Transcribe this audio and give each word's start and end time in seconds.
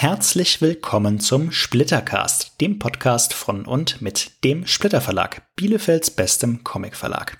Herzlich 0.00 0.60
willkommen 0.60 1.18
zum 1.18 1.50
Splittercast, 1.50 2.60
dem 2.60 2.78
Podcast 2.78 3.34
von 3.34 3.66
und 3.66 4.00
mit 4.00 4.44
dem 4.44 4.64
Splitter 4.64 5.00
Verlag, 5.00 5.42
Bielefelds 5.56 6.12
bestem 6.12 6.62
Comic 6.62 6.94
Verlag. 6.94 7.36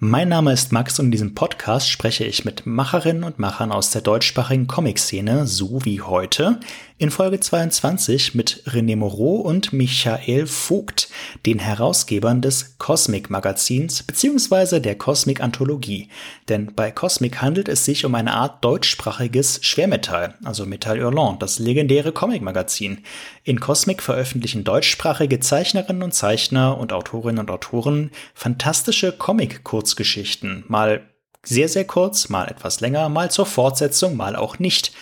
Mein 0.00 0.28
Name 0.28 0.52
ist 0.52 0.72
Max 0.72 0.98
und 0.98 1.04
in 1.04 1.10
diesem 1.12 1.36
Podcast 1.36 1.88
spreche 1.88 2.24
ich 2.24 2.44
mit 2.44 2.66
Macherinnen 2.66 3.22
und 3.22 3.38
Machern 3.38 3.70
aus 3.70 3.90
der 3.90 4.02
deutschsprachigen 4.02 4.66
Comic-Szene, 4.66 5.46
so 5.46 5.84
wie 5.84 6.00
heute 6.00 6.58
in 7.02 7.10
Folge 7.10 7.40
22 7.40 8.36
mit 8.36 8.62
René 8.64 8.94
Moreau 8.94 9.40
und 9.40 9.72
Michael 9.72 10.46
Vogt, 10.46 11.08
den 11.44 11.58
Herausgebern 11.58 12.40
des 12.40 12.78
Cosmic 12.78 13.28
Magazins 13.28 14.04
bzw. 14.04 14.78
der 14.78 14.96
Cosmic 14.96 15.40
Anthologie. 15.40 16.10
Denn 16.48 16.72
bei 16.76 16.92
Cosmic 16.92 17.42
handelt 17.42 17.68
es 17.68 17.84
sich 17.84 18.04
um 18.04 18.14
eine 18.14 18.34
Art 18.34 18.64
deutschsprachiges 18.64 19.58
Schwermetall, 19.62 20.36
also 20.44 20.64
Metall 20.64 21.02
Hurlant, 21.02 21.42
das 21.42 21.58
legendäre 21.58 22.12
Comic 22.12 22.40
Magazin. 22.40 22.98
In 23.42 23.58
Cosmic 23.58 24.00
veröffentlichen 24.00 24.62
deutschsprachige 24.62 25.40
Zeichnerinnen 25.40 26.04
und 26.04 26.14
Zeichner 26.14 26.78
und 26.78 26.92
Autorinnen 26.92 27.40
und 27.40 27.50
Autoren 27.50 28.12
fantastische 28.32 29.10
Comic-Kurzgeschichten, 29.10 30.62
mal 30.68 31.02
sehr, 31.44 31.68
sehr 31.68 31.84
kurz, 31.84 32.28
mal 32.28 32.46
etwas 32.46 32.80
länger, 32.80 33.08
mal 33.08 33.30
zur 33.30 33.46
Fortsetzung, 33.46 34.16
mal 34.16 34.36
auch 34.36 34.60
nicht. 34.60 34.92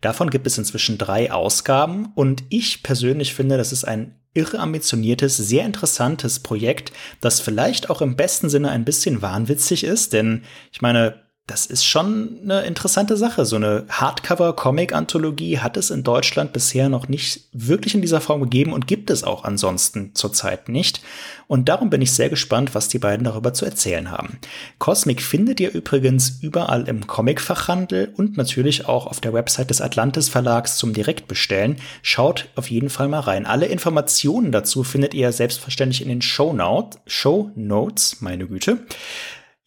Davon 0.00 0.30
gibt 0.30 0.46
es 0.46 0.58
inzwischen 0.58 0.98
drei 0.98 1.32
Ausgaben 1.32 2.12
und 2.14 2.44
ich 2.48 2.82
persönlich 2.82 3.34
finde, 3.34 3.56
das 3.56 3.72
ist 3.72 3.84
ein 3.84 4.14
irre 4.34 4.58
ambitioniertes, 4.58 5.36
sehr 5.36 5.64
interessantes 5.64 6.40
Projekt, 6.40 6.92
das 7.20 7.40
vielleicht 7.40 7.88
auch 7.88 8.02
im 8.02 8.16
besten 8.16 8.50
Sinne 8.50 8.70
ein 8.70 8.84
bisschen 8.84 9.22
wahnwitzig 9.22 9.84
ist, 9.84 10.12
denn 10.12 10.42
ich 10.72 10.82
meine, 10.82 11.25
das 11.46 11.64
ist 11.64 11.84
schon 11.84 12.40
eine 12.42 12.62
interessante 12.62 13.16
Sache. 13.16 13.44
So 13.44 13.54
eine 13.54 13.84
Hardcover-Comic-Anthologie 13.88 15.60
hat 15.60 15.76
es 15.76 15.90
in 15.90 16.02
Deutschland 16.02 16.52
bisher 16.52 16.88
noch 16.88 17.06
nicht 17.06 17.44
wirklich 17.52 17.94
in 17.94 18.02
dieser 18.02 18.20
Form 18.20 18.40
gegeben 18.40 18.72
und 18.72 18.88
gibt 18.88 19.10
es 19.10 19.22
auch 19.22 19.44
ansonsten 19.44 20.10
zurzeit 20.14 20.68
nicht. 20.68 21.02
Und 21.46 21.68
darum 21.68 21.88
bin 21.88 22.02
ich 22.02 22.10
sehr 22.10 22.30
gespannt, 22.30 22.74
was 22.74 22.88
die 22.88 22.98
beiden 22.98 23.22
darüber 23.22 23.54
zu 23.54 23.64
erzählen 23.64 24.10
haben. 24.10 24.40
Cosmic 24.80 25.22
findet 25.22 25.60
ihr 25.60 25.72
übrigens 25.72 26.40
überall 26.42 26.88
im 26.88 27.06
Comic-Fachhandel 27.06 28.12
und 28.16 28.36
natürlich 28.36 28.86
auch 28.86 29.06
auf 29.06 29.20
der 29.20 29.32
Website 29.32 29.70
des 29.70 29.80
Atlantis 29.80 30.28
Verlags 30.28 30.76
zum 30.76 30.94
Direktbestellen. 30.94 31.76
Schaut 32.02 32.48
auf 32.56 32.68
jeden 32.72 32.90
Fall 32.90 33.06
mal 33.06 33.20
rein. 33.20 33.46
Alle 33.46 33.66
Informationen 33.66 34.50
dazu 34.50 34.82
findet 34.82 35.14
ihr 35.14 35.30
selbstverständlich 35.30 36.02
in 36.02 36.08
den 36.08 36.22
Show 36.22 36.52
Notes, 36.52 36.98
Show 37.06 37.52
Notes 37.54 38.16
meine 38.20 38.48
Güte. 38.48 38.78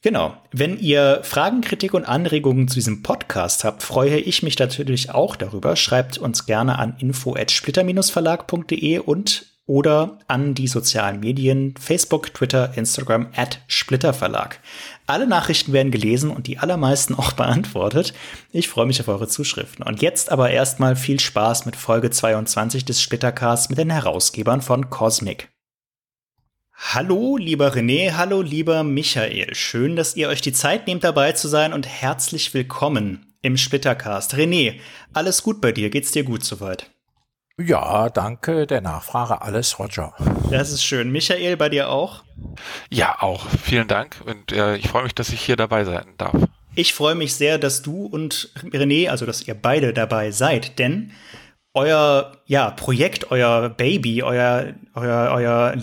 Genau. 0.02 0.38
Wenn 0.52 0.80
ihr 0.80 1.20
Fragen, 1.24 1.60
Kritik 1.60 1.94
und 1.94 2.06
Anregungen 2.06 2.70
zu 2.70 2.76
diesem 2.76 3.04
Podcast 3.04 3.66
habt, 3.66 3.84
freue 3.84 4.18
ich 4.18 4.44
mich 4.44 4.58
natürlich 4.58 5.12
auch 5.12 5.36
darüber. 5.36 5.76
Schreibt 5.76 6.18
uns 6.18 6.46
gerne 6.46 6.80
an 6.80 6.96
info@splitter-verlag.de 7.00 9.00
und 9.00 9.48
oder 9.66 10.20
an 10.28 10.56
die 10.56 10.68
sozialen 10.68 11.20
Medien 11.20 11.76
Facebook, 11.80 12.34
Twitter, 12.34 12.76
Instagram 12.76 13.28
at 13.36 13.60
Splitterverlag. 13.68 14.62
Alle 15.06 15.28
Nachrichten 15.28 15.74
werden 15.74 15.92
gelesen 15.92 16.32
und 16.32 16.48
die 16.48 16.58
allermeisten 16.58 17.14
auch 17.16 17.34
beantwortet. 17.34 18.14
Ich 18.52 18.70
freue 18.70 18.88
mich 18.88 19.02
auf 19.02 19.10
eure 19.10 19.28
Zuschriften. 19.28 19.86
Und 19.86 20.02
jetzt 20.02 20.32
aber 20.32 20.50
erstmal 20.50 20.96
viel 20.96 21.20
Spaß 21.20 21.68
mit 21.68 21.76
Folge 21.76 22.10
22 22.10 22.84
des 22.84 23.00
Splittercasts 23.02 23.70
mit 23.70 23.78
den 23.78 23.92
Herausgebern 23.92 24.62
von 24.62 24.90
Cosmic. 24.90 25.50
Hallo, 26.82 27.36
lieber 27.36 27.76
René, 27.76 28.14
hallo, 28.14 28.42
lieber 28.42 28.84
Michael. 28.84 29.54
Schön, 29.54 29.98
dass 29.98 30.16
ihr 30.16 30.30
euch 30.30 30.42
die 30.42 30.54
Zeit 30.54 30.88
nehmt, 30.88 31.04
dabei 31.04 31.34
zu 31.34 31.50
sein 31.50 31.74
und 31.74 31.86
herzlich 31.86 32.54
willkommen 32.54 33.36
im 33.42 33.58
Splittercast. 33.58 34.34
René, 34.34 34.80
alles 35.14 35.44
gut 35.44 35.60
bei 35.60 35.74
dir? 35.74 35.90
Geht's 35.90 36.12
dir 36.12 36.24
gut 36.24 36.46
soweit? 36.46 36.90
Ja, 37.58 38.10
danke 38.10 38.66
der 38.66 38.80
Nachfrage. 38.80 39.42
Alles 39.42 39.78
Roger. 39.78 40.14
Das 40.50 40.72
ist 40.72 40.84
schön. 40.84 41.12
Michael, 41.12 41.58
bei 41.58 41.68
dir 41.68 41.90
auch? 41.90 42.24
Ja, 42.90 43.22
auch. 43.22 43.46
Vielen 43.62 43.90
Dank 43.90 44.16
und 44.26 44.54
äh, 44.54 44.78
ich 44.78 44.88
freue 44.88 45.04
mich, 45.04 45.14
dass 45.14 45.30
ich 45.30 45.42
hier 45.42 45.58
dabei 45.58 45.84
sein 45.84 46.06
darf. 46.18 46.34
Ich 46.76 46.94
freue 46.94 47.16
mich 47.16 47.36
sehr, 47.36 47.58
dass 47.58 47.82
du 47.82 48.06
und 48.06 48.52
René, 48.64 49.10
also 49.10 49.26
dass 49.26 49.46
ihr 49.46 49.54
beide 49.54 49.94
dabei 49.94 50.32
seid, 50.32 50.80
denn 50.80 51.12
euer 51.74 52.38
ja, 52.46 52.72
Projekt, 52.72 53.32
euer 53.32 53.70
Baby, 53.70 54.24
euer, 54.24 54.74
euer, 54.96 55.32
euer 55.34 55.76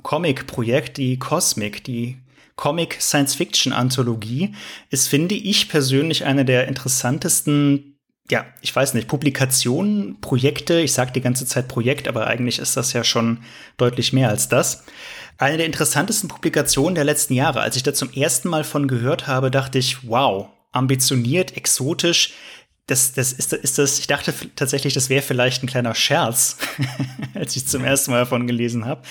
Liebhaber-Comic-Projekt, 0.00 0.96
die 0.96 1.18
Cosmic, 1.18 1.84
die 1.84 2.18
Comic 2.56 3.00
Science 3.00 3.34
Fiction 3.34 3.72
Anthologie, 3.72 4.54
ist, 4.90 5.08
finde 5.08 5.34
ich 5.34 5.68
persönlich 5.68 6.24
eine 6.24 6.44
der 6.44 6.68
interessantesten, 6.68 7.98
ja, 8.30 8.44
ich 8.60 8.74
weiß 8.74 8.94
nicht, 8.94 9.08
Publikationen, 9.08 10.20
Projekte. 10.20 10.80
Ich 10.80 10.92
sage 10.92 11.12
die 11.12 11.20
ganze 11.20 11.46
Zeit 11.46 11.68
Projekt, 11.68 12.06
aber 12.08 12.26
eigentlich 12.26 12.58
ist 12.58 12.76
das 12.76 12.92
ja 12.92 13.04
schon 13.04 13.40
deutlich 13.76 14.12
mehr 14.12 14.28
als 14.28 14.48
das. 14.48 14.84
Eine 15.38 15.56
der 15.56 15.66
interessantesten 15.66 16.28
Publikationen 16.28 16.94
der 16.94 17.04
letzten 17.04 17.34
Jahre. 17.34 17.60
Als 17.60 17.76
ich 17.76 17.82
da 17.82 17.94
zum 17.94 18.12
ersten 18.12 18.48
Mal 18.48 18.64
von 18.64 18.88
gehört 18.88 19.26
habe, 19.26 19.50
dachte 19.50 19.78
ich, 19.78 20.06
wow, 20.06 20.48
ambitioniert, 20.72 21.56
exotisch 21.56 22.34
das, 22.90 23.12
das 23.12 23.32
ist, 23.32 23.52
ist 23.52 23.78
das, 23.78 23.98
ich 23.98 24.06
dachte 24.06 24.34
tatsächlich, 24.56 24.94
das 24.94 25.08
wäre 25.08 25.22
vielleicht 25.22 25.62
ein 25.62 25.66
kleiner 25.66 25.94
Scherz, 25.94 26.56
als 27.34 27.56
ich 27.56 27.66
zum 27.66 27.84
ersten 27.84 28.10
Mal 28.10 28.20
davon 28.20 28.46
gelesen 28.46 28.84
habe. 28.84 29.02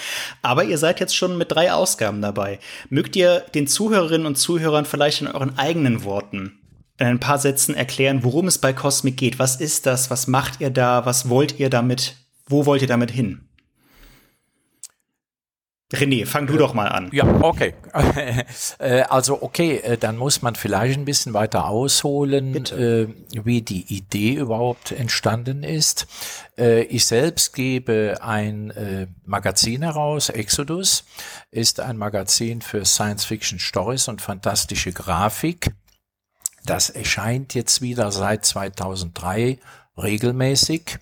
Aber 0.41 0.63
ihr 0.63 0.77
seid 0.77 0.99
jetzt 0.99 1.15
schon 1.15 1.37
mit 1.37 1.51
drei 1.51 1.71
Ausgaben 1.71 2.21
dabei. 2.21 2.59
Mögt 2.89 3.15
ihr 3.15 3.45
den 3.55 3.67
Zuhörerinnen 3.67 4.27
und 4.27 4.37
Zuhörern 4.37 4.85
vielleicht 4.85 5.21
in 5.21 5.27
euren 5.27 5.57
eigenen 5.57 6.03
Worten 6.03 6.59
in 6.99 7.07
ein 7.07 7.19
paar 7.19 7.39
Sätzen 7.39 7.75
erklären, 7.75 8.23
worum 8.23 8.47
es 8.47 8.57
bei 8.57 8.73
Cosmic 8.73 9.15
geht? 9.15 9.39
Was 9.39 9.55
ist 9.55 9.85
das? 9.85 10.11
Was 10.11 10.27
macht 10.27 10.59
ihr 10.59 10.69
da? 10.69 11.05
Was 11.05 11.29
wollt 11.29 11.59
ihr 11.59 11.69
damit? 11.69 12.17
Wo 12.45 12.65
wollt 12.65 12.81
ihr 12.81 12.87
damit 12.87 13.11
hin? 13.11 13.48
René, 15.91 16.27
fang 16.27 16.45
du 16.45 16.55
doch 16.55 16.75
mal 16.75 16.87
an. 16.87 17.09
Ja, 17.11 17.25
okay. 17.41 17.73
Äh, 18.79 19.01
also 19.01 19.41
okay, 19.41 19.77
äh, 19.77 19.97
dann 19.97 20.15
muss 20.15 20.41
man 20.41 20.55
vielleicht 20.55 20.97
ein 20.97 21.05
bisschen 21.05 21.33
weiter 21.33 21.65
ausholen, 21.67 22.53
Bitte. 22.53 23.09
Äh, 23.33 23.45
wie 23.45 23.61
die 23.61 23.93
Idee 23.93 24.33
überhaupt 24.35 24.91
entstanden 24.91 25.63
ist. 25.63 26.07
Ich 26.55 27.05
selbst 27.05 27.53
gebe 27.53 28.17
ein 28.21 29.07
Magazin 29.25 29.81
heraus, 29.81 30.27
Exodus, 30.27 31.05
ist 31.51 31.79
ein 31.79 31.95
Magazin 31.95 32.61
für 32.61 32.83
Science-Fiction 32.83 33.59
Stories 33.59 34.09
und 34.09 34.21
fantastische 34.21 34.91
Grafik. 34.91 35.71
Das 36.65 36.89
erscheint 36.89 37.53
jetzt 37.53 37.81
wieder 37.81 38.11
seit 38.11 38.45
2003 38.45 39.59
regelmäßig 39.97 40.99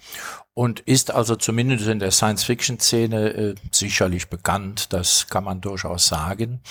und 0.57 0.79
ist 0.79 1.12
also 1.12 1.35
zumindest 1.35 1.85
in 1.85 2.00
der 2.00 2.09
Science-Fiction-Szene 2.09 3.29
äh, 3.29 3.56
sicherlich 3.72 4.28
bekannt, 4.28 4.91
das 4.91 5.28
kann 5.28 5.44
man 5.44 5.62
durchaus 5.62 6.07
sagen. 6.07 6.62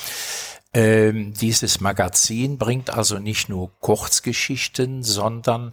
Ähm, 0.74 1.34
dieses 1.34 1.80
Magazin 1.80 2.58
bringt 2.58 2.90
also 2.90 3.20
nicht 3.20 3.48
nur 3.48 3.70
Kurzgeschichten, 3.78 5.04
sondern 5.04 5.70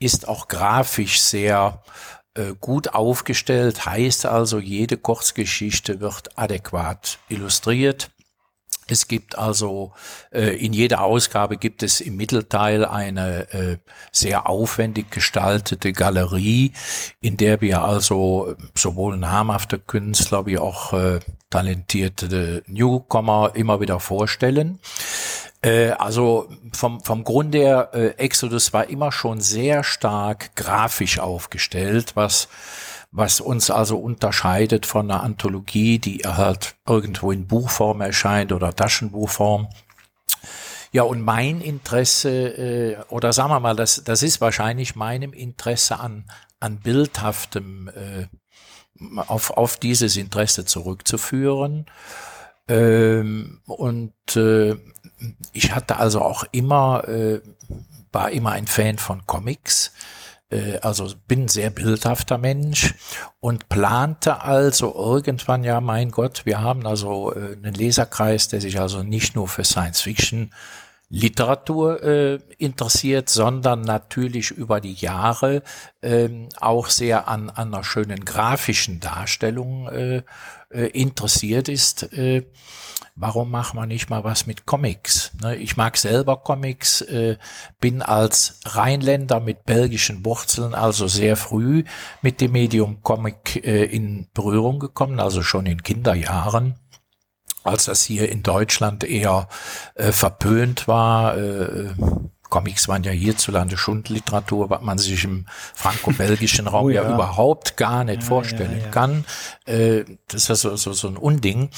ist 0.00 0.26
auch 0.26 0.48
grafisch 0.48 1.20
sehr 1.20 1.84
äh, 2.34 2.54
gut 2.60 2.94
aufgestellt, 2.94 3.86
heißt 3.86 4.26
also, 4.26 4.58
jede 4.58 4.96
Kurzgeschichte 4.96 6.00
wird 6.00 6.36
adäquat 6.36 7.20
illustriert 7.28 8.10
es 8.92 9.08
gibt 9.08 9.36
also 9.36 9.92
äh, 10.30 10.56
in 10.56 10.72
jeder 10.72 11.02
Ausgabe 11.02 11.56
gibt 11.56 11.82
es 11.82 12.00
im 12.00 12.16
Mittelteil 12.16 12.84
eine 12.84 13.52
äh, 13.52 13.78
sehr 14.12 14.48
aufwendig 14.48 15.10
gestaltete 15.10 15.92
Galerie, 15.92 16.72
in 17.20 17.36
der 17.36 17.60
wir 17.60 17.82
also 17.82 18.54
sowohl 18.74 19.16
namhafte 19.16 19.78
Künstler 19.78 20.46
wie 20.46 20.58
auch 20.58 20.92
äh, 20.92 21.18
talentierte 21.50 22.62
Newcomer 22.66 23.52
immer 23.54 23.80
wieder 23.80 23.98
vorstellen. 23.98 24.78
Äh, 25.62 25.90
also 25.90 26.48
vom, 26.72 27.00
vom 27.00 27.24
Grund 27.24 27.54
her, 27.54 27.90
äh, 27.92 28.08
Exodus 28.18 28.72
war 28.72 28.88
immer 28.88 29.12
schon 29.12 29.40
sehr 29.40 29.84
stark 29.84 30.54
grafisch 30.56 31.18
aufgestellt, 31.18 32.12
was 32.14 32.48
was 33.12 33.40
uns 33.40 33.70
also 33.70 33.98
unterscheidet 33.98 34.86
von 34.86 35.10
einer 35.10 35.22
Anthologie, 35.22 35.98
die 35.98 36.22
halt 36.24 36.74
irgendwo 36.88 37.30
in 37.30 37.46
Buchform 37.46 38.00
erscheint 38.00 38.52
oder 38.52 38.74
Taschenbuchform. 38.74 39.68
Ja, 40.92 41.02
und 41.02 41.20
mein 41.20 41.60
Interesse, 41.60 42.30
äh, 42.30 42.96
oder 43.10 43.32
sagen 43.32 43.50
wir 43.50 43.60
mal, 43.60 43.76
das, 43.76 44.02
das 44.04 44.22
ist 44.22 44.40
wahrscheinlich 44.40 44.96
meinem 44.96 45.34
Interesse 45.34 46.00
an, 46.00 46.24
an 46.58 46.80
bildhaftem, 46.80 47.88
äh, 47.88 48.26
auf, 49.16 49.50
auf 49.50 49.76
dieses 49.76 50.16
Interesse 50.16 50.64
zurückzuführen. 50.64 51.86
Ähm, 52.68 53.60
und 53.66 54.36
äh, 54.36 54.76
ich 55.52 55.74
hatte 55.74 55.96
also 55.96 56.22
auch 56.22 56.44
immer, 56.52 57.06
äh, 57.08 57.42
war 58.10 58.30
immer 58.30 58.52
ein 58.52 58.66
Fan 58.66 58.98
von 58.98 59.26
Comics 59.26 59.92
also 60.80 61.08
bin 61.28 61.48
sehr 61.48 61.70
bildhafter 61.70 62.38
Mensch 62.38 62.94
und 63.40 63.68
plante 63.68 64.42
also 64.42 64.94
irgendwann, 64.94 65.64
ja, 65.64 65.80
mein 65.80 66.10
Gott, 66.10 66.42
wir 66.44 66.60
haben 66.60 66.86
also 66.86 67.32
äh, 67.34 67.56
einen 67.56 67.74
Leserkreis, 67.74 68.48
der 68.48 68.60
sich 68.60 68.78
also 68.80 69.02
nicht 69.02 69.34
nur 69.34 69.48
für 69.48 69.64
Science 69.64 70.02
Fiction 70.02 70.50
Literatur 71.14 72.02
äh, 72.02 72.38
interessiert, 72.56 73.28
sondern 73.28 73.82
natürlich 73.82 74.50
über 74.50 74.80
die 74.80 74.94
Jahre 74.94 75.62
ähm, 76.00 76.48
auch 76.58 76.86
sehr 76.88 77.28
an, 77.28 77.50
an 77.50 77.74
einer 77.74 77.84
schönen 77.84 78.24
grafischen 78.24 78.98
Darstellung 78.98 79.88
äh, 79.88 80.22
äh, 80.70 80.86
interessiert 80.86 81.68
ist. 81.68 82.14
Äh, 82.14 82.46
warum 83.14 83.50
macht 83.50 83.74
man 83.74 83.88
nicht 83.88 84.10
mal 84.10 84.24
was 84.24 84.46
mit 84.46 84.66
Comics? 84.66 85.32
Ne, 85.40 85.56
ich 85.56 85.76
mag 85.76 85.96
selber 85.96 86.38
Comics, 86.38 87.00
äh, 87.02 87.36
bin 87.80 88.02
als 88.02 88.60
Rheinländer 88.64 89.40
mit 89.40 89.64
belgischen 89.64 90.24
Wurzeln 90.24 90.74
also 90.74 91.06
sehr 91.06 91.36
früh 91.36 91.84
mit 92.22 92.40
dem 92.40 92.52
Medium 92.52 93.02
Comic 93.02 93.64
äh, 93.64 93.84
in 93.84 94.28
Berührung 94.34 94.78
gekommen, 94.78 95.20
also 95.20 95.42
schon 95.42 95.66
in 95.66 95.82
Kinderjahren 95.82 96.76
als 97.64 97.84
das 97.84 98.02
hier 98.02 98.28
in 98.28 98.42
Deutschland 98.42 99.04
eher 99.04 99.48
äh, 99.94 100.12
verpönt 100.12 100.88
war. 100.88 101.36
Äh, 101.36 101.94
Comics 102.52 102.86
waren 102.86 103.02
ja 103.02 103.12
hierzulande 103.12 103.78
Schundliteratur, 103.78 104.68
was 104.68 104.82
man 104.82 104.98
sich 104.98 105.24
im 105.24 105.46
franco-belgischen 105.74 106.66
Raum 106.66 106.84
oh, 106.88 106.90
ja. 106.90 107.02
ja. 107.02 107.14
überhaupt 107.14 107.78
gar 107.78 108.04
nicht 108.04 108.20
ja, 108.20 108.28
vorstellen 108.28 108.78
ja, 108.78 108.88
kann. 108.90 109.24
Äh, 109.64 110.04
das 110.28 110.50
ist 110.50 110.60
so, 110.60 110.76
so, 110.76 110.92
so 110.92 111.08
ein 111.08 111.16
Unding. 111.16 111.70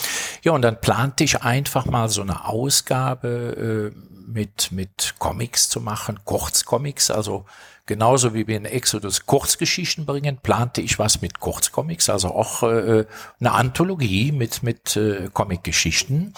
Ja, 0.42 0.50
und 0.50 0.62
dann 0.62 0.80
plante 0.80 1.22
ich 1.22 1.42
einfach 1.42 1.86
mal 1.86 2.08
so 2.08 2.22
eine 2.22 2.46
Ausgabe 2.48 3.92
äh, 3.94 3.98
mit, 4.26 4.72
mit 4.72 5.14
Comics 5.20 5.68
zu 5.68 5.80
machen, 5.80 6.18
Kurzcomics, 6.24 7.12
also 7.12 7.46
Genauso 7.86 8.32
wie 8.32 8.46
wir 8.46 8.56
in 8.56 8.64
Exodus 8.64 9.26
Kurzgeschichten 9.26 10.06
bringen, 10.06 10.38
plante 10.42 10.80
ich 10.80 10.98
was 10.98 11.20
mit 11.20 11.38
Kurzcomics, 11.38 12.08
also 12.08 12.28
auch 12.28 12.62
äh, 12.62 13.04
eine 13.40 13.52
Anthologie 13.52 14.32
mit, 14.32 14.62
mit 14.62 14.96
äh, 14.96 15.28
Comicgeschichten. 15.30 16.32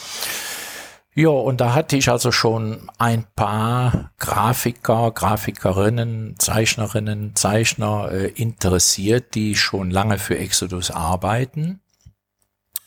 Ja, 1.19 1.31
und 1.31 1.63
da 1.63 1.73
hatte 1.73 1.97
ich 1.97 2.11
also 2.11 2.31
schon 2.31 2.91
ein 2.99 3.25
paar 3.37 4.11
Grafiker, 4.19 5.13
Grafikerinnen, 5.13 6.39
Zeichnerinnen, 6.39 7.35
Zeichner 7.35 8.13
äh, 8.13 8.27
interessiert, 8.27 9.35
die 9.35 9.55
schon 9.55 9.91
lange 9.91 10.19
für 10.19 10.37
Exodus 10.37 10.91
arbeiten. 10.91 11.81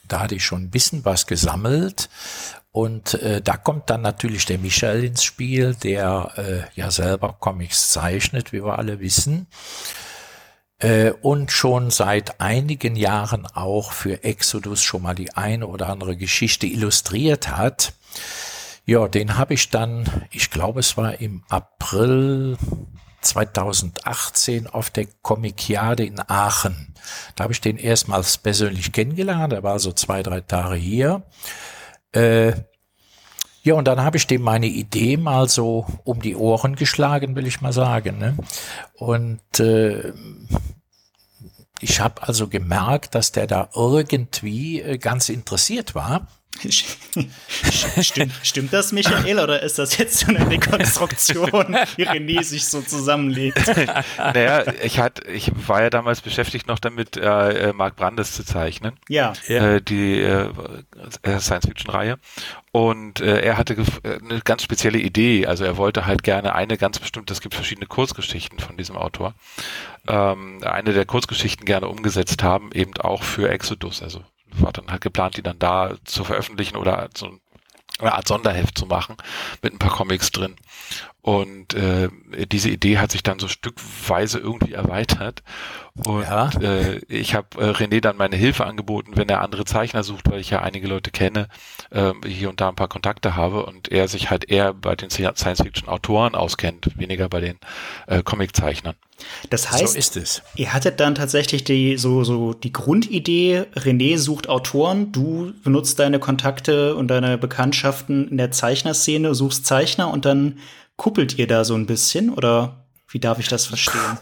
Da 0.08 0.20
hatte 0.20 0.36
ich 0.36 0.46
schon 0.46 0.62
ein 0.62 0.70
bisschen 0.70 1.06
was 1.06 1.26
gesammelt 1.26 2.08
und 2.72 3.16
äh, 3.16 3.42
da 3.42 3.58
kommt 3.58 3.90
dann 3.90 4.04
natürlich 4.04 4.46
der 4.46 4.60
Michael 4.60 5.06
ins 5.06 5.24
Spiel, 5.24 5.74
der 5.74 6.31
äh, 6.36 6.80
ja 6.80 6.92
selber 6.92 7.36
Comics 7.40 7.90
zeichnet, 7.90 8.54
wie 8.54 8.64
wir 8.64 8.78
alle 8.78 9.00
wissen. 9.00 9.48
Äh, 10.78 11.14
und 11.24 11.52
schon 11.52 11.90
seit 11.90 12.40
einigen 12.40 12.96
Jahren 12.96 13.48
auch 13.48 13.92
für 13.92 14.24
Exodus 14.24 14.84
schon 14.84 15.02
mal 15.02 15.16
die 15.16 15.36
eine 15.36 15.66
oder 15.66 15.90
andere 15.90 16.16
Geschichte 16.16 16.68
illustriert 16.68 17.58
hat. 17.58 17.94
Ja, 18.85 19.07
den 19.07 19.38
habe 19.38 19.53
ich 19.53 19.69
dann, 19.69 20.06
ich 20.31 20.50
glaube 20.50 20.79
es 20.79 20.97
war 20.97 21.19
im 21.21 21.44
April 21.50 22.57
2018 23.21 24.67
auf 24.67 24.89
der 24.89 25.07
Comiciade 25.21 26.06
in 26.06 26.19
Aachen. 26.27 26.94
Da 27.35 27.44
habe 27.44 27.53
ich 27.53 27.61
den 27.61 27.77
erstmals 27.77 28.38
persönlich 28.38 28.91
kennengelernt. 28.91 29.53
Er 29.53 29.63
war 29.63 29.79
so 29.79 29.91
zwei, 29.91 30.23
drei 30.23 30.41
Tage 30.41 30.75
hier. 30.75 31.23
Äh, 32.13 32.53
ja, 33.61 33.73
und 33.73 33.85
dann 33.85 34.01
habe 34.01 34.17
ich 34.17 34.25
dem 34.25 34.41
meine 34.41 34.67
Idee 34.67 35.17
mal 35.17 35.50
so 35.50 35.85
um 36.03 36.21
die 36.21 36.35
Ohren 36.35 36.75
geschlagen, 36.75 37.35
will 37.35 37.45
ich 37.45 37.61
mal 37.61 37.73
sagen. 37.73 38.17
Ne? 38.17 38.38
Und 38.94 39.59
äh, 39.59 40.13
ich 41.81 42.00
habe 42.00 42.23
also 42.23 42.47
gemerkt, 42.47 43.15
dass 43.15 43.31
der 43.31 43.47
da 43.47 43.69
irgendwie 43.75 44.81
äh, 44.81 44.97
ganz 44.97 45.29
interessiert 45.29 45.94
war. 45.94 46.27
stimmt, 48.01 48.34
stimmt 48.44 48.74
das, 48.74 48.92
Michael, 48.92 49.40
oder 49.40 49.62
ist 49.63 49.80
das 49.80 49.98
jetzt 49.98 50.19
so 50.19 50.28
eine 50.28 50.50
Rekonstruktion, 50.50 51.78
wie 51.96 52.07
René 52.07 52.44
sich 52.44 52.66
so 52.66 52.81
zusammenlegt? 52.81 53.66
naja, 54.18 54.66
ich, 54.84 55.00
hat, 55.00 55.25
ich 55.28 55.51
war 55.68 55.84
ja 55.84 55.90
damals 55.90 56.22
beschäftigt 56.22 56.68
noch 56.68 56.80
damit, 56.80 57.18
äh, 57.18 57.72
Mark 57.74 57.96
Brandes 57.96 58.34
zu 58.34 58.44
zeichnen. 58.44 58.94
Ja. 59.07 59.34
Äh, 59.48 59.81
die 59.81 60.19
äh, 60.19 60.50
Science-Fiction-Reihe. 61.40 62.18
Und 62.72 63.22
äh, 63.22 63.42
er 63.42 63.57
hatte 63.57 63.75
äh, 63.75 64.19
eine 64.19 64.42
ganz 64.42 64.63
spezielle 64.63 65.00
Idee. 65.00 65.48
Also 65.48 65.63
er 65.63 65.78
wollte 65.78 66.06
halt 66.06 66.24
gerne 66.24 66.56
eine 66.56 66.78
ganz 66.78 67.00
bestimmte, 67.00 67.34
es 67.34 67.42
gibt 67.42 67.56
verschiedene 67.56 67.88
Kurzgeschichten 67.88 68.60
von 68.60 68.75
diesem 68.75 68.98
Autor, 68.98 69.34
ähm, 70.07 70.62
eine 70.63 70.94
der 70.94 71.06
Kurzgeschichten 71.06 71.66
gerne 71.66 71.88
umgesetzt 71.88 72.44
haben, 72.44 72.72
eben 72.74 72.95
auch 72.98 73.24
für 73.24 73.50
Exodus. 73.50 74.04
Also 74.04 74.24
war 74.51 74.72
dann 74.72 74.92
halt 74.92 75.01
geplant, 75.01 75.38
die 75.38 75.44
dann 75.44 75.60
da 75.60 75.96
zu 76.06 76.24
veröffentlichen 76.24 76.75
oder 76.75 77.10
so 77.16 77.40
eine 78.00 78.13
Art 78.13 78.28
Sonderheft 78.28 78.78
zu 78.78 78.86
machen 78.86 79.18
mit 79.62 79.74
ein 79.74 79.80
paar 79.80 79.92
Comics 79.92 80.31
drin. 80.31 80.56
Und 81.21 81.74
äh, 81.74 82.07
diese 82.50 82.69
Idee 82.69 82.98
hat 82.98 83.12
sich 83.12 83.24
dann 83.24 83.39
so 83.39 83.50
stückweise 83.50 84.39
irgendwie 84.39 84.74
erweitert. 84.74 85.44
Und 85.95 86.24
ja. 86.24 86.50
äh, 86.62 87.00
ich 87.10 87.36
habe 87.36 87.48
äh, 87.57 87.71
René 87.71 88.00
dann 88.00 88.16
meine 88.16 88.38
Hilfe 88.38 88.66
angeboten, 88.66 89.12
wenn 89.16 89.27
er 89.27 89.42
andere 89.42 89.66
Zeichner 89.66 90.04
sucht, 90.04 90.31
weil 90.31 90.39
ich 90.39 90.50
ja 90.50 90.62
einige 90.62 90.88
Leute 90.88 91.12
kenne, 91.12 91.50
äh, 91.92 92.13
hier 92.25 92.50
und 92.50 92.62
da 92.62 92.69
ein 92.69 92.75
paar 92.75 92.88
Kontakte 92.88 93.36
habe 93.36 93.66
und 93.66 93.92
er 93.92 94.07
sich 94.07 94.30
halt 94.30 94.50
eher 94.50 94.74
bei 94.74 94.95
den 94.95 95.10
Science-Fiction-Autoren 95.10 96.36
auskennt, 96.36 96.98
weniger 96.98 97.27
bei 97.27 97.42
den 97.42 97.60
äh, 98.07 98.24
Comic-Zeichnern. 98.24 98.95
Das 99.50 99.69
heißt, 99.69 99.94
so 99.94 100.00
ist 100.00 100.16
es. 100.16 100.42
ihr 100.56 100.71
hattet 100.71 101.01
dann 101.01 101.16
tatsächlich 101.16 101.66
die, 101.66 101.98
so, 101.98 102.24
so 102.24 102.54
die 102.54 102.71
Grundidee, 102.71 103.66
René 103.75 104.18
sucht 104.18 104.48
Autoren, 104.48 105.12
du 105.12 105.51
benutzt 105.66 106.00
deine 106.00 106.19
Kontakte 106.19 106.95
und 106.95 107.10
deine 107.10 107.38
Bekanntschaften 107.38 108.30
in 108.30 108.38
der 108.38 108.51
Zeichnerszene, 108.51 109.36
suchst 109.36 109.66
Zeichner 109.66 110.10
und 110.10 110.24
dann 110.24 110.60
kuppelt 111.00 111.40
ihr 111.40 111.48
da 111.48 111.63
so 111.63 111.74
ein 111.74 111.88
bisschen 111.88 112.30
oder 112.30 112.86
wie 113.07 113.19
darf 113.19 113.40
ich 113.40 113.48
das 113.48 113.66
verstehen? 113.66 114.19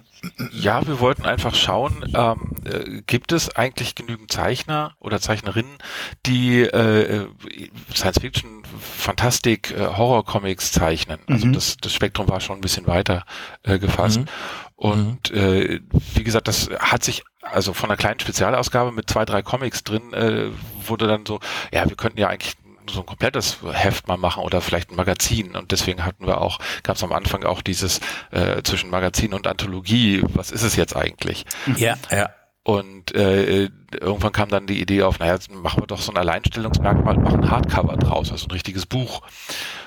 Ja, 0.51 0.87
wir 0.87 0.99
wollten 0.99 1.25
einfach 1.25 1.53
schauen, 1.53 2.05
ähm, 2.15 2.51
äh, 2.65 3.01
gibt 3.05 3.31
es 3.31 3.53
eigentlich 3.55 3.95
genügend 3.95 4.31
Zeichner 4.31 4.95
oder 4.99 5.19
Zeichnerinnen, 5.19 5.77
die 6.25 6.61
äh, 6.61 7.27
Science 7.93 8.19
Fiction, 8.21 8.63
Fantastik, 8.79 9.71
äh, 9.71 9.87
Horror-Comics 9.87 10.71
zeichnen. 10.71 11.19
Also 11.27 11.47
mhm. 11.47 11.53
das, 11.53 11.77
das 11.77 11.93
Spektrum 11.93 12.29
war 12.29 12.39
schon 12.39 12.57
ein 12.57 12.61
bisschen 12.61 12.87
weiter 12.87 13.25
äh, 13.63 13.79
gefasst. 13.79 14.21
Mhm. 14.21 14.25
Und 14.75 15.31
mhm. 15.31 15.37
äh, 15.37 15.79
wie 16.13 16.23
gesagt, 16.23 16.47
das 16.47 16.69
hat 16.79 17.03
sich 17.03 17.23
also 17.41 17.73
von 17.73 17.89
einer 17.89 17.97
kleinen 17.97 18.19
Spezialausgabe 18.19 18.91
mit 18.91 19.09
zwei, 19.09 19.25
drei 19.25 19.41
Comics 19.41 19.83
drin, 19.83 20.13
äh, 20.13 20.49
wurde 20.85 21.07
dann 21.07 21.25
so, 21.25 21.39
ja, 21.73 21.87
wir 21.87 21.95
könnten 21.95 22.19
ja 22.19 22.29
eigentlich 22.29 22.55
so 22.89 23.01
ein 23.01 23.05
komplettes 23.05 23.59
Heft 23.71 24.07
mal 24.07 24.17
machen 24.17 24.43
oder 24.43 24.61
vielleicht 24.61 24.91
ein 24.91 24.95
Magazin. 24.95 25.55
Und 25.55 25.71
deswegen 25.71 26.05
hatten 26.05 26.25
wir 26.25 26.41
auch, 26.41 26.59
gab 26.83 26.95
es 26.95 27.03
am 27.03 27.13
Anfang 27.13 27.43
auch 27.43 27.61
dieses 27.61 27.99
äh, 28.31 28.61
zwischen 28.63 28.89
Magazin 28.89 29.33
und 29.33 29.47
Anthologie, 29.47 30.23
was 30.33 30.51
ist 30.51 30.63
es 30.63 30.75
jetzt 30.75 30.95
eigentlich? 30.95 31.45
Ja, 31.77 31.95
ja. 32.11 32.29
Und 32.67 33.15
äh, 33.15 33.69
irgendwann 33.93 34.33
kam 34.33 34.49
dann 34.49 34.67
die 34.67 34.81
Idee 34.81 35.03
auf, 35.03 35.19
naja, 35.19 35.37
machen 35.53 35.83
wir 35.83 35.87
doch 35.87 36.01
so 36.01 36.11
ein 36.11 36.17
Alleinstellungsmerkmal, 36.17 37.15
machen 37.15 37.45
ein 37.45 37.49
Hardcover 37.49 37.95
draus, 37.95 38.29
also 38.29 38.45
ein 38.47 38.51
richtiges 38.51 38.85
Buch. 38.85 39.21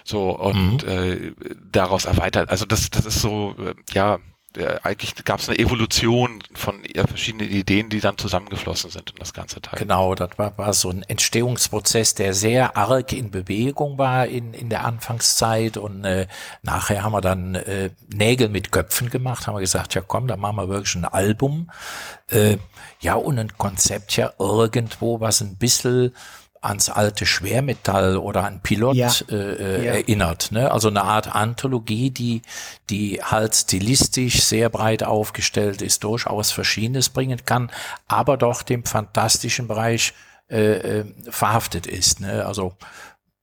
So, 0.03 0.31
und 0.31 0.87
mhm. 0.87 0.89
äh, 0.89 1.33
daraus 1.71 2.07
erweitert. 2.07 2.49
Also 2.49 2.65
das, 2.65 2.89
das 2.89 3.05
ist 3.05 3.21
so, 3.21 3.55
äh, 3.59 3.75
ja, 3.93 4.19
äh, 4.57 4.79
eigentlich 4.83 5.15
gab 5.25 5.41
es 5.41 5.49
eine 5.49 5.59
Evolution 5.59 6.43
von 6.55 6.83
verschiedenen 7.07 7.49
Ideen, 7.49 7.89
die 7.89 8.01
dann 8.01 8.19
zusammengeflossen 8.19 8.91
sind 8.91 9.11
in 9.11 9.17
das 9.17 9.33
ganze 9.33 9.61
Teil. 9.61 9.79
Genau, 9.79 10.15
das 10.15 10.31
war, 10.39 10.57
war 10.59 10.73
so 10.73 10.91
ein 10.91 11.03
Entstehungsprozess, 11.03 12.15
der 12.15 12.35
sehr 12.35 12.77
arg 12.77 13.13
in 13.13 13.31
Bewegung 13.31 13.99
war 13.99 14.27
in, 14.27 14.53
in 14.53 14.69
der 14.69 14.85
Anfangszeit 14.85 15.77
und 15.77 16.05
äh, 16.05 16.27
nachher 16.63 17.05
haben 17.05 17.13
wir 17.13 17.21
dann 17.21 17.55
äh, 17.55 17.91
Nägel 18.13 18.49
mit 18.49 18.73
Köpfen 18.73 19.11
gemacht, 19.11 19.47
haben 19.47 19.55
wir 19.55 19.61
gesagt, 19.61 19.95
ja 19.95 20.01
komm, 20.01 20.27
da 20.27 20.37
machen 20.37 20.57
wir 20.57 20.69
wirklich 20.69 20.97
ein 20.97 21.05
Album. 21.05 21.71
Äh, 22.29 22.57
ja, 23.01 23.15
und 23.15 23.39
ein 23.39 23.57
Konzept 23.57 24.17
ja 24.17 24.33
irgendwo, 24.39 25.21
was 25.21 25.41
ein 25.41 25.57
bisschen 25.57 26.13
ans 26.61 26.91
alte 26.91 27.25
Schwermetall 27.25 28.17
oder 28.17 28.45
an 28.45 28.61
Pilot 28.61 28.97
ja. 28.97 29.11
Äh, 29.31 29.35
äh, 29.35 29.85
ja. 29.85 29.93
erinnert. 29.95 30.53
Ne? 30.53 30.71
Also 30.71 30.89
eine 30.89 31.03
Art 31.03 31.35
Anthologie, 31.35 32.11
die, 32.11 32.43
die 32.91 33.23
halt 33.23 33.55
stilistisch 33.55 34.43
sehr 34.43 34.69
breit 34.69 35.03
aufgestellt 35.03 35.81
ist, 35.81 36.05
durchaus 36.05 36.53
Verschiedenes 36.53 37.09
bringen 37.09 37.45
kann, 37.45 37.71
aber 38.09 38.37
doch 38.37 38.63
dem 38.63 38.85
fantastischen 38.85 39.69
Bereich 39.69 40.13
äh, 40.51 40.99
äh, 40.99 41.05
verhaftet 41.31 41.87
ist. 41.87 42.21
Ne? 42.21 42.45
Also 42.45 42.75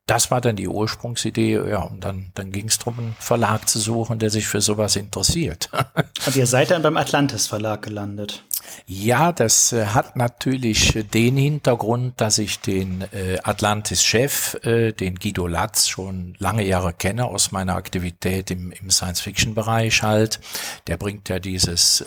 das 0.08 0.32
war 0.32 0.40
dann 0.40 0.56
die 0.56 0.70
Ursprungsidee, 0.70 1.70
ja, 1.70 1.82
und 1.82 2.04
dann, 2.04 2.32
dann 2.34 2.52
ging 2.52 2.70
es 2.70 2.80
darum, 2.80 2.98
einen 2.98 3.16
Verlag 3.20 3.68
zu 3.68 3.78
suchen, 3.78 4.20
der 4.20 4.30
sich 4.30 4.48
für 4.48 4.62
sowas 4.62 4.96
interessiert. 4.96 5.70
und 6.26 6.36
ihr 6.36 6.48
seid 6.48 6.72
dann 6.72 6.82
beim 6.82 6.96
Atlantis 6.96 7.48
Verlag 7.48 7.82
gelandet. 7.82 8.46
Ja, 8.86 9.32
das 9.32 9.74
äh, 9.74 9.88
hat 9.88 10.16
natürlich 10.16 11.06
den 11.14 11.38
Hintergrund, 11.38 12.20
dass 12.22 12.38
ich 12.38 12.60
den 12.60 13.02
äh, 13.14 13.38
Atlantis-Chef, 13.44 14.56
äh, 14.64 14.92
den 14.92 15.16
Guido 15.16 15.48
Latz, 15.48 15.88
schon 15.88 16.36
lange 16.40 16.66
Jahre 16.66 16.94
kenne 16.94 17.26
aus 17.26 17.52
meiner 17.52 17.76
Aktivität 17.76 18.52
im, 18.52 18.72
im 18.72 18.90
Science-Fiction-Bereich 18.90 20.04
halt. 20.04 20.40
Der 20.88 20.98
bringt 20.98 21.30
ja 21.30 21.40
dieses 21.40 22.06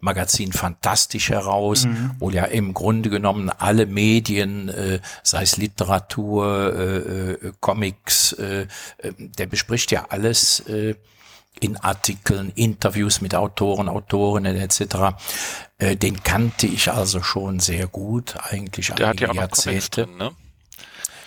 Magazin 0.00 0.52
Fantastisch 0.52 1.30
heraus, 1.30 1.86
mhm. 1.86 2.12
wo 2.18 2.30
ja 2.30 2.44
im 2.44 2.74
Grunde 2.74 3.10
genommen 3.10 3.50
alle 3.50 3.86
Medien, 3.86 4.68
äh, 4.68 5.00
sei 5.22 5.42
es 5.42 5.56
Literatur, 5.56 6.74
äh, 6.76 6.96
äh, 7.32 7.52
Comics, 7.60 8.36
der 8.38 9.46
bespricht 9.46 9.90
ja 9.90 10.06
alles 10.08 10.62
in 11.60 11.76
Artikeln, 11.76 12.52
Interviews 12.54 13.20
mit 13.20 13.34
Autoren, 13.34 13.88
Autorinnen 13.88 14.56
etc. 14.56 15.16
Äh, 15.78 15.96
den 15.96 16.22
kannte 16.22 16.66
ich 16.66 16.90
also 16.92 17.22
schon 17.22 17.60
sehr 17.60 17.86
gut, 17.86 18.34
eigentlich 18.50 18.88
der 18.88 19.08
hat 19.08 19.20
ja 19.20 19.30
auch 19.30 19.34
Jahrzehnte. 19.34 20.04
Drin, 20.04 20.16
ne? 20.16 20.32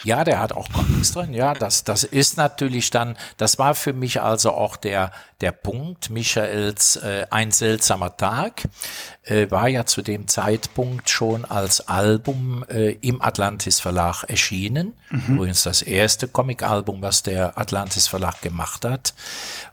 Ja, 0.03 0.24
der 0.24 0.39
hat 0.39 0.53
auch 0.53 0.69
Comics 0.71 1.12
drin. 1.12 1.33
Ja, 1.33 1.53
das, 1.53 1.83
das 1.83 2.03
ist 2.03 2.38
natürlich 2.38 2.89
dann, 2.89 3.17
das 3.38 3.59
war 3.59 3.75
für 3.75 3.93
mich 3.93 4.21
also 4.21 4.51
auch 4.51 4.77
der, 4.77 5.12
der 5.41 5.51
Punkt. 5.51 6.09
Michaels 6.09 6.95
äh, 6.98 7.25
Ein 7.29 7.51
seltsamer 7.51 8.15
Tag 8.15 8.63
äh, 9.24 9.51
war 9.51 9.67
ja 9.67 9.86
zu 9.86 10.01
dem 10.01 10.27
Zeitpunkt 10.27 11.09
schon 11.09 11.43
als 11.43 11.88
Album 11.88 12.63
äh, 12.69 12.91
im 13.01 13.21
Atlantis 13.21 13.79
Verlag 13.79 14.24
erschienen. 14.24 14.93
Mhm. 15.09 15.36
Übrigens 15.36 15.63
das 15.63 15.81
erste 15.81 16.27
Comic-Album, 16.27 17.01
was 17.01 17.24
der 17.24 17.57
Atlantis 17.57 18.07
Verlag 18.07 18.41
gemacht 18.41 18.86
hat. 18.86 19.13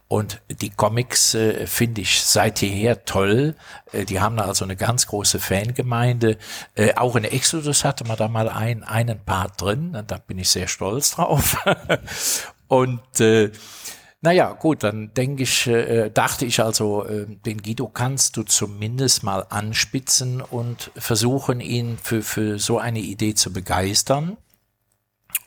Und 0.08 0.40
die 0.48 0.70
Comics 0.70 1.34
äh, 1.34 1.66
finde 1.66 2.02
ich 2.02 2.22
seit 2.22 2.62
jeher 2.62 3.04
toll. 3.04 3.56
Äh, 3.92 4.04
die 4.04 4.20
haben 4.20 4.38
also 4.38 4.64
eine 4.64 4.76
ganz 4.76 5.08
große 5.08 5.40
Fangemeinde. 5.40 6.38
Äh, 6.76 6.94
auch 6.94 7.16
in 7.16 7.24
Exodus 7.24 7.84
hatte 7.84 8.04
man 8.04 8.16
da 8.16 8.28
mal 8.28 8.48
ein, 8.48 8.84
einen 8.84 9.18
Part 9.18 9.60
drin. 9.60 9.96
Und 9.96 10.10
da 10.10 10.18
bin 10.18 10.38
ich 10.38 10.48
sehr 10.48 10.68
stolz 10.68 11.12
drauf. 11.12 11.56
und 12.68 13.20
äh, 13.20 13.50
naja, 14.20 14.52
gut, 14.52 14.84
dann 14.84 15.12
denke 15.14 15.42
ich, 15.42 15.66
äh, 15.66 16.08
dachte 16.10 16.46
ich 16.46 16.60
also, 16.60 17.04
äh, 17.04 17.26
den 17.26 17.62
Guido 17.62 17.88
kannst 17.88 18.36
du 18.36 18.44
zumindest 18.44 19.24
mal 19.24 19.44
anspitzen 19.50 20.40
und 20.40 20.92
versuchen, 20.96 21.60
ihn 21.60 21.98
für, 22.00 22.22
für 22.22 22.58
so 22.60 22.78
eine 22.78 23.00
Idee 23.00 23.34
zu 23.34 23.52
begeistern. 23.52 24.36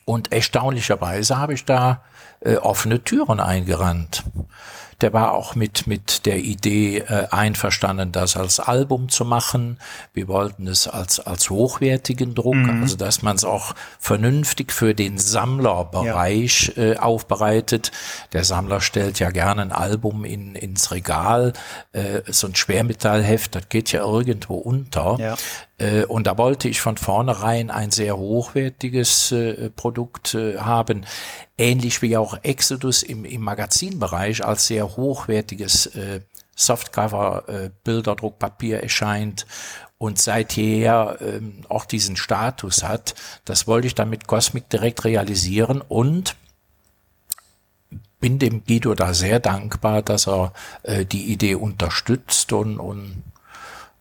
Und 0.04 0.32
erstaunlicherweise 0.32 1.38
habe 1.38 1.54
ich 1.54 1.64
da 1.64 2.04
äh, 2.40 2.56
offene 2.56 3.02
Türen 3.02 3.40
eingerannt. 3.40 4.24
Der 5.00 5.12
war 5.12 5.32
auch 5.32 5.54
mit, 5.54 5.86
mit 5.86 6.26
der 6.26 6.38
Idee 6.38 6.98
äh, 6.98 7.26
einverstanden, 7.30 8.12
das 8.12 8.36
als 8.36 8.60
Album 8.60 9.08
zu 9.08 9.24
machen. 9.24 9.78
Wir 10.12 10.28
wollten 10.28 10.66
es 10.66 10.88
als, 10.88 11.20
als 11.20 11.50
hochwertigen 11.50 12.34
Druck, 12.34 12.54
mhm. 12.54 12.82
also 12.82 12.96
dass 12.96 13.22
man 13.22 13.36
es 13.36 13.44
auch 13.44 13.74
vernünftig 13.98 14.72
für 14.72 14.94
den 14.94 15.18
Sammlerbereich 15.18 16.72
ja. 16.76 16.82
äh, 16.82 16.96
aufbereitet. 16.96 17.92
Der 18.32 18.44
Sammler 18.44 18.80
stellt 18.80 19.18
ja 19.18 19.30
gerne 19.30 19.62
ein 19.62 19.72
Album 19.72 20.24
in, 20.24 20.54
ins 20.54 20.90
Regal. 20.90 21.52
Äh, 21.92 22.22
so 22.26 22.46
ein 22.46 22.54
Schwermetallheft, 22.54 23.54
das 23.54 23.68
geht 23.68 23.92
ja 23.92 24.02
irgendwo 24.02 24.56
unter. 24.56 25.16
Ja. 25.18 25.36
Äh, 25.80 26.04
und 26.04 26.26
da 26.26 26.38
wollte 26.38 26.68
ich 26.68 26.80
von 26.80 26.96
vornherein 26.96 27.70
ein 27.70 27.90
sehr 27.90 28.16
hochwertiges 28.16 29.32
äh, 29.32 29.70
Produkt 29.70 30.34
äh, 30.34 30.58
haben, 30.58 31.06
ähnlich 31.58 32.02
wie 32.02 32.16
auch 32.16 32.38
Exodus 32.42 33.02
im, 33.02 33.24
im 33.24 33.42
Magazinbereich 33.42 34.44
als 34.44 34.66
sehr 34.66 34.89
hochwertiges 34.96 35.86
äh, 35.86 36.20
Softcover, 36.54 37.44
äh, 37.48 37.70
erscheint 38.82 39.46
und 39.98 40.18
seither 40.18 41.18
ähm, 41.20 41.62
auch 41.68 41.84
diesen 41.84 42.16
Status 42.16 42.82
hat. 42.82 43.14
Das 43.44 43.66
wollte 43.66 43.86
ich 43.86 43.94
dann 43.94 44.10
mit 44.10 44.26
Cosmic 44.26 44.68
direkt 44.68 45.04
realisieren 45.04 45.80
und 45.80 46.36
bin 48.20 48.38
dem 48.38 48.64
Guido 48.64 48.94
da 48.94 49.14
sehr 49.14 49.40
dankbar, 49.40 50.02
dass 50.02 50.28
er 50.28 50.52
äh, 50.82 51.04
die 51.04 51.32
Idee 51.32 51.54
unterstützt 51.54 52.52
und, 52.52 52.78
und 52.78 53.22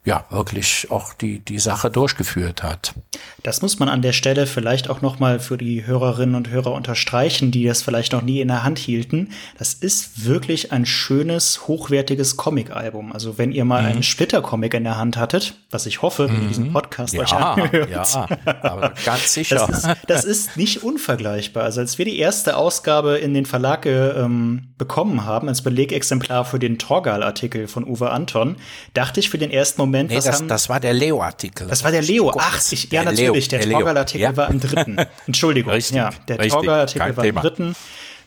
ja, 0.10 0.25
wirklich 0.32 0.88
auch 0.89 1.13
die, 1.13 1.38
die 1.38 1.60
Sache 1.60 1.92
durchgeführt 1.92 2.63
hat. 2.63 2.96
Das 3.44 3.62
muss 3.62 3.78
man 3.78 3.89
an 3.89 4.01
der 4.01 4.12
Stelle 4.12 4.48
vielleicht 4.48 4.89
auch 4.89 5.01
noch 5.01 5.20
mal 5.20 5.39
für 5.39 5.56
die 5.56 5.86
Hörerinnen 5.86 6.34
und 6.34 6.50
Hörer 6.50 6.72
unterstreichen, 6.72 7.51
die 7.51 7.66
das 7.66 7.84
vielleicht 7.84 8.12
noch 8.12 8.24
nie 8.24 8.42
in 8.42 8.48
der 8.48 8.63
Hand 8.63 8.80
hielten. 8.80 9.30
Das 9.60 9.75
ist 9.75 10.25
wirklich 10.25 10.72
ein 10.72 10.88
schönes, 10.88 11.68
hochwertiges 11.68 12.38
Comic-Album. 12.38 13.13
Also 13.13 13.38
wenn 13.38 13.51
ihr 13.51 13.66
mal 13.66 13.84
mhm. 13.84 13.89
einen 13.89 14.04
Splitter-Comic 14.04 14.74
in 14.74 14.84
der 14.84 14.98
Hand 14.98 15.16
hattet, 15.16 15.54
was 15.70 15.86
ich 15.86 16.01
hoffe, 16.01 16.28
wenn 16.28 16.42
ihr 16.42 16.48
diesen 16.48 16.70
mhm. 16.70 16.74
Podcast 16.74 17.13
ja, 17.13 17.22
euch 17.22 17.34
anhört. 17.34 17.92
Ja, 17.92 18.28
aber 18.63 18.94
ganz 19.06 19.32
sicher. 19.32 19.68
Das 19.68 19.84
ist, 19.84 19.89
das 20.08 20.24
ist, 20.24 20.58
nicht 20.58 20.84
unvergleichbar. 20.84 21.66
Also 21.66 21.82
als 21.82 22.00
wir 22.00 22.06
die 22.06 22.18
erste 22.18 22.58
Ausgabe 22.58 23.18
in 23.18 23.36
den 23.36 23.46
Verlag 23.46 23.86
ähm, 23.86 24.70
bekommen 24.80 25.25
haben, 25.25 25.48
als 25.48 25.62
Belegexemplar 25.62 26.46
für 26.46 26.58
den 26.58 26.80
Torgal-Artikel 26.80 27.68
von 27.68 27.88
Uwe 27.88 28.10
Anton, 28.10 28.56
dachte 28.96 29.20
ich 29.20 29.30
für 29.30 29.38
den 29.38 29.51
ersten 29.51 29.80
Moment, 29.80 29.99
Moment, 30.08 30.10
nee, 30.12 30.15
das, 30.15 30.39
haben, 30.39 30.48
das 30.48 30.70
war 30.70 30.79
der 30.79 30.94
Leo-Artikel. 30.94 31.68
Das 31.68 31.84
war 31.84 31.91
der 31.91 32.01
Leo. 32.01 32.34
Ach, 32.38 32.62
ich, 32.72 32.84
ja, 32.84 33.03
der 33.03 33.12
natürlich. 33.12 33.48
Der, 33.48 33.60
der 33.60 33.72
Torgal-Artikel 33.72 34.22
ja. 34.22 34.38
war 34.38 34.50
im 34.50 34.60
dritten. 34.60 34.98
Entschuldigung. 35.27 35.74
Richtig, 35.74 35.96
ja, 35.96 36.10
der 36.27 36.38
Torgal-Artikel 36.48 37.18
war 37.18 37.24
Thema. 37.24 37.41
im 37.41 37.48
dritten. 37.48 37.75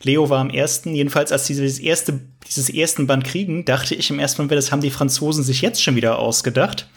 Leo 0.03 0.29
war 0.29 0.41
im 0.41 0.49
ersten. 0.49 0.95
Jedenfalls, 0.95 1.31
als 1.31 1.47
sie 1.47 1.55
dieses 1.55 1.79
erste, 1.79 2.19
dieses 2.47 2.69
ersten 2.69 3.07
Band 3.07 3.23
kriegen, 3.23 3.65
dachte 3.65 3.95
ich 3.95 4.09
im 4.09 4.19
ersten 4.19 4.41
Moment, 4.41 4.57
das 4.57 4.71
haben 4.71 4.81
die 4.81 4.91
Franzosen 4.91 5.43
sich 5.43 5.61
jetzt 5.61 5.81
schon 5.81 5.95
wieder 5.95 6.19
ausgedacht, 6.19 6.87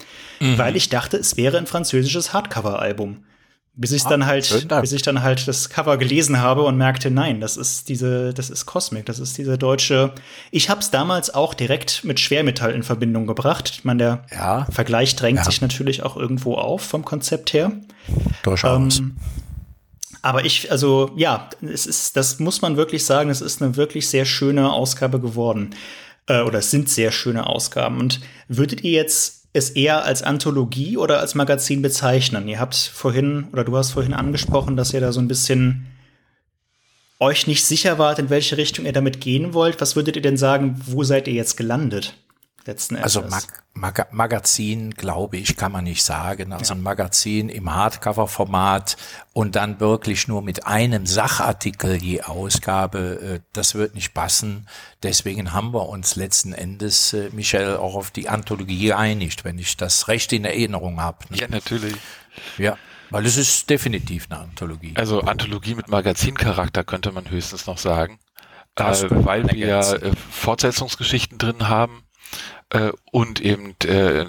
mhm. 0.40 0.58
weil 0.58 0.76
ich 0.76 0.88
dachte, 0.88 1.16
es 1.16 1.36
wäre 1.36 1.58
ein 1.58 1.66
französisches 1.66 2.32
Hardcover-Album. 2.32 3.24
Bis 3.78 3.92
ich 3.92 4.06
ah, 4.06 4.08
dann 4.08 4.24
halt, 4.24 4.68
bis 4.80 4.92
ich 4.92 5.02
dann 5.02 5.22
halt 5.22 5.46
das 5.46 5.68
Cover 5.68 5.98
gelesen 5.98 6.40
habe 6.40 6.62
und 6.62 6.78
merkte, 6.78 7.10
nein, 7.10 7.42
das 7.42 7.58
ist 7.58 7.90
diese, 7.90 8.32
das 8.32 8.48
ist 8.48 8.64
Cosmic, 8.64 9.04
das 9.04 9.18
ist 9.18 9.36
diese 9.36 9.58
deutsche. 9.58 10.12
Ich 10.50 10.70
habe 10.70 10.80
es 10.80 10.90
damals 10.90 11.34
auch 11.34 11.52
direkt 11.52 12.02
mit 12.02 12.18
Schwermetall 12.18 12.72
in 12.72 12.82
Verbindung 12.82 13.26
gebracht. 13.26 13.70
Ich 13.70 13.84
meine, 13.84 13.98
der 13.98 14.24
ja. 14.32 14.66
Vergleich 14.70 15.14
drängt 15.14 15.40
ja. 15.40 15.44
sich 15.44 15.60
natürlich 15.60 16.02
auch 16.02 16.16
irgendwo 16.16 16.54
auf 16.54 16.80
vom 16.80 17.04
Konzept 17.04 17.52
her. 17.52 17.70
Durchaus. 18.42 18.98
Ähm, 18.98 19.16
aber 20.22 20.46
ich, 20.46 20.72
also 20.72 21.12
ja, 21.14 21.50
es 21.60 21.86
ist, 21.86 22.16
das 22.16 22.38
muss 22.38 22.62
man 22.62 22.78
wirklich 22.78 23.04
sagen, 23.04 23.28
es 23.28 23.42
ist 23.42 23.60
eine 23.60 23.76
wirklich 23.76 24.08
sehr 24.08 24.24
schöne 24.24 24.72
Ausgabe 24.72 25.20
geworden. 25.20 25.74
Äh, 26.26 26.40
oder 26.40 26.60
es 26.60 26.70
sind 26.70 26.88
sehr 26.88 27.12
schöne 27.12 27.46
Ausgaben. 27.46 28.00
Und 28.00 28.20
würdet 28.48 28.82
ihr 28.82 28.92
jetzt 28.92 29.35
es 29.56 29.70
eher 29.70 30.04
als 30.04 30.22
Anthologie 30.22 30.96
oder 30.96 31.20
als 31.20 31.34
Magazin 31.34 31.82
bezeichnen? 31.82 32.46
Ihr 32.48 32.60
habt 32.60 32.74
vorhin, 32.74 33.48
oder 33.52 33.64
du 33.64 33.76
hast 33.76 33.92
vorhin 33.92 34.14
angesprochen, 34.14 34.76
dass 34.76 34.92
ihr 34.92 35.00
da 35.00 35.12
so 35.12 35.20
ein 35.20 35.28
bisschen 35.28 35.86
euch 37.18 37.46
nicht 37.46 37.64
sicher 37.64 37.98
wart, 37.98 38.18
in 38.18 38.30
welche 38.30 38.56
Richtung 38.56 38.84
ihr 38.84 38.92
damit 38.92 39.20
gehen 39.20 39.54
wollt. 39.54 39.80
Was 39.80 39.96
würdet 39.96 40.16
ihr 40.16 40.22
denn 40.22 40.36
sagen, 40.36 40.80
wo 40.86 41.02
seid 41.02 41.26
ihr 41.28 41.34
jetzt 41.34 41.56
gelandet? 41.56 42.14
Letzten 42.66 42.96
also 42.96 43.20
Endes. 43.20 43.34
Also 43.34 43.46
Mag 43.46 43.66
Mag 43.76 44.12
Magazin, 44.12 44.92
glaube 44.92 45.36
ich, 45.36 45.56
kann 45.56 45.70
man 45.70 45.84
nicht 45.84 46.02
sagen. 46.02 46.52
Also 46.52 46.72
ja. 46.72 46.78
ein 46.78 46.82
Magazin 46.82 47.50
im 47.50 47.74
Hardcover-Format 47.74 48.96
und 49.34 49.54
dann 49.54 49.80
wirklich 49.80 50.28
nur 50.28 50.40
mit 50.40 50.66
einem 50.66 51.04
Sachartikel 51.04 52.02
je 52.02 52.22
Ausgabe, 52.22 53.20
äh, 53.20 53.40
das 53.52 53.74
wird 53.74 53.94
nicht 53.94 54.14
passen. 54.14 54.66
Deswegen 55.02 55.52
haben 55.52 55.74
wir 55.74 55.88
uns 55.88 56.16
letzten 56.16 56.54
Endes, 56.54 57.12
äh, 57.12 57.28
Michel, 57.32 57.76
auch 57.76 57.94
auf 57.94 58.10
die 58.10 58.30
Anthologie 58.30 58.86
geeinigt, 58.86 59.44
wenn 59.44 59.58
ich 59.58 59.76
das 59.76 60.08
recht 60.08 60.32
in 60.32 60.46
Erinnerung 60.46 61.00
habe. 61.00 61.18
Ne? 61.28 61.36
Ja, 61.36 61.48
natürlich. 61.48 61.96
Ja. 62.56 62.78
Weil 63.10 63.26
es 63.26 63.36
ist 63.36 63.68
definitiv 63.68 64.28
eine 64.30 64.40
Anthologie. 64.40 64.94
Also 64.96 65.20
Anthologie 65.20 65.74
mit 65.74 65.88
Magazincharakter 65.88 66.82
könnte 66.82 67.12
man 67.12 67.28
höchstens 67.30 67.66
noch 67.66 67.78
sagen. 67.78 68.18
Äh, 68.78 69.06
weil 69.10 69.50
wir 69.52 69.78
äh, 69.78 70.12
Fortsetzungsgeschichten 70.30 71.38
drin 71.38 71.68
haben 71.68 72.05
äh, 72.76 72.92
und 73.10 73.40
eben 73.40 73.74
äh, 73.84 74.26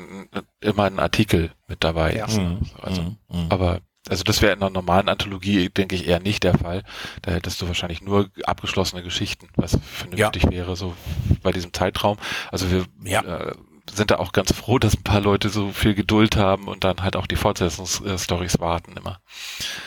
immer 0.62 0.84
ein 0.84 1.00
Artikel 1.00 1.52
mit 1.68 1.84
dabei 1.84 2.16
ja. 2.16 2.26
ist. 2.26 2.38
Mhm. 2.38 2.60
Also, 2.82 3.02
mhm. 3.02 3.18
mhm. 3.30 3.46
Aber 3.50 3.82
also 4.10 4.24
das 4.24 4.42
wäre 4.42 4.54
in 4.54 4.62
einer 4.62 4.70
normalen 4.70 5.10
Anthologie, 5.10 5.70
denke 5.70 5.96
ich, 5.96 6.08
eher 6.08 6.22
nicht 6.22 6.44
der 6.44 6.58
Fall. 6.58 6.84
Da 7.24 7.32
hättest 7.32 7.62
du 7.62 7.68
wahrscheinlich 7.68 8.02
nur 8.02 8.30
abgeschlossene 8.44 9.04
Geschichten, 9.04 9.50
was 9.56 9.78
vernünftig 9.84 10.44
ja. 10.44 10.52
wäre, 10.52 10.76
so 10.78 10.96
bei 11.44 11.52
diesem 11.52 11.74
Zeitraum. 11.74 12.18
Also 12.50 12.72
wir 12.72 12.86
ja. 13.04 13.22
äh, 13.22 13.54
sind 13.94 14.12
da 14.12 14.18
auch 14.18 14.32
ganz 14.32 14.52
froh, 14.54 14.80
dass 14.80 14.96
ein 14.96 15.04
paar 15.04 15.22
Leute 15.22 15.50
so 15.50 15.72
viel 15.72 15.94
Geduld 15.94 16.36
haben 16.36 16.68
und 16.68 16.84
dann 16.84 17.02
halt 17.02 17.16
auch 17.16 17.28
die 17.28 17.36
Fortsetzungsstories 17.36 18.60
warten 18.60 18.96
immer. 18.98 19.20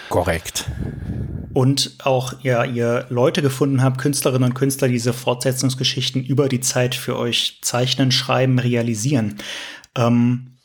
Korrekt. 0.09 0.67
Und 1.53 1.97
auch 2.05 2.35
ja, 2.43 2.65
ihr 2.65 3.07
Leute 3.09 3.43
gefunden 3.43 3.83
habt, 3.83 3.99
Künstlerinnen 3.99 4.51
und 4.51 4.55
Künstler, 4.55 4.89
die 4.89 4.95
diese 4.95 5.13
Fortsetzungsgeschichten 5.13 6.25
über 6.25 6.49
die 6.49 6.61
Zeit 6.61 6.95
für 6.95 7.17
euch 7.17 7.59
zeichnen, 7.63 8.13
schreiben, 8.13 8.59
realisieren. 8.59 9.39
Ähm, 9.97 10.59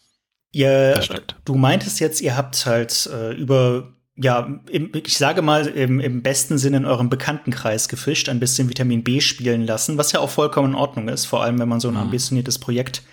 ihr, 0.51 1.01
du 1.43 1.55
meintest 1.55 1.99
jetzt, 1.99 2.21
ihr 2.21 2.37
habt 2.37 2.65
halt 2.65 3.09
äh, 3.11 3.33
über 3.33 3.95
ja, 4.17 4.61
im, 4.71 4.91
ich 4.93 5.17
sage 5.17 5.41
mal, 5.41 5.67
im, 5.67 5.99
im 5.99 6.21
besten 6.21 6.57
Sinne 6.57 6.77
in 6.77 6.85
eurem 6.85 7.09
Bekanntenkreis 7.09 7.89
gefischt, 7.89 8.29
ein 8.29 8.39
bisschen 8.39 8.69
Vitamin 8.69 9.03
B 9.03 9.19
spielen 9.19 9.65
lassen, 9.65 9.97
was 9.97 10.13
ja 10.13 10.21
auch 10.21 10.29
vollkommen 10.29 10.69
in 10.69 10.75
Ordnung 10.75 11.09
ist, 11.09 11.25
vor 11.25 11.43
allem 11.43 11.59
wenn 11.59 11.67
man 11.67 11.81
so 11.81 11.89
ein 11.89 11.95
mhm. 11.95 12.01
ambitioniertes 12.01 12.59
Projekt 12.59 13.03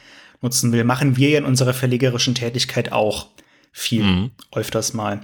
nutzen 0.42 0.72
will, 0.72 0.84
machen 0.84 1.16
wir 1.16 1.30
ja 1.30 1.38
in 1.38 1.44
unserer 1.44 1.74
verlegerischen 1.74 2.34
Tätigkeit 2.34 2.92
auch 2.92 3.28
viel, 3.72 4.04
mhm. 4.04 4.30
öfters 4.52 4.92
mal. 4.94 5.22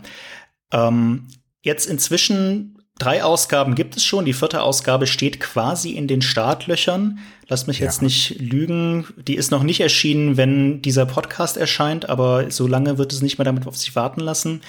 Ähm, 0.72 1.28
jetzt 1.62 1.86
inzwischen 1.86 2.78
drei 2.98 3.22
Ausgaben 3.22 3.74
gibt 3.74 3.96
es 3.96 4.04
schon. 4.04 4.24
Die 4.24 4.32
vierte 4.32 4.62
Ausgabe 4.62 5.06
steht 5.06 5.40
quasi 5.40 5.90
in 5.90 6.08
den 6.08 6.22
Startlöchern. 6.22 7.18
Lass 7.46 7.66
mich 7.66 7.78
ja. 7.78 7.86
jetzt 7.86 8.02
nicht 8.02 8.40
lügen. 8.40 9.06
Die 9.16 9.36
ist 9.36 9.50
noch 9.50 9.62
nicht 9.62 9.80
erschienen, 9.80 10.36
wenn 10.36 10.82
dieser 10.82 11.06
Podcast 11.06 11.56
erscheint, 11.56 12.08
aber 12.08 12.50
so 12.50 12.66
lange 12.66 12.98
wird 12.98 13.12
es 13.12 13.22
nicht 13.22 13.38
mehr 13.38 13.44
damit 13.44 13.66
auf 13.66 13.76
sich 13.76 13.94
warten 13.94 14.20
lassen. 14.20 14.62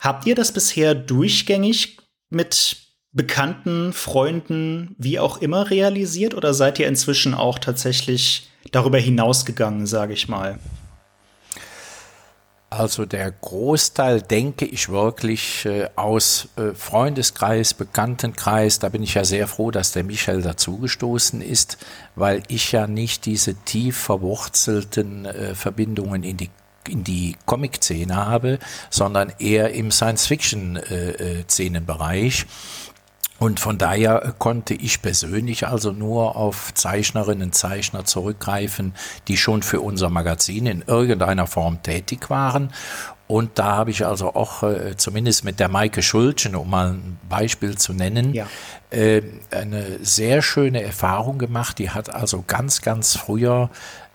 Habt 0.00 0.26
ihr 0.26 0.34
das 0.34 0.52
bisher 0.52 0.94
durchgängig 0.94 1.98
mit 2.28 2.76
Bekannten, 3.12 3.94
Freunden, 3.94 4.94
wie 4.98 5.18
auch 5.18 5.38
immer 5.38 5.70
realisiert 5.70 6.34
oder 6.34 6.52
seid 6.52 6.78
ihr 6.78 6.86
inzwischen 6.86 7.32
auch 7.32 7.58
tatsächlich 7.58 8.50
darüber 8.76 8.98
hinausgegangen, 8.98 9.86
sage 9.86 10.12
ich 10.12 10.28
mal? 10.28 10.58
Also 12.68 13.06
der 13.06 13.30
Großteil 13.30 14.20
denke 14.20 14.66
ich 14.66 14.90
wirklich 14.90 15.64
äh, 15.64 15.88
aus 15.96 16.48
äh, 16.56 16.74
Freundeskreis, 16.74 17.72
Bekanntenkreis. 17.72 18.78
Da 18.78 18.90
bin 18.90 19.02
ich 19.02 19.14
ja 19.14 19.24
sehr 19.24 19.48
froh, 19.48 19.70
dass 19.70 19.92
der 19.92 20.04
Michael 20.04 20.42
dazugestoßen 20.42 21.40
ist, 21.40 21.78
weil 22.16 22.42
ich 22.48 22.72
ja 22.72 22.86
nicht 22.86 23.24
diese 23.24 23.54
tief 23.54 23.96
verwurzelten 23.96 25.24
äh, 25.24 25.54
Verbindungen 25.54 26.22
in 26.22 26.36
die 26.36 26.50
in 26.88 27.02
die 27.02 27.34
Comic-Szene 27.46 28.14
habe, 28.14 28.60
sondern 28.90 29.32
eher 29.40 29.74
im 29.74 29.90
Science-Fiction-Szenenbereich. 29.90 32.46
Und 33.38 33.60
von 33.60 33.76
daher 33.76 34.34
konnte 34.38 34.74
ich 34.74 35.02
persönlich 35.02 35.66
also 35.66 35.92
nur 35.92 36.36
auf 36.36 36.72
Zeichnerinnen 36.72 37.48
und 37.48 37.54
Zeichner 37.54 38.04
zurückgreifen, 38.04 38.94
die 39.28 39.36
schon 39.36 39.62
für 39.62 39.80
unser 39.80 40.08
Magazin 40.08 40.66
in 40.66 40.82
irgendeiner 40.86 41.46
Form 41.46 41.82
tätig 41.82 42.30
waren. 42.30 42.72
Und 43.28 43.58
da 43.58 43.76
habe 43.76 43.90
ich 43.90 44.06
also 44.06 44.34
auch 44.34 44.62
äh, 44.62 44.96
zumindest 44.96 45.44
mit 45.44 45.58
der 45.58 45.68
Maike 45.68 46.00
Schulchen, 46.00 46.54
um 46.54 46.70
mal 46.70 46.92
ein 46.92 47.18
Beispiel 47.28 47.76
zu 47.76 47.92
nennen, 47.92 48.32
ja. 48.32 48.46
äh, 48.90 49.20
eine 49.50 49.98
sehr 50.00 50.42
schöne 50.42 50.82
Erfahrung 50.82 51.38
gemacht. 51.38 51.78
Die 51.78 51.90
hat 51.90 52.14
also 52.14 52.44
ganz, 52.46 52.82
ganz 52.82 53.16
früher 53.16 53.68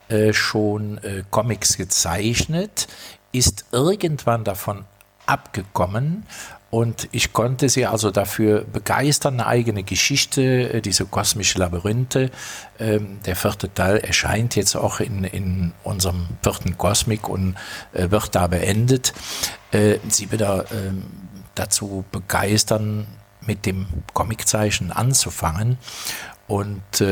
äh, 0.07 0.33
schon 0.33 0.97
äh, 0.99 1.23
Comics 1.29 1.77
gezeichnet, 1.77 2.87
ist 3.33 3.65
irgendwann 3.71 4.45
davon 4.45 4.85
abgekommen 5.25 6.25
und 6.71 7.09
ich 7.11 7.33
konnte 7.33 7.67
sie 7.67 7.85
also 7.85 8.11
dafür 8.11 8.63
begeistern, 8.63 9.33
eine 9.35 9.45
eigene 9.45 9.83
Geschichte, 9.83 10.73
äh, 10.73 10.81
diese 10.81 11.05
kosmische 11.05 11.59
Labyrinthe. 11.59 12.31
Ähm, 12.79 13.19
der 13.25 13.35
vierte 13.35 13.71
Teil 13.73 13.97
erscheint 13.97 14.55
jetzt 14.55 14.77
auch 14.77 15.01
in, 15.01 15.25
in 15.25 15.73
unserem 15.83 16.27
vierten 16.41 16.77
Kosmik 16.77 17.27
und 17.27 17.55
äh, 17.91 18.09
wird 18.09 18.33
da 18.35 18.47
beendet. 18.47 19.13
Äh, 19.71 19.97
sie 20.07 20.31
wieder 20.31 20.65
ähm, 20.71 21.03
dazu 21.55 22.05
begeistern, 22.09 23.05
mit 23.45 23.65
dem 23.65 23.87
Comiczeichen 24.13 24.91
anzufangen. 24.91 25.77
Und 26.47 27.03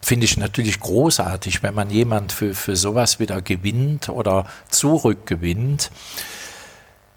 finde 0.00 0.24
ich 0.24 0.36
natürlich 0.38 0.80
großartig, 0.80 1.62
wenn 1.62 1.74
man 1.74 1.90
jemand 1.90 2.32
für, 2.32 2.54
für 2.54 2.76
sowas 2.76 3.18
wieder 3.18 3.42
gewinnt 3.42 4.08
oder 4.08 4.46
zurückgewinnt. 4.70 5.90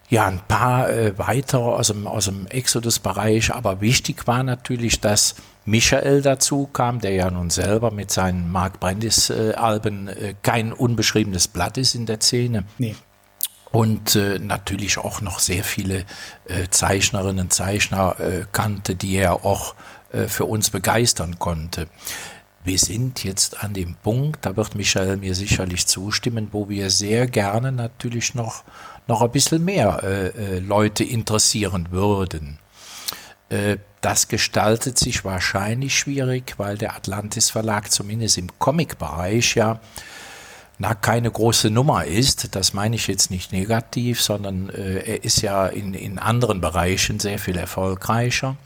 Ja, 0.10 0.28
ein 0.28 0.40
paar 0.48 0.90
äh, 0.90 1.18
weitere 1.18 1.62
aus 1.62 1.88
dem, 1.88 2.06
aus 2.06 2.26
dem 2.26 2.46
Exodus-Bereich, 2.48 3.54
aber 3.54 3.82
wichtig 3.82 4.28
war 4.28 4.44
natürlich, 4.44 5.02
dass 5.02 5.36
Michael 5.66 6.22
dazu 6.22 6.68
kam, 6.72 7.00
der 7.00 7.12
ja 7.12 7.32
nun 7.32 7.50
selber 7.50 7.90
mit 7.90 8.12
seinen 8.12 8.52
Mark 8.52 8.80
Brandis-Alben 8.80 10.08
äh, 10.08 10.30
äh, 10.30 10.36
kein 10.44 10.74
unbeschriebenes 10.74 11.48
Blatt 11.48 11.78
ist 11.78 11.96
in 11.96 12.06
der 12.06 12.22
Szene. 12.22 12.66
Nee. 12.78 12.96
Und 13.72 14.16
äh, 14.16 14.38
natürlich 14.38 15.00
auch 15.00 15.22
noch 15.22 15.40
sehr 15.40 15.64
viele 15.64 16.06
äh, 16.48 16.70
Zeichnerinnen 16.70 17.46
und 17.46 17.54
Zeichner 17.54 18.20
äh, 18.20 18.46
kannte, 18.52 18.96
die 18.96 19.16
er 19.16 19.46
auch 19.46 19.76
für 20.28 20.46
uns 20.46 20.70
begeistern 20.70 21.40
konnte. 21.40 21.90
Wir 22.66 22.80
sind 22.80 23.24
jetzt 23.24 23.64
an 23.64 23.74
dem 23.74 23.96
Punkt, 23.96 24.46
da 24.46 24.58
wird 24.58 24.76
Michael 24.76 25.18
mir 25.18 25.36
sicherlich 25.36 25.86
zustimmen, 25.86 26.50
wo 26.52 26.68
wir 26.68 26.90
sehr 26.90 27.28
gerne 27.28 27.72
natürlich 27.72 28.34
noch 28.34 28.64
noch 29.08 29.22
ein 29.22 29.32
bisschen 29.32 29.64
mehr 29.64 30.02
äh, 30.04 30.28
äh, 30.30 30.60
Leute 30.60 31.04
interessieren 31.04 31.90
würden. 31.92 32.58
Äh, 33.50 33.78
das 34.02 34.28
gestaltet 34.28 34.98
sich 34.98 35.24
wahrscheinlich 35.24 35.98
schwierig, 35.98 36.56
weil 36.58 36.78
der 36.78 36.96
Atlantis 36.96 37.52
Verlag 37.52 37.92
zumindest 37.92 38.38
im 38.40 38.50
Comic-Bereich 38.60 39.56
ja 39.56 39.80
na, 40.78 40.94
keine 40.94 41.32
große 41.32 41.70
Nummer 41.70 42.06
ist. 42.06 42.56
Das 42.56 42.74
meine 42.74 42.96
ich 42.96 43.08
jetzt 43.08 43.32
nicht 43.32 43.52
negativ, 43.52 44.22
sondern 44.22 44.70
äh, 44.70 45.00
er 45.00 45.24
ist 45.24 45.42
ja 45.42 45.68
in, 45.68 45.94
in 45.94 46.20
anderen 46.20 46.62
Bereichen 46.62 47.20
sehr 47.20 47.40
viel 47.40 47.58
erfolgreicher. 47.58 48.58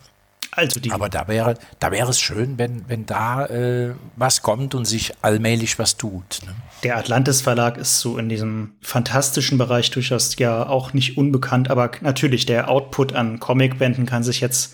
Also 0.51 0.79
die 0.79 0.91
Aber 0.91 1.09
da 1.09 1.27
wäre, 1.27 1.55
da 1.79 1.91
wäre 1.91 2.09
es 2.09 2.19
schön, 2.19 2.57
wenn, 2.57 2.87
wenn 2.87 3.05
da 3.05 3.45
äh, 3.45 3.93
was 4.15 4.41
kommt 4.41 4.75
und 4.75 4.85
sich 4.85 5.13
allmählich 5.21 5.77
was 5.79 5.97
tut. 5.97 6.41
Ne? 6.45 6.55
Der 6.83 6.97
Atlantis 6.97 7.41
Verlag 7.41 7.77
ist 7.77 7.99
so 7.99 8.17
in 8.17 8.29
diesem 8.29 8.73
fantastischen 8.81 9.57
Bereich 9.57 9.91
durchaus 9.91 10.35
ja 10.37 10.67
auch 10.67 10.93
nicht 10.93 11.17
unbekannt, 11.17 11.69
aber 11.69 11.91
natürlich 12.01 12.45
der 12.45 12.69
Output 12.69 13.13
an 13.13 13.39
Comicbänden 13.39 14.05
kann 14.05 14.23
sich 14.23 14.39
jetzt 14.41 14.73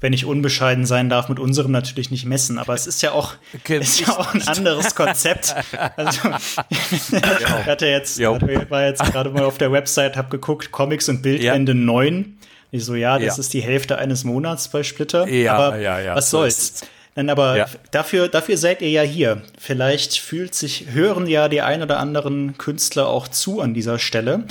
wenn 0.00 0.12
ich 0.12 0.26
unbescheiden 0.26 0.84
sein 0.84 1.08
darf, 1.08 1.28
mit 1.28 1.38
unserem 1.38 1.72
natürlich 1.72 2.10
nicht 2.10 2.26
messen. 2.26 2.58
Aber 2.58 2.74
es 2.74 2.86
ist 2.86 3.02
ja 3.02 3.12
auch, 3.12 3.34
ist 3.68 4.00
ja 4.00 4.08
auch 4.10 4.34
ein 4.34 4.46
anderes 4.46 4.94
Konzept. 4.94 5.54
Also, 5.96 6.28
ich 6.70 7.66
hatte 7.66 7.86
jetzt, 7.86 8.20
war 8.20 8.84
jetzt 8.84 9.02
gerade 9.04 9.30
mal 9.30 9.44
auf 9.44 9.58
der 9.58 9.72
Website, 9.72 10.16
habe 10.16 10.28
geguckt, 10.28 10.70
Comics 10.70 11.08
und 11.08 11.22
Bildbände 11.22 11.72
ja. 11.72 11.78
9. 11.78 12.35
Ich 12.70 12.84
so, 12.84 12.94
ja, 12.94 13.18
das 13.18 13.36
ja. 13.36 13.40
ist 13.40 13.54
die 13.54 13.62
Hälfte 13.62 13.98
eines 13.98 14.24
Monats 14.24 14.68
bei 14.68 14.82
Splitter. 14.82 15.28
Ja, 15.28 15.54
aber 15.54 15.78
ja, 15.78 16.00
ja. 16.00 16.14
Was 16.14 16.30
soll's? 16.30 16.82
Nein, 17.14 17.30
aber 17.30 17.56
ja. 17.56 17.66
dafür, 17.92 18.28
dafür 18.28 18.58
seid 18.58 18.82
ihr 18.82 18.90
ja 18.90 19.02
hier. 19.02 19.42
Vielleicht 19.58 20.18
fühlt 20.18 20.54
sich, 20.54 20.86
hören 20.90 21.26
ja 21.26 21.48
die 21.48 21.62
ein 21.62 21.82
oder 21.82 21.98
anderen 21.98 22.58
Künstler 22.58 23.08
auch 23.08 23.28
zu 23.28 23.60
an 23.60 23.72
dieser 23.72 23.98
Stelle. 23.98 24.44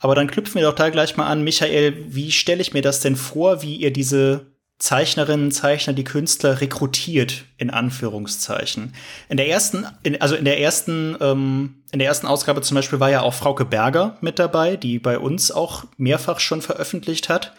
Aber 0.00 0.14
dann 0.14 0.30
knüpfen 0.30 0.56
wir 0.56 0.68
doch 0.68 0.74
da 0.74 0.90
gleich 0.90 1.16
mal 1.16 1.26
an. 1.26 1.42
Michael, 1.42 1.94
wie 2.08 2.30
stelle 2.30 2.60
ich 2.60 2.74
mir 2.74 2.82
das 2.82 3.00
denn 3.00 3.16
vor, 3.16 3.62
wie 3.62 3.76
ihr 3.76 3.92
diese 3.92 4.46
Zeichnerinnen, 4.80 5.52
Zeichner, 5.52 5.92
die 5.92 6.04
Künstler 6.04 6.60
rekrutiert, 6.62 7.44
in 7.58 7.68
Anführungszeichen. 7.68 8.94
In 9.28 9.36
der 9.36 9.48
ersten, 9.48 9.86
in, 10.02 10.20
also 10.22 10.34
in 10.34 10.46
der 10.46 10.58
ersten, 10.58 11.16
ähm, 11.20 11.82
in 11.92 11.98
der 11.98 12.08
ersten 12.08 12.26
Ausgabe 12.26 12.62
zum 12.62 12.76
Beispiel 12.76 12.98
war 12.98 13.10
ja 13.10 13.20
auch 13.20 13.34
Frauke 13.34 13.66
Berger 13.66 14.16
mit 14.22 14.38
dabei, 14.38 14.76
die 14.76 14.98
bei 14.98 15.18
uns 15.18 15.52
auch 15.52 15.84
mehrfach 15.98 16.40
schon 16.40 16.62
veröffentlicht 16.62 17.28
hat. 17.28 17.52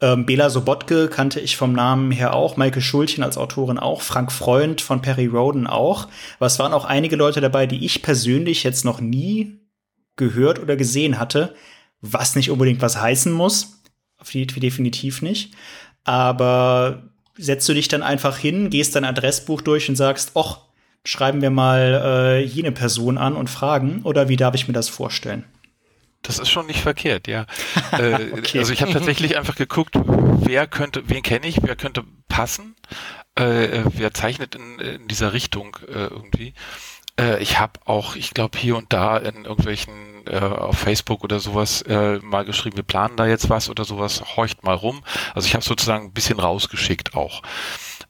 Ähm, 0.00 0.24
Bela 0.24 0.48
Sobotke 0.48 1.08
kannte 1.08 1.40
ich 1.40 1.58
vom 1.58 1.74
Namen 1.74 2.10
her 2.10 2.34
auch, 2.34 2.56
Maike 2.56 2.80
Schulchen 2.80 3.22
als 3.22 3.36
Autorin 3.36 3.78
auch, 3.78 4.00
Frank 4.00 4.32
Freund 4.32 4.80
von 4.80 5.02
Perry 5.02 5.26
Roden 5.26 5.66
auch. 5.66 6.08
Aber 6.38 6.46
es 6.46 6.58
waren 6.58 6.72
auch 6.72 6.86
einige 6.86 7.16
Leute 7.16 7.42
dabei, 7.42 7.66
die 7.66 7.84
ich 7.84 8.00
persönlich 8.00 8.64
jetzt 8.64 8.86
noch 8.86 9.00
nie 9.02 9.60
gehört 10.16 10.58
oder 10.58 10.76
gesehen 10.76 11.18
hatte, 11.18 11.54
was 12.00 12.34
nicht 12.34 12.50
unbedingt 12.50 12.80
was 12.80 12.98
heißen 12.98 13.30
muss. 13.30 13.82
Definitiv 14.34 15.20
nicht. 15.20 15.54
Aber 16.04 17.02
setzt 17.36 17.68
du 17.68 17.74
dich 17.74 17.88
dann 17.88 18.02
einfach 18.02 18.36
hin, 18.38 18.70
gehst 18.70 18.96
dein 18.96 19.04
Adressbuch 19.04 19.60
durch 19.62 19.88
und 19.88 19.96
sagst, 19.96 20.36
och, 20.36 20.58
schreiben 21.04 21.42
wir 21.42 21.50
mal 21.50 22.02
äh, 22.04 22.44
jene 22.44 22.72
Person 22.72 23.18
an 23.18 23.34
und 23.34 23.50
fragen, 23.50 24.02
oder 24.04 24.28
wie 24.28 24.36
darf 24.36 24.54
ich 24.54 24.68
mir 24.68 24.74
das 24.74 24.88
vorstellen? 24.88 25.44
Das 26.22 26.38
ist 26.38 26.50
schon 26.50 26.66
nicht 26.66 26.80
verkehrt, 26.80 27.26
ja. 27.26 27.46
äh, 27.98 28.32
okay. 28.32 28.60
Also 28.60 28.72
ich 28.72 28.82
habe 28.82 28.92
tatsächlich 28.92 29.36
einfach 29.36 29.56
geguckt, 29.56 29.96
wer 29.96 30.66
könnte, 30.68 31.02
wen 31.08 31.22
kenne 31.22 31.46
ich, 31.46 31.62
wer 31.62 31.74
könnte 31.74 32.04
passen, 32.28 32.76
äh, 33.34 33.82
wer 33.92 34.14
zeichnet 34.14 34.54
in, 34.54 34.78
in 34.78 35.08
dieser 35.08 35.32
Richtung 35.32 35.76
äh, 35.88 36.06
irgendwie. 36.06 36.54
Äh, 37.18 37.42
ich 37.42 37.58
habe 37.58 37.80
auch, 37.84 38.14
ich 38.14 38.34
glaube, 38.34 38.56
hier 38.56 38.76
und 38.76 38.92
da 38.92 39.16
in 39.16 39.44
irgendwelchen 39.44 40.11
äh, 40.26 40.38
auf 40.38 40.78
Facebook 40.78 41.24
oder 41.24 41.40
sowas 41.40 41.82
äh, 41.82 42.18
mal 42.18 42.44
geschrieben, 42.44 42.76
wir 42.76 42.82
planen 42.82 43.16
da 43.16 43.26
jetzt 43.26 43.50
was 43.50 43.68
oder 43.68 43.84
sowas, 43.84 44.36
horcht 44.36 44.64
mal 44.64 44.74
rum. 44.74 45.02
Also 45.34 45.46
ich 45.46 45.54
habe 45.54 45.64
sozusagen 45.64 46.06
ein 46.06 46.12
bisschen 46.12 46.40
rausgeschickt 46.40 47.14
auch. 47.14 47.42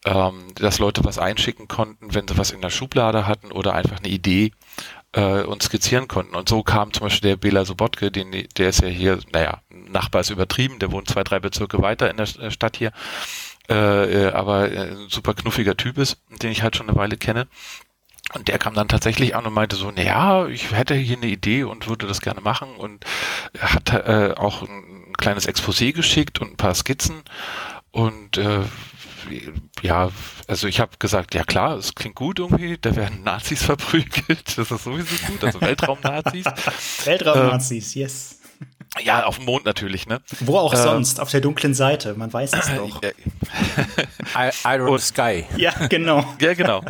Ähm, 0.05 0.49
dass 0.57 0.81
Leute 0.81 1.05
was 1.05 1.19
einschicken 1.19 1.69
konnten, 1.69 2.13
wenn 2.13 2.27
sie 2.27 2.37
was 2.37 2.51
in 2.51 2.61
der 2.61 2.71
Schublade 2.71 3.29
hatten 3.29 3.53
oder 3.53 3.75
einfach 3.75 3.99
eine 3.99 4.09
Idee 4.09 4.51
äh, 5.13 5.43
und 5.43 5.63
skizzieren 5.63 6.09
konnten. 6.09 6.35
Und 6.35 6.49
so 6.49 6.63
kam 6.63 6.93
zum 6.93 7.05
Beispiel 7.05 7.31
der 7.31 7.37
Bela 7.37 7.65
Sobotke, 7.65 8.11
den, 8.11 8.33
der 8.57 8.69
ist 8.69 8.83
ja 8.83 8.89
hier, 8.89 9.21
naja, 9.33 9.61
Nachbar 9.71 10.23
ist 10.23 10.31
übertrieben, 10.31 10.79
der 10.79 10.91
wohnt 10.91 11.09
zwei, 11.09 11.23
drei 11.23 11.39
Bezirke 11.39 11.81
weiter 11.83 12.11
in 12.11 12.17
der 12.17 12.27
Stadt 12.27 12.77
hier, 12.77 12.93
äh, 13.69 14.27
äh 14.29 14.33
aber 14.33 14.73
äh, 14.73 14.91
ein 14.91 15.09
super 15.09 15.35
knuffiger 15.35 15.77
Typ 15.77 15.99
ist, 15.99 16.21
den 16.43 16.51
ich 16.51 16.63
halt 16.63 16.77
schon 16.77 16.89
eine 16.89 16.99
Weile 16.99 17.17
kenne. 17.17 17.47
Und 18.35 18.49
der 18.49 18.59
kam 18.59 18.75
dann 18.75 18.89
tatsächlich 18.89 19.37
an 19.37 19.47
und 19.47 19.53
meinte 19.53 19.77
so, 19.77 19.93
na 19.95 20.03
ja, 20.03 20.47
ich 20.47 20.73
hätte 20.73 20.95
hier 20.95 21.17
eine 21.17 21.27
Idee 21.27 21.65
und 21.65 21.89
würde 21.89 22.07
das 22.07 22.21
gerne 22.21 22.41
machen 22.41 22.77
und 22.77 23.05
hat 23.59 23.93
äh, 23.93 24.35
auch 24.37 24.63
ein 24.63 25.13
kleines 25.19 25.49
Exposé 25.49 25.93
geschickt 25.93 26.41
und 26.41 26.53
ein 26.53 26.57
paar 26.57 26.75
Skizzen 26.75 27.23
und 27.91 28.39
äh, 28.39 28.61
ja, 29.83 30.11
also 30.49 30.67
ich 30.67 30.81
habe 30.81 30.93
gesagt, 30.99 31.35
ja 31.35 31.45
klar, 31.45 31.77
es 31.77 31.95
klingt 31.95 32.17
gut 32.17 32.39
irgendwie, 32.39 32.79
da 32.81 32.97
werden 32.97 33.23
Nazis 33.23 33.63
verprügelt, 33.65 34.59
das 34.59 34.71
ist 34.71 34.85
sowieso 34.85 35.15
gut, 35.27 35.45
also 35.45 35.61
Weltraumnazis. 35.61 36.47
Weltraumnazis, 37.05 37.97
ähm, 37.97 38.03
yes. 38.03 38.42
Ja, 39.01 39.25
auf 39.25 39.37
dem 39.37 39.47
Mond 39.47 39.65
natürlich, 39.65 40.07
ne? 40.07 40.21
Wo 40.41 40.59
auch 40.59 40.75
ähm, 40.75 40.81
sonst, 40.81 41.21
auf 41.21 41.31
der 41.31 41.41
dunklen 41.41 41.73
Seite, 41.73 42.15
man 42.15 42.31
weiß 42.31 42.53
es 42.53 42.71
doch. 42.77 43.01
Iron 44.65 44.89
und, 44.89 45.01
Sky. 45.01 45.45
Ja, 45.57 45.73
genau. 45.89 46.25
ja, 46.41 46.53
genau. 46.53 46.83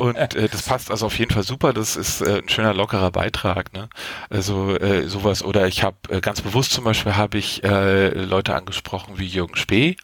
Und 0.00 0.16
äh, 0.16 0.48
das 0.48 0.62
passt 0.62 0.90
also 0.90 1.06
auf 1.06 1.18
jeden 1.18 1.32
Fall 1.32 1.42
super, 1.42 1.72
das 1.72 1.96
ist 1.96 2.20
äh, 2.20 2.42
ein 2.42 2.48
schöner, 2.48 2.74
lockerer 2.74 3.10
Beitrag, 3.10 3.72
ne? 3.72 3.88
Also 4.28 4.76
äh, 4.76 5.08
sowas, 5.08 5.42
oder 5.42 5.66
ich 5.66 5.82
habe 5.82 5.96
äh, 6.10 6.20
ganz 6.20 6.42
bewusst 6.42 6.72
zum 6.72 6.84
Beispiel 6.84 7.16
habe 7.16 7.38
ich 7.38 7.64
äh, 7.64 8.08
Leute 8.08 8.54
angesprochen 8.54 9.14
wie 9.18 9.26
Jürgen 9.26 9.56
Spee, 9.56 9.96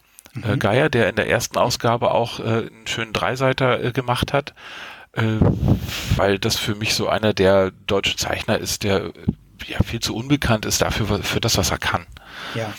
äh, 0.43 0.55
mhm. 0.55 0.59
Geier, 0.59 0.89
der 0.89 1.11
in 1.11 1.17
der 1.17 1.29
ersten 1.29 1.59
Ausgabe 1.59 2.13
auch 2.13 2.41
äh, 2.41 2.43
einen 2.43 2.87
schönen 2.87 3.13
Dreiseiter 3.13 3.85
äh, 3.85 3.93
gemacht 3.93 4.33
hat, 4.33 4.55
äh, 5.13 5.23
weil 6.17 6.39
das 6.39 6.57
für 6.57 6.75
mich 6.75 6.95
so 6.95 7.09
einer 7.09 7.35
der 7.35 7.73
deutschen 7.87 8.17
Zeichner 8.17 8.59
ist, 8.59 8.85
der 8.85 9.13
ja 9.67 9.83
viel 9.83 10.01
zu 10.01 10.15
unbekannt 10.15 10.67
ist 10.67 10.83
dafür, 10.83 11.23
für 11.23 11.41
das, 11.41 11.57
was 11.57 11.71
er 11.71 11.79
kann. 11.79 12.07
Ja. 12.55 12.73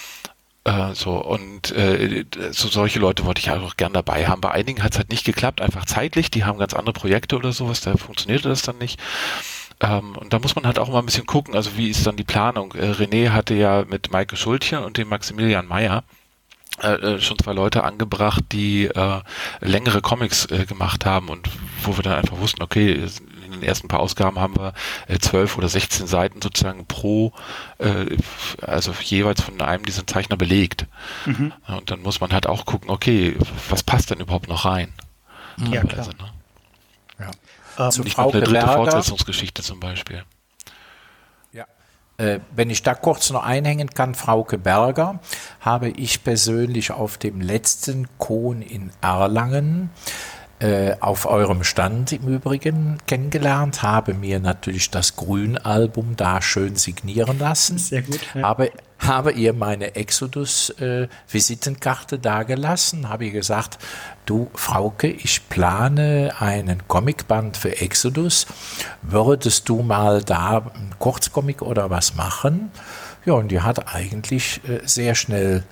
Äh, 0.67 0.93
so, 0.95 1.13
und 1.23 1.71
äh, 1.71 2.25
so 2.51 2.67
solche 2.67 2.99
Leute 2.99 3.25
wollte 3.25 3.39
ich 3.39 3.51
auch 3.51 3.77
gern 3.77 3.93
dabei 3.93 4.27
haben. 4.27 4.41
Bei 4.41 4.51
einigen 4.51 4.83
hat 4.83 4.91
es 4.91 4.97
halt 4.97 5.09
nicht 5.09 5.25
geklappt, 5.25 5.61
einfach 5.61 5.85
zeitlich, 5.85 6.29
die 6.29 6.43
haben 6.43 6.59
ganz 6.59 6.73
andere 6.73 6.93
Projekte 6.93 7.37
oder 7.37 7.51
sowas, 7.51 7.81
da 7.81 7.95
funktionierte 7.95 8.49
das 8.49 8.63
dann 8.63 8.77
nicht. 8.77 8.99
Ähm, 9.79 10.15
und 10.17 10.33
da 10.33 10.39
muss 10.39 10.55
man 10.55 10.65
halt 10.65 10.79
auch 10.79 10.89
mal 10.89 10.99
ein 10.99 11.05
bisschen 11.05 11.25
gucken, 11.25 11.55
also 11.55 11.77
wie 11.77 11.89
ist 11.89 12.05
dann 12.05 12.17
die 12.17 12.23
Planung? 12.23 12.73
Äh, 12.73 12.91
René 12.91 13.29
hatte 13.29 13.53
ja 13.53 13.85
mit 13.87 14.11
Maike 14.11 14.35
Schultchen 14.35 14.79
und 14.79 14.97
dem 14.97 15.07
Maximilian 15.07 15.67
Meyer 15.67 16.03
äh, 16.83 16.93
äh, 16.93 17.19
schon 17.21 17.39
zwei 17.39 17.53
Leute 17.53 17.83
angebracht, 17.83 18.43
die 18.51 18.85
äh, 18.85 19.21
längere 19.61 20.01
Comics 20.01 20.45
äh, 20.47 20.65
gemacht 20.65 21.05
haben 21.05 21.29
und 21.29 21.49
wo 21.81 21.97
wir 21.97 22.03
dann 22.03 22.13
einfach 22.13 22.39
wussten, 22.39 22.61
okay, 22.61 23.03
in 23.47 23.59
den 23.59 23.63
ersten 23.63 23.87
paar 23.87 23.99
Ausgaben 23.99 24.39
haben 24.39 24.55
wir 24.55 24.73
äh, 25.07 25.17
zwölf 25.19 25.57
oder 25.57 25.69
sechzehn 25.69 26.07
Seiten 26.07 26.41
sozusagen 26.41 26.85
pro, 26.85 27.33
äh, 27.79 28.17
also 28.61 28.93
jeweils 29.01 29.41
von 29.41 29.59
einem 29.61 29.85
dieser 29.85 30.05
Zeichner 30.05 30.37
belegt. 30.37 30.85
Mhm. 31.25 31.53
Und 31.67 31.89
dann 31.89 32.01
muss 32.01 32.21
man 32.21 32.31
halt 32.31 32.47
auch 32.47 32.65
gucken, 32.65 32.89
okay, 32.89 33.35
was 33.69 33.83
passt 33.83 34.11
denn 34.11 34.19
überhaupt 34.19 34.47
noch 34.47 34.65
rein? 34.65 34.93
Ja, 35.71 35.81
klar. 35.81 35.99
Also, 35.99 36.11
ne? 36.11 36.31
ja. 37.19 37.31
Ähm, 37.79 38.03
Nicht 38.03 38.15
Frau 38.15 38.31
eine 38.31 38.41
dritte 38.41 38.67
Fortsetzungsgeschichte 38.67 39.63
zum 39.63 39.79
Beispiel. 39.79 40.23
Äh, 42.19 42.39
wenn 42.55 42.71
ich 42.71 42.81
da 42.81 42.95
kurz 42.95 43.29
noch 43.29 43.43
einhängen 43.43 43.91
kann, 43.91 44.15
Frauke 44.15 44.57
Berger, 44.57 45.19
habe 45.59 45.89
ich 45.89 46.23
persönlich 46.23 46.89
auf 46.89 47.19
dem 47.19 47.41
letzten 47.41 48.07
Kohn 48.17 48.63
in 48.63 48.89
Erlangen 49.01 49.91
auf 51.01 51.27
eurem 51.27 51.63
Stand 51.63 52.13
im 52.13 52.27
Übrigen 52.27 52.97
kennengelernt, 53.05 53.83
habe 53.83 54.15
mir 54.15 54.39
natürlich 54.39 54.89
das 54.89 55.15
Grün-Album 55.15 56.15
da 56.17 56.41
schön 56.41 56.77
signieren 56.77 57.37
lassen. 57.37 57.77
Sehr 57.77 58.01
gut. 58.01 58.21
Ja. 58.33 58.41
Habe, 58.41 58.71
habe 58.97 59.33
ihr 59.33 59.53
meine 59.53 59.93
Exodus-Visitenkarte 59.95 62.15
äh, 62.15 62.19
dagelassen, 62.19 63.07
habe 63.07 63.25
ihr 63.25 63.31
gesagt, 63.31 63.77
du 64.25 64.49
Frauke, 64.55 65.07
ich 65.07 65.47
plane 65.47 66.33
einen 66.39 66.87
Comicband 66.87 67.57
für 67.57 67.79
Exodus, 67.79 68.47
würdest 69.03 69.69
du 69.69 69.83
mal 69.83 70.23
da 70.23 70.71
ein 70.73 70.95
Kurzcomic 70.97 71.61
oder 71.61 71.91
was 71.91 72.15
machen? 72.15 72.71
Ja, 73.25 73.33
und 73.33 73.49
die 73.49 73.61
hat 73.61 73.93
eigentlich 73.93 74.59
äh, 74.67 74.79
sehr 74.85 75.13
schnell 75.13 75.63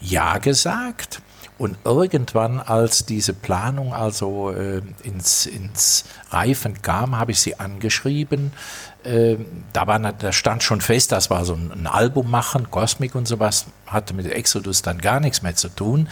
Ja 0.00 0.38
gesagt. 0.38 1.22
Und 1.62 1.76
irgendwann, 1.84 2.58
als 2.58 3.06
diese 3.06 3.32
Planung 3.32 3.94
also 3.94 4.50
äh, 4.50 4.82
ins, 5.04 5.46
ins 5.46 6.06
Reifen 6.32 6.82
kam, 6.82 7.16
habe 7.16 7.30
ich 7.30 7.40
sie 7.40 7.60
angeschrieben. 7.60 8.52
Äh, 9.04 9.36
da, 9.72 9.86
war, 9.86 10.00
da 10.00 10.32
stand 10.32 10.64
schon 10.64 10.80
fest, 10.80 11.12
das 11.12 11.30
war 11.30 11.44
so 11.44 11.54
ein, 11.54 11.70
ein 11.70 11.86
Album 11.86 12.28
machen, 12.32 12.68
Cosmic 12.72 13.14
und 13.14 13.28
sowas, 13.28 13.66
hatte 13.86 14.12
mit 14.12 14.26
Exodus 14.26 14.82
dann 14.82 14.98
gar 14.98 15.20
nichts 15.20 15.42
mehr 15.42 15.54
zu 15.54 15.68
tun. 15.68 16.08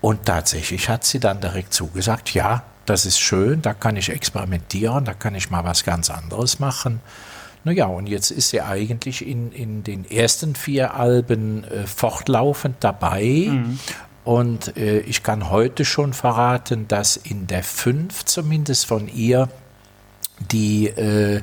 Und 0.00 0.26
tatsächlich 0.26 0.88
hat 0.88 1.02
sie 1.02 1.18
dann 1.18 1.40
direkt 1.40 1.74
zugesagt, 1.74 2.32
ja, 2.32 2.62
das 2.86 3.04
ist 3.04 3.18
schön, 3.18 3.60
da 3.62 3.74
kann 3.74 3.96
ich 3.96 4.10
experimentieren, 4.10 5.04
da 5.04 5.12
kann 5.12 5.34
ich 5.34 5.50
mal 5.50 5.64
was 5.64 5.82
ganz 5.82 6.08
anderes 6.08 6.60
machen. 6.60 7.00
Naja, 7.64 7.86
und 7.86 8.06
jetzt 8.06 8.30
ist 8.30 8.50
sie 8.50 8.60
eigentlich 8.60 9.26
in, 9.26 9.50
in 9.50 9.82
den 9.82 10.08
ersten 10.08 10.54
vier 10.54 10.94
Alben 10.94 11.64
äh, 11.64 11.86
fortlaufend 11.88 12.76
dabei. 12.80 13.48
Mhm. 13.48 13.80
Und 14.28 14.76
äh, 14.76 14.98
ich 14.98 15.22
kann 15.22 15.48
heute 15.48 15.86
schon 15.86 16.12
verraten, 16.12 16.86
dass 16.86 17.16
in 17.16 17.46
der 17.46 17.62
5 17.62 18.26
zumindest 18.26 18.84
von 18.84 19.08
ihr 19.08 19.48
die 20.38 20.88
äh, 20.88 21.40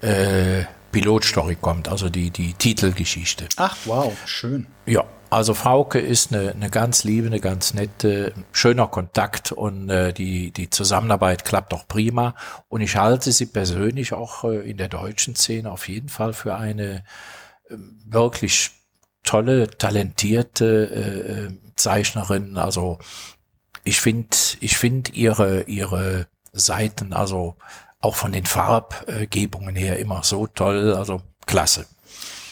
äh, 0.00 0.64
Pilotstory 0.90 1.54
kommt, 1.54 1.88
also 1.88 2.08
die, 2.08 2.32
die 2.32 2.54
Titelgeschichte. 2.54 3.46
Ach, 3.54 3.76
wow, 3.84 4.12
schön. 4.26 4.66
Ja, 4.84 5.04
also 5.30 5.54
Frauke 5.54 6.00
ist 6.00 6.34
eine, 6.34 6.50
eine 6.50 6.70
ganz 6.70 7.04
liebe, 7.04 7.28
eine 7.28 7.38
ganz 7.38 7.72
nette, 7.72 8.34
schöner 8.50 8.88
Kontakt 8.88 9.52
und 9.52 9.88
äh, 9.88 10.12
die, 10.12 10.50
die 10.50 10.70
Zusammenarbeit 10.70 11.44
klappt 11.44 11.72
auch 11.72 11.86
prima. 11.86 12.34
Und 12.68 12.80
ich 12.80 12.96
halte 12.96 13.30
sie 13.30 13.46
persönlich 13.46 14.12
auch 14.12 14.42
äh, 14.42 14.68
in 14.68 14.78
der 14.78 14.88
deutschen 14.88 15.36
Szene 15.36 15.70
auf 15.70 15.88
jeden 15.88 16.08
Fall 16.08 16.32
für 16.32 16.56
eine 16.56 17.04
äh, 17.70 17.76
wirklich 18.06 18.72
tolle, 19.24 19.68
talentierte 19.68 20.90
äh, 20.94 21.46
äh 21.46 21.50
Zeichnerin. 21.76 22.56
Also 22.56 22.98
ich 23.82 24.00
finde, 24.00 24.36
ich 24.60 24.76
finde 24.76 25.10
ihre, 25.12 25.62
ihre 25.62 26.26
Seiten, 26.52 27.12
also 27.12 27.56
auch 28.00 28.14
von 28.14 28.32
den 28.32 28.46
Farbgebungen 28.46 29.74
her 29.74 29.98
immer 29.98 30.22
so 30.22 30.46
toll, 30.46 30.94
also 30.94 31.20
klasse. 31.46 31.86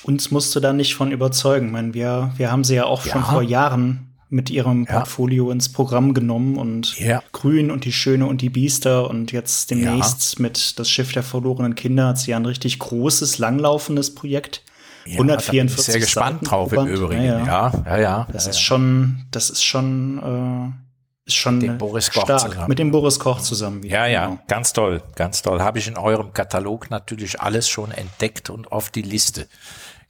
Uns 0.03 0.31
musst 0.31 0.55
du 0.57 0.61
da 0.61 0.73
nicht 0.73 0.95
von 0.95 1.13
überzeugen. 1.13 1.67
Ich 1.67 1.73
meine, 1.73 1.95
wir, 1.95 2.33
wir 2.37 2.51
haben 2.51 2.65
sie 2.65 2.75
ja 2.75 2.85
auch 2.85 3.07
ja. 3.07 3.13
schon 3.13 3.25
vor 3.25 3.43
Jahren 3.43 4.13
mit 4.29 4.49
ihrem 4.51 4.87
ja. 4.87 4.95
Portfolio 4.95 5.51
ins 5.51 5.71
Programm 5.71 6.15
genommen 6.15 6.57
und 6.57 6.99
ja. 6.99 7.23
Grün 7.33 7.71
und 7.71 7.85
die 7.85 7.93
Schöne 7.93 8.27
und 8.27 8.41
die 8.41 8.49
Biester 8.49 9.09
und 9.09 9.31
jetzt 9.31 9.71
demnächst 9.71 10.41
mit 10.41 10.79
das 10.79 10.89
Schiff 10.91 11.13
der 11.13 11.23
verlorenen 11.23 11.75
Kinder 11.75 12.09
hat 12.09 12.19
sie 12.19 12.31
ja 12.31 12.39
ein 12.39 12.47
richtig 12.47 12.79
großes, 12.79 13.39
langlaufendes 13.39 14.15
Projekt. 14.15 14.65
Ja, 15.05 15.15
144 15.15 15.79
ich 15.79 15.85
sehr 15.85 16.01
gespannt 16.01 16.35
Seiten 16.35 16.47
drauf 16.47 16.73
im 16.73 16.87
Übrigen. 16.87 17.25
Ja, 17.25 17.45
ja, 17.45 17.73
ja. 17.87 17.99
ja 17.99 18.27
das 18.33 18.47
ist 18.47 18.61
schon, 18.61 19.27
das 19.31 19.51
ist 19.51 19.65
schon, 19.65 20.73
äh, 20.75 21.27
ist 21.27 21.37
schon 21.37 21.61
dem 21.61 21.79
Boris 21.79 22.11
Koch 22.11 22.23
stark. 22.23 22.41
Zusammen. 22.41 22.69
Mit 22.69 22.79
dem 22.79 22.91
Boris 22.91 23.19
Koch 23.19 23.41
zusammen. 23.41 23.83
Ja, 23.85 24.07
ja, 24.07 24.27
genau. 24.27 24.41
ganz 24.49 24.73
toll, 24.73 25.03
ganz 25.15 25.43
toll. 25.43 25.61
Habe 25.61 25.79
ich 25.79 25.89
in 25.89 25.97
eurem 25.97 26.33
Katalog 26.33 26.91
natürlich 26.91 27.41
alles 27.41 27.69
schon 27.69 27.91
entdeckt 27.91 28.51
und 28.51 28.71
auf 28.71 28.91
die 28.91 29.03
Liste 29.03 29.47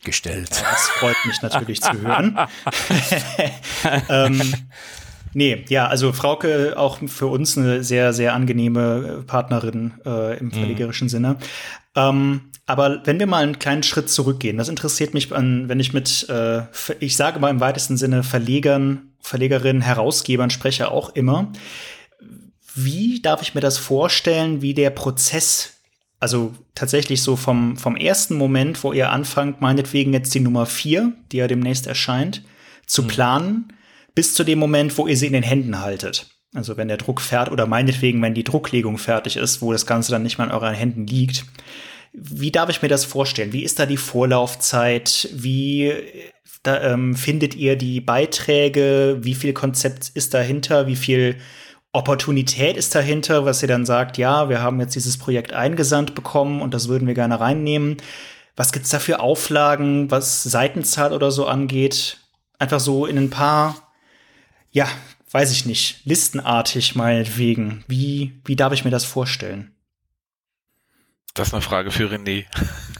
gestellt. 0.04 0.50
Das 0.50 0.88
freut 0.88 1.16
mich 1.24 1.40
natürlich 1.42 1.80
zu 1.80 1.92
hören. 2.00 2.38
ähm, 4.08 4.54
Nee, 5.34 5.64
ja, 5.68 5.86
also 5.86 6.12
Frauke 6.12 6.74
auch 6.76 6.98
für 7.06 7.26
uns 7.26 7.56
eine 7.56 7.82
sehr, 7.82 8.12
sehr 8.12 8.34
angenehme 8.34 9.24
Partnerin 9.26 9.94
äh, 10.04 10.38
im 10.38 10.46
mhm. 10.46 10.52
verlegerischen 10.52 11.06
mhm. 11.06 11.10
Sinne. 11.10 11.36
Ähm, 11.96 12.51
aber 12.66 13.04
wenn 13.04 13.18
wir 13.18 13.26
mal 13.26 13.42
einen 13.42 13.58
kleinen 13.58 13.82
Schritt 13.82 14.08
zurückgehen, 14.08 14.56
das 14.56 14.68
interessiert 14.68 15.14
mich, 15.14 15.32
an, 15.32 15.68
wenn 15.68 15.80
ich 15.80 15.92
mit, 15.92 16.28
äh, 16.28 16.62
ich 17.00 17.16
sage 17.16 17.40
mal 17.40 17.50
im 17.50 17.60
weitesten 17.60 17.96
Sinne 17.96 18.22
Verlegern, 18.22 19.12
Verlegerinnen, 19.20 19.82
Herausgebern 19.82 20.50
spreche 20.50 20.90
auch 20.90 21.10
immer. 21.10 21.52
Wie 22.74 23.20
darf 23.20 23.42
ich 23.42 23.54
mir 23.54 23.60
das 23.60 23.78
vorstellen, 23.78 24.62
wie 24.62 24.74
der 24.74 24.90
Prozess, 24.90 25.74
also 26.20 26.54
tatsächlich 26.74 27.22
so 27.22 27.36
vom, 27.36 27.76
vom 27.76 27.96
ersten 27.96 28.36
Moment, 28.36 28.82
wo 28.82 28.92
ihr 28.92 29.10
anfangt, 29.10 29.60
meinetwegen 29.60 30.12
jetzt 30.12 30.34
die 30.34 30.40
Nummer 30.40 30.66
vier, 30.66 31.12
die 31.30 31.38
ja 31.38 31.48
demnächst 31.48 31.86
erscheint, 31.86 32.42
zu 32.86 33.02
mhm. 33.02 33.08
planen, 33.08 33.72
bis 34.14 34.34
zu 34.34 34.44
dem 34.44 34.58
Moment, 34.58 34.96
wo 34.98 35.06
ihr 35.06 35.16
sie 35.16 35.26
in 35.26 35.32
den 35.32 35.42
Händen 35.42 35.80
haltet. 35.80 36.28
Also 36.54 36.76
wenn 36.76 36.88
der 36.88 36.98
Druck 36.98 37.20
fertig 37.20 37.52
oder 37.52 37.66
meinetwegen, 37.66 38.20
wenn 38.22 38.34
die 38.34 38.44
Drucklegung 38.44 38.98
fertig 38.98 39.36
ist, 39.36 39.62
wo 39.62 39.72
das 39.72 39.86
Ganze 39.86 40.12
dann 40.12 40.22
nicht 40.22 40.38
mehr 40.38 40.46
in 40.46 40.52
euren 40.52 40.74
Händen 40.74 41.06
liegt. 41.06 41.44
Wie 42.12 42.50
darf 42.50 42.68
ich 42.68 42.82
mir 42.82 42.88
das 42.88 43.04
vorstellen? 43.04 43.52
Wie 43.52 43.64
ist 43.64 43.78
da 43.78 43.86
die 43.86 43.96
Vorlaufzeit? 43.96 45.28
Wie 45.32 45.94
da, 46.62 46.80
ähm, 46.82 47.14
findet 47.14 47.54
ihr 47.54 47.76
die 47.76 48.00
Beiträge? 48.00 49.18
Wie 49.20 49.34
viel 49.34 49.52
Konzept 49.52 50.10
ist 50.14 50.34
dahinter? 50.34 50.86
Wie 50.86 50.96
viel 50.96 51.36
Opportunität 51.92 52.76
ist 52.76 52.94
dahinter, 52.94 53.44
was 53.44 53.62
ihr 53.62 53.68
dann 53.68 53.84
sagt, 53.84 54.16
ja, 54.16 54.48
wir 54.48 54.62
haben 54.62 54.80
jetzt 54.80 54.94
dieses 54.94 55.18
Projekt 55.18 55.52
eingesandt 55.52 56.14
bekommen 56.14 56.62
und 56.62 56.72
das 56.72 56.88
würden 56.88 57.06
wir 57.06 57.14
gerne 57.14 57.38
reinnehmen. 57.38 57.98
Was 58.56 58.72
gibt's 58.72 58.90
da 58.90 58.98
für 58.98 59.20
Auflagen, 59.20 60.10
was 60.10 60.42
Seitenzahl 60.42 61.12
oder 61.12 61.30
so 61.30 61.46
angeht? 61.46 62.18
Einfach 62.58 62.80
so 62.80 63.06
in 63.06 63.18
ein 63.18 63.30
paar, 63.30 63.92
ja, 64.70 64.88
weiß 65.30 65.52
ich 65.52 65.66
nicht, 65.66 66.04
listenartig 66.04 66.94
meinetwegen. 66.94 67.84
Wie, 67.88 68.40
wie 68.44 68.56
darf 68.56 68.72
ich 68.72 68.84
mir 68.84 68.90
das 68.90 69.04
vorstellen? 69.04 69.74
Das 71.34 71.48
ist 71.48 71.54
eine 71.54 71.62
Frage 71.62 71.90
für 71.90 72.10
René. 72.10 72.44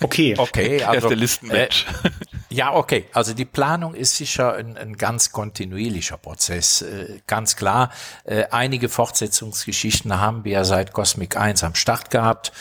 Okay. 0.00 0.34
Okay, 0.38 0.82
also. 0.82 1.08
Der 1.08 1.16
Listenmensch. 1.16 1.86
Äh, 2.02 2.10
ja, 2.48 2.74
okay. 2.74 3.06
Also 3.12 3.34
die 3.34 3.44
Planung 3.44 3.94
ist 3.94 4.16
sicher 4.16 4.54
ein, 4.54 4.76
ein 4.76 4.96
ganz 4.96 5.32
kontinuierlicher 5.32 6.16
Prozess. 6.16 6.82
Äh, 6.82 7.20
ganz 7.26 7.56
klar. 7.56 7.90
Äh, 8.24 8.44
einige 8.50 8.88
Fortsetzungsgeschichten 8.88 10.18
haben 10.18 10.44
wir 10.44 10.52
ja 10.52 10.64
seit 10.64 10.92
Cosmic 10.92 11.36
1 11.36 11.62
am 11.64 11.74
Start 11.74 12.10
gehabt. 12.10 12.52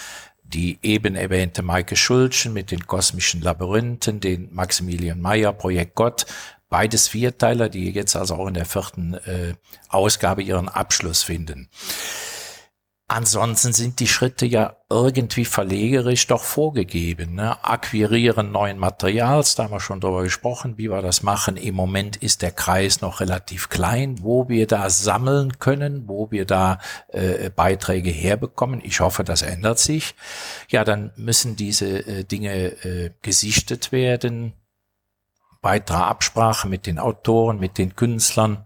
die 0.43 0.79
eben 0.81 1.15
erwähnte 1.15 1.62
Maike 1.62 1.95
Schulchen 1.95 2.51
mit 2.51 2.71
den 2.71 2.86
kosmischen 2.86 3.41
Labyrinthen, 3.41 4.19
den 4.19 4.53
Maximilian 4.53 5.21
Mayer 5.21 5.53
Projekt 5.53 5.95
Gott, 5.95 6.25
beides 6.69 7.07
Vierteiler, 7.07 7.69
die 7.69 7.89
jetzt 7.91 8.17
also 8.17 8.36
auch 8.36 8.47
in 8.47 8.55
der 8.55 8.65
vierten 8.65 9.13
äh, 9.13 9.53
Ausgabe 9.88 10.43
ihren 10.43 10.67
Abschluss 10.67 11.23
finden. 11.23 11.69
Ansonsten 13.13 13.74
sind 13.74 14.00
die 14.00 14.08
Schritte 14.08 14.45
ja 14.45 14.78
irgendwie 14.89 15.43
verlegerisch 15.43 16.28
doch 16.28 16.43
vorgegeben. 16.43 17.36
Ne? 17.36 17.62
Akquirieren 17.62 18.54
neuen 18.54 18.78
Materials, 18.78 19.56
da 19.56 19.65
haben 19.65 19.74
wir 19.74 19.82
schon 19.82 20.00
drüber 20.00 20.24
gesprochen, 20.24 20.78
wie 20.78 20.89
wir 20.89 21.02
das 21.02 21.21
machen. 21.21 21.58
Im 21.58 21.76
Moment 21.76 22.15
ist 22.15 22.41
der 22.41 22.52
Kreis 22.52 23.02
noch 23.02 23.19
relativ 23.19 23.67
klein, 23.67 24.19
wo 24.21 24.47
wir 24.47 24.65
da 24.65 24.89
sammeln 24.89 25.60
können, 25.60 26.08
wo 26.08 26.32
wir 26.32 26.45
da 26.45 26.80
äh, 27.10 27.50
Beiträge 27.50 28.10
herbekommen. 28.10 28.80
Ich 28.82 29.02
hoffe, 29.02 29.26
das 29.26 29.41
ändert 29.41 29.80
sich. 29.80 30.15
Ja, 30.69 30.86
dann 30.86 31.12
müssen 31.17 31.58
diese 31.58 32.08
äh, 32.08 32.24
Dinge 32.24 32.54
äh, 32.86 33.12
gesichtet 33.21 33.91
werden. 33.91 34.54
Weitere 35.62 35.97
Absprache 35.97 36.69
mit 36.69 36.88
den 36.88 36.97
Autoren, 36.97 37.60
mit 37.60 37.78
den 37.78 37.93
Künstlern. 37.93 38.63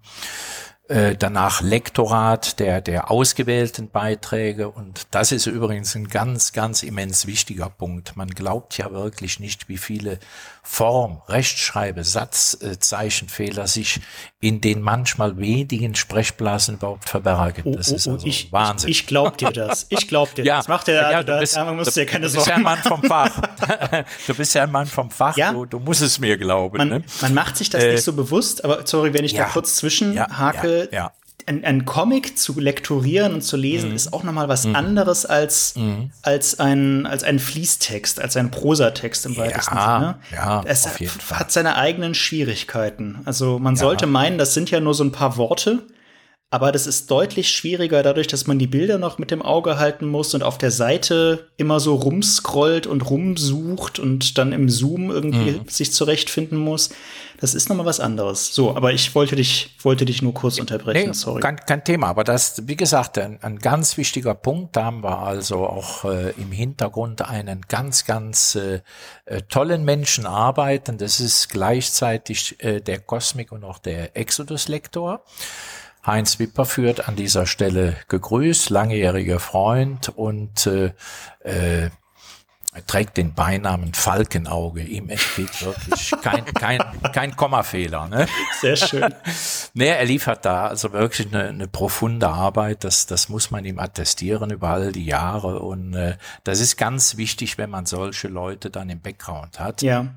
Äh, 0.88 1.16
danach 1.18 1.62
Lektorat 1.62 2.60
der, 2.60 2.80
der 2.80 3.10
ausgewählten 3.10 3.90
Beiträge. 3.90 4.70
Und 4.70 5.08
das 5.10 5.32
ist 5.32 5.48
übrigens 5.48 5.96
ein 5.96 6.10
ganz, 6.10 6.54
ganz 6.54 6.84
immens 6.84 7.26
wichtiger 7.26 7.72
Punkt. 7.72 8.16
Man 8.16 8.30
glaubt 8.30 8.78
ja 8.78 8.92
wirklich 8.92 9.40
nicht, 9.40 9.68
wie 9.68 9.80
viele 9.80 10.20
Form, 10.62 11.24
Rechtschreibe, 11.28 12.04
Satzzeichenfehler 12.04 13.66
sich 13.66 14.00
in 14.40 14.62
den 14.62 14.82
manchmal 14.82 15.38
wenigen 15.38 15.96
Sprechblasen 15.96 16.76
überhaupt 16.76 17.10
verbergen. 17.10 17.64
Oh, 17.66 17.76
das 17.76 17.92
oh, 17.92 17.96
ist 17.96 18.08
oh, 18.08 18.12
also 18.12 18.28
ich, 18.28 18.52
Wahnsinn. 18.52 18.92
Ich, 18.92 19.02
ich 19.02 19.08
glaub 19.08 19.40
dir 19.40 19.52
das. 19.52 19.88
Ich 19.90 20.08
glaub 20.08 20.36
dir 20.36 20.46
ja, 20.46 20.58
das. 20.58 20.68
Macht 20.68 20.86
der, 20.86 21.12
ja, 21.12 21.24
du 21.24 21.40
bist, 21.40 21.56
da 21.56 21.72
musst 21.74 21.96
du, 21.96 22.02
dir 22.02 22.06
keine 22.06 22.28
du 22.28 22.34
bist 22.34 22.46
ja 22.46 22.56
ein 22.56 22.62
Mann 22.62 22.80
vom 22.80 23.02
Fach. 23.02 23.42
du 24.28 24.36
bist 24.36 24.54
ja 24.54 24.64
ein 24.64 24.72
Mann 24.72 24.86
vom 24.86 25.10
Fach. 25.10 25.36
Ja? 25.36 25.52
Du, 25.52 25.66
du 25.66 25.80
musst 25.80 26.04
es 26.04 26.20
mir 26.20 26.38
glauben. 26.38 26.78
Man, 26.78 26.90
ne? 26.90 27.04
man 27.22 27.34
macht 27.34 27.58
sich 27.58 27.72
das 27.72 27.84
äh, 27.84 27.94
nicht 27.94 28.04
so 28.04 28.14
bewusst, 28.14 28.64
aber 28.64 28.86
sorry, 28.86 29.14
wenn 29.16 29.24
ich 29.24 29.32
ja, 29.32 29.46
da 29.46 29.50
kurz 29.50 29.78
zwischenhake. 29.78 30.68
Ja, 30.68 30.75
ja, 30.92 31.12
ein, 31.48 31.64
ein 31.64 31.86
Comic 31.86 32.38
zu 32.38 32.60
lektorieren 32.60 33.34
und 33.34 33.42
zu 33.42 33.58
lesen 33.58 33.90
mhm. 33.90 33.96
ist 33.96 34.14
auch 34.14 34.24
nochmal 34.24 34.50
was 34.50 34.66
mhm. 34.66 34.76
anderes 34.76 35.26
als, 35.26 35.76
mhm. 35.76 36.12
als, 36.22 36.60
ein, 36.60 37.06
als 37.06 37.24
ein 37.24 37.40
Fließtext, 37.40 38.20
als 38.20 38.36
ein 38.36 38.52
Prosatext 38.52 39.26
im 39.26 39.38
weitesten 39.38 39.76
ja, 39.76 40.00
Sinne. 40.00 40.16
Ja, 40.32 40.64
es 40.66 40.88
hat, 40.88 41.40
hat, 41.40 41.52
seine 41.52 41.76
eigenen 41.76 42.16
Schwierigkeiten. 42.16 43.20
Also 43.26 43.60
man 43.60 43.76
ja. 43.76 43.80
sollte 43.80 44.08
meinen, 44.08 44.38
das 44.38 44.54
sind 44.54 44.72
ja 44.72 44.80
nur 44.80 44.94
so 44.94 45.04
ein 45.04 45.12
paar 45.12 45.38
Worte, 45.38 45.84
aber 46.50 46.72
das 46.72 46.88
ist 46.88 47.12
deutlich 47.12 47.50
schwieriger 47.50 48.02
dadurch, 48.02 48.28
dass 48.28 48.48
man 48.48 48.58
die 48.58 48.68
Bilder 48.68 48.98
noch 48.98 49.18
mit 49.18 49.30
dem 49.30 49.42
Auge 49.42 49.78
halten 49.78 50.08
muss 50.08 50.34
und 50.34 50.42
auf 50.42 50.58
der 50.58 50.72
Seite 50.72 51.50
immer 51.58 51.80
so 51.80 51.96
rumscrollt 51.96 52.88
und 52.88 53.02
rumsucht 53.02 54.00
und 54.00 54.38
dann 54.38 54.52
im 54.52 54.70
Zoom 54.70 55.12
irgendwie 55.12 55.52
mhm. 55.52 55.68
sich 55.68 55.92
zurechtfinden 55.92 56.58
muss. 56.58 56.92
Das 57.40 57.54
ist 57.54 57.70
nochmal 57.70 57.86
was 57.86 58.00
anderes. 58.00 58.54
So, 58.54 58.76
aber 58.76 58.94
ich 58.94 59.14
wollte 59.16 59.36
dich, 59.36 59.76
wollte 59.82 60.06
dich 60.06 60.22
nur 60.22 60.34
kurz 60.34 60.60
unterbrechen, 60.60 61.10
nee, 61.10 61.14
sorry. 61.14 61.42
Kein, 61.42 61.58
kein 61.58 61.84
Thema, 61.84 62.08
aber 62.08 62.24
das, 62.24 62.68
wie 62.68 62.76
gesagt, 62.76 63.18
ein, 63.18 63.40
ein 63.42 63.60
ganz 63.60 63.98
wichtiger 63.98 64.36
Punkt. 64.36 64.76
Da 64.76 64.86
haben 64.86 65.04
wir 65.04 65.20
also 65.20 65.68
auch 65.68 66.06
äh, 66.06 66.32
im 66.32 66.52
Hintergrund 66.52 67.22
einen 67.22 67.62
ganz, 67.68 68.06
ganz 68.06 68.56
äh, 68.56 68.82
äh, 69.26 69.42
tollen 69.44 69.84
Menschen 69.84 70.26
arbeiten. 70.26 70.98
Das 70.98 71.20
ist 71.20 71.50
gleichzeitig 71.50 72.64
äh, 72.64 72.80
der 72.80 73.00
Cosmic 73.00 73.52
und 73.52 73.64
auch 73.64 73.80
der 73.80 74.16
Exodus-Lektor. 74.16 75.24
Heinz 76.06 76.40
Wipper 76.40 76.66
führt 76.66 77.08
an 77.08 77.16
dieser 77.16 77.48
Stelle 77.48 77.98
gegrüßt, 78.10 78.70
langjähriger 78.70 79.40
Freund 79.40 80.10
und 80.10 80.68
äh, 80.68 80.94
äh, 81.44 81.90
er 82.76 82.86
trägt 82.86 83.16
den 83.16 83.34
Beinamen 83.34 83.94
Falkenauge. 83.94 84.82
Ihm 84.82 85.08
entgeht 85.08 85.64
wirklich 85.64 86.12
kein, 86.22 86.44
kein, 86.44 86.84
kein 87.14 87.34
Kommafehler. 87.38 88.10
Ne? 88.10 88.28
Sehr 88.60 88.76
schön. 88.76 89.16
nee, 89.74 89.88
er 89.88 90.04
liefert 90.04 90.44
da 90.44 90.68
also 90.68 90.92
wirklich 90.92 91.28
eine, 91.34 91.48
eine 91.48 91.68
profunde 91.70 92.28
Arbeit. 92.28 92.84
Das, 92.84 93.06
das 93.06 93.30
muss 93.30 93.50
man 93.50 93.64
ihm 93.64 93.80
attestieren 93.80 94.52
über 94.52 94.72
all 94.72 94.92
die 94.92 95.06
Jahre. 95.06 95.60
Und 95.60 95.94
äh, 95.94 96.18
das 96.44 96.60
ist 96.60 96.76
ganz 96.76 97.16
wichtig, 97.16 97.58
wenn 97.58 97.70
man 97.70 97.86
solche 97.86 98.28
Leute 98.28 98.70
dann 98.70 98.90
im 98.90 99.00
Background 99.00 99.58
hat. 99.58 99.82
Ja. 99.82 100.08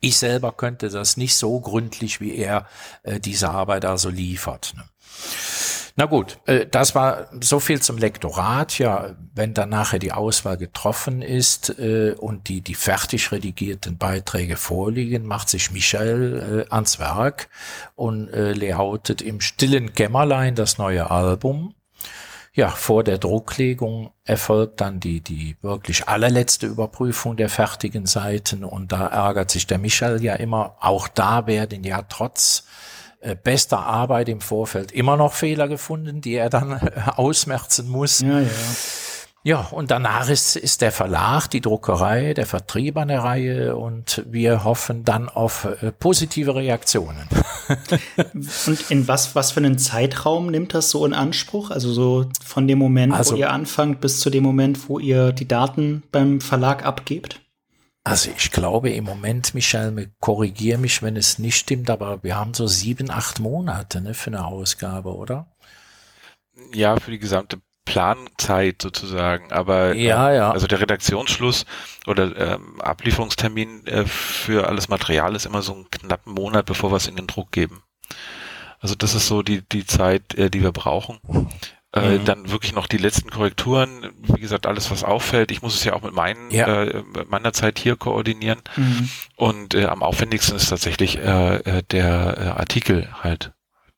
Ich 0.00 0.18
selber 0.18 0.50
könnte 0.50 0.88
das 0.88 1.16
nicht 1.16 1.36
so 1.36 1.60
gründlich, 1.60 2.20
wie 2.20 2.34
er 2.34 2.66
äh, 3.04 3.20
diese 3.20 3.50
Arbeit 3.50 3.84
also 3.84 4.10
liefert. 4.10 4.74
Ne? 4.76 4.82
Na 5.96 6.06
gut, 6.06 6.40
äh, 6.46 6.66
das 6.66 6.96
war 6.96 7.28
so 7.40 7.60
viel 7.60 7.80
zum 7.80 7.98
Lektorat. 7.98 8.78
Ja, 8.78 9.14
wenn 9.34 9.54
dann 9.54 9.68
nachher 9.68 10.00
die 10.00 10.12
Auswahl 10.12 10.56
getroffen 10.56 11.22
ist 11.22 11.78
äh, 11.78 12.14
und 12.18 12.48
die, 12.48 12.62
die 12.62 12.74
fertig 12.74 13.30
redigierten 13.30 13.96
Beiträge 13.96 14.56
vorliegen, 14.56 15.24
macht 15.24 15.48
sich 15.48 15.70
Michael 15.70 16.66
äh, 16.68 16.72
ans 16.72 16.98
Werk 16.98 17.48
und 17.94 18.28
layoutet 18.32 19.22
im 19.22 19.40
stillen 19.40 19.92
Kämmerlein 19.92 20.54
das 20.54 20.78
neue 20.78 21.10
Album. 21.10 21.74
Ja, 22.52 22.68
vor 22.70 23.04
der 23.04 23.18
Drucklegung 23.18 24.12
erfolgt 24.24 24.80
dann 24.80 25.00
die, 25.00 25.20
die 25.20 25.56
wirklich 25.60 26.08
allerletzte 26.08 26.66
Überprüfung 26.66 27.36
der 27.36 27.48
fertigen 27.48 28.06
Seiten 28.06 28.64
und 28.64 28.92
da 28.92 29.06
ärgert 29.08 29.50
sich 29.50 29.66
der 29.66 29.78
Michael 29.78 30.22
ja 30.22 30.34
immer. 30.34 30.76
Auch 30.80 31.08
da 31.08 31.46
werden 31.46 31.84
ja 31.84 32.02
trotz 32.02 32.64
bester 33.42 33.80
Arbeit 33.80 34.28
im 34.28 34.40
Vorfeld 34.40 34.92
immer 34.92 35.16
noch 35.16 35.32
Fehler 35.32 35.68
gefunden, 35.68 36.20
die 36.20 36.34
er 36.34 36.50
dann 36.50 36.72
äh, 36.82 37.10
ausmerzen 37.16 37.88
muss. 37.88 38.20
Ja, 38.20 38.40
ja. 38.40 38.48
Ja, 39.46 39.68
und 39.70 39.90
danach 39.90 40.30
ist, 40.30 40.56
ist 40.56 40.80
der 40.80 40.90
Verlag, 40.90 41.48
die 41.48 41.60
Druckerei, 41.60 42.32
der 42.32 42.46
Vertrieb 42.46 42.96
an 42.96 43.08
der 43.08 43.22
Reihe 43.22 43.76
und 43.76 44.22
wir 44.26 44.64
hoffen 44.64 45.04
dann 45.04 45.28
auf 45.28 45.66
äh, 45.82 45.92
positive 45.92 46.54
Reaktionen. 46.54 47.28
und 48.66 48.90
in 48.90 49.06
was, 49.06 49.34
was 49.34 49.52
für 49.52 49.60
einen 49.60 49.76
Zeitraum 49.76 50.46
nimmt 50.46 50.72
das 50.72 50.88
so 50.88 51.04
in 51.04 51.12
Anspruch? 51.12 51.70
Also 51.70 51.92
so 51.92 52.24
von 52.42 52.66
dem 52.66 52.78
Moment, 52.78 53.12
also, 53.12 53.34
wo 53.34 53.38
ihr 53.38 53.52
anfangt, 53.52 54.00
bis 54.00 54.18
zu 54.20 54.30
dem 54.30 54.44
Moment, 54.44 54.88
wo 54.88 54.98
ihr 54.98 55.32
die 55.32 55.46
Daten 55.46 56.04
beim 56.10 56.40
Verlag 56.40 56.86
abgebt? 56.86 57.43
Also 58.04 58.30
ich 58.36 58.50
glaube 58.50 58.90
im 58.90 59.04
Moment, 59.04 59.54
Michel, 59.54 60.12
korrigiere 60.20 60.78
mich, 60.78 61.02
wenn 61.02 61.16
es 61.16 61.38
nicht 61.38 61.56
stimmt, 61.56 61.88
aber 61.88 62.22
wir 62.22 62.36
haben 62.36 62.52
so 62.52 62.66
sieben, 62.66 63.10
acht 63.10 63.40
Monate 63.40 64.02
ne, 64.02 64.12
für 64.12 64.28
eine 64.28 64.44
Ausgabe, 64.44 65.16
oder? 65.16 65.46
Ja, 66.74 67.00
für 67.00 67.10
die 67.10 67.18
gesamte 67.18 67.62
Planzeit 67.86 68.82
sozusagen, 68.82 69.52
aber 69.52 69.94
ja, 69.94 70.30
äh, 70.30 70.36
ja. 70.36 70.50
also 70.50 70.66
der 70.66 70.80
Redaktionsschluss 70.80 71.64
oder 72.06 72.36
ähm, 72.36 72.80
Ablieferungstermin 72.80 73.86
äh, 73.86 74.04
für 74.04 74.68
alles 74.68 74.88
Material 74.88 75.34
ist 75.34 75.46
immer 75.46 75.62
so 75.62 75.74
einen 75.74 75.90
knappen 75.90 76.34
Monat, 76.34 76.66
bevor 76.66 76.92
wir 76.92 76.96
es 76.96 77.08
in 77.08 77.16
den 77.16 77.26
Druck 77.26 77.52
geben. 77.52 77.82
Also 78.80 78.94
das 78.94 79.14
ist 79.14 79.28
so 79.28 79.42
die 79.42 79.62
die 79.62 79.86
Zeit, 79.86 80.34
äh, 80.34 80.50
die 80.50 80.62
wir 80.62 80.72
brauchen. 80.72 81.20
Äh, 81.94 82.18
mhm. 82.18 82.24
Dann 82.24 82.50
wirklich 82.50 82.74
noch 82.74 82.88
die 82.88 82.96
letzten 82.96 83.30
Korrekturen, 83.30 84.10
wie 84.22 84.40
gesagt, 84.40 84.66
alles 84.66 84.90
was 84.90 85.04
auffällt. 85.04 85.52
Ich 85.52 85.62
muss 85.62 85.76
es 85.76 85.84
ja 85.84 85.92
auch 85.92 86.02
mit 86.02 86.12
meinen, 86.12 86.50
ja. 86.50 86.82
äh, 86.82 87.04
meiner 87.28 87.52
Zeit 87.52 87.78
hier 87.78 87.94
koordinieren. 87.94 88.58
Mhm. 88.76 89.08
Und 89.36 89.74
äh, 89.74 89.84
am 89.84 90.02
aufwendigsten 90.02 90.56
ist 90.56 90.68
tatsächlich 90.68 91.18
äh, 91.18 91.56
äh 91.56 91.82
der 91.90 92.36
äh, 92.36 92.60
Artikel 92.60 93.08
halt 93.22 93.52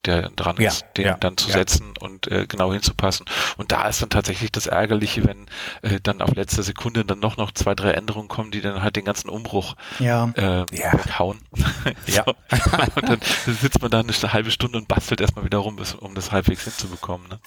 der 0.06 0.30
dran 0.30 0.56
ja, 0.58 0.68
ist, 0.68 0.86
den 0.96 1.06
ja, 1.06 1.16
dann 1.18 1.36
zu 1.36 1.48
ja. 1.48 1.54
setzen 1.54 1.94
und 2.00 2.30
äh, 2.30 2.46
genau 2.46 2.72
hinzupassen. 2.72 3.26
Und 3.56 3.72
da 3.72 3.88
ist 3.88 4.02
dann 4.02 4.10
tatsächlich 4.10 4.52
das 4.52 4.66
Ärgerliche, 4.66 5.24
wenn 5.24 5.46
äh, 5.82 6.00
dann 6.02 6.22
auf 6.22 6.34
letzter 6.34 6.62
Sekunde 6.62 7.04
dann 7.04 7.18
noch 7.18 7.36
noch 7.36 7.52
zwei, 7.52 7.74
drei 7.74 7.92
Änderungen 7.92 8.28
kommen, 8.28 8.50
die 8.50 8.60
dann 8.60 8.82
halt 8.82 8.96
den 8.96 9.04
ganzen 9.04 9.28
Umbruch 9.28 9.76
ja. 9.98 10.24
Äh, 10.34 10.64
weghauen. 10.70 11.38
ja. 12.06 12.24
und 12.24 13.08
dann 13.08 13.20
sitzt 13.46 13.82
man 13.82 13.90
da 13.90 14.00
eine 14.00 14.12
halbe 14.32 14.50
Stunde 14.50 14.78
und 14.78 14.88
bastelt 14.88 15.20
erstmal 15.20 15.44
wieder 15.44 15.58
rum, 15.58 15.78
um 16.00 16.14
das 16.14 16.32
halbwegs 16.32 16.64
hinzubekommen. 16.64 17.28
Ne? 17.28 17.38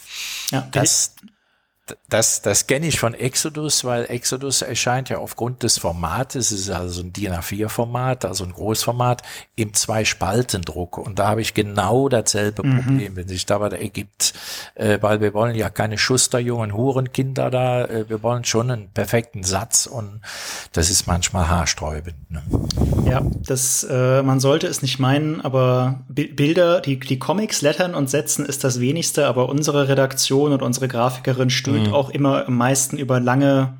Ja, 0.51 0.67
das, 0.71 1.15
das, 2.09 2.41
das 2.41 2.67
kenne 2.67 2.87
ich 2.87 2.99
von 2.99 3.13
Exodus, 3.13 3.83
weil 3.83 4.05
Exodus 4.09 4.61
erscheint 4.61 5.09
ja 5.09 5.17
aufgrund 5.17 5.63
des 5.63 5.77
Formates, 5.77 6.51
es 6.51 6.61
ist 6.61 6.69
also 6.69 7.01
ein 7.01 7.13
DIN 7.13 7.33
A4-Format, 7.33 8.25
also 8.25 8.43
ein 8.43 8.53
Großformat, 8.53 9.21
im 9.55 9.73
Zwei-Spalten-Druck. 9.73 10.97
Und 10.97 11.19
da 11.19 11.27
habe 11.29 11.41
ich 11.41 11.53
genau 11.53 12.09
dasselbe 12.09 12.65
mhm. 12.65 12.75
Problem, 12.75 13.15
wenn 13.15 13.27
sich 13.27 13.45
da 13.45 13.59
was 13.59 13.73
ergibt, 13.73 14.33
äh, 14.75 14.97
weil 15.01 15.21
wir 15.21 15.33
wollen 15.33 15.55
ja 15.55 15.69
keine 15.69 15.97
Schusterjungen 15.97 16.73
Hurenkinder 16.73 17.49
da, 17.49 17.85
äh, 17.85 18.09
wir 18.09 18.23
wollen 18.23 18.43
schon 18.43 18.71
einen 18.71 18.89
perfekten 18.89 19.43
Satz 19.43 19.85
und 19.85 20.21
das 20.73 20.89
ist 20.89 21.07
manchmal 21.07 21.49
haarsträubend. 21.49 22.15
Ne? 22.29 22.41
Ja, 23.09 23.21
das, 23.45 23.83
äh, 23.89 24.21
man 24.23 24.39
sollte 24.39 24.67
es 24.67 24.81
nicht 24.81 24.99
meinen, 24.99 25.41
aber 25.41 26.01
Bilder, 26.09 26.81
die, 26.81 26.99
die 26.99 27.19
Comics, 27.19 27.61
Lettern 27.61 27.95
und 27.95 28.09
Sätzen 28.09 28.45
ist 28.45 28.63
das 28.63 28.79
wenigste, 28.79 29.27
aber 29.27 29.49
unsere 29.49 29.87
Redaktion 29.87 30.51
und 30.51 30.61
unsere 30.61 30.87
Grafikerin 30.87 31.49
stöhnt 31.79 31.87
mhm. 31.89 31.93
auch 31.93 32.09
immer 32.09 32.47
am 32.47 32.57
meisten 32.57 32.97
über 32.97 33.19
lange, 33.19 33.77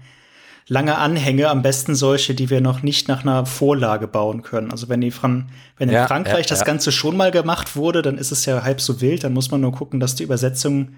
lange 0.67 0.97
Anhänge, 0.97 1.49
am 1.49 1.62
besten 1.62 1.95
solche, 1.95 2.33
die 2.33 2.49
wir 2.49 2.62
noch 2.62 2.83
nicht 2.83 3.07
nach 3.07 3.23
einer 3.23 3.45
Vorlage 3.45 4.07
bauen 4.07 4.41
können. 4.41 4.71
Also 4.71 4.89
wenn 4.89 5.01
die 5.01 5.12
Fran 5.12 5.49
wenn 5.77 5.89
in 5.89 5.95
ja, 5.95 6.07
Frankreich 6.07 6.45
ja, 6.45 6.49
das 6.49 6.59
ja. 6.59 6.65
Ganze 6.65 6.91
schon 6.91 7.17
mal 7.17 7.31
gemacht 7.31 7.75
wurde, 7.75 8.01
dann 8.01 8.17
ist 8.17 8.31
es 8.31 8.45
ja 8.45 8.63
halb 8.63 8.81
so 8.81 9.01
wild, 9.01 9.23
dann 9.23 9.33
muss 9.33 9.51
man 9.51 9.62
nur 9.62 9.71
gucken, 9.71 9.99
dass 9.99 10.15
die 10.15 10.23
Übersetzung 10.23 10.89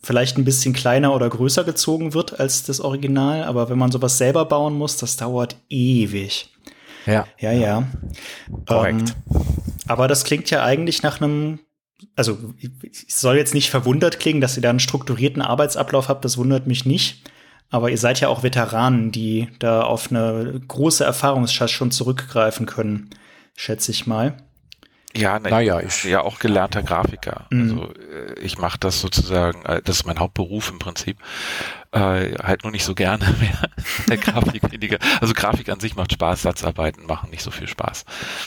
vielleicht 0.00 0.38
ein 0.38 0.44
bisschen 0.44 0.74
kleiner 0.74 1.14
oder 1.14 1.28
größer 1.28 1.64
gezogen 1.64 2.14
wird 2.14 2.38
als 2.38 2.64
das 2.64 2.80
Original, 2.80 3.44
aber 3.44 3.68
wenn 3.68 3.78
man 3.78 3.90
sowas 3.90 4.16
selber 4.16 4.44
bauen 4.44 4.74
muss, 4.74 4.96
das 4.96 5.16
dauert 5.16 5.56
ewig. 5.68 6.50
Ja. 7.06 7.26
Ja, 7.38 7.52
ja. 7.52 7.88
Korrekt. 8.66 9.14
Ähm, 9.30 9.42
aber 9.88 10.08
das 10.08 10.24
klingt 10.24 10.50
ja 10.50 10.62
eigentlich 10.62 11.02
nach 11.02 11.20
einem, 11.20 11.58
also 12.16 12.38
es 12.92 13.20
soll 13.20 13.36
jetzt 13.36 13.54
nicht 13.54 13.70
verwundert 13.70 14.20
klingen, 14.20 14.40
dass 14.40 14.56
ihr 14.56 14.62
da 14.62 14.70
einen 14.70 14.80
strukturierten 14.80 15.42
Arbeitsablauf 15.42 16.08
habt, 16.08 16.24
das 16.24 16.36
wundert 16.36 16.66
mich 16.66 16.84
nicht. 16.84 17.22
Aber 17.70 17.90
ihr 17.90 17.98
seid 17.98 18.20
ja 18.20 18.28
auch 18.28 18.42
Veteranen, 18.42 19.12
die 19.12 19.48
da 19.58 19.82
auf 19.82 20.10
eine 20.10 20.58
große 20.66 21.04
Erfahrungsschatz 21.04 21.70
schon 21.70 21.90
zurückgreifen 21.90 22.66
können, 22.66 23.10
schätze 23.54 23.90
ich 23.90 24.06
mal. 24.06 24.36
Ja, 25.16 25.38
ne, 25.38 25.50
naja, 25.50 25.80
ich 25.80 26.02
bin 26.02 26.10
ja 26.10 26.20
auch 26.20 26.38
gelernter 26.38 26.82
Grafiker. 26.82 27.46
Mhm. 27.50 27.60
Also 27.62 27.92
äh, 27.94 28.40
ich 28.40 28.58
mache 28.58 28.78
das 28.78 29.00
sozusagen, 29.00 29.64
äh, 29.64 29.82
das 29.82 29.96
ist 29.96 30.06
mein 30.06 30.18
Hauptberuf 30.18 30.70
im 30.70 30.78
Prinzip. 30.78 31.18
Äh, 31.92 32.34
halt 32.42 32.62
nur 32.62 32.72
nicht 32.72 32.84
so 32.84 32.94
gerne 32.94 33.24
mehr. 33.40 33.70
Der 34.08 34.18
Grafik 34.18 34.62
weniger. 34.72 34.98
Also 35.20 35.34
Grafik 35.34 35.68
an 35.70 35.80
sich 35.80 35.96
macht 35.96 36.12
Spaß, 36.12 36.42
Satzarbeiten 36.42 37.06
machen 37.06 37.30
nicht 37.30 37.42
so 37.42 37.50
viel 37.50 37.68
Spaß. 37.68 38.04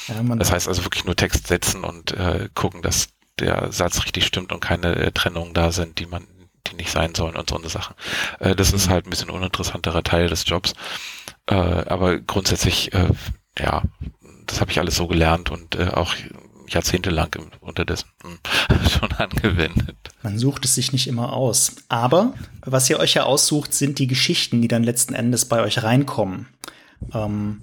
Ja, 0.08 0.36
das 0.36 0.52
heißt 0.52 0.68
also 0.68 0.84
wirklich 0.86 1.06
nur 1.06 1.16
Text 1.16 1.48
setzen 1.48 1.84
und 1.84 2.12
äh, 2.12 2.50
gucken, 2.54 2.82
dass 2.82 3.10
der 3.40 3.72
Satz 3.72 4.04
richtig 4.04 4.26
stimmt 4.26 4.52
und 4.52 4.60
keine 4.60 4.96
äh, 4.96 5.12
Trennungen 5.12 5.54
da 5.54 5.72
sind, 5.72 6.00
die 6.00 6.06
man, 6.06 6.28
die 6.68 6.76
nicht 6.76 6.92
sein 6.92 7.16
sollen 7.16 7.36
und 7.36 7.50
so 7.50 7.58
eine 7.58 7.70
Sachen. 7.70 7.96
Äh, 8.40 8.56
das 8.56 8.72
mhm. 8.72 8.78
ist 8.78 8.90
halt 8.90 9.06
ein 9.06 9.10
bisschen 9.10 9.30
uninteressanterer 9.30 10.04
Teil 10.04 10.28
des 10.28 10.48
Jobs. 10.48 10.74
Äh, 11.48 11.56
aber 11.56 12.20
grundsätzlich, 12.20 12.94
äh, 12.94 13.10
ja, 13.58 13.84
das 14.46 14.62
habe 14.62 14.72
ich 14.72 14.80
alles 14.80 14.96
so 14.96 15.08
gelernt 15.08 15.50
und 15.50 15.76
äh, 15.76 15.88
auch 15.88 16.14
jahrzehntelang 16.68 17.30
unterdessen 17.60 18.10
hm, 18.24 18.40
schon 18.90 19.12
angewendet. 19.14 19.98
Man 20.24 20.38
sucht 20.38 20.66
es 20.66 20.76
sich 20.76 20.94
nicht 20.94 21.08
immer 21.08 21.34
aus. 21.34 21.76
Aber 21.90 22.34
was 22.62 22.90
ihr 22.90 23.00
euch 23.00 23.16
ja 23.16 23.24
aussucht, 23.24 23.74
sind 23.74 24.00
die 24.00 24.08
Geschichten, 24.08 24.62
die 24.62 24.68
dann 24.68 24.84
letzten 24.84 25.14
Endes 25.14 25.46
bei 25.46 25.62
euch 25.62 25.84
reinkommen. 25.84 26.48
Ähm, 27.14 27.62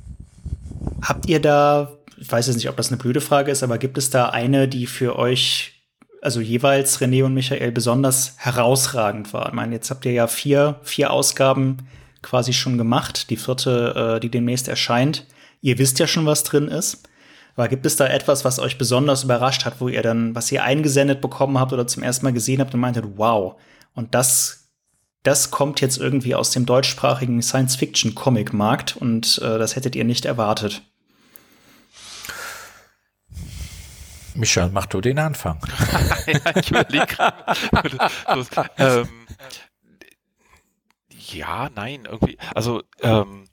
habt 1.03 1.27
ihr 1.27 1.41
da, 1.41 1.93
ich 2.21 2.31
weiß 2.31 2.47
jetzt 2.47 2.57
nicht, 2.57 2.69
ob 2.69 2.77
das 2.77 2.89
eine 2.89 2.97
blöde 2.97 3.21
Frage 3.21 3.51
ist, 3.51 3.63
aber 3.63 3.79
gibt 3.79 3.99
es 3.99 4.11
da 4.11 4.29
eine, 4.31 4.69
die 4.69 4.87
für 4.87 5.17
euch, 5.17 5.85
also 6.23 6.41
jeweils 6.41 7.01
René 7.01 7.25
und 7.25 7.35
Michael, 7.35 7.73
besonders 7.73 8.35
herausragend 8.39 9.33
war? 9.33 9.49
Ich 9.49 9.55
meine, 9.55 9.75
jetzt 9.75 9.91
habt 9.91 10.05
ihr 10.05 10.13
ja 10.13 10.27
vier, 10.27 10.81
vier 10.83 11.13
Ausgaben 11.13 11.89
quasi 12.23 12.53
schon 12.53 12.79
gemacht. 12.79 13.31
Die 13.31 13.37
vierte, 13.37 14.17
äh, 14.17 14.21
die 14.21 14.31
demnächst 14.31 14.69
erscheint. 14.69 15.27
Ihr 15.61 15.79
wisst 15.79 15.99
ja 15.99 16.07
schon, 16.07 16.27
was 16.27 16.45
drin 16.45 16.69
ist. 16.69 17.09
Aber 17.57 17.69
gibt 17.69 17.87
es 17.87 17.97
da 17.97 18.07
etwas, 18.07 18.45
was 18.45 18.61
euch 18.61 18.79
besonders 18.79 19.25
überrascht 19.25 19.65
hat, 19.65 19.81
wo 19.81 19.89
ihr 19.89 20.03
dann, 20.03 20.35
was 20.35 20.53
ihr 20.53 20.63
eingesendet 20.63 21.21
bekommen 21.21 21.59
habt 21.59 21.73
oder 21.73 21.87
zum 21.89 22.05
ersten 22.05 22.25
Mal 22.25 22.33
gesehen 22.33 22.61
habt 22.61 22.73
und 22.73 22.81
meintet, 22.81 23.05
wow, 23.17 23.57
und 23.95 24.15
das, 24.15 24.71
das 25.25 25.51
kommt 25.51 25.81
jetzt 25.81 25.99
irgendwie 25.99 26.37
aus 26.37 26.53
dem 26.53 26.67
deutschsprachigen 26.67 27.43
Science-Fiction-Comic-Markt 27.43 28.97
und 28.97 29.39
äh, 29.43 29.59
das 29.59 29.75
hättet 29.75 29.97
ihr 29.97 30.05
nicht 30.05 30.25
erwartet? 30.25 30.83
Michael, 34.38 34.70
mach 34.70 34.87
du 34.87 35.01
den 35.01 35.18
Anfang. 35.18 35.59
ja, 36.27 36.57
ich 36.57 36.70
überlege 36.70 37.16
ähm, 38.79 39.09
ja, 41.09 41.68
nein, 41.74 42.07
irgendwie. 42.07 42.38
Also 42.55 42.83
ähm, 43.03 43.44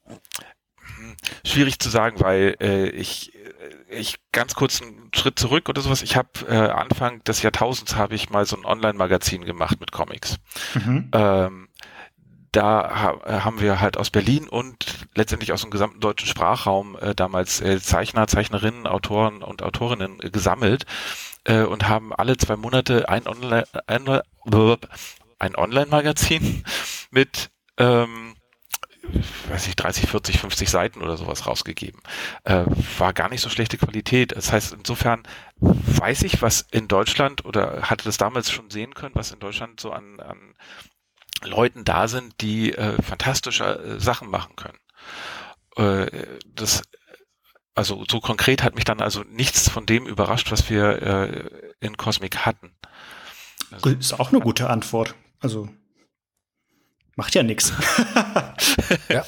hm, 0.78 1.16
schwierig 1.46 1.80
zu 1.80 1.90
sagen, 1.90 2.20
weil 2.20 2.56
äh, 2.62 2.90
ich 2.90 3.34
ich 3.90 4.18
ganz 4.32 4.56
kurz 4.56 4.82
einen 4.82 5.10
Schritt 5.14 5.40
zurück 5.40 5.70
oder 5.70 5.82
sowas. 5.82 6.02
Ich 6.02 6.16
habe 6.16 6.30
äh, 6.48 6.56
Anfang 6.56 7.24
des 7.24 7.42
Jahrtausends 7.42 7.96
habe 7.96 8.16
ich 8.16 8.30
mal 8.30 8.46
so 8.46 8.58
ein 8.58 8.66
Online-Magazin 8.66 9.46
gemacht 9.46 9.80
mit 9.80 9.92
Comics. 9.92 10.38
Mhm. 10.74 11.10
Ähm, 11.14 11.70
da 12.56 12.90
ha 13.26 13.44
haben 13.44 13.60
wir 13.60 13.82
halt 13.82 13.98
aus 13.98 14.10
Berlin 14.10 14.48
und 14.48 15.08
letztendlich 15.14 15.52
aus 15.52 15.62
dem 15.62 15.72
gesamten 15.72 16.00
deutschen 16.00 16.28
Sprachraum 16.28 16.98
äh, 17.00 17.16
damals 17.16 17.62
äh, 17.62 17.80
Zeichner, 17.82 18.28
Zeichnerinnen, 18.28 18.88
Autoren 18.88 19.44
und 19.44 19.64
Autorinnen 19.64 20.20
äh, 20.22 20.30
gesammelt 20.30 20.86
und 21.48 21.88
haben 21.88 22.12
alle 22.12 22.38
zwei 22.38 22.56
Monate 22.56 23.08
ein 23.08 23.28
Online 23.28 23.66
ein, 23.86 24.10
ein 25.38 25.56
Online-Magazin 25.56 26.64
mit 27.12 27.52
ähm, 27.78 28.36
weiß 29.50 29.68
ich, 29.68 29.76
30, 29.76 30.10
40, 30.10 30.40
50 30.40 30.70
Seiten 30.70 31.02
oder 31.02 31.18
sowas 31.18 31.46
rausgegeben. 31.46 32.02
Äh, 32.44 32.66
war 32.98 33.14
gar 33.14 33.30
nicht 33.30 33.42
so 33.42 33.50
schlechte 33.50 33.78
Qualität. 33.78 34.36
Das 34.36 34.52
heißt, 34.52 34.74
insofern 34.74 35.24
weiß 35.60 36.24
ich, 36.24 36.42
was 36.42 36.66
in 36.72 36.88
Deutschland 36.88 37.46
oder 37.46 37.84
hatte 37.84 38.06
das 38.06 38.18
damals 38.18 38.52
schon 38.52 38.70
sehen 38.70 38.94
können, 38.94 39.16
was 39.16 39.32
in 39.32 39.40
Deutschland 39.40 39.80
so 39.80 39.92
an, 39.92 40.20
an 40.20 40.56
Leuten 41.46 41.84
da 41.84 42.08
sind, 42.08 42.42
die 42.42 42.74
äh, 42.74 43.02
fantastische 43.02 43.64
äh, 43.64 44.00
Sachen 44.00 44.30
machen 44.30 44.56
können. 44.56 44.78
Äh, 45.78 46.28
das 46.46 46.84
also 47.74 48.06
so 48.10 48.22
konkret 48.22 48.64
hat 48.64 48.76
mich 48.76 48.86
dann 48.86 49.02
also 49.02 49.24
nichts 49.24 49.70
von 49.70 49.86
dem 49.86 50.08
überrascht, 50.08 50.50
was 50.50 50.70
wir 50.70 51.02
äh, 51.02 51.50
in 51.82 51.98
Cosmic 51.98 52.46
hatten. 52.46 52.72
Also, 53.72 53.90
ist 53.90 54.18
auch 54.18 54.32
eine 54.32 54.40
gute 54.40 54.70
Antwort. 54.70 55.14
Also 55.42 55.68
Macht 57.18 57.34
ja 57.34 57.44
nichts. 57.44 57.72
ja. 59.10 59.24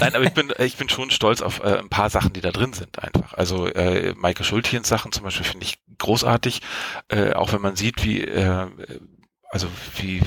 Nein, 0.00 0.16
aber 0.16 0.24
ich 0.24 0.32
bin, 0.32 0.52
ich 0.58 0.76
bin 0.76 0.88
schon 0.88 1.10
stolz 1.10 1.42
auf 1.42 1.60
äh, 1.60 1.78
ein 1.78 1.88
paar 1.88 2.10
Sachen, 2.10 2.32
die 2.32 2.40
da 2.40 2.50
drin 2.50 2.72
sind 2.72 2.98
einfach. 2.98 3.34
Also 3.34 3.68
äh, 3.68 4.14
Maike 4.16 4.42
Schultjens 4.42 4.88
Sachen 4.88 5.12
zum 5.12 5.22
Beispiel 5.22 5.46
finde 5.46 5.64
ich 5.64 5.78
großartig, 5.98 6.60
äh, 7.08 7.32
auch 7.34 7.52
wenn 7.52 7.60
man 7.60 7.76
sieht, 7.76 8.04
wie 8.04 8.20
äh, 8.20 8.66
also 9.54 9.68
wie 9.98 10.18
äh, 10.18 10.22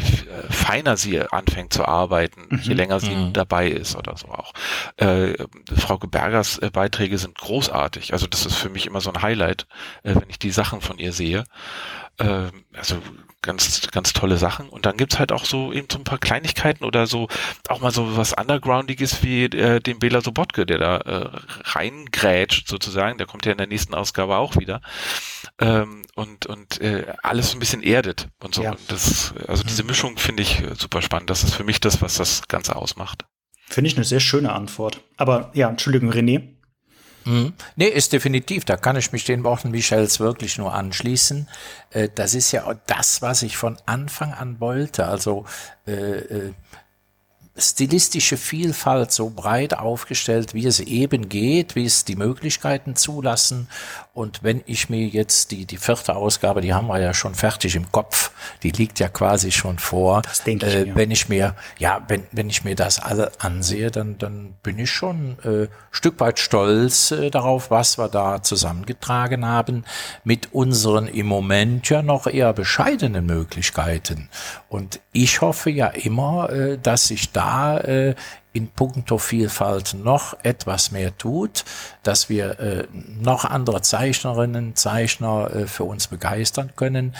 feiner 0.49 0.95
sie 0.95 1.19
anfängt 1.19 1.73
zu 1.73 1.85
arbeiten, 1.85 2.47
mhm. 2.49 2.59
je 2.63 2.73
länger 2.73 3.01
sie 3.01 3.13
mhm. 3.13 3.33
dabei 3.33 3.67
ist 3.67 3.97
oder 3.97 4.15
so 4.15 4.29
auch. 4.29 4.53
Äh, 4.95 5.33
Frau 5.75 5.97
Gebergers 5.97 6.59
äh, 6.59 6.69
Beiträge 6.71 7.17
sind 7.17 7.37
großartig. 7.37 8.13
Also 8.13 8.25
das 8.25 8.45
ist 8.45 8.55
für 8.55 8.69
mich 8.69 8.87
immer 8.87 9.01
so 9.01 9.11
ein 9.11 9.21
Highlight, 9.21 9.67
äh, 10.03 10.15
wenn 10.15 10.29
ich 10.29 10.39
die 10.39 10.51
Sachen 10.51 10.79
von 10.79 10.97
ihr 10.97 11.11
sehe. 11.11 11.43
Äh, 12.17 12.51
also 12.73 13.01
ganz, 13.41 13.87
ganz 13.91 14.13
tolle 14.13 14.37
Sachen. 14.37 14.69
Und 14.69 14.85
dann 14.85 14.97
gibt's 14.97 15.19
halt 15.19 15.31
auch 15.31 15.45
so 15.45 15.71
eben 15.71 15.87
so 15.91 15.97
ein 15.97 16.03
paar 16.03 16.17
Kleinigkeiten 16.17 16.83
oder 16.83 17.07
so, 17.07 17.27
auch 17.69 17.79
mal 17.79 17.91
so 17.91 18.17
was 18.17 18.33
Undergroundiges 18.33 19.23
wie 19.23 19.45
äh, 19.45 19.79
den 19.79 19.99
Bela 19.99 20.21
Sobotke, 20.21 20.65
der 20.65 20.77
da 20.77 20.97
äh, 20.97 21.29
reingrätscht 21.63 22.67
sozusagen. 22.67 23.17
Der 23.17 23.27
kommt 23.27 23.45
ja 23.45 23.51
in 23.53 23.57
der 23.57 23.67
nächsten 23.67 23.93
Ausgabe 23.93 24.37
auch 24.37 24.57
wieder. 24.57 24.81
Ähm, 25.59 26.03
und 26.15 26.45
und 26.45 26.81
äh, 26.81 27.05
alles 27.23 27.51
so 27.51 27.57
ein 27.57 27.59
bisschen 27.59 27.83
erdet 27.83 28.27
und 28.43 28.53
so. 28.53 28.63
Ja. 28.63 28.71
Und 28.71 28.79
das, 28.89 29.33
also 29.47 29.63
diese 29.63 29.83
mhm. 29.83 29.89
Mischung 29.89 30.17
finde 30.17 30.43
ich 30.43 30.61
äh, 30.61 30.75
super 30.75 31.01
spannend. 31.01 31.29
Das 31.29 31.43
ist 31.43 31.53
für 31.53 31.63
mich 31.63 31.79
das, 31.79 32.01
was 32.01 32.15
das 32.15 32.47
Ganze 32.47 32.75
ausmacht. 32.75 33.25
Finde 33.69 33.89
ich 33.89 33.95
eine 33.95 34.05
sehr 34.05 34.19
schöne 34.19 34.53
Antwort. 34.53 35.01
Aber 35.17 35.51
ja, 35.53 35.69
Entschuldigung, 35.69 36.11
René. 36.11 36.56
Mhm. 37.27 37.53
Nee, 37.75 37.87
ist 37.87 38.13
definitiv. 38.13 38.63
Da 38.63 38.77
kann 38.77 38.95
ich 38.95 39.11
mich 39.11 39.25
den 39.25 39.43
Worten 39.43 39.71
Michels 39.71 40.21
wirklich 40.21 40.57
nur 40.57 40.73
anschließen. 40.73 41.47
Äh, 41.91 42.07
das 42.15 42.33
ist 42.33 42.53
ja 42.53 42.73
das, 42.85 43.21
was 43.21 43.41
ich 43.43 43.57
von 43.57 43.77
Anfang 43.85 44.33
an 44.33 44.61
wollte. 44.61 45.07
Also 45.07 45.45
äh, 45.85 45.91
äh, 45.91 46.53
stilistische 47.57 48.37
Vielfalt 48.37 49.11
so 49.11 49.29
breit 49.29 49.77
aufgestellt, 49.77 50.53
wie 50.53 50.65
es 50.65 50.79
eben 50.79 51.29
geht, 51.29 51.75
wie 51.75 51.85
es 51.85 52.05
die 52.05 52.15
Möglichkeiten 52.15 52.95
zulassen. 52.95 53.67
Und 54.13 54.43
wenn 54.43 54.61
ich 54.65 54.89
mir 54.89 55.07
jetzt 55.07 55.51
die, 55.51 55.65
die 55.65 55.77
vierte 55.77 56.15
Ausgabe, 56.15 56.61
die 56.61 56.73
haben 56.73 56.87
wir 56.87 56.99
ja 56.99 57.13
schon 57.13 57.35
fertig 57.35 57.75
im 57.75 57.91
Kopf, 57.91 58.31
die 58.63 58.71
liegt 58.71 58.99
ja 58.99 59.09
quasi 59.09 59.51
schon 59.51 59.79
vor. 59.79 60.21
Das 60.23 60.43
denke 60.43 60.67
ich, 60.67 60.75
äh. 60.75 60.95
Wenn 60.95 61.11
ich 61.11 61.29
mir, 61.29 61.55
ja, 61.77 62.01
wenn, 62.07 62.23
wenn 62.31 62.49
ich 62.49 62.63
mir 62.63 62.75
das 62.75 62.99
alle 62.99 63.31
ansehe, 63.39 63.91
dann, 63.91 64.17
dann 64.17 64.55
bin 64.63 64.79
ich 64.79 64.91
schon 64.91 65.37
äh, 65.43 65.67
Stück 65.91 66.19
weit 66.19 66.39
stolz 66.39 67.11
äh, 67.11 67.29
darauf, 67.29 67.71
was 67.71 67.97
wir 67.97 68.07
da 68.07 68.41
zusammengetragen 68.41 69.45
haben 69.45 69.83
mit 70.23 70.53
unseren 70.53 71.07
im 71.07 71.27
Moment 71.27 71.89
ja 71.89 72.01
noch 72.01 72.27
eher 72.27 72.53
bescheidenen 72.53 73.25
Möglichkeiten. 73.25 74.29
Und 74.69 74.99
ich 75.11 75.41
hoffe 75.41 75.69
ja 75.69 75.87
immer, 75.87 76.49
äh, 76.49 76.77
dass 76.77 77.07
sich 77.07 77.31
da 77.31 77.46
äh, 77.77 78.15
in 78.57 78.69
puncto 78.69 79.19
Vielfalt 79.19 79.93
noch 79.93 80.35
etwas 80.43 80.91
mehr 80.91 81.15
tut, 81.15 81.63
dass 82.01 82.27
wir 82.27 82.59
äh, 82.59 82.87
noch 83.21 83.45
andere 83.45 83.81
Zeichnerinnen, 83.81 84.75
Zeichner 84.75 85.51
äh, 85.53 85.67
für 85.67 85.83
uns 85.83 86.07
begeistern 86.07 86.71
können, 86.75 87.15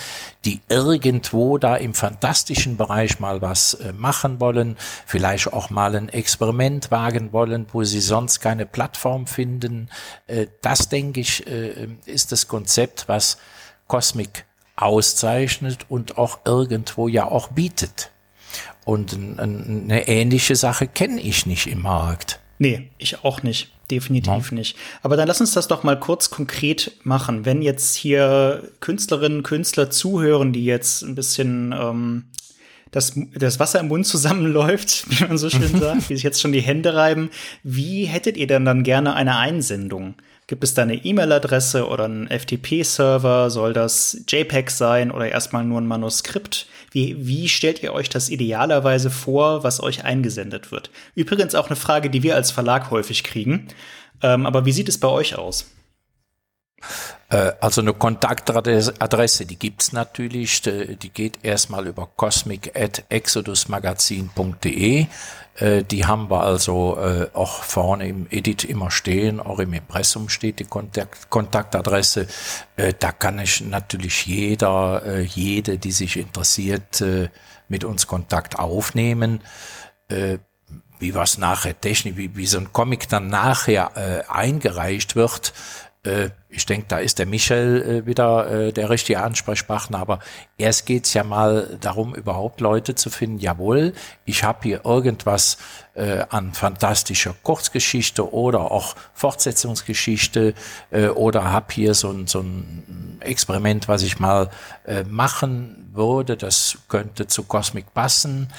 die 0.46 0.62
irgendwo 0.68 1.60
da 1.60 1.76
im 1.76 1.94
fantastischen 1.94 2.76
Bereich 2.76 3.20
mal 3.20 3.42
was 3.42 3.76
äh, 3.76 3.94
machen 3.94 4.40
wollen, 4.40 4.78
vielleicht 5.06 5.54
auch 5.54 5.70
mal 5.70 5.96
ein 5.96 6.10
Experiment 6.10 6.90
wagen 6.90 7.34
wollen, 7.34 7.68
wo 7.72 7.84
sie 7.84 8.02
sonst 8.02 8.40
keine 8.40 8.66
Plattform 8.66 9.28
finden. 9.28 9.90
Äh, 10.26 10.48
das, 10.62 10.90
denke 10.90 11.20
ich, 11.20 11.46
äh, 11.46 11.88
ist 12.06 12.32
das 12.32 12.48
Konzept, 12.48 13.08
was 13.08 13.38
Cosmic 13.88 14.46
auszeichnet 14.76 15.86
und 15.88 16.18
auch 16.18 16.40
irgendwo 16.46 17.08
ja 17.08 17.26
auch 17.26 17.50
bietet. 17.50 18.12
Und 18.88 19.18
eine 19.38 20.08
ähnliche 20.08 20.56
Sache 20.56 20.88
kenne 20.88 21.20
ich 21.20 21.46
nicht 21.46 21.68
im 21.68 21.82
Markt. 21.82 22.40
Nee, 22.58 22.90
ich 22.98 23.22
auch 23.26 23.44
nicht. 23.44 23.70
Definitiv 23.92 24.52
ja. 24.52 24.56
nicht. 24.56 24.78
Aber 25.04 25.18
dann 25.18 25.28
lass 25.28 25.42
uns 25.42 25.52
das 25.52 25.68
doch 25.68 25.84
mal 25.84 26.00
kurz 26.00 26.30
konkret 26.30 26.94
machen. 27.04 27.44
Wenn 27.44 27.62
jetzt 27.62 27.96
hier 27.96 28.64
Künstlerinnen, 28.80 29.44
Künstler 29.44 29.90
zuhören, 29.90 30.54
die 30.54 30.64
jetzt 30.64 31.02
ein 31.02 31.16
bisschen 31.16 31.76
ähm, 31.78 32.28
das, 32.92 33.20
das 33.36 33.60
Wasser 33.60 33.82
im 33.82 33.90
Mund 33.90 34.06
zusammenläuft, 34.06 35.04
wie 35.10 35.26
man 35.26 35.38
so 35.38 35.50
schön 35.50 35.78
sagt, 35.82 36.10
wie 36.10 36.16
sich 36.16 36.24
jetzt 36.24 36.40
schon 36.40 36.54
die 36.54 36.62
Hände 36.62 36.96
reiben. 36.96 37.30
Wie 37.64 38.06
hättet 38.06 38.38
ihr 38.38 38.48
denn 38.48 38.64
dann 38.64 38.84
gerne 38.84 39.16
eine 39.16 39.36
Einsendung? 39.36 40.16
Gibt 40.48 40.64
es 40.64 40.74
da 40.74 40.84
eine 40.84 41.04
E-Mail-Adresse 41.04 41.90
oder 41.90 42.06
einen 42.06 42.30
FTP-Server? 42.30 43.50
Soll 43.50 43.74
das 43.74 44.24
JPEG 44.30 44.72
sein 44.72 45.12
oder 45.12 45.28
erstmal 45.30 45.66
nur 45.66 45.82
ein 45.82 45.88
Manuskript? 45.88 46.68
Wie, 46.92 47.16
wie 47.28 47.50
stellt 47.50 47.84
ihr 47.84 47.94
euch 47.94 48.10
das 48.10 48.30
idealerweise 48.30 49.10
vor, 49.10 49.64
was 49.64 49.82
euch 49.82 50.04
eingesendet 50.04 50.72
wird? 50.72 50.90
Übrigens 51.16 51.56
auch 51.56 51.68
eine 51.68 51.76
Frage, 51.76 52.10
die 52.10 52.24
wir 52.24 52.36
als 52.36 52.52
Verlag 52.52 52.92
häufig 52.92 53.24
kriegen. 53.24 53.68
Ähm, 54.22 54.46
aber 54.46 54.66
wie 54.66 54.72
sieht 54.72 54.90
es 54.90 55.00
bei 55.00 55.08
euch 55.08 55.38
aus? 55.38 55.70
Äh, 57.30 57.54
also 57.60 57.82
eine 57.82 57.94
Kontaktadresse, 57.94 59.46
die 59.46 59.60
gibt's 59.60 59.92
natürlich, 59.92 60.62
die 60.62 61.10
geht 61.10 61.40
erstmal 61.44 61.88
über 61.88 62.08
cosmic.exodusmagazin.de. 62.16 65.08
Äh, 65.56 65.84
die 65.84 66.06
haben 66.06 66.30
wir 66.30 66.44
also 66.44 66.98
äh, 66.98 67.30
auch 67.34 67.64
vorne 67.64 68.08
im 68.08 68.28
Edit 68.30 68.64
immer 68.64 68.92
stehen, 68.92 69.40
auch 69.40 69.58
im 69.60 69.74
Impressum 69.74 70.30
steht 70.30 70.60
die 70.60 70.66
Kontakt 70.66 71.30
Kontaktadresse. 71.30 72.28
Da 73.00 73.12
kann 73.12 73.40
ich 73.40 73.62
natürlich 73.62 74.26
jeder, 74.26 75.22
jede, 75.22 75.78
die 75.78 75.92
sich 75.92 76.18
interessiert, 76.18 77.04
mit 77.68 77.84
uns 77.84 78.08
Kontakt 78.08 78.58
aufnehmen 78.60 79.42
wie 81.00 81.14
was 81.14 81.38
nachher 81.38 81.80
technisch, 81.80 82.16
wie, 82.16 82.48
so 82.48 82.58
ein 82.58 82.74
Comic 82.74 83.08
dann 83.10 83.28
nachher 83.28 83.92
äh, 83.96 84.24
eingereicht 84.32 85.16
wird, 85.16 85.54
äh, 86.04 86.30
ich 86.58 86.66
denke, 86.66 86.86
da 86.88 86.98
ist 86.98 87.20
der 87.20 87.28
Michel 87.28 87.82
äh, 87.82 88.06
wieder 88.08 88.50
äh, 88.50 88.74
der 88.74 88.90
richtige 88.90 89.22
Ansprechpartner, 89.22 90.00
aber 90.00 90.20
erst 90.58 90.88
geht's 90.88 91.14
ja 91.14 91.24
mal 91.24 91.78
darum, 91.80 92.16
überhaupt 92.16 92.62
Leute 92.62 92.96
zu 92.96 93.12
finden, 93.12 93.38
jawohl, 93.38 93.94
ich 94.28 94.44
habe 94.44 94.60
hier 94.64 94.86
irgendwas 94.86 95.58
äh, 95.96 96.24
an 96.30 96.54
fantastischer 96.54 97.34
Kurzgeschichte 97.44 98.32
oder 98.34 98.72
auch 98.72 98.96
Fortsetzungsgeschichte 99.14 100.54
äh, 100.92 101.08
oder 101.08 101.52
habe 101.52 101.74
hier 101.74 101.94
so 101.94 102.12
ein, 102.12 102.28
so 102.28 102.42
ein 102.42 103.18
Experiment, 103.22 103.88
was 103.88 104.04
ich 104.04 104.20
mal 104.20 104.50
äh, 104.86 105.04
machen 105.04 105.90
würde, 105.94 106.38
das 106.38 106.78
könnte 106.90 107.28
zu 107.28 107.44
Cosmic 107.44 107.94
passen. 107.94 108.50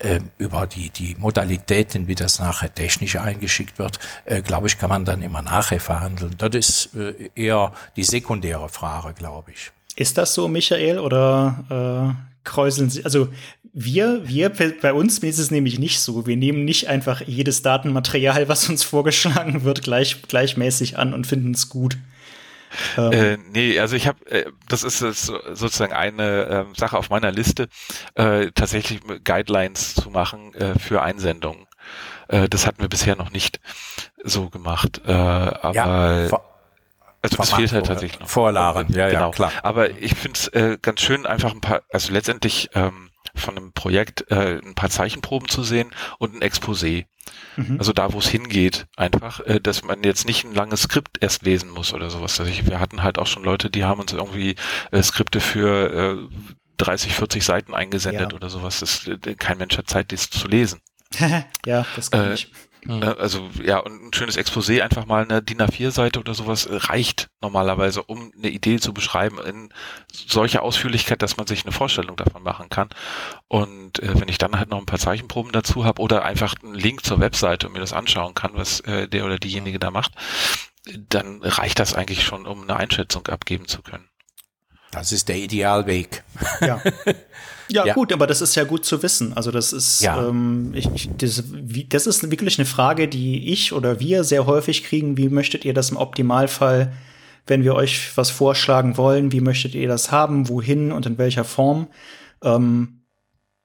Äh, 0.00 0.20
über 0.38 0.66
die, 0.66 0.90
die 0.90 1.14
Modalitäten, 1.18 2.08
wie 2.08 2.16
das 2.16 2.40
nachher 2.40 2.74
technisch 2.74 3.16
eingeschickt 3.16 3.78
wird, 3.78 4.00
äh, 4.24 4.42
glaube 4.42 4.66
ich, 4.66 4.76
kann 4.76 4.90
man 4.90 5.04
dann 5.04 5.22
immer 5.22 5.40
nachher 5.40 5.80
verhandeln. 5.80 6.34
Das 6.36 6.54
ist 6.54 6.94
äh, 6.96 7.30
eher 7.34 7.72
die 7.96 8.04
sekundäre 8.04 8.68
Frage, 8.68 9.14
glaube 9.14 9.52
ich. 9.52 9.70
Ist 9.94 10.18
das 10.18 10.34
so, 10.34 10.48
Michael, 10.48 10.98
oder 10.98 12.16
äh, 12.18 12.31
kräuseln 12.44 12.90
Sie? 12.90 13.04
Also 13.04 13.28
wir, 13.72 14.28
wir, 14.28 14.50
bei 14.50 14.92
uns 14.92 15.18
ist 15.18 15.38
es 15.38 15.50
nämlich 15.50 15.78
nicht 15.78 16.00
so. 16.00 16.26
Wir 16.26 16.36
nehmen 16.36 16.64
nicht 16.64 16.88
einfach 16.88 17.22
jedes 17.22 17.62
Datenmaterial, 17.62 18.48
was 18.48 18.68
uns 18.68 18.82
vorgeschlagen 18.82 19.64
wird, 19.64 19.82
gleich, 19.82 20.22
gleichmäßig 20.22 20.98
an 20.98 21.14
und 21.14 21.26
finden 21.26 21.52
es 21.52 21.68
gut. 21.68 21.96
Ähm. 22.96 23.12
Äh, 23.12 23.38
nee, 23.52 23.78
also 23.78 23.96
ich 23.96 24.06
habe, 24.06 24.24
äh, 24.30 24.44
das 24.68 24.82
ist 24.82 25.02
äh, 25.02 25.12
sozusagen 25.12 25.92
eine 25.92 26.66
äh, 26.72 26.78
Sache 26.78 26.96
auf 26.96 27.10
meiner 27.10 27.30
Liste, 27.30 27.68
äh, 28.14 28.50
tatsächlich 28.54 29.00
Guidelines 29.24 29.94
zu 29.94 30.10
machen 30.10 30.54
äh, 30.54 30.78
für 30.78 31.02
Einsendungen. 31.02 31.66
Äh, 32.28 32.48
das 32.48 32.66
hatten 32.66 32.80
wir 32.80 32.88
bisher 32.88 33.16
noch 33.16 33.30
nicht 33.30 33.60
so 34.22 34.48
gemacht. 34.48 35.02
Äh, 35.06 35.12
aber 35.12 35.74
ja, 35.74 36.28
also 37.22 37.36
das 37.36 37.52
fehlt 37.52 37.72
halt 37.72 37.86
tatsächlich 37.86 38.20
noch. 38.20 38.28
Vorlagen, 38.28 38.92
ja, 38.92 39.08
genau. 39.08 39.26
ja, 39.26 39.30
klar. 39.30 39.52
Aber 39.62 39.90
ich 39.90 40.14
finde 40.14 40.38
es 40.38 40.48
äh, 40.48 40.78
ganz 40.80 41.00
schön, 41.00 41.26
einfach 41.26 41.52
ein 41.52 41.60
paar, 41.60 41.82
also 41.90 42.12
letztendlich 42.12 42.70
ähm, 42.74 43.10
von 43.34 43.56
einem 43.56 43.72
Projekt 43.72 44.30
äh, 44.30 44.60
ein 44.62 44.74
paar 44.74 44.90
Zeichenproben 44.90 45.48
zu 45.48 45.62
sehen 45.62 45.90
und 46.18 46.34
ein 46.34 46.42
Exposé. 46.42 47.06
Mhm. 47.56 47.76
Also 47.78 47.92
da, 47.92 48.12
wo 48.12 48.18
es 48.18 48.28
hingeht, 48.28 48.86
einfach, 48.96 49.40
äh, 49.40 49.60
dass 49.60 49.84
man 49.84 50.02
jetzt 50.02 50.26
nicht 50.26 50.44
ein 50.44 50.54
langes 50.54 50.82
Skript 50.82 51.22
erst 51.22 51.42
lesen 51.42 51.70
muss 51.70 51.94
oder 51.94 52.10
sowas. 52.10 52.38
Also 52.40 52.50
ich, 52.50 52.66
wir 52.66 52.80
hatten 52.80 53.02
halt 53.02 53.18
auch 53.18 53.26
schon 53.26 53.44
Leute, 53.44 53.70
die 53.70 53.84
haben 53.84 54.00
uns 54.00 54.12
irgendwie 54.12 54.56
äh, 54.90 55.02
Skripte 55.02 55.40
für 55.40 56.28
äh, 56.28 56.36
30, 56.78 57.14
40 57.14 57.44
Seiten 57.44 57.74
eingesendet 57.74 58.32
ja. 58.32 58.36
oder 58.36 58.50
sowas. 58.50 58.80
Das, 58.80 59.06
äh, 59.06 59.34
kein 59.36 59.58
Mensch 59.58 59.78
hat 59.78 59.88
Zeit, 59.88 60.12
das 60.12 60.30
zu 60.30 60.48
lesen. 60.48 60.80
ja, 61.66 61.86
das 61.94 62.10
kann 62.10 62.30
äh, 62.30 62.34
ich. 62.34 62.50
Mhm. 62.84 63.02
Also 63.02 63.48
ja, 63.62 63.78
und 63.78 64.08
ein 64.08 64.12
schönes 64.12 64.36
Exposé, 64.36 64.82
einfach 64.82 65.06
mal 65.06 65.22
eine 65.22 65.40
DIN 65.40 65.60
A4-Seite 65.60 66.18
oder 66.18 66.34
sowas 66.34 66.66
äh, 66.66 66.74
reicht 66.74 67.30
normalerweise, 67.40 68.02
um 68.02 68.32
eine 68.36 68.48
Idee 68.48 68.80
zu 68.80 68.92
beschreiben 68.92 69.38
in 69.38 69.72
solcher 70.12 70.62
Ausführlichkeit, 70.62 71.22
dass 71.22 71.36
man 71.36 71.46
sich 71.46 71.64
eine 71.64 71.72
Vorstellung 71.72 72.16
davon 72.16 72.42
machen 72.42 72.70
kann. 72.70 72.88
Und 73.46 74.00
äh, 74.00 74.20
wenn 74.20 74.28
ich 74.28 74.38
dann 74.38 74.58
halt 74.58 74.70
noch 74.70 74.78
ein 74.78 74.86
paar 74.86 74.98
Zeichenproben 74.98 75.52
dazu 75.52 75.84
habe 75.84 76.02
oder 76.02 76.24
einfach 76.24 76.54
einen 76.62 76.74
Link 76.74 77.04
zur 77.04 77.20
Webseite 77.20 77.68
und 77.68 77.74
mir 77.74 77.80
das 77.80 77.92
anschauen 77.92 78.34
kann, 78.34 78.52
was 78.54 78.80
äh, 78.80 79.06
der 79.06 79.24
oder 79.24 79.38
diejenige 79.38 79.78
da 79.78 79.90
macht, 79.90 80.12
dann 81.08 81.40
reicht 81.42 81.78
das 81.78 81.94
eigentlich 81.94 82.24
schon, 82.24 82.46
um 82.46 82.62
eine 82.62 82.76
Einschätzung 82.76 83.26
abgeben 83.28 83.68
zu 83.68 83.82
können. 83.82 84.08
Das 84.90 85.12
ist 85.12 85.28
der 85.28 85.36
Idealweg. 85.36 86.24
Ja. 86.60 86.82
Ja, 87.72 87.86
ja, 87.86 87.94
gut, 87.94 88.12
aber 88.12 88.26
das 88.26 88.40
ist 88.40 88.54
ja 88.54 88.64
gut 88.64 88.84
zu 88.84 89.02
wissen. 89.02 89.32
Also 89.34 89.50
das 89.50 89.72
ist, 89.72 90.00
ja. 90.02 90.28
ähm, 90.28 90.72
ich, 90.74 90.88
ich, 90.94 91.10
das, 91.16 91.44
wie, 91.52 91.84
das 91.84 92.06
ist 92.06 92.30
wirklich 92.30 92.58
eine 92.58 92.66
Frage, 92.66 93.08
die 93.08 93.52
ich 93.52 93.72
oder 93.72 94.00
wir 94.00 94.24
sehr 94.24 94.46
häufig 94.46 94.84
kriegen. 94.84 95.16
Wie 95.16 95.28
möchtet 95.28 95.64
ihr 95.64 95.74
das 95.74 95.90
im 95.90 95.96
Optimalfall, 95.96 96.92
wenn 97.46 97.64
wir 97.64 97.74
euch 97.74 98.16
was 98.16 98.30
vorschlagen 98.30 98.96
wollen, 98.96 99.32
wie 99.32 99.40
möchtet 99.40 99.74
ihr 99.74 99.88
das 99.88 100.12
haben, 100.12 100.48
wohin 100.48 100.92
und 100.92 101.06
in 101.06 101.18
welcher 101.18 101.44
Form? 101.44 101.88
Ähm, 102.42 103.02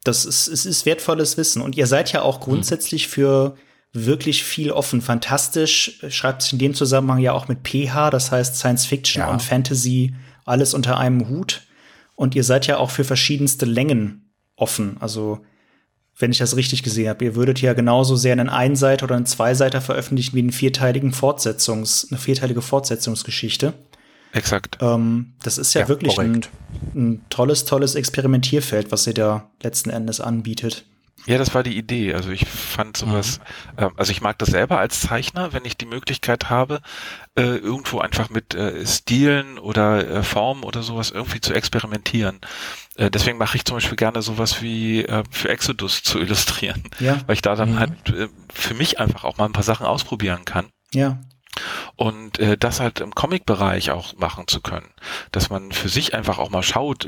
das 0.03 0.25
ist, 0.25 0.47
es 0.47 0.65
ist 0.65 0.85
wertvolles 0.85 1.37
Wissen. 1.37 1.61
Und 1.61 1.75
ihr 1.75 1.87
seid 1.87 2.11
ja 2.13 2.21
auch 2.21 2.39
grundsätzlich 2.39 3.07
für 3.07 3.55
wirklich 3.93 4.43
viel 4.43 4.71
offen. 4.71 5.01
Fantastisch 5.01 5.99
schreibt 6.09 6.41
sich 6.41 6.53
in 6.53 6.59
dem 6.59 6.73
Zusammenhang 6.73 7.19
ja 7.19 7.33
auch 7.33 7.47
mit 7.47 7.67
PH, 7.67 8.09
das 8.09 8.31
heißt 8.31 8.55
Science 8.55 8.85
Fiction 8.85 9.21
ja. 9.21 9.29
und 9.29 9.41
Fantasy, 9.41 10.13
alles 10.45 10.73
unter 10.73 10.97
einem 10.97 11.27
Hut. 11.29 11.66
Und 12.17 12.33
ihr 12.33 12.43
seid 12.43 12.65
ja 12.65 12.77
auch 12.77 12.89
für 12.89 13.03
verschiedenste 13.03 13.67
Längen 13.67 14.33
offen. 14.55 14.97
Also, 14.99 15.39
wenn 16.17 16.31
ich 16.31 16.39
das 16.39 16.55
richtig 16.55 16.81
gesehen 16.81 17.09
habe, 17.09 17.23
ihr 17.23 17.35
würdet 17.35 17.61
ja 17.61 17.73
genauso 17.73 18.15
sehr 18.15 18.31
einen 18.31 18.49
Einseiter 18.49 19.05
oder 19.05 19.15
einen 19.15 19.27
Zweiseiter 19.27 19.81
veröffentlichen 19.81 20.35
wie 20.35 20.39
einen 20.39 20.51
vierteiligen 20.51 21.13
Fortsetzungs, 21.13 22.07
eine 22.09 22.19
vierteilige 22.19 22.63
Fortsetzungsgeschichte. 22.63 23.73
Exakt. 24.33 24.79
Ähm, 24.81 25.33
das 25.43 25.59
ist 25.59 25.75
ja, 25.75 25.81
ja 25.81 25.87
wirklich 25.89 26.17
ein, 26.17 26.43
ein, 26.95 27.21
tolles, 27.29 27.65
tolles 27.65 27.93
Experimentierfeld, 27.93 28.91
was 28.91 29.05
ihr 29.05 29.13
da 29.13 29.51
letzten 29.61 29.91
Endes 29.91 30.19
anbietet. 30.19 30.85
Ja, 31.27 31.37
das 31.37 31.53
war 31.53 31.61
die 31.61 31.77
Idee. 31.77 32.13
Also 32.13 32.31
ich 32.31 32.47
fand 32.47 32.95
sowas, 32.95 33.39
mhm. 33.77 33.83
äh, 33.83 33.89
also 33.97 34.11
ich 34.11 34.21
mag 34.21 34.39
das 34.39 34.49
selber 34.49 34.79
als 34.79 35.01
Zeichner, 35.01 35.51
wenn 35.51 35.65
ich 35.65 35.75
die 35.75 35.85
Möglichkeit 35.85 36.49
habe, 36.49 36.81
äh, 37.35 37.57
irgendwo 37.57 37.99
einfach 37.99 38.29
mit 38.29 38.55
äh, 38.55 38.85
Stilen 38.85 39.59
oder 39.59 40.09
äh, 40.09 40.23
Formen 40.23 40.63
oder 40.63 40.81
sowas 40.83 41.11
irgendwie 41.11 41.41
zu 41.41 41.53
experimentieren. 41.53 42.39
Äh, 42.95 43.11
deswegen 43.11 43.37
mache 43.37 43.57
ich 43.57 43.65
zum 43.65 43.75
Beispiel 43.75 43.97
gerne 43.97 44.21
sowas 44.21 44.61
wie 44.61 45.03
äh, 45.03 45.23
für 45.29 45.49
Exodus 45.49 46.01
zu 46.01 46.19
illustrieren, 46.21 46.83
ja. 46.99 47.19
weil 47.27 47.35
ich 47.35 47.41
da 47.41 47.55
dann 47.55 47.73
mhm. 47.73 47.79
halt 47.79 47.91
für 48.53 48.73
mich 48.73 48.99
einfach 48.99 49.25
auch 49.25 49.37
mal 49.37 49.45
ein 49.45 49.53
paar 49.53 49.63
Sachen 49.63 49.85
ausprobieren 49.85 50.45
kann. 50.45 50.67
Ja 50.93 51.19
und 51.95 52.37
äh, 52.37 52.55
das 52.55 52.79
halt 52.79 52.99
im 52.99 53.15
Comic-Bereich 53.15 53.89
auch 53.89 54.15
machen 54.17 54.47
zu 54.47 54.61
können, 54.61 54.89
dass 55.31 55.49
man 55.49 55.71
für 55.71 55.89
sich 55.89 56.13
einfach 56.13 56.37
auch 56.37 56.51
mal 56.51 56.61
schaut, 56.61 57.07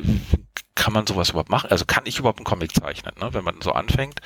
kann 0.80 0.94
man 0.94 1.06
sowas 1.06 1.30
überhaupt 1.30 1.50
machen? 1.50 1.70
Also 1.70 1.86
kann 1.86 2.04
ich 2.06 2.20
überhaupt 2.20 2.40
einen 2.40 2.46
Comic 2.46 2.74
zeichnen? 2.74 3.14
Ne? 3.20 3.34
Wenn 3.34 3.44
man 3.44 3.62
so 3.62 3.74
anfängt, 3.74 4.22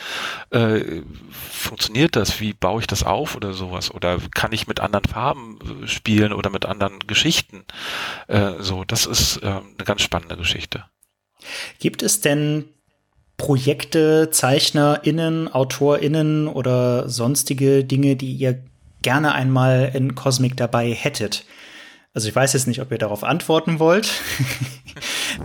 äh, 0.51 1.01
funktioniert 1.32 2.16
das? 2.16 2.39
Wie 2.39 2.54
baue 2.54 2.82
ich 2.82 2.88
das 2.88 3.04
auf 3.04 3.36
oder 3.36 3.54
sowas? 3.54 3.91
Oder 3.91 4.20
kann 4.36 4.51
ich 4.51 4.68
mit 4.68 4.80
anderen 4.80 5.06
Farben 5.06 5.58
äh, 5.84 5.88
spielen 5.88 6.32
oder 6.32 6.51
mit 6.51 6.66
anderen 6.66 6.99
Geschichten? 6.99 7.66
Äh, 8.28 8.54
so, 8.60 8.84
das 8.84 9.08
ist 9.08 9.38
äh, 9.38 9.47
eine 9.47 9.64
ganz 9.84 10.04
spannende 10.04 10.38
Geschichte. 10.38 10.86
Gibt 11.80 12.04
es 12.04 12.22
denn 12.22 12.66
Projekte, 13.38 14.30
ZeichnerInnen, 14.30 15.51
AutorInnen 15.51 16.47
oder 16.47 17.10
sonstige 17.10 17.84
Dinge, 17.84 18.16
die 18.16 18.34
ihr 18.34 18.64
gerne 19.01 19.34
einmal 19.34 19.91
in 19.93 20.14
Cosmic 20.14 20.56
dabei 20.56 20.93
hättet? 20.93 21.45
Also 22.14 22.28
ich 22.28 22.36
weiß 22.36 22.54
jetzt 22.54 22.68
nicht, 22.68 22.80
ob 22.80 22.91
ihr 22.91 22.99
darauf 22.99 23.24
antworten 23.24 23.80
wollt, 23.80 24.12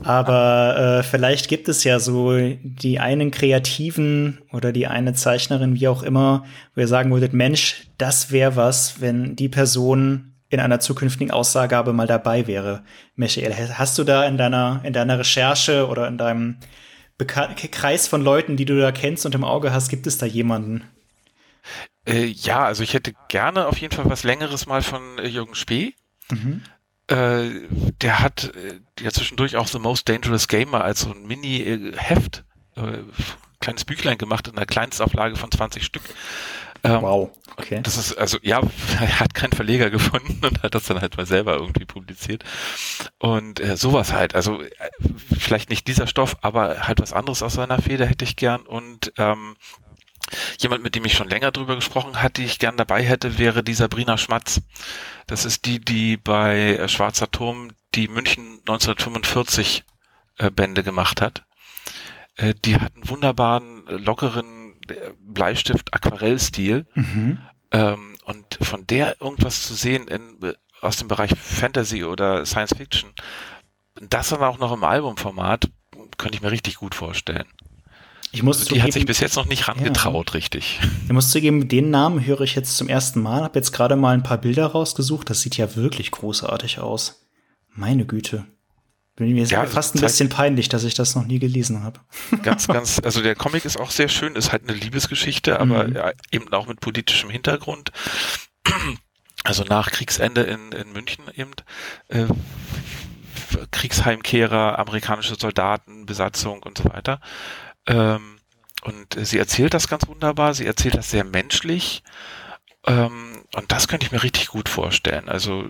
aber 0.04 1.00
äh, 1.00 1.02
vielleicht 1.02 1.48
gibt 1.48 1.68
es 1.68 1.84
ja 1.84 1.98
so 1.98 2.36
die 2.62 2.98
einen 3.00 3.30
Kreativen 3.30 4.40
oder 4.52 4.72
die 4.72 4.86
eine 4.86 5.14
Zeichnerin, 5.14 5.74
wie 5.74 5.88
auch 5.88 6.02
immer, 6.02 6.44
wo 6.74 6.80
ihr 6.80 6.88
sagen 6.88 7.10
würdet, 7.10 7.32
Mensch, 7.32 7.88
das 7.98 8.30
wäre 8.30 8.56
was, 8.56 9.00
wenn 9.00 9.36
die 9.36 9.48
Person 9.48 10.34
in 10.50 10.60
einer 10.60 10.80
zukünftigen 10.80 11.30
Aussagegabe 11.30 11.92
mal 11.92 12.06
dabei 12.06 12.46
wäre. 12.46 12.82
Michael, 13.16 13.54
hast 13.74 13.98
du 13.98 14.04
da 14.04 14.24
in 14.24 14.38
deiner, 14.38 14.80
in 14.84 14.92
deiner 14.92 15.18
Recherche 15.18 15.86
oder 15.88 16.08
in 16.08 16.16
deinem 16.16 16.56
Bekan 17.18 17.54
Kreis 17.56 18.06
von 18.06 18.22
Leuten, 18.22 18.56
die 18.56 18.64
du 18.64 18.80
da 18.80 18.92
kennst 18.92 19.26
und 19.26 19.34
im 19.34 19.44
Auge 19.44 19.72
hast, 19.72 19.88
gibt 19.88 20.06
es 20.06 20.18
da 20.18 20.24
jemanden? 20.24 20.84
Äh, 22.06 22.24
ja, 22.24 22.64
also 22.64 22.82
ich 22.82 22.94
hätte 22.94 23.12
gerne 23.28 23.66
auf 23.66 23.78
jeden 23.78 23.94
Fall 23.94 24.08
was 24.08 24.24
Längeres 24.24 24.66
mal 24.66 24.82
von 24.82 25.18
äh, 25.18 25.26
Jürgen 25.26 25.54
Spee. 25.54 25.94
Mhm. 26.30 26.62
Äh, 27.08 27.62
der 28.02 28.20
hat 28.20 28.52
äh, 28.54 28.80
ja 29.02 29.10
zwischendurch 29.10 29.56
auch 29.56 29.66
The 29.66 29.78
Most 29.78 30.08
Dangerous 30.08 30.46
Gamer 30.46 30.84
als 30.84 31.00
so 31.00 31.10
ein 31.10 31.26
Mini-Heft 31.26 32.44
äh, 32.76 32.98
kleines 33.60 33.84
Büchlein 33.84 34.18
gemacht 34.18 34.48
in 34.48 34.56
einer 34.56 34.66
Kleinstauflage 34.66 35.36
von 35.36 35.50
20 35.50 35.84
Stück. 35.84 36.02
Ähm, 36.84 37.02
wow, 37.02 37.30
okay. 37.56 37.80
Das 37.82 37.96
ist, 37.96 38.16
also 38.16 38.38
ja, 38.42 38.60
er 39.00 39.20
hat 39.20 39.34
keinen 39.34 39.52
Verleger 39.52 39.90
gefunden 39.90 40.44
und 40.44 40.62
hat 40.62 40.74
das 40.74 40.84
dann 40.84 41.00
halt 41.00 41.16
mal 41.16 41.26
selber 41.26 41.54
irgendwie 41.54 41.84
publiziert. 41.84 42.44
Und 43.18 43.60
äh, 43.60 43.76
sowas 43.76 44.12
halt, 44.12 44.34
also 44.34 44.62
äh, 44.62 44.68
vielleicht 45.36 45.70
nicht 45.70 45.88
dieser 45.88 46.06
Stoff, 46.06 46.36
aber 46.42 46.86
halt 46.86 47.00
was 47.00 47.12
anderes 47.12 47.42
aus 47.42 47.54
seiner 47.54 47.82
Feder 47.82 48.06
hätte 48.06 48.24
ich 48.24 48.36
gern. 48.36 48.60
Und 48.62 49.12
ähm, 49.18 49.56
Jemand, 50.58 50.82
mit 50.82 50.94
dem 50.94 51.04
ich 51.04 51.14
schon 51.14 51.28
länger 51.28 51.50
drüber 51.50 51.76
gesprochen 51.76 52.22
hatte, 52.22 52.40
die 52.40 52.46
ich 52.46 52.58
gern 52.58 52.76
dabei 52.76 53.02
hätte, 53.02 53.38
wäre 53.38 53.62
die 53.62 53.74
Sabrina 53.74 54.18
Schmatz. 54.18 54.60
Das 55.26 55.44
ist 55.44 55.66
die, 55.66 55.80
die 55.80 56.16
bei 56.16 56.86
Schwarzer 56.88 57.30
Turm 57.30 57.70
die 57.94 58.08
München 58.08 58.60
1945 58.60 59.84
äh, 60.38 60.50
Bände 60.50 60.82
gemacht 60.82 61.20
hat. 61.20 61.44
Äh, 62.36 62.54
die 62.64 62.76
hat 62.76 62.94
einen 62.94 63.08
wunderbaren, 63.08 63.84
lockeren 63.86 64.74
äh, 64.88 64.94
Bleistift-Aquarellstil. 65.20 66.86
Mhm. 66.94 67.38
Ähm, 67.70 68.16
und 68.24 68.58
von 68.60 68.86
der 68.86 69.20
irgendwas 69.20 69.62
zu 69.62 69.74
sehen 69.74 70.08
in, 70.08 70.54
aus 70.80 70.96
dem 70.96 71.08
Bereich 71.08 71.32
Fantasy 71.38 72.04
oder 72.04 72.46
Science 72.46 72.74
Fiction, 72.76 73.12
das 74.00 74.28
dann 74.28 74.42
auch 74.42 74.58
noch 74.58 74.72
im 74.72 74.84
Albumformat, 74.84 75.68
könnte 76.18 76.36
ich 76.36 76.42
mir 76.42 76.50
richtig 76.50 76.76
gut 76.76 76.94
vorstellen. 76.94 77.46
Ich 78.38 78.44
muss 78.44 78.60
also 78.60 78.72
die 78.72 78.80
hat 78.80 78.92
sich 78.92 79.04
bis 79.04 79.18
jetzt 79.18 79.34
noch 79.34 79.46
nicht 79.46 79.66
rangetraut, 79.66 80.30
ja. 80.30 80.34
richtig. 80.34 80.78
Ich 81.06 81.12
muss 81.12 81.32
zugeben, 81.32 81.66
den 81.66 81.90
Namen 81.90 82.24
höre 82.24 82.42
ich 82.42 82.54
jetzt 82.54 82.76
zum 82.76 82.88
ersten 82.88 83.20
Mal, 83.20 83.42
habe 83.42 83.58
jetzt 83.58 83.72
gerade 83.72 83.96
mal 83.96 84.14
ein 84.14 84.22
paar 84.22 84.38
Bilder 84.38 84.66
rausgesucht. 84.66 85.28
Das 85.28 85.40
sieht 85.40 85.56
ja 85.56 85.74
wirklich 85.74 86.12
großartig 86.12 86.78
aus. 86.78 87.26
Meine 87.74 88.06
Güte. 88.06 88.44
Bin 89.16 89.32
mir 89.32 89.44
ja, 89.44 89.66
fast 89.66 89.96
ein 89.96 90.00
bisschen 90.00 90.28
peinlich, 90.28 90.68
dass 90.68 90.84
ich 90.84 90.94
das 90.94 91.16
noch 91.16 91.24
nie 91.24 91.40
gelesen 91.40 91.82
habe. 91.82 91.98
Ganz, 92.44 92.68
ganz, 92.68 93.00
also 93.02 93.22
der 93.22 93.34
Comic 93.34 93.64
ist 93.64 93.76
auch 93.76 93.90
sehr 93.90 94.08
schön, 94.08 94.36
ist 94.36 94.52
halt 94.52 94.62
eine 94.68 94.78
Liebesgeschichte, 94.78 95.58
aber 95.58 95.88
mhm. 95.88 95.96
ja, 95.96 96.12
eben 96.30 96.52
auch 96.52 96.68
mit 96.68 96.78
politischem 96.78 97.30
Hintergrund. 97.30 97.90
Also 99.42 99.64
nach 99.64 99.90
Kriegsende 99.90 100.42
in, 100.42 100.70
in 100.70 100.92
München 100.92 101.24
eben. 101.34 101.50
Äh, 102.06 102.26
Kriegsheimkehrer, 103.72 104.78
amerikanische 104.78 105.34
Soldaten, 105.34 106.06
Besatzung 106.06 106.62
und 106.62 106.78
so 106.78 106.84
weiter. 106.84 107.20
Ähm, 107.88 108.38
und 108.84 109.16
sie 109.18 109.38
erzählt 109.38 109.74
das 109.74 109.88
ganz 109.88 110.06
wunderbar. 110.06 110.54
Sie 110.54 110.66
erzählt 110.66 110.94
das 110.94 111.10
sehr 111.10 111.24
menschlich. 111.24 112.04
Ähm, 112.86 113.42
und 113.54 113.72
das 113.72 113.88
könnte 113.88 114.06
ich 114.06 114.12
mir 114.12 114.22
richtig 114.22 114.48
gut 114.48 114.68
vorstellen. 114.68 115.28
Also 115.28 115.64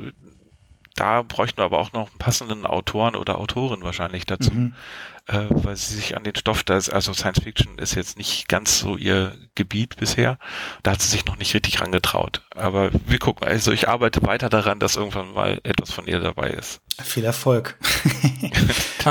da 0.95 1.23
bräuchten 1.23 1.59
wir 1.59 1.65
aber 1.65 1.79
auch 1.79 1.93
noch 1.93 2.09
einen 2.09 2.19
passenden 2.19 2.67
Autoren 2.67 3.15
oder 3.15 3.39
Autorin 3.39 3.83
wahrscheinlich 3.83 4.27
dazu, 4.27 4.53
mhm. 4.53 4.75
äh, 5.27 5.47
weil 5.49 5.77
sie 5.77 5.95
sich 5.95 6.17
an 6.17 6.25
den 6.25 6.35
Stoff, 6.35 6.65
das, 6.65 6.91
also 6.91 7.15
Science 7.15 7.41
Fiction 7.41 7.79
ist 7.79 7.95
jetzt 7.95 8.19
nicht 8.19 8.49
ganz 8.49 8.81
so 8.81 8.97
ihr 8.97 9.37
Gebiet 9.55 9.97
bisher. 9.97 10.39
Da 10.83 10.93
hat 10.93 11.01
sie 11.01 11.09
sich 11.09 11.25
noch 11.25 11.37
nicht 11.37 11.55
richtig 11.55 11.81
rangetraut. 11.81 12.43
Aber 12.55 12.91
wir 13.07 13.19
gucken, 13.21 13.47
also 13.47 13.71
ich 13.71 13.89
arbeite 13.89 14.23
weiter 14.23 14.49
daran, 14.49 14.81
dass 14.81 14.97
irgendwann 14.97 15.33
mal 15.33 15.61
etwas 15.63 15.93
von 15.93 16.07
ihr 16.09 16.19
dabei 16.19 16.51
ist. 16.51 16.81
Viel 17.03 17.25
Erfolg. 17.25 17.77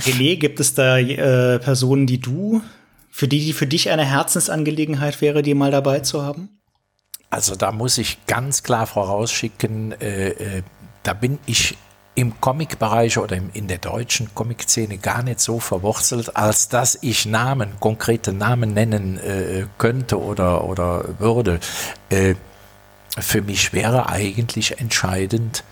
René, 0.00 0.36
gibt 0.36 0.60
es 0.60 0.74
da 0.74 0.98
äh, 0.98 1.58
Personen, 1.58 2.06
die 2.06 2.20
du, 2.20 2.62
für 3.10 3.26
die, 3.26 3.44
die 3.44 3.52
für 3.52 3.66
dich 3.66 3.90
eine 3.90 4.04
Herzensangelegenheit 4.04 5.20
wäre, 5.20 5.42
die 5.42 5.54
mal 5.54 5.70
dabei 5.70 6.00
zu 6.00 6.22
haben? 6.22 6.60
Also 7.30 7.56
da 7.56 7.72
muss 7.72 7.98
ich 7.98 8.18
ganz 8.26 8.62
klar 8.62 8.86
vorausschicken, 8.86 9.92
äh, 10.00 10.28
äh, 10.28 10.62
da 11.02 11.14
bin 11.14 11.38
ich 11.46 11.76
im 12.14 12.40
Comic-Bereich 12.40 13.18
oder 13.18 13.36
im, 13.36 13.50
in 13.54 13.68
der 13.68 13.78
deutschen 13.78 14.34
Comic-Szene 14.34 14.98
gar 14.98 15.22
nicht 15.22 15.40
so 15.40 15.60
verwurzelt, 15.60 16.36
als 16.36 16.68
dass 16.68 16.98
ich 17.00 17.26
Namen, 17.26 17.80
konkrete 17.80 18.32
Namen 18.32 18.74
nennen 18.74 19.18
äh, 19.18 19.66
könnte 19.78 20.20
oder, 20.20 20.64
oder 20.64 21.20
würde. 21.20 21.60
Äh, 22.10 22.34
für 23.18 23.42
mich 23.42 23.72
wäre 23.72 24.08
eigentlich 24.08 24.80
entscheidend, 24.80 25.64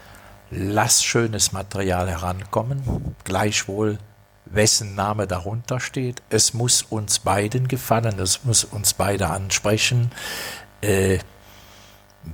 lass 0.50 1.02
schönes 1.02 1.52
Material 1.52 2.08
herankommen, 2.08 3.14
gleichwohl 3.24 3.98
wessen 4.46 4.94
Name 4.94 5.26
darunter 5.26 5.80
steht. 5.80 6.22
Es 6.30 6.54
muss 6.54 6.82
uns 6.82 7.18
beiden 7.18 7.68
gefallen, 7.68 8.18
es 8.18 8.44
muss 8.44 8.64
uns 8.64 8.94
beide 8.94 9.28
ansprechen. 9.28 10.12
Äh, 10.80 11.18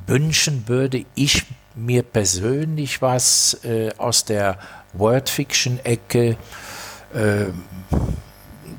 wünschen 0.06 0.68
würde 0.68 1.04
ich 1.14 1.46
mir 1.74 2.02
persönlich 2.02 3.00
was 3.00 3.58
äh, 3.64 3.90
aus 3.96 4.24
der 4.24 4.58
Word-Fiction-Ecke, 4.92 6.36
äh, 7.14 7.44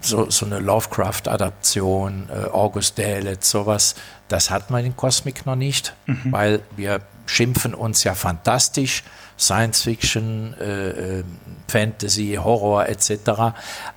so, 0.06 0.30
so 0.30 0.46
eine 0.46 0.60
Lovecraft-Adaption, 0.60 2.30
äh, 2.30 2.50
August 2.50 3.00
Dalet, 3.00 3.44
sowas, 3.44 3.96
das 4.28 4.50
hat 4.50 4.70
man 4.70 4.86
in 4.86 4.96
Cosmic 4.96 5.46
noch 5.46 5.56
nicht, 5.56 5.96
mhm. 6.06 6.32
weil 6.32 6.60
wir 6.76 7.02
schimpfen 7.26 7.74
uns 7.74 8.04
ja 8.04 8.16
fantastisch, 8.16 9.04
Science 9.38 9.82
Fiction, 9.82 10.56
äh, 10.60 11.20
äh 11.20 11.24
Fantasy, 11.68 12.38
Horror 12.42 12.88
etc. 12.88 13.56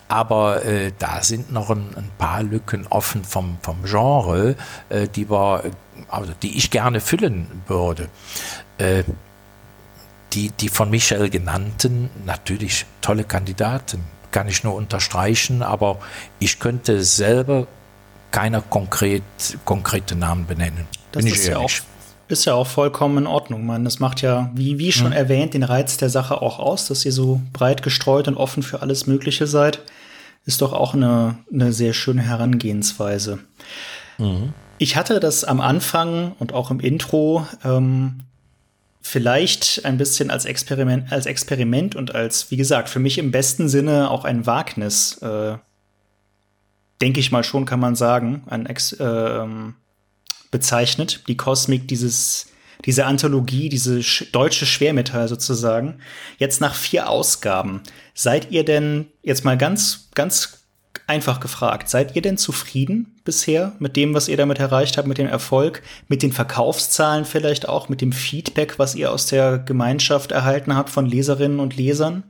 Aber 0.09 0.65
äh, 0.65 0.93
da 0.99 1.23
sind 1.23 1.53
noch 1.53 1.69
ein, 1.69 1.95
ein, 1.95 2.11
paar 2.17 2.43
Lücken 2.43 2.87
offen 2.89 3.23
vom, 3.23 3.59
vom 3.61 3.85
Genre, 3.85 4.55
äh, 4.89 5.09
die, 5.09 5.29
wir, 5.29 5.65
also 6.09 6.33
die 6.43 6.57
ich 6.57 6.71
gerne 6.71 7.01
füllen 7.01 7.63
würde. 7.67 8.09
Äh, 8.79 9.05
die, 10.33 10.51
die 10.51 10.69
von 10.69 10.91
Michel 10.91 11.29
genannten, 11.29 12.11
natürlich 12.25 12.87
tolle 13.01 13.25
Kandidaten, 13.25 14.05
kann 14.37 14.49
ich 14.49 14.65
nur 14.65 14.75
unterstreichen, 14.75 15.63
aber 15.63 15.99
ich 16.41 16.59
könnte 16.59 17.03
selber 17.03 17.67
keiner 18.33 18.61
konkret, 18.61 19.23
konkrete 19.65 20.15
Namen 20.15 20.47
benennen. 20.47 20.87
Das 21.13 21.25
Bin 21.25 21.33
ist 21.33 21.47
ja 21.47 21.57
auch 21.57 21.71
ist 22.29 22.45
ja 22.45 22.53
auch 22.53 22.67
vollkommen 22.67 23.17
in 23.17 23.27
Ordnung. 23.27 23.65
Man, 23.65 23.83
das 23.85 23.99
macht 23.99 24.21
ja, 24.21 24.51
wie, 24.53 24.79
wie 24.79 24.93
schon 24.93 25.07
mhm. 25.07 25.13
erwähnt, 25.15 25.55
den 25.55 25.63
Reiz 25.63 25.97
der 25.97 26.11
Sache 26.11 26.43
auch 26.43 26.59
aus, 26.59 26.87
dass 26.87 27.07
ihr 27.07 27.13
so 27.13 27.41
breit 27.55 27.83
gestreut 27.83 28.29
und 28.29 28.37
offen 28.37 28.63
für 28.63 28.83
alles 28.83 29.07
Mögliche 29.07 29.47
seid. 29.47 29.81
Ist 30.45 30.61
doch 30.61 30.75
auch 30.75 30.93
eine, 30.93 31.39
eine 31.51 31.73
sehr 31.73 31.95
schöne 31.95 32.21
Herangehensweise. 32.21 33.39
Mhm. 34.19 34.53
Ich 34.77 34.97
hatte 34.97 35.19
das 35.19 35.45
am 35.45 35.63
Anfang 35.63 36.33
und 36.39 36.53
auch 36.53 36.71
im 36.71 36.81
Intro 36.81 37.47
ähm, 37.65 38.21
vielleicht 39.07 39.85
ein 39.85 39.99
bisschen 39.99 40.31
als 40.31 40.47
Experiment, 40.47 41.13
als 41.13 41.27
Experiment 41.27 41.95
und 41.95 42.15
als, 42.15 42.51
wie 42.51 42.57
gesagt, 42.57 42.89
für 42.89 42.99
mich 42.99 43.19
im 43.19 43.31
besten 43.31 43.69
Sinne 43.69 44.11
auch 44.11 44.25
ein 44.25 44.47
Wagnis, 44.47 45.19
äh, 45.19 45.57
denke 47.01 47.21
ich 47.21 47.31
mal 47.31 47.45
schon, 47.45 47.67
kann 47.67 47.79
man 47.79 47.95
sagen, 47.95 48.43
ein 48.47 48.67
Ex 48.67 48.93
äh, 48.93 49.47
bezeichnet. 50.51 51.23
Die 51.29 51.37
Kosmik, 51.37 51.87
dieses, 51.87 52.49
diese 52.85 53.07
Anthologie, 53.07 53.69
diese 53.69 54.03
sch 54.03 54.27
deutsche 54.33 54.67
Schwermetall 54.67 55.29
sozusagen. 55.29 56.01
Jetzt 56.39 56.61
nach 56.61 56.75
vier 56.75 57.09
Ausgaben. 57.09 57.83
Seid 58.13 58.51
ihr 58.51 58.65
denn, 58.65 59.07
jetzt 59.23 59.45
mal 59.45 59.57
ganz, 59.57 60.09
ganz 60.17 60.65
einfach 61.07 61.39
gefragt, 61.39 61.89
seid 61.89 62.17
ihr 62.17 62.23
denn 62.23 62.39
zufrieden 62.39 63.16
bisher 63.27 63.73
mit 63.79 63.97
dem, 63.97 64.15
was 64.15 64.29
ihr 64.29 64.39
damit 64.39 64.59
erreicht 64.59 64.97
habt, 64.97 65.07
mit 65.07 65.19
dem 65.19 65.27
Erfolg, 65.27 65.83
mit 66.09 66.23
den 66.23 66.33
Verkaufszahlen 66.33 67.27
vielleicht 67.27 67.69
auch, 67.69 67.91
mit 67.91 68.01
dem 68.01 68.13
Feedback, 68.13 68.79
was 68.79 68.95
ihr 68.95 69.13
aus 69.13 69.27
der 69.27 69.59
Gemeinschaft 69.59 70.33
erhalten 70.33 70.75
habt 70.75 70.89
von 70.89 71.05
Leserinnen 71.05 71.61
und 71.61 71.77
Lesern? 71.77 72.23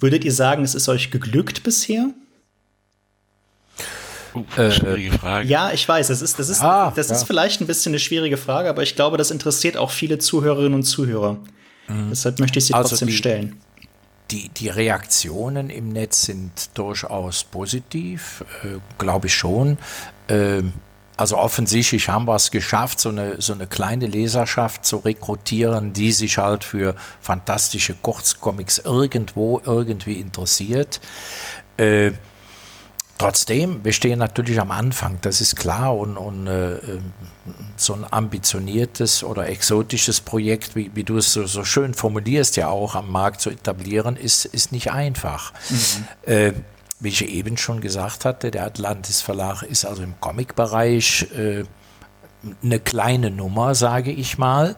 Würdet 0.00 0.24
ihr 0.24 0.32
sagen, 0.32 0.64
es 0.64 0.74
ist 0.74 0.88
euch 0.88 1.12
geglückt 1.12 1.62
bisher? 1.62 2.10
Uh, 4.34 4.70
schwierige 4.70 5.12
Frage. 5.12 5.48
Ja, 5.48 5.70
ich 5.72 5.88
weiß, 5.88 6.08
das 6.08 6.20
ist, 6.20 6.38
das 6.38 6.48
ist, 6.48 6.62
ah, 6.62 6.92
das 6.94 7.08
ja. 7.08 7.14
ist 7.14 7.24
vielleicht 7.24 7.60
ein 7.60 7.66
bisschen 7.66 7.92
eine 7.92 8.00
schwierige 8.00 8.36
Frage, 8.36 8.68
aber 8.68 8.82
ich 8.82 8.96
glaube, 8.96 9.16
das 9.16 9.30
interessiert 9.30 9.76
auch 9.76 9.90
viele 9.90 10.18
Zuhörerinnen 10.18 10.74
und 10.74 10.82
Zuhörer. 10.82 11.38
Mhm. 11.88 12.10
Deshalb 12.10 12.40
möchte 12.40 12.58
ich 12.58 12.66
sie 12.66 12.74
also 12.74 12.90
trotzdem 12.90 13.08
die, 13.08 13.14
stellen 13.14 13.60
die, 14.30 14.48
die 14.50 14.68
Reaktionen 14.68 15.70
im 15.70 15.88
Netz 15.88 16.22
sind 16.22 16.70
durchaus 16.74 17.44
positiv, 17.44 18.44
äh, 18.62 18.78
glaube 18.98 19.28
ich 19.28 19.34
schon. 19.34 19.78
Äh, 20.28 20.62
also 21.16 21.36
offensichtlich 21.36 22.08
haben 22.08 22.26
wir 22.26 22.36
es 22.36 22.52
geschafft, 22.52 23.00
so 23.00 23.08
eine, 23.08 23.40
so 23.40 23.52
eine 23.52 23.66
kleine 23.66 24.06
Leserschaft 24.06 24.84
zu 24.84 24.98
rekrutieren, 24.98 25.92
die 25.92 26.12
sich 26.12 26.38
halt 26.38 26.62
für 26.62 26.94
fantastische 27.20 27.94
Kurzcomics 27.94 28.78
irgendwo 28.78 29.60
irgendwie 29.64 30.20
interessiert. 30.20 31.00
Äh, 31.76 32.12
Trotzdem, 33.18 33.84
wir 33.84 33.92
stehen 33.92 34.20
natürlich 34.20 34.60
am 34.60 34.70
Anfang, 34.70 35.18
das 35.22 35.40
ist 35.40 35.56
klar, 35.56 35.96
und, 35.96 36.16
und 36.16 36.46
äh, 36.46 36.74
ähm, 36.74 37.12
so 37.76 37.92
ein 37.94 38.06
ambitioniertes 38.08 39.24
oder 39.24 39.48
exotisches 39.48 40.20
Projekt, 40.20 40.76
wie, 40.76 40.92
wie 40.94 41.02
du 41.02 41.16
es 41.16 41.32
so, 41.32 41.44
so, 41.46 41.64
schön 41.64 41.94
formulierst, 41.94 42.56
ja 42.56 42.68
auch 42.68 42.94
am 42.94 43.10
Markt 43.10 43.40
zu 43.40 43.50
etablieren, 43.50 44.16
ist, 44.16 44.44
ist 44.44 44.70
nicht 44.70 44.92
einfach. 44.92 45.52
Mhm. 45.68 46.32
Äh, 46.32 46.52
wie 47.00 47.08
ich 47.08 47.28
eben 47.28 47.56
schon 47.56 47.80
gesagt 47.80 48.24
hatte, 48.24 48.52
der 48.52 48.64
Atlantis 48.64 49.20
Verlag 49.20 49.62
ist 49.62 49.84
also 49.84 50.02
im 50.02 50.20
Comic-Bereich 50.20 51.26
äh, 51.36 51.64
eine 52.62 52.78
kleine 52.78 53.32
Nummer, 53.32 53.74
sage 53.74 54.12
ich 54.12 54.38
mal. 54.38 54.76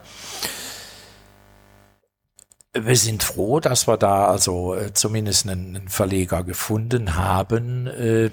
Wir 2.73 2.95
sind 2.95 3.23
froh, 3.23 3.59
dass 3.59 3.87
wir 3.87 3.97
da 3.97 4.27
also 4.27 4.75
äh, 4.75 4.93
zumindest 4.93 5.47
einen, 5.47 5.75
einen, 5.75 5.89
Verleger 5.89 6.43
gefunden 6.43 7.15
haben, 7.15 7.87
äh, 7.87 8.29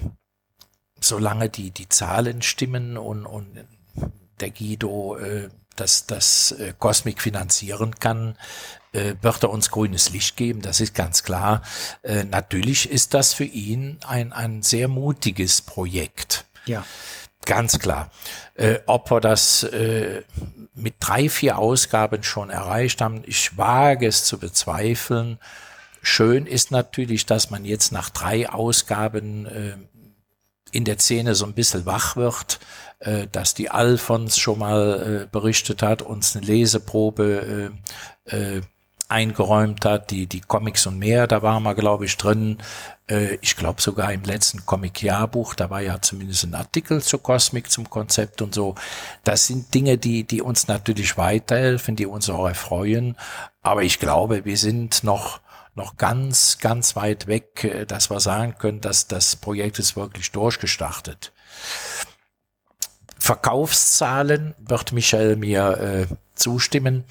solange 1.01 1.49
die, 1.49 1.71
die 1.71 1.89
Zahlen 1.89 2.41
stimmen 2.41 2.97
und, 2.97 3.25
und 3.25 3.65
der 4.39 4.49
Guido 4.51 5.17
äh, 5.17 5.49
das, 5.75 6.05
das 6.05 6.51
äh, 6.53 6.73
Cosmic 6.77 7.21
finanzieren 7.21 7.95
kann, 7.95 8.37
äh, 8.91 9.15
wird 9.21 9.43
er 9.43 9.49
uns 9.49 9.71
grünes 9.71 10.09
Licht 10.09 10.35
geben, 10.35 10.61
das 10.61 10.79
ist 10.79 10.95
ganz 10.95 11.23
klar. 11.23 11.61
Äh, 12.01 12.23
natürlich 12.23 12.89
ist 12.89 13.13
das 13.13 13.33
für 13.33 13.45
ihn 13.45 13.99
ein, 14.05 14.33
ein 14.33 14.61
sehr 14.61 14.87
mutiges 14.87 15.61
Projekt. 15.61 16.45
Ja. 16.65 16.85
Ganz 17.45 17.79
klar. 17.79 18.11
Äh, 18.55 18.79
ob 18.85 19.09
wir 19.11 19.21
das 19.21 19.63
äh, 19.63 20.23
mit 20.75 20.95
drei, 20.99 21.29
vier 21.29 21.57
Ausgaben 21.57 22.23
schon 22.23 22.49
erreicht 22.49 23.01
haben, 23.01 23.23
ich 23.25 23.57
wage 23.57 24.07
es 24.07 24.25
zu 24.25 24.37
bezweifeln. 24.37 25.39
Schön 26.01 26.45
ist 26.45 26.71
natürlich, 26.71 27.25
dass 27.25 27.49
man 27.49 27.65
jetzt 27.65 27.91
nach 27.91 28.09
drei 28.09 28.49
Ausgaben 28.49 29.45
äh, 29.45 29.77
in 30.71 30.85
der 30.85 30.99
Szene 30.99 31.35
so 31.35 31.45
ein 31.45 31.53
bisschen 31.53 31.85
wach 31.85 32.15
wird, 32.15 32.59
äh, 32.99 33.27
dass 33.31 33.53
die 33.53 33.69
Alfons 33.69 34.37
schon 34.37 34.59
mal 34.59 35.23
äh, 35.23 35.27
berichtet 35.31 35.81
hat, 35.81 36.01
uns 36.01 36.35
eine 36.35 36.45
Leseprobe 36.45 37.71
äh, 38.27 38.35
äh, 38.35 38.61
eingeräumt 39.09 39.85
hat, 39.85 40.11
die, 40.11 40.27
die 40.27 40.39
Comics 40.39 40.85
und 40.85 40.99
mehr, 40.99 41.27
da 41.27 41.41
waren 41.41 41.63
wir, 41.63 41.75
glaube 41.75 42.05
ich, 42.05 42.15
drin. 42.15 42.59
Äh, 43.07 43.37
ich 43.41 43.57
glaube 43.57 43.81
sogar 43.81 44.13
im 44.13 44.23
letzten 44.23 44.65
Comic-Jahrbuch, 44.65 45.55
da 45.55 45.69
war 45.69 45.81
ja 45.81 45.99
zumindest 46.01 46.45
ein 46.45 46.53
Artikel 46.53 47.01
zur 47.01 47.21
Cosmic, 47.21 47.71
zum 47.71 47.89
Konzept 47.89 48.41
und 48.41 48.53
so. 48.53 48.75
Das 49.23 49.47
sind 49.47 49.73
Dinge, 49.73 49.97
die, 49.97 50.23
die 50.23 50.41
uns 50.41 50.67
natürlich 50.67 51.17
weiterhelfen, 51.17 51.95
die 51.95 52.05
uns 52.05 52.29
auch 52.29 52.47
erfreuen. 52.47 53.17
Aber 53.61 53.83
ich 53.83 53.99
glaube, 53.99 54.45
wir 54.45 54.57
sind 54.57 55.03
noch, 55.03 55.41
noch 55.73 55.97
ganz, 55.97 56.59
ganz 56.59 56.95
weit 56.95 57.25
weg, 57.25 57.63
äh, 57.63 57.85
dass 57.85 58.11
wir 58.11 58.19
sagen 58.19 58.55
können, 58.59 58.79
dass 58.79 59.07
das 59.07 59.35
Projekt 59.35 59.79
ist 59.79 59.95
wirklich 59.95 60.31
durchgestartet. 60.31 61.33
Verkaufszahlen 63.17 64.55
wird 64.59 64.91
Michael 64.91 65.35
mir 65.35 65.77
äh, 65.77 66.15
zustimmen. 66.35 67.05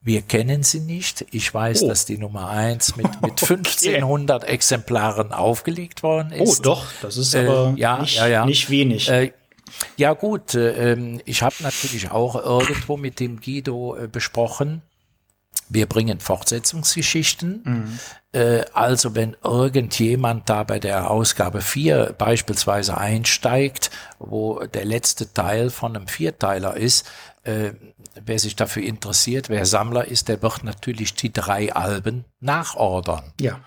Wir 0.00 0.22
kennen 0.22 0.62
sie 0.62 0.80
nicht. 0.80 1.26
Ich 1.32 1.52
weiß, 1.52 1.82
oh. 1.82 1.88
dass 1.88 2.06
die 2.06 2.18
Nummer 2.18 2.48
eins 2.48 2.96
mit, 2.96 3.20
mit 3.20 3.42
1500 3.42 4.42
okay. 4.42 4.52
Exemplaren 4.52 5.32
aufgelegt 5.32 6.02
worden 6.02 6.32
oh, 6.38 6.42
ist. 6.42 6.60
Oh, 6.60 6.62
doch, 6.62 6.84
das 7.02 7.16
ist 7.16 7.34
äh, 7.34 7.46
aber 7.46 7.74
äh, 7.76 7.80
ja, 7.80 7.98
nicht, 7.98 8.16
ja, 8.16 8.26
ja. 8.26 8.46
nicht 8.46 8.70
wenig. 8.70 9.08
Äh, 9.08 9.32
ja 9.96 10.14
gut, 10.14 10.54
äh, 10.54 10.92
ähm, 10.92 11.20
ich 11.24 11.42
habe 11.42 11.54
natürlich 11.60 12.10
auch 12.10 12.34
irgendwo 12.36 12.96
mit 12.96 13.20
dem 13.20 13.40
Guido 13.40 13.96
äh, 13.96 14.08
besprochen, 14.08 14.82
wir 15.68 15.86
bringen 15.86 16.20
Fortsetzungsgeschichten. 16.20 17.62
Mhm. 17.64 17.98
Äh, 18.32 18.64
also 18.72 19.14
wenn 19.14 19.36
irgendjemand 19.42 20.48
da 20.48 20.62
bei 20.64 20.78
der 20.78 21.10
Ausgabe 21.10 21.60
4 21.60 22.14
beispielsweise 22.16 22.96
einsteigt, 22.96 23.90
wo 24.18 24.60
der 24.60 24.84
letzte 24.84 25.32
Teil 25.32 25.70
von 25.70 25.96
einem 25.96 26.08
Vierteiler 26.08 26.76
ist, 26.76 27.06
äh, 27.44 27.72
wer 28.24 28.38
sich 28.38 28.56
dafür 28.56 28.82
interessiert, 28.82 29.48
wer 29.48 29.66
Sammler 29.66 30.06
ist, 30.06 30.28
der 30.28 30.42
wird 30.42 30.64
natürlich 30.64 31.14
die 31.14 31.32
drei 31.32 31.72
Alben 31.72 32.24
nachordern. 32.40 33.32
Ja. 33.40 33.60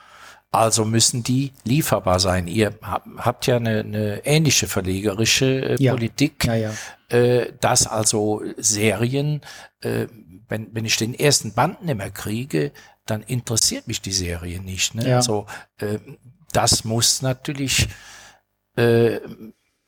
Also 0.52 0.84
müssen 0.84 1.24
die 1.24 1.54
lieferbar 1.64 2.20
sein. 2.20 2.48
Ihr 2.48 2.74
habt 2.82 3.48
ja 3.48 3.56
eine, 3.56 3.80
eine 3.80 4.26
ähnliche 4.26 4.68
verlegerische 4.68 5.46
äh, 5.46 5.76
ja. 5.80 5.94
Politik, 5.94 6.44
ja, 6.44 6.56
ja. 6.56 6.74
Äh, 7.08 7.54
dass 7.62 7.88
also 7.88 8.44
Serien, 8.58 9.42
äh, 9.80 10.08
wenn, 10.50 10.68
wenn 10.76 10.84
ich 10.84 10.98
den 10.98 11.14
ersten 11.14 11.54
Band 11.54 11.86
nicht 11.86 11.98
mehr 11.98 12.12
kriege, 12.12 12.74
dann 13.06 13.22
interessiert 13.22 13.88
mich 13.88 14.02
die 14.02 14.12
Serie 14.12 14.60
nicht. 14.62 14.94
Ne? 14.94 15.10
Ja. 15.10 15.16
Also 15.18 15.46
äh, 15.78 16.00
das 16.52 16.84
muss 16.84 17.22
natürlich 17.22 17.88
äh, 18.76 19.20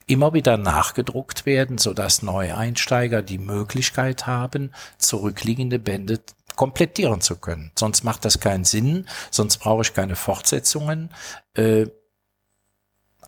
immer 0.06 0.34
wieder 0.34 0.58
nachgedruckt 0.58 1.46
werden, 1.46 1.78
so 1.78 1.94
dass 1.94 2.22
Neueinsteiger 2.22 3.22
die 3.22 3.38
Möglichkeit 3.38 4.28
haben, 4.28 4.72
zurückliegende 4.98 5.80
Bände 5.80 6.20
komplettieren 6.56 7.22
zu 7.22 7.38
können. 7.38 7.72
Sonst 7.78 8.04
macht 8.04 8.26
das 8.26 8.40
keinen 8.40 8.66
Sinn, 8.66 9.08
sonst 9.32 9.58
brauche 9.58 9.82
ich 9.82 9.94
keine 9.94 10.16
Fortsetzungen. 10.16 11.10
Äh, 11.56 11.88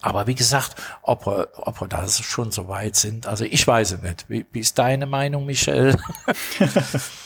aber 0.02 0.28
wie 0.28 0.36
gesagt, 0.36 0.76
ob 1.02 1.26
wir, 1.26 1.50
ob 1.56 1.82
wir 1.82 1.88
da 1.88 2.08
schon 2.08 2.52
so 2.52 2.68
weit 2.68 2.96
sind, 2.96 3.26
also 3.26 3.44
ich 3.44 3.66
weiß 3.66 3.94
es 3.94 4.02
nicht. 4.02 4.30
Wie, 4.30 4.46
wie 4.52 4.60
ist 4.60 4.78
deine 4.78 5.08
Meinung, 5.08 5.46
Michel? 5.46 5.98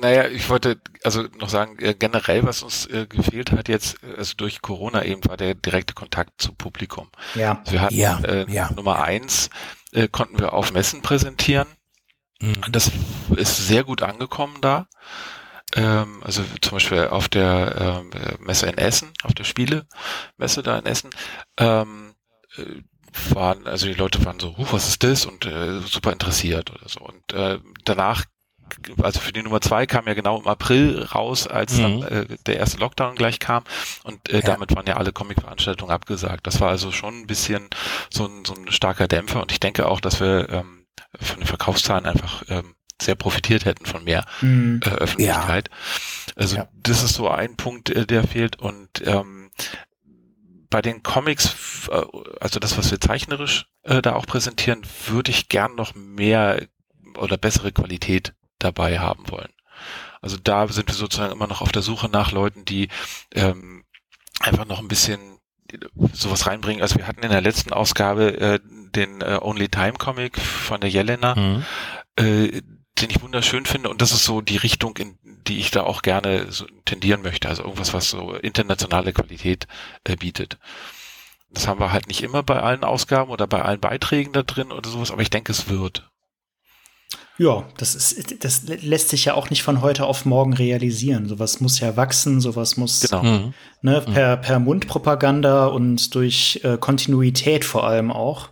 Naja, 0.00 0.28
ich 0.28 0.48
wollte 0.48 0.80
also 1.02 1.24
noch 1.38 1.48
sagen, 1.48 1.78
äh, 1.78 1.94
generell, 1.94 2.44
was 2.44 2.62
uns 2.62 2.86
äh, 2.86 3.06
gefehlt 3.06 3.52
hat 3.52 3.68
jetzt, 3.68 3.96
also 4.16 4.34
durch 4.36 4.62
Corona 4.62 5.04
eben, 5.04 5.24
war 5.28 5.36
der 5.36 5.54
direkte 5.54 5.94
Kontakt 5.94 6.40
zum 6.42 6.56
Publikum. 6.56 7.10
Ja. 7.34 7.58
Also 7.60 7.72
wir 7.72 7.80
hatten 7.80 7.94
ja, 7.94 8.18
äh, 8.20 8.50
ja. 8.50 8.70
Nummer 8.74 9.02
eins, 9.02 9.50
äh, 9.92 10.08
konnten 10.08 10.38
wir 10.38 10.52
auf 10.52 10.72
Messen 10.72 11.02
präsentieren. 11.02 11.68
Mhm. 12.40 12.54
Das 12.70 12.90
ist 13.36 13.66
sehr 13.66 13.84
gut 13.84 14.02
angekommen 14.02 14.58
da. 14.60 14.86
Ähm, 15.74 16.22
also 16.22 16.44
zum 16.60 16.72
Beispiel 16.72 17.08
auf 17.08 17.28
der 17.28 18.04
ähm, 18.04 18.10
Messe 18.40 18.66
in 18.66 18.78
Essen, 18.78 19.12
auf 19.22 19.34
der 19.34 19.44
Spiele-Messe 19.44 20.62
da 20.62 20.78
in 20.78 20.86
Essen. 20.86 21.10
Ähm, 21.58 22.14
äh, 22.56 22.82
waren, 23.34 23.66
also 23.66 23.86
die 23.86 23.94
Leute 23.94 24.24
waren 24.24 24.38
so, 24.38 24.56
huh, 24.58 24.66
was 24.70 24.88
ist 24.88 25.02
das? 25.02 25.26
Und 25.26 25.46
äh, 25.46 25.80
super 25.80 26.12
interessiert 26.12 26.70
oder 26.70 26.88
so. 26.88 27.00
Und 27.00 27.32
äh, 27.32 27.58
danach 27.84 28.24
also 29.02 29.20
für 29.20 29.32
die 29.32 29.42
Nummer 29.42 29.60
zwei 29.60 29.86
kam 29.86 30.06
ja 30.06 30.14
genau 30.14 30.40
im 30.40 30.46
April 30.46 31.02
raus, 31.02 31.46
als 31.46 31.76
mhm. 31.76 32.00
dann 32.00 32.02
äh, 32.02 32.26
der 32.46 32.56
erste 32.56 32.78
Lockdown 32.78 33.14
gleich 33.14 33.38
kam 33.38 33.64
und 34.04 34.28
äh, 34.28 34.36
ja. 34.36 34.40
damit 34.40 34.74
waren 34.74 34.86
ja 34.86 34.96
alle 34.96 35.12
Comic-Veranstaltungen 35.12 35.92
abgesagt. 35.92 36.46
Das 36.46 36.60
war 36.60 36.70
also 36.70 36.92
schon 36.92 37.20
ein 37.20 37.26
bisschen 37.26 37.68
so 38.10 38.26
ein, 38.26 38.44
so 38.44 38.54
ein 38.54 38.70
starker 38.70 39.08
Dämpfer 39.08 39.40
und 39.40 39.52
ich 39.52 39.60
denke 39.60 39.86
auch, 39.86 40.00
dass 40.00 40.20
wir 40.20 40.48
ähm, 40.50 40.86
von 41.20 41.38
den 41.38 41.46
Verkaufszahlen 41.46 42.06
einfach 42.06 42.42
ähm, 42.48 42.74
sehr 43.00 43.14
profitiert 43.14 43.64
hätten 43.64 43.86
von 43.86 44.04
mehr 44.04 44.24
mhm. 44.40 44.80
äh, 44.84 44.88
Öffentlichkeit. 44.88 45.68
Ja. 45.68 46.32
Also 46.36 46.56
ja. 46.56 46.68
das 46.74 47.02
ist 47.02 47.14
so 47.14 47.28
ein 47.28 47.56
Punkt, 47.56 47.90
äh, 47.90 48.06
der 48.06 48.26
fehlt 48.26 48.56
und 48.56 48.88
ähm, 49.04 49.50
bei 50.70 50.82
den 50.82 51.02
Comics, 51.02 51.88
äh, 51.90 52.02
also 52.40 52.58
das, 52.58 52.76
was 52.78 52.90
wir 52.90 53.00
zeichnerisch 53.00 53.66
äh, 53.82 54.02
da 54.02 54.14
auch 54.14 54.26
präsentieren, 54.26 54.82
würde 55.06 55.30
ich 55.30 55.48
gern 55.48 55.74
noch 55.74 55.94
mehr 55.94 56.66
oder 57.16 57.36
bessere 57.36 57.72
Qualität 57.72 58.34
dabei 58.58 58.98
haben 58.98 59.28
wollen. 59.30 59.52
Also 60.20 60.36
da 60.42 60.66
sind 60.68 60.88
wir 60.88 60.94
sozusagen 60.94 61.32
immer 61.32 61.46
noch 61.46 61.60
auf 61.60 61.72
der 61.72 61.82
Suche 61.82 62.08
nach 62.08 62.32
Leuten, 62.32 62.64
die 62.64 62.88
ähm, 63.32 63.84
einfach 64.40 64.66
noch 64.66 64.80
ein 64.80 64.88
bisschen 64.88 65.20
sowas 66.12 66.46
reinbringen. 66.46 66.82
Also 66.82 66.96
wir 66.96 67.06
hatten 67.06 67.22
in 67.22 67.30
der 67.30 67.40
letzten 67.40 67.72
Ausgabe 67.72 68.38
äh, 68.38 68.60
den 68.64 69.20
äh, 69.20 69.38
Only 69.40 69.68
Time 69.68 69.94
Comic 69.94 70.38
von 70.40 70.80
der 70.80 70.90
Jelena, 70.90 71.34
mhm. 71.34 71.64
äh, 72.16 72.62
den 73.00 73.10
ich 73.10 73.20
wunderschön 73.20 73.66
finde 73.66 73.90
und 73.90 74.00
das 74.00 74.12
ist 74.12 74.24
so 74.24 74.40
die 74.40 74.56
Richtung, 74.56 74.96
in 74.96 75.18
die 75.22 75.58
ich 75.58 75.70
da 75.70 75.82
auch 75.82 76.02
gerne 76.02 76.50
so 76.50 76.66
tendieren 76.84 77.22
möchte. 77.22 77.48
Also 77.48 77.62
irgendwas, 77.62 77.92
was 77.92 78.10
so 78.10 78.34
internationale 78.34 79.12
Qualität 79.12 79.66
äh, 80.04 80.16
bietet. 80.16 80.58
Das 81.50 81.68
haben 81.68 81.80
wir 81.80 81.92
halt 81.92 82.08
nicht 82.08 82.22
immer 82.22 82.42
bei 82.42 82.60
allen 82.60 82.84
Ausgaben 82.84 83.30
oder 83.30 83.46
bei 83.46 83.62
allen 83.62 83.80
Beiträgen 83.80 84.32
da 84.32 84.42
drin 84.42 84.72
oder 84.72 84.88
sowas, 84.88 85.10
aber 85.10 85.22
ich 85.22 85.30
denke, 85.30 85.52
es 85.52 85.68
wird. 85.68 86.10
Ja, 87.38 87.64
das 87.76 87.94
ist, 87.94 88.44
das 88.44 88.62
lässt 88.82 89.10
sich 89.10 89.26
ja 89.26 89.34
auch 89.34 89.50
nicht 89.50 89.62
von 89.62 89.82
heute 89.82 90.06
auf 90.06 90.24
morgen 90.24 90.54
realisieren. 90.54 91.28
Sowas 91.28 91.60
muss 91.60 91.80
ja 91.80 91.96
wachsen, 91.96 92.40
sowas 92.40 92.76
muss 92.76 93.00
genau. 93.00 93.22
Mhm. 93.22 93.54
ne, 93.82 94.02
mhm. 94.06 94.12
per, 94.12 94.36
per 94.38 94.58
Mundpropaganda 94.58 95.66
und 95.66 96.14
durch 96.14 96.60
äh, 96.64 96.78
Kontinuität 96.78 97.64
vor 97.64 97.86
allem 97.86 98.10
auch. 98.10 98.48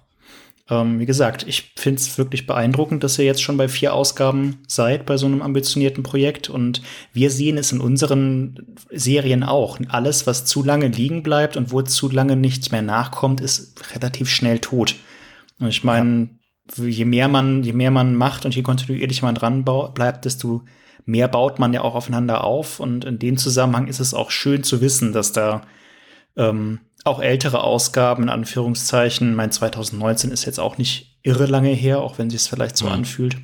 Ähm, 0.68 0.98
wie 0.98 1.06
gesagt, 1.06 1.46
ich 1.46 1.72
finde 1.76 2.00
es 2.00 2.16
wirklich 2.16 2.46
beeindruckend, 2.46 3.04
dass 3.04 3.18
ihr 3.18 3.24
jetzt 3.24 3.42
schon 3.42 3.56
bei 3.56 3.68
vier 3.68 3.92
Ausgaben 3.92 4.62
seid 4.66 5.04
bei 5.04 5.16
so 5.18 5.26
einem 5.26 5.42
ambitionierten 5.42 6.02
Projekt. 6.02 6.48
Und 6.48 6.82
wir 7.12 7.30
sehen 7.30 7.58
es 7.58 7.72
in 7.72 7.80
unseren 7.80 8.76
Serien 8.90 9.42
auch. 9.42 9.78
Alles, 9.88 10.26
was 10.26 10.44
zu 10.44 10.62
lange 10.62 10.88
liegen 10.88 11.22
bleibt 11.22 11.56
und 11.56 11.70
wo 11.70 11.82
zu 11.82 12.10
lange 12.10 12.36
nichts 12.36 12.70
mehr 12.70 12.82
nachkommt, 12.82 13.40
ist 13.40 13.94
relativ 13.94 14.30
schnell 14.30 14.58
tot. 14.58 14.94
Und 15.58 15.68
ich 15.68 15.84
meine, 15.84 16.30
je 16.76 17.04
mehr 17.04 17.28
man, 17.28 17.62
je 17.62 17.72
mehr 17.72 17.90
man 17.90 18.14
macht 18.14 18.44
und 18.44 18.54
je 18.54 18.62
kontinuierlich 18.62 19.22
man 19.22 19.34
dran 19.34 19.64
bleibt, 19.64 20.24
desto 20.24 20.62
mehr 21.04 21.28
baut 21.28 21.58
man 21.58 21.72
ja 21.72 21.82
auch 21.82 21.94
aufeinander 21.94 22.44
auf. 22.44 22.80
Und 22.80 23.04
in 23.04 23.18
dem 23.18 23.36
Zusammenhang 23.36 23.86
ist 23.86 24.00
es 24.00 24.14
auch 24.14 24.30
schön 24.30 24.62
zu 24.64 24.80
wissen, 24.80 25.12
dass 25.12 25.32
da 25.32 25.62
ähm, 26.36 26.80
auch 27.04 27.20
ältere 27.20 27.62
Ausgaben, 27.62 28.24
in 28.24 28.28
Anführungszeichen, 28.30 29.34
mein 29.34 29.52
2019 29.52 30.30
ist 30.30 30.46
jetzt 30.46 30.58
auch 30.58 30.78
nicht 30.78 31.18
irre 31.22 31.46
lange 31.46 31.70
her, 31.70 32.00
auch 32.00 32.18
wenn 32.18 32.30
sich 32.30 32.40
es 32.40 32.48
vielleicht 32.48 32.76
so 32.76 32.86
ja. 32.86 32.92
anfühlt, 32.92 33.36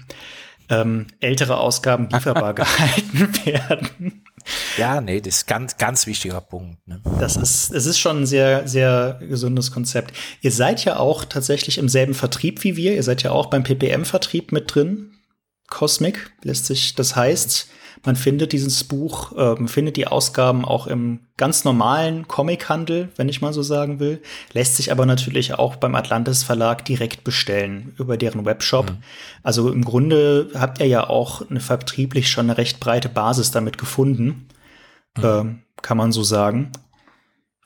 ähm, 0.71 1.09
ältere 1.21 1.59
Ausgaben 1.59 2.09
lieferbar 2.11 2.55
gehalten 2.55 3.29
werden. 3.45 4.23
Ja, 4.79 5.01
nee, 5.01 5.21
das 5.21 5.39
ist 5.39 5.47
ganz, 5.47 5.77
ganz 5.77 6.07
wichtiger 6.07 6.41
Punkt. 6.41 6.87
Ne? 6.87 7.03
Das 7.19 7.37
ist, 7.37 7.73
es 7.73 7.87
ist 7.87 7.99
schon 7.99 8.23
ein 8.23 8.27
sehr, 8.27 8.67
sehr 8.67 9.21
gesundes 9.21 9.71
Konzept. 9.71 10.17
Ihr 10.41 10.53
seid 10.53 10.85
ja 10.85 10.97
auch 10.97 11.25
tatsächlich 11.25 11.77
im 11.77 11.89
selben 11.89 12.15
Vertrieb 12.15 12.65
wie 12.65 12.77
wir. 12.77 12.95
Ihr 12.95 13.03
seid 13.03 13.23
ja 13.23 13.33
auch 13.33 13.47
beim 13.47 13.65
PPM-Vertrieb 13.65 14.53
mit 14.53 14.75
drin. 14.75 15.13
Cosmic 15.69 16.33
lässt 16.43 16.67
sich, 16.67 16.95
das 16.95 17.15
heißt, 17.15 17.69
man 18.05 18.17
findet 18.17 18.53
dieses 18.53 18.85
Buch, 18.85 19.33
äh, 19.37 19.55
man 19.55 19.69
findet 19.69 19.97
die 19.97 20.07
Ausgaben 20.07 20.65
auch 20.65 20.87
im 20.87 21.21
ganz 21.37 21.65
normalen 21.65 22.27
Comichandel, 22.29 23.11
wenn 23.17 23.29
ich 23.29 23.43
mal 23.43 23.53
so 23.53 23.63
sagen 23.63 24.01
will, 24.01 24.23
lässt 24.53 24.77
sich 24.77 24.91
aber 24.91 25.07
natürlich 25.07 25.55
auch 25.55 25.77
beim 25.77 25.95
Atlantis 25.95 26.43
Verlag 26.43 26.85
direkt 26.85 27.25
bestellen 27.25 27.95
über 27.99 28.17
deren 28.17 28.45
Webshop. 28.45 28.91
Mhm. 28.91 29.03
Also 29.43 29.71
im 29.71 29.85
Grunde 29.85 30.51
habt 30.55 30.81
ihr 30.81 30.87
ja 30.87 31.09
auch 31.09 31.49
eine 31.49 31.61
vertrieblich 31.61 32.31
schon 32.31 32.47
eine 32.47 32.59
recht 32.59 32.81
breite 32.81 33.09
Basis 33.09 33.51
damit 33.51 33.77
gefunden, 33.77 34.49
mhm. 35.17 35.25
äh, 35.25 35.45
kann 35.83 35.99
man 35.99 36.13
so 36.13 36.23
sagen, 36.23 36.73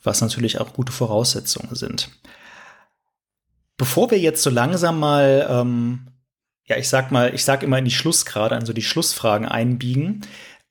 was 0.03 0.21
natürlich 0.21 0.59
auch 0.59 0.73
gute 0.73 0.91
Voraussetzungen 0.91 1.75
sind. 1.75 2.09
Bevor 3.77 4.11
wir 4.11 4.19
jetzt 4.19 4.41
so 4.41 4.49
langsam 4.49 4.99
mal 4.99 5.47
ähm, 5.49 6.07
ja, 6.67 6.77
ich 6.77 6.89
sag 6.89 7.11
mal, 7.11 7.33
ich 7.33 7.43
sag 7.43 7.63
immer 7.63 7.77
in 7.77 7.85
die 7.85 7.91
Schlussgrade, 7.91 8.55
also 8.55 8.73
die 8.73 8.81
Schlussfragen 8.81 9.47
einbiegen. 9.47 10.21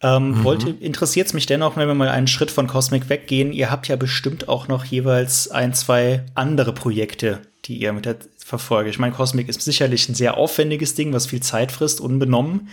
Ähm, 0.01 0.31
mhm. 0.31 0.45
wollte, 0.45 0.71
interessiert 0.71 1.29
es 1.29 1.35
mich 1.35 1.47
dennoch, 1.47 1.77
wenn 1.77 1.89
wir 1.89 1.95
mal 1.95 2.09
einen 2.09 2.27
Schritt 2.27 2.51
von 2.51 2.67
Cosmic 2.67 3.09
weggehen. 3.09 3.53
Ihr 3.53 3.71
habt 3.71 3.89
ja 3.89 3.97
bestimmt 3.97 4.49
auch 4.49 4.69
noch 4.69 4.85
jeweils 4.85 5.51
ein, 5.51 5.73
zwei 5.73 6.27
andere 6.35 6.73
Projekte, 6.75 7.41
die 7.65 7.79
ihr 7.79 7.93
mit 7.93 8.05
der 8.05 8.17
verfolgt. 8.37 8.91
Ich 8.91 8.99
meine, 8.99 9.15
Cosmic 9.15 9.49
ist 9.49 9.63
sicherlich 9.63 10.09
ein 10.09 10.15
sehr 10.15 10.37
aufwendiges 10.37 10.95
Ding, 10.95 11.15
was 11.15 11.27
viel 11.27 11.41
Zeit 11.41 11.73
frisst, 11.73 12.01
unbenommen. 12.01 12.69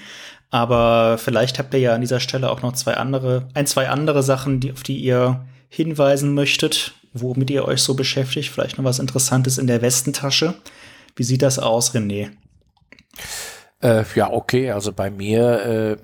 Aber 0.50 1.18
vielleicht 1.18 1.60
habt 1.60 1.74
ihr 1.74 1.80
ja 1.80 1.96
an 1.96 2.02
dieser 2.02 2.20
Stelle 2.20 2.52
auch 2.52 2.62
noch 2.62 2.74
zwei 2.74 2.98
andere, 2.98 3.48
ein, 3.54 3.68
zwei 3.68 3.88
andere 3.88 4.24
Sachen, 4.24 4.60
die, 4.60 4.74
auf 4.74 4.84
die 4.84 4.98
ihr 4.98 5.46
hinweisen 5.70 6.34
möchtet, 6.34 6.94
womit 7.14 7.50
ihr 7.50 7.64
euch 7.64 7.82
so 7.82 7.94
beschäftigt. 7.94 8.50
Vielleicht 8.50 8.78
noch 8.78 8.84
was 8.84 9.00
Interessantes 9.00 9.58
in 9.58 9.68
der 9.68 9.82
Westentasche. 9.82 10.56
Wie 11.16 11.24
sieht 11.24 11.42
das 11.42 11.60
aus, 11.60 11.96
René? 11.96 12.32
Äh, 13.82 14.04
ja, 14.16 14.32
okay, 14.32 14.72
also 14.72 14.94
bei 14.94 15.10
mir 15.10 15.66
äh, 15.66 15.98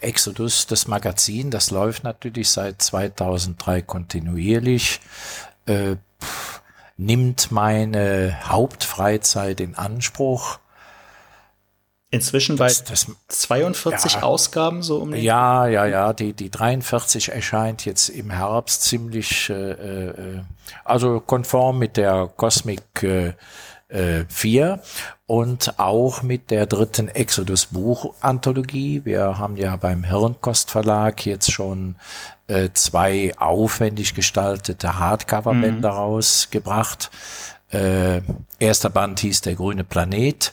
Exodus, 0.00 0.66
das 0.66 0.88
Magazin, 0.88 1.50
das 1.50 1.70
läuft 1.70 2.04
natürlich 2.04 2.50
seit 2.50 2.82
2003 2.82 3.82
kontinuierlich, 3.82 5.00
äh, 5.66 5.96
pff, 6.20 6.62
nimmt 6.96 7.52
meine 7.52 8.36
Hauptfreizeit 8.48 9.60
in 9.60 9.76
Anspruch. 9.76 10.58
Inzwischen 12.10 12.56
bei 12.56 12.66
das, 12.66 12.84
das, 12.84 13.06
42 13.28 14.14
ja, 14.14 14.22
Ausgaben 14.22 14.82
so 14.82 14.98
um 14.98 15.14
Ja, 15.14 15.66
ja, 15.66 15.86
ja, 15.86 16.12
die, 16.12 16.34
die 16.34 16.50
43 16.50 17.30
erscheint 17.30 17.86
jetzt 17.86 18.10
im 18.10 18.30
Herbst 18.30 18.82
ziemlich, 18.82 19.48
äh, 19.48 19.70
äh, 19.70 20.40
also 20.84 21.20
konform 21.20 21.78
mit 21.78 21.96
der 21.96 22.30
Cosmic 22.36 23.02
äh, 23.02 23.32
4 24.28 24.80
und 25.26 25.78
auch 25.78 26.22
mit 26.22 26.50
der 26.50 26.66
dritten 26.66 27.08
Exodus 27.08 27.66
Buch 27.66 28.14
Anthologie. 28.20 29.02
Wir 29.04 29.38
haben 29.38 29.56
ja 29.56 29.76
beim 29.76 30.04
Hirnkost 30.04 30.70
Verlag 30.70 31.26
jetzt 31.26 31.52
schon 31.52 31.96
äh, 32.46 32.70
zwei 32.74 33.32
aufwendig 33.38 34.14
gestaltete 34.14 34.98
Hardcover-Bände 34.98 35.88
mhm. 35.88 35.94
rausgebracht. 35.94 37.10
Äh, 37.70 38.20
erster 38.58 38.90
Band 38.90 39.20
hieß 39.20 39.40
Der 39.42 39.54
grüne 39.54 39.84
Planet. 39.84 40.52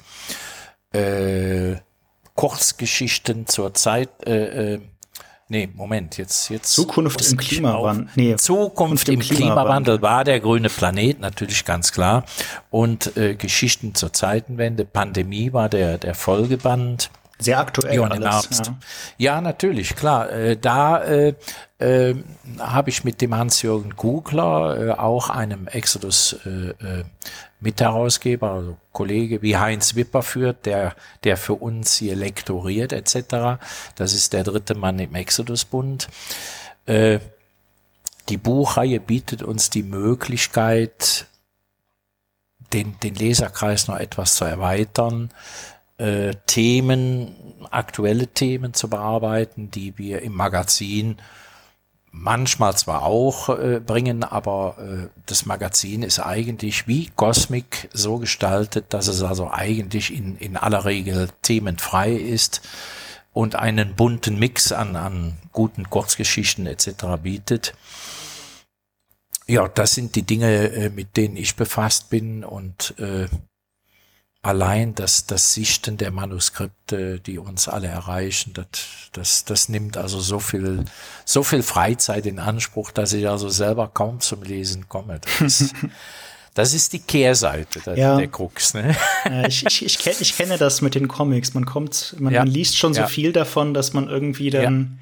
Äh, 0.91 1.75
Kurzgeschichten 2.35 3.47
zur 3.47 3.73
Zeit, 3.73 4.09
äh, 4.25 4.75
äh, 4.75 4.79
Nee, 5.51 5.67
Moment, 5.73 6.17
jetzt, 6.19 6.49
jetzt. 6.49 6.73
Zukunft 6.73 7.27
im 7.31 7.37
Klimawandel. 7.37 8.07
Nee, 8.15 8.35
Zukunft 8.35 9.09
im 9.09 9.19
Klimawandel. 9.19 9.47
Klimawandel 9.47 10.01
war 10.03 10.23
der 10.23 10.39
grüne 10.39 10.69
Planet, 10.69 11.19
natürlich 11.19 11.65
ganz 11.65 11.91
klar. 11.91 12.23
Und 12.69 13.17
äh, 13.17 13.33
Geschichten 13.33 13.95
zur 13.95 14.13
Zeitenwende, 14.13 14.85
Pandemie 14.85 15.51
war 15.51 15.67
der, 15.67 15.97
der 15.97 16.13
Folgeband. 16.13 17.09
Sehr 17.41 17.57
aktuell 17.57 17.95
ja, 17.95 18.03
alles. 18.03 18.49
Ja. 18.67 18.77
ja, 19.17 19.41
natürlich, 19.41 19.95
klar. 19.95 20.29
Äh, 20.29 20.57
da 20.57 21.01
äh, 21.01 21.35
äh, 21.79 22.15
habe 22.59 22.89
ich 22.89 23.05
mit 23.05 23.21
dem 23.21 23.33
Hans-Jürgen 23.33 23.95
Kugler, 23.95 24.77
äh, 24.77 24.91
auch 24.91 25.29
einem 25.29 25.67
Exodus 25.67 26.35
äh, 26.45 26.71
äh, 26.71 27.05
also 28.41 28.77
Kollege 28.91 29.41
wie 29.41 29.57
Heinz 29.57 29.95
Wipper 29.95 30.21
führt, 30.21 30.65
der, 30.65 30.95
der 31.23 31.37
für 31.37 31.55
uns 31.55 31.95
hier 31.95 32.15
lektoriert 32.15 32.93
etc. 32.93 33.61
Das 33.95 34.13
ist 34.13 34.33
der 34.33 34.43
dritte 34.43 34.75
Mann 34.75 34.97
im 34.97 35.13
Exodus-Bund. 35.13 36.07
Die 36.87 38.37
Buchreihe 38.37 39.01
bietet 39.01 39.43
uns 39.43 39.69
die 39.69 39.83
Möglichkeit, 39.83 41.27
den, 42.71 42.97
den 43.01 43.15
Leserkreis 43.15 43.89
noch 43.89 43.97
etwas 43.97 44.35
zu 44.35 44.45
erweitern, 44.45 45.29
äh, 45.99 46.33
Themen, 46.47 47.35
aktuelle 47.71 48.27
Themen 48.27 48.73
zu 48.73 48.89
bearbeiten, 48.89 49.69
die 49.69 49.97
wir 49.97 50.21
im 50.21 50.33
Magazin 50.33 51.17
manchmal 52.11 52.75
zwar 52.75 53.03
auch 53.03 53.49
äh, 53.49 53.79
bringen, 53.79 54.23
aber 54.23 54.77
äh, 54.79 55.07
das 55.25 55.45
Magazin 55.45 56.03
ist 56.03 56.19
eigentlich 56.19 56.87
wie 56.87 57.07
Cosmic 57.15 57.89
so 57.93 58.17
gestaltet, 58.17 58.85
dass 58.89 59.07
es 59.07 59.21
also 59.21 59.51
eigentlich 59.51 60.13
in, 60.15 60.37
in 60.37 60.57
aller 60.57 60.85
Regel 60.85 61.29
themenfrei 61.41 62.13
ist 62.13 62.61
und 63.31 63.55
einen 63.55 63.95
bunten 63.95 64.39
Mix 64.39 64.71
an, 64.71 64.95
an 64.95 65.37
guten 65.51 65.89
Kurzgeschichten 65.89 66.65
etc. 66.65 67.21
bietet. 67.21 67.73
Ja, 69.47 69.67
das 69.67 69.93
sind 69.93 70.15
die 70.15 70.23
Dinge, 70.23 70.71
äh, 70.71 70.89
mit 70.89 71.17
denen 71.17 71.35
ich 71.35 71.55
befasst 71.55 72.09
bin 72.09 72.43
und 72.43 72.95
äh, 72.99 73.27
allein 74.41 74.95
das, 74.95 75.25
das 75.25 75.53
Sichten 75.53 75.97
der 75.97 76.11
Manuskripte, 76.11 77.19
die 77.19 77.39
uns 77.39 77.67
alle 77.67 77.87
erreichen, 77.87 78.53
das, 78.53 78.67
das, 79.11 79.45
das 79.45 79.69
nimmt 79.69 79.97
also 79.97 80.19
so 80.19 80.39
viel, 80.39 80.85
so 81.25 81.43
viel 81.43 81.61
Freizeit 81.61 82.25
in 82.25 82.39
Anspruch, 82.39 82.91
dass 82.91 83.13
ich 83.13 83.27
also 83.27 83.49
selber 83.49 83.87
kaum 83.87 84.19
zum 84.21 84.43
Lesen 84.43 84.87
komme. 84.87 85.19
Das 85.39 85.61
ist, 85.61 85.75
das 86.53 86.73
ist 86.73 86.93
die 86.93 86.99
Kehrseite 86.99 87.81
der, 87.81 87.97
ja. 87.97 88.17
der 88.17 88.27
Krux. 88.27 88.73
Ne? 88.73 88.95
Ja, 89.25 89.45
ich, 89.45 89.65
ich, 89.65 89.85
ich, 89.85 89.99
kenn, 89.99 90.15
ich 90.19 90.37
kenne 90.37 90.57
das 90.57 90.81
mit 90.81 90.95
den 90.95 91.09
Comics. 91.09 91.53
Man 91.53 91.65
kommt, 91.65 92.15
man, 92.19 92.33
ja. 92.33 92.39
man 92.39 92.47
liest 92.47 92.77
schon 92.77 92.93
so 92.93 93.05
viel 93.07 93.33
davon, 93.33 93.73
dass 93.73 93.93
man 93.93 94.07
irgendwie 94.07 94.49
dann 94.49 94.99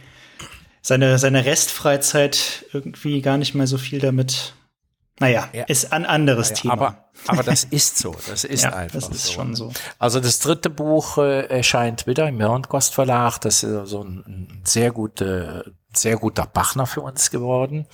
seine, 0.82 1.20
seine 1.20 1.46
Restfreizeit 1.46 2.66
irgendwie 2.74 3.22
gar 3.22 3.38
nicht 3.38 3.54
mehr 3.54 3.68
so 3.68 3.78
viel 3.78 4.00
damit 4.00 4.54
naja, 5.20 5.50
ja. 5.52 5.64
ist 5.66 5.92
ein 5.94 6.06
anderes 6.06 6.50
naja, 6.50 6.62
Thema. 6.62 6.74
Aber, 6.74 6.96
aber 7.28 7.44
das 7.44 7.64
ist 7.70 7.98
so. 7.98 8.16
Das 8.28 8.44
ist 8.44 8.64
ja, 8.64 8.74
einfach 8.74 9.00
das 9.00 9.10
ist 9.10 9.26
so. 9.28 9.34
schon 9.34 9.56
so. 9.56 9.72
Also 9.98 10.20
das 10.20 10.40
dritte 10.40 10.70
Buch 10.70 11.18
äh, 11.18 11.48
erscheint 11.48 12.06
wieder 12.08 12.28
im 12.28 12.38
Hirnkost 12.40 12.94
Verlag. 12.94 13.40
Das 13.40 13.64
ist 13.64 13.90
so 13.90 14.04
ein, 14.04 14.24
ein 14.28 14.62
sehr 14.64 14.92
guter, 14.92 15.66
sehr 15.94 16.18
guter 16.18 16.46
Bachner 16.46 16.86
für 16.86 17.02
uns 17.02 17.32
geworden. 17.32 17.88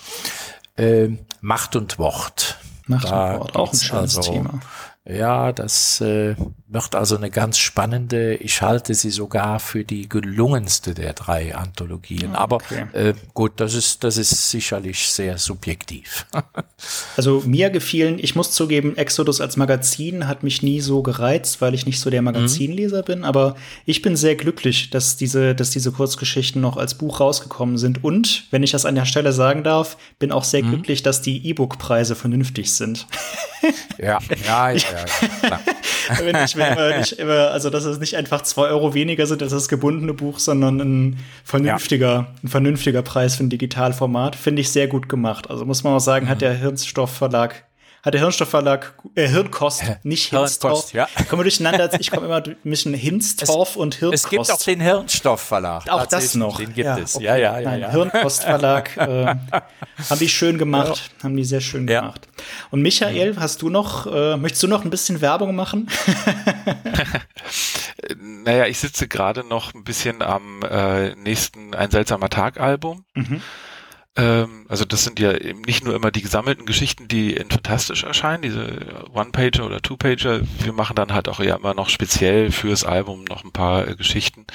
Äh, 0.75 1.09
Macht 1.41 1.75
und 1.75 1.97
Wort. 1.97 2.57
Macht 2.87 3.05
da 3.05 3.33
und 3.33 3.39
Wort, 3.39 3.55
auch 3.55 3.71
ein 3.71 3.79
schönes 3.79 4.17
also, 4.17 4.31
Thema. 4.31 4.59
Ja, 5.05 5.51
das 5.51 5.99
äh, 5.99 6.35
wird 6.69 6.95
also 6.95 7.17
eine 7.17 7.29
ganz 7.29 7.57
spannende, 7.57 8.35
ich 8.35 8.61
halte 8.61 8.93
sie 8.93 9.09
sogar 9.09 9.59
für 9.59 9.83
die 9.83 10.07
gelungenste 10.07 10.93
der 10.93 11.11
drei 11.11 11.53
Anthologien. 11.53 12.33
Ah, 12.33 12.47
okay. 12.49 12.85
Aber 12.93 12.95
äh, 12.97 13.13
gut, 13.33 13.53
das 13.57 13.73
ist, 13.73 14.05
das 14.05 14.15
ist 14.15 14.49
sicherlich 14.49 15.09
sehr 15.09 15.37
subjektiv. 15.37 16.25
also 17.17 17.43
mir 17.45 17.69
gefielen, 17.69 18.17
ich 18.17 18.35
muss 18.35 18.51
zugeben, 18.51 18.95
Exodus 18.95 19.41
als 19.41 19.57
Magazin 19.57 20.25
hat 20.25 20.41
mich 20.43 20.63
nie 20.63 20.79
so 20.79 21.03
gereizt, 21.03 21.59
weil 21.59 21.73
ich 21.73 21.85
nicht 21.85 21.99
so 21.99 22.09
der 22.09 22.21
mhm. 22.21 22.25
Magazinleser 22.25 22.99
mhm. 22.99 23.05
bin. 23.05 23.23
Aber 23.25 23.55
ich 23.85 24.01
bin 24.01 24.15
sehr 24.15 24.35
glücklich, 24.35 24.89
dass 24.89 25.17
diese, 25.17 25.53
dass 25.53 25.71
diese 25.71 25.91
Kurzgeschichten 25.91 26.61
noch 26.61 26.77
als 26.77 26.95
Buch 26.95 27.19
rausgekommen 27.19 27.77
sind. 27.77 28.05
Und, 28.05 28.45
wenn 28.51 28.63
ich 28.63 28.71
das 28.71 28.85
an 28.85 28.95
der 28.95 29.05
Stelle 29.05 29.33
sagen 29.33 29.65
darf, 29.65 29.97
bin 30.17 30.31
auch 30.31 30.45
sehr 30.45 30.63
mhm. 30.63 30.69
glücklich, 30.69 31.03
dass 31.03 31.21
die 31.21 31.45
E-Book-Preise 31.45 32.15
vernünftig 32.15 32.71
sind. 32.71 33.05
ja, 33.97 34.19
ja, 34.47 34.71
ja, 34.92 34.92
ja, 34.93 35.59
wenn 36.23 36.35
ich 36.43 36.55
immer, 36.55 36.97
nicht 36.97 37.13
immer, 37.13 37.51
also 37.51 37.69
dass 37.69 37.85
es 37.85 37.99
nicht 37.99 38.15
einfach 38.15 38.41
zwei 38.41 38.67
Euro 38.67 38.93
weniger 38.93 39.25
sind 39.25 39.41
als 39.41 39.51
das 39.51 39.69
gebundene 39.69 40.13
Buch, 40.13 40.39
sondern 40.39 40.79
ein 40.79 41.19
vernünftiger, 41.43 42.13
ja. 42.13 42.27
ein 42.43 42.47
vernünftiger 42.47 43.01
Preis 43.01 43.35
für 43.35 43.43
ein 43.43 43.49
Digitalformat, 43.49 44.35
finde 44.35 44.61
ich 44.61 44.69
sehr 44.69 44.87
gut 44.87 45.09
gemacht. 45.09 45.49
Also 45.49 45.65
muss 45.65 45.83
man 45.83 45.93
auch 45.93 45.99
sagen, 45.99 46.25
mhm. 46.25 46.29
hat 46.29 46.41
der 46.41 46.53
Hirnstoff-Verlag 46.53 47.65
hat 48.03 48.13
der 48.13 48.19
Hirnstoffverlag, 48.19 48.95
äh, 49.15 49.29
Hirnkost, 49.29 49.81
nicht 50.03 50.29
Hinstorf. 50.29 50.91
Ja. 50.91 51.07
Ich 51.17 51.29
komme 51.29 51.43
durcheinander, 51.43 51.89
ich 51.97 52.11
komme 52.11 52.25
immer 52.25 52.43
zwischen 52.63 52.93
Hinstorf 52.93 53.77
und 53.77 53.95
Hirnkost. 53.95 54.25
Es 54.25 54.29
gibt 54.29 54.51
auch 54.51 54.61
den 54.61 54.81
Hirnstoffverlag. 54.81 55.89
Auch 55.89 56.05
das 56.05 56.35
noch. 56.35 56.57
Den 56.57 56.73
gibt 56.73 56.85
ja, 56.85 56.97
es. 56.97 57.15
Okay. 57.15 57.23
Ja, 57.23 57.37
ja, 57.37 57.59
ja. 57.59 57.69
Nein, 57.69 57.79
ja. 57.79 57.91
Hirnkostverlag 57.91 58.97
äh, 58.97 59.35
haben 60.09 60.19
die 60.19 60.27
schön 60.27 60.57
gemacht, 60.57 61.11
ja. 61.17 61.23
haben 61.23 61.37
die 61.37 61.45
sehr 61.45 61.61
schön 61.61 61.87
ja. 61.87 62.01
gemacht. 62.01 62.27
Und 62.71 62.81
Michael, 62.81 63.37
hast 63.39 63.61
du 63.61 63.69
noch, 63.69 64.05
äh, 64.05 64.35
möchtest 64.35 64.63
du 64.63 64.67
noch 64.67 64.83
ein 64.83 64.89
bisschen 64.89 65.21
Werbung 65.21 65.55
machen? 65.55 65.89
naja, 68.19 68.65
ich 68.65 68.79
sitze 68.79 69.07
gerade 69.07 69.45
noch 69.45 69.73
ein 69.73 69.85
bisschen 69.85 70.21
am 70.21 70.61
äh, 70.63 71.15
nächsten 71.15 71.73
Ein 71.73 71.89
seltsamer 71.89 72.29
Tag 72.29 72.59
Album. 72.59 73.05
Mhm. 73.13 73.41
Ähm, 74.15 74.65
also 74.69 74.85
das 74.85 75.03
sind 75.03 75.19
ja 75.19 75.33
eben 75.33 75.61
nicht 75.61 75.83
nur 75.83 75.95
immer 75.95 76.11
die 76.11 76.21
gesammelten 76.21 76.65
Geschichten, 76.65 77.07
die 77.07 77.33
in 77.33 77.49
Fantastisch 77.49 78.03
erscheinen, 78.03 78.43
diese 78.43 79.09
One-Pager 79.11 79.65
oder 79.65 79.81
Two-Pager. 79.81 80.41
Wir 80.59 80.73
machen 80.73 80.95
dann 80.95 81.13
halt 81.13 81.27
auch 81.29 81.39
ja 81.39 81.55
immer 81.55 81.73
noch 81.73 81.89
speziell 81.89 82.51
fürs 82.51 82.83
Album 82.83 83.23
noch 83.23 83.43
ein 83.43 83.51
paar 83.51 83.87
äh, 83.87 83.95
Geschichten. 83.95 84.45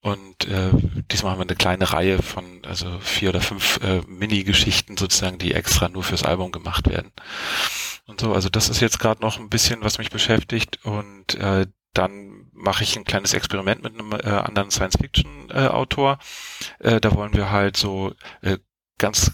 Und 0.00 0.46
äh, 0.48 0.70
diesmal 1.12 1.32
haben 1.32 1.38
wir 1.38 1.46
eine 1.46 1.56
kleine 1.56 1.92
Reihe 1.92 2.20
von, 2.20 2.44
also 2.66 2.98
vier 3.00 3.30
oder 3.30 3.40
fünf 3.40 3.78
äh, 3.82 4.02
Mini-Geschichten 4.08 4.96
sozusagen, 4.96 5.38
die 5.38 5.54
extra 5.54 5.88
nur 5.88 6.02
fürs 6.02 6.24
Album 6.24 6.50
gemacht 6.50 6.88
werden. 6.88 7.12
Und 8.06 8.20
so, 8.20 8.34
also 8.34 8.48
das 8.48 8.68
ist 8.68 8.80
jetzt 8.80 8.98
gerade 8.98 9.22
noch 9.22 9.38
ein 9.38 9.48
bisschen, 9.48 9.82
was 9.82 9.98
mich 9.98 10.10
beschäftigt. 10.10 10.80
Und 10.84 11.36
äh, 11.36 11.66
dann 11.94 12.50
mache 12.52 12.82
ich 12.82 12.96
ein 12.96 13.04
kleines 13.04 13.32
Experiment 13.32 13.82
mit 13.82 13.94
einem 13.94 14.12
äh, 14.12 14.28
anderen 14.28 14.70
Science-Fiction-Autor. 14.70 16.18
Äh, 16.80 16.96
äh, 16.96 17.00
da 17.00 17.14
wollen 17.14 17.34
wir 17.34 17.50
halt 17.50 17.76
so 17.76 18.12
äh, 18.40 18.58
ganz 19.02 19.32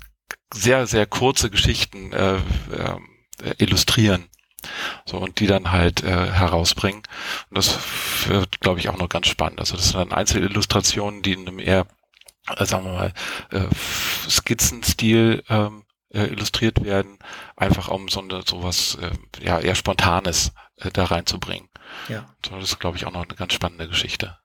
sehr, 0.53 0.87
sehr 0.87 1.07
kurze 1.07 1.51
Geschichten 1.51 2.12
äh, 2.12 2.37
äh, 2.37 3.55
illustrieren. 3.59 4.29
So, 5.05 5.19
und 5.19 5.39
die 5.39 5.47
dann 5.47 5.71
halt 5.71 6.03
äh, 6.03 6.33
herausbringen. 6.33 7.03
Und 7.49 7.59
das 7.59 7.79
wird, 8.27 8.61
glaube 8.61 8.81
ich, 8.81 8.89
auch 8.89 8.99
noch 8.99 9.09
ganz 9.09 9.29
spannend. 9.29 9.61
Also 9.61 9.77
das 9.77 9.91
sind 9.91 10.01
dann 10.01 10.12
Einzelillustrationen, 10.12 11.23
die 11.23 11.35
in 11.35 11.47
einem 11.47 11.59
eher, 11.61 11.87
äh, 12.57 12.64
sagen 12.64 12.87
wir 12.87 12.93
mal, 12.93 13.12
äh, 13.51 13.69
Skizzenstil 14.29 15.45
ähm, 15.49 15.85
äh, 16.11 16.25
illustriert 16.25 16.83
werden, 16.83 17.19
einfach 17.57 17.89
um 17.89 18.09
so 18.09 18.21
eine, 18.21 18.43
sowas 18.45 18.99
äh, 19.01 19.45
ja 19.45 19.61
eher 19.61 19.75
Spontanes 19.77 20.53
äh, 20.77 20.91
da 20.91 21.05
reinzubringen. 21.05 21.69
Ja. 22.09 22.35
So, 22.45 22.57
das 22.57 22.71
ist, 22.71 22.81
glaube 22.81 22.97
ich, 22.97 23.07
auch 23.07 23.12
noch 23.12 23.25
eine 23.25 23.35
ganz 23.35 23.53
spannende 23.53 23.87
Geschichte. 23.87 24.39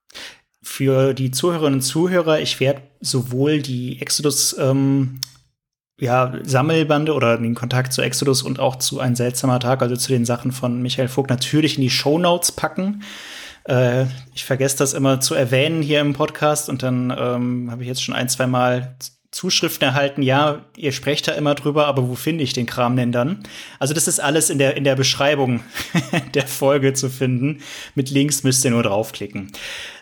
Für 0.64 1.14
die 1.14 1.32
Zuhörerinnen 1.32 1.76
und 1.76 1.82
Zuhörer, 1.82 2.39
ich 2.39 2.59
werde 2.59 2.82
sowohl 3.01 3.61
die 3.61 4.01
Exodus 4.01 4.55
ähm, 4.57 5.20
ja, 5.99 6.34
Sammelbande 6.43 7.14
oder 7.14 7.38
den 7.38 7.53
Kontakt 7.53 7.93
zu 7.93 8.01
Exodus 8.01 8.41
und 8.41 8.59
auch 8.59 8.78
zu 8.78 8.99
Ein 8.99 9.16
seltsamer 9.16 9.59
Tag, 9.59 9.82
also 9.82 9.95
zu 9.95 10.11
den 10.11 10.26
Sachen 10.26 10.51
von 10.51 10.82
Michael 10.82 11.07
Vogt, 11.07 11.30
natürlich 11.30 11.76
in 11.76 11.82
die 11.82 11.89
Show 11.89 12.18
Notes 12.18 12.51
packen. 12.51 13.03
Äh, 13.66 14.05
ich 14.34 14.45
vergesse 14.45 14.78
das 14.78 14.93
immer 14.93 15.20
zu 15.20 15.36
erwähnen 15.36 15.82
hier 15.82 16.01
im 16.01 16.14
Podcast 16.14 16.70
und 16.70 16.82
dann 16.82 17.14
ähm, 17.16 17.70
habe 17.70 17.84
ich 17.84 17.88
jetzt 17.88 18.03
schon 18.03 18.16
ein, 18.16 18.30
zwei 18.30 18.47
Mal 18.47 18.95
Zuschriften 19.32 19.88
erhalten, 19.88 20.22
ja, 20.22 20.64
ihr 20.78 20.91
sprecht 20.91 21.28
da 21.28 21.32
immer 21.32 21.55
drüber, 21.55 21.88
aber 21.88 22.07
wo 22.07 22.14
finde 22.14 22.43
ich 22.43 22.53
den 22.53 22.68
Kram 22.68 22.95
denn 22.95 23.11
dann? 23.11 23.43
Also 23.80 23.95
das 23.95 24.07
ist 24.07 24.20
alles 24.20 24.51
in 24.51 24.59
der, 24.59 24.78
in 24.78 24.84
der 24.84 24.95
Beschreibung 24.95 25.61
der 26.36 26.47
Folge 26.47 26.93
zu 26.93 27.09
finden. 27.09 27.59
Mit 27.95 28.11
Links 28.11 28.43
müsst 28.43 28.64
ihr 28.64 28.72
nur 28.72 28.84
draufklicken. 28.84 29.51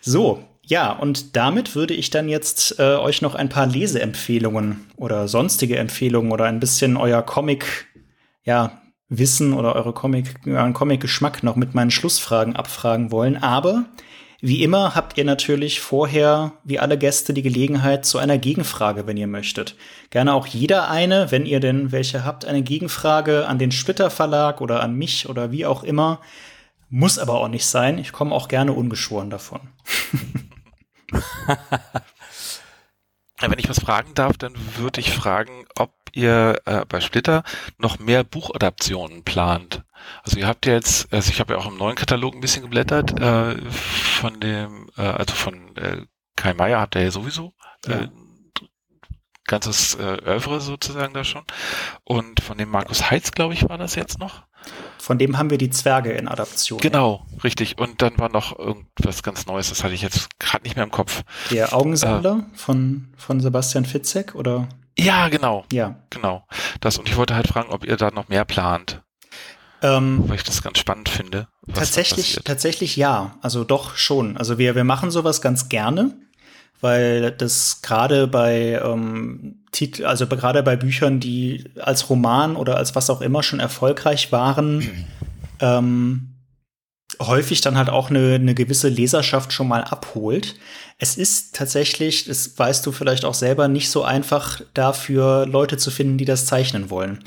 So, 0.02 0.44
ja, 0.64 0.92
und 0.92 1.36
damit 1.36 1.76
würde 1.76 1.94
ich 1.94 2.10
dann 2.12 2.30
jetzt 2.30 2.80
äh, 2.80 2.96
euch 2.96 3.22
noch 3.22 3.36
ein 3.36 3.50
paar 3.50 3.66
Leseempfehlungen 3.66 4.88
oder 4.96 5.28
sonstige 5.28 5.78
Empfehlungen 5.78 6.32
oder 6.32 6.46
ein 6.46 6.60
bisschen 6.60 6.98
euer 6.98 7.22
Comic, 7.24 7.88
ja, 8.44 8.82
Wissen 9.10 9.54
oder 9.54 9.76
eure 9.76 9.92
Comic, 9.92 10.36
euren 10.48 10.74
Comic-Geschmack 10.74 11.44
noch 11.44 11.58
mit 11.58 11.76
meinen 11.76 11.92
Schlussfragen 11.92 12.56
abfragen 12.56 13.12
wollen. 13.12 13.36
Aber 13.36 13.86
wie 14.40 14.64
immer 14.64 14.96
habt 14.96 15.18
ihr 15.18 15.26
natürlich 15.26 15.82
vorher, 15.82 16.54
wie 16.64 16.80
alle 16.80 16.98
Gäste, 16.98 17.34
die 17.34 17.42
Gelegenheit 17.42 18.06
zu 18.06 18.18
einer 18.18 18.38
Gegenfrage, 18.38 19.06
wenn 19.08 19.18
ihr 19.18 19.28
möchtet. 19.28 19.76
Gerne 20.10 20.34
auch 20.34 20.48
jeder 20.48 20.90
eine, 20.90 21.30
wenn 21.30 21.46
ihr 21.46 21.60
denn 21.60 21.92
welche 21.92 22.24
habt, 22.24 22.46
eine 22.46 22.62
Gegenfrage 22.64 23.48
an 23.48 23.60
den 23.60 23.72
Splitter 23.72 24.10
Verlag 24.10 24.62
oder 24.62 24.82
an 24.82 24.96
mich 24.96 25.28
oder 25.28 25.52
wie 25.52 25.66
auch 25.66 25.84
immer. 25.84 26.22
Muss 26.90 27.20
aber 27.20 27.40
auch 27.42 27.50
nicht 27.50 27.66
sein. 27.66 27.98
Ich 27.98 28.12
komme 28.14 28.34
auch 28.34 28.48
gerne 28.48 28.74
ungeschoren 28.74 29.30
davon. 29.30 29.62
Wenn 33.40 33.60
ich 33.60 33.70
was 33.70 33.80
fragen 33.80 34.14
darf, 34.14 34.38
dann 34.38 34.54
würde 34.78 35.00
ich 35.00 35.12
fragen, 35.12 35.66
ob 35.76 35.92
ihr 36.14 36.62
äh, 36.66 36.86
bei 36.88 37.02
Splitter 37.02 37.44
noch 37.78 37.98
mehr 38.00 38.24
Buchadaptionen 38.24 39.24
plant. 39.24 39.84
Also 40.24 40.38
ihr 40.38 40.48
habt 40.48 40.66
jetzt, 40.66 41.12
also 41.12 41.32
ich 41.32 41.40
habe 41.40 41.54
ja 41.54 41.60
auch 41.60 41.68
im 41.68 41.78
neuen 41.78 41.96
Katalog 41.96 42.36
ein 42.36 42.42
bisschen 42.42 42.64
geblättert, 42.64 43.20
äh, 43.20 43.56
von 43.72 44.40
dem, 44.40 44.90
äh, 44.98 45.02
also 45.02 45.34
von 45.34 45.76
äh, 45.78 46.06
Kai 46.36 46.54
Meier 46.54 46.80
habt 46.80 46.96
ihr 46.96 47.04
ja 47.04 47.12
sowieso 47.12 47.54
äh, 47.88 47.92
ja. 47.92 48.08
ganzes 49.46 49.96
äh, 49.96 50.18
Oeuvre 50.26 50.62
sozusagen 50.62 51.14
da 51.14 51.24
schon. 51.24 51.44
Und 52.04 52.42
von 52.42 52.58
dem 52.58 52.70
Markus 52.70 53.10
Heitz, 53.10 53.32
glaube 53.32 53.54
ich, 53.54 53.68
war 53.70 53.78
das 53.78 53.96
jetzt 53.96 54.20
noch. 54.20 54.44
Von 55.02 55.18
dem 55.18 55.40
haben 55.40 55.50
wir 55.50 55.58
die 55.58 55.72
Zwerge 55.72 56.12
in 56.12 56.28
Adaption. 56.28 56.80
Genau, 56.80 57.26
richtig. 57.44 57.80
Und 57.80 58.04
dann 58.04 58.20
war 58.20 58.30
noch 58.30 58.58
irgendwas 58.60 59.24
ganz 59.24 59.48
Neues, 59.48 59.70
das 59.70 59.84
hatte 59.84 59.96
ich 59.96 60.04
jetzt 60.04 60.30
gerade 60.40 60.64
nicht 60.64 60.76
mehr 60.76 60.86
im 60.86 60.92
Kopf. 60.92 61.24
Der 61.50 61.74
Augensammler 61.74 62.46
äh, 62.54 62.56
von, 62.56 63.08
von 63.18 63.40
Sebastian 63.40 63.86
Fitzek, 63.86 64.36
oder? 64.36 64.70
Ja, 64.96 65.30
genau. 65.30 65.66
Ja. 65.72 65.96
Genau. 66.12 66.46
Das, 66.82 67.00
und 67.00 67.10
ich 67.10 67.18
wollte 67.18 67.34
halt 67.34 67.48
fragen, 67.48 67.72
ob 67.72 67.84
ihr 67.84 67.98
da 67.98 68.12
noch 68.12 68.30
mehr 68.30 68.46
plant. 68.46 69.02
Ähm, 69.82 70.24
weil 70.28 70.36
ich 70.36 70.44
das 70.44 70.62
ganz 70.62 70.78
spannend 70.78 71.10
finde. 71.10 71.48
Tatsächlich, 71.74 72.40
tatsächlich 72.44 72.96
ja. 72.96 73.40
Also 73.42 73.64
doch 73.64 73.96
schon. 73.96 74.38
Also 74.38 74.60
wir, 74.60 74.76
wir 74.76 74.84
machen 74.84 75.10
sowas 75.10 75.42
ganz 75.42 75.68
gerne, 75.68 76.16
weil 76.82 77.32
das 77.32 77.82
gerade 77.82 78.28
bei 78.28 78.82
ähm, 78.84 79.64
Titel, 79.72 80.06
also 80.06 80.28
gerade 80.28 80.64
bei 80.64 80.76
Büchern, 80.76 81.20
die 81.20 81.72
als 81.80 82.10
Roman 82.10 82.56
oder 82.56 82.78
als 82.78 82.96
was 82.96 83.10
auch 83.10 83.22
immer 83.22 83.44
schon 83.44 83.60
erfolgreich 83.60 84.32
waren, 84.32 85.08
ähm, 85.60 86.32
häufig 87.20 87.62
dann 87.62 87.78
halt 87.78 87.90
auch 87.90 88.10
eine, 88.10 88.36
eine 88.36 88.56
gewisse 88.56 88.90
Leserschaft 88.90 89.54
schon 89.54 89.68
mal 89.68 89.84
abholt. 89.84 90.56
Es 90.98 91.18
ist 91.18 91.56
tatsächlich, 91.56 92.26
das 92.26 92.58
weißt 92.58 92.86
du 92.86 92.92
vielleicht 92.92 93.26
auch 93.26 93.34
selber, 93.34 93.68
nicht 93.68 93.90
so 93.90 94.04
einfach 94.04 94.62
dafür 94.74 95.46
Leute 95.46 95.78
zu 95.78 95.92
finden, 95.92 96.18
die 96.18 96.26
das 96.26 96.46
zeichnen 96.46 96.90
wollen. 96.90 97.20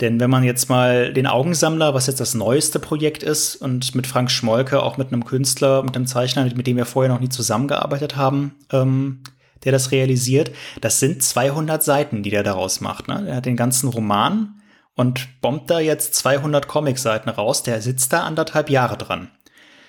Denn 0.00 0.20
wenn 0.20 0.30
man 0.30 0.44
jetzt 0.44 0.68
mal 0.68 1.12
den 1.12 1.26
Augensammler, 1.26 1.92
was 1.92 2.06
jetzt 2.06 2.20
das 2.20 2.34
neueste 2.34 2.78
Projekt 2.78 3.22
ist, 3.22 3.56
und 3.56 3.94
mit 3.94 4.06
Frank 4.06 4.30
Schmolke, 4.30 4.82
auch 4.82 4.96
mit 4.96 5.12
einem 5.12 5.24
Künstler, 5.24 5.82
mit 5.82 5.96
einem 5.96 6.06
Zeichner, 6.06 6.44
mit 6.44 6.66
dem 6.66 6.76
wir 6.76 6.86
vorher 6.86 7.12
noch 7.12 7.20
nie 7.20 7.28
zusammengearbeitet 7.28 8.16
haben, 8.16 8.54
ähm, 8.70 9.22
der 9.64 9.72
das 9.72 9.90
realisiert, 9.90 10.52
das 10.80 11.00
sind 11.00 11.22
200 11.22 11.82
Seiten, 11.82 12.22
die 12.22 12.30
der 12.30 12.44
daraus 12.44 12.80
macht. 12.80 13.08
Ne? 13.08 13.24
Er 13.26 13.36
hat 13.36 13.46
den 13.46 13.56
ganzen 13.56 13.88
Roman 13.88 14.60
und 14.94 15.40
bombt 15.40 15.70
da 15.70 15.80
jetzt 15.80 16.14
200 16.14 16.68
Comicseiten 16.68 17.30
raus. 17.30 17.64
Der 17.64 17.82
sitzt 17.82 18.12
da 18.12 18.22
anderthalb 18.22 18.70
Jahre 18.70 18.96
dran. 18.96 19.30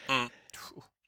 Hm. 0.07 0.30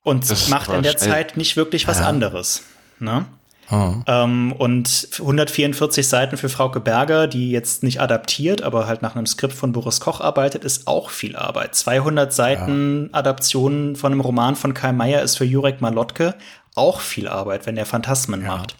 Und 0.03 0.29
das 0.29 0.49
macht 0.49 0.71
in 0.71 0.83
der. 0.83 0.97
Zeit 0.97 1.37
nicht 1.37 1.57
wirklich 1.57 1.87
was 1.87 1.99
ja. 1.99 2.07
anderes. 2.07 2.63
Ne? 2.99 3.25
Oh. 3.71 3.93
Ähm, 4.05 4.51
und 4.51 5.07
144 5.19 6.07
Seiten 6.07 6.37
für 6.37 6.49
Frauke 6.49 6.81
Berger, 6.81 7.27
die 7.27 7.51
jetzt 7.51 7.83
nicht 7.83 8.01
adaptiert, 8.01 8.61
aber 8.61 8.85
halt 8.85 9.01
nach 9.01 9.15
einem 9.15 9.25
Skript 9.25 9.53
von 9.53 9.71
Boris 9.71 10.01
Koch 10.01 10.19
arbeitet, 10.19 10.65
ist 10.65 10.87
auch 10.87 11.09
viel 11.09 11.35
Arbeit. 11.35 11.75
200 11.75 12.33
Seiten 12.33 13.09
ja. 13.11 13.19
Adaption 13.19 13.95
von 13.95 14.11
einem 14.11 14.21
Roman 14.21 14.55
von 14.55 14.73
Kai 14.73 14.91
Meier 14.91 15.21
ist 15.21 15.37
für 15.37 15.45
Jurek 15.45 15.79
Malotke 15.79 16.35
auch 16.75 16.99
viel 16.99 17.27
Arbeit, 17.27 17.65
wenn 17.65 17.77
er 17.77 17.85
Phantasmen 17.85 18.41
ja. 18.41 18.47
macht. 18.47 18.75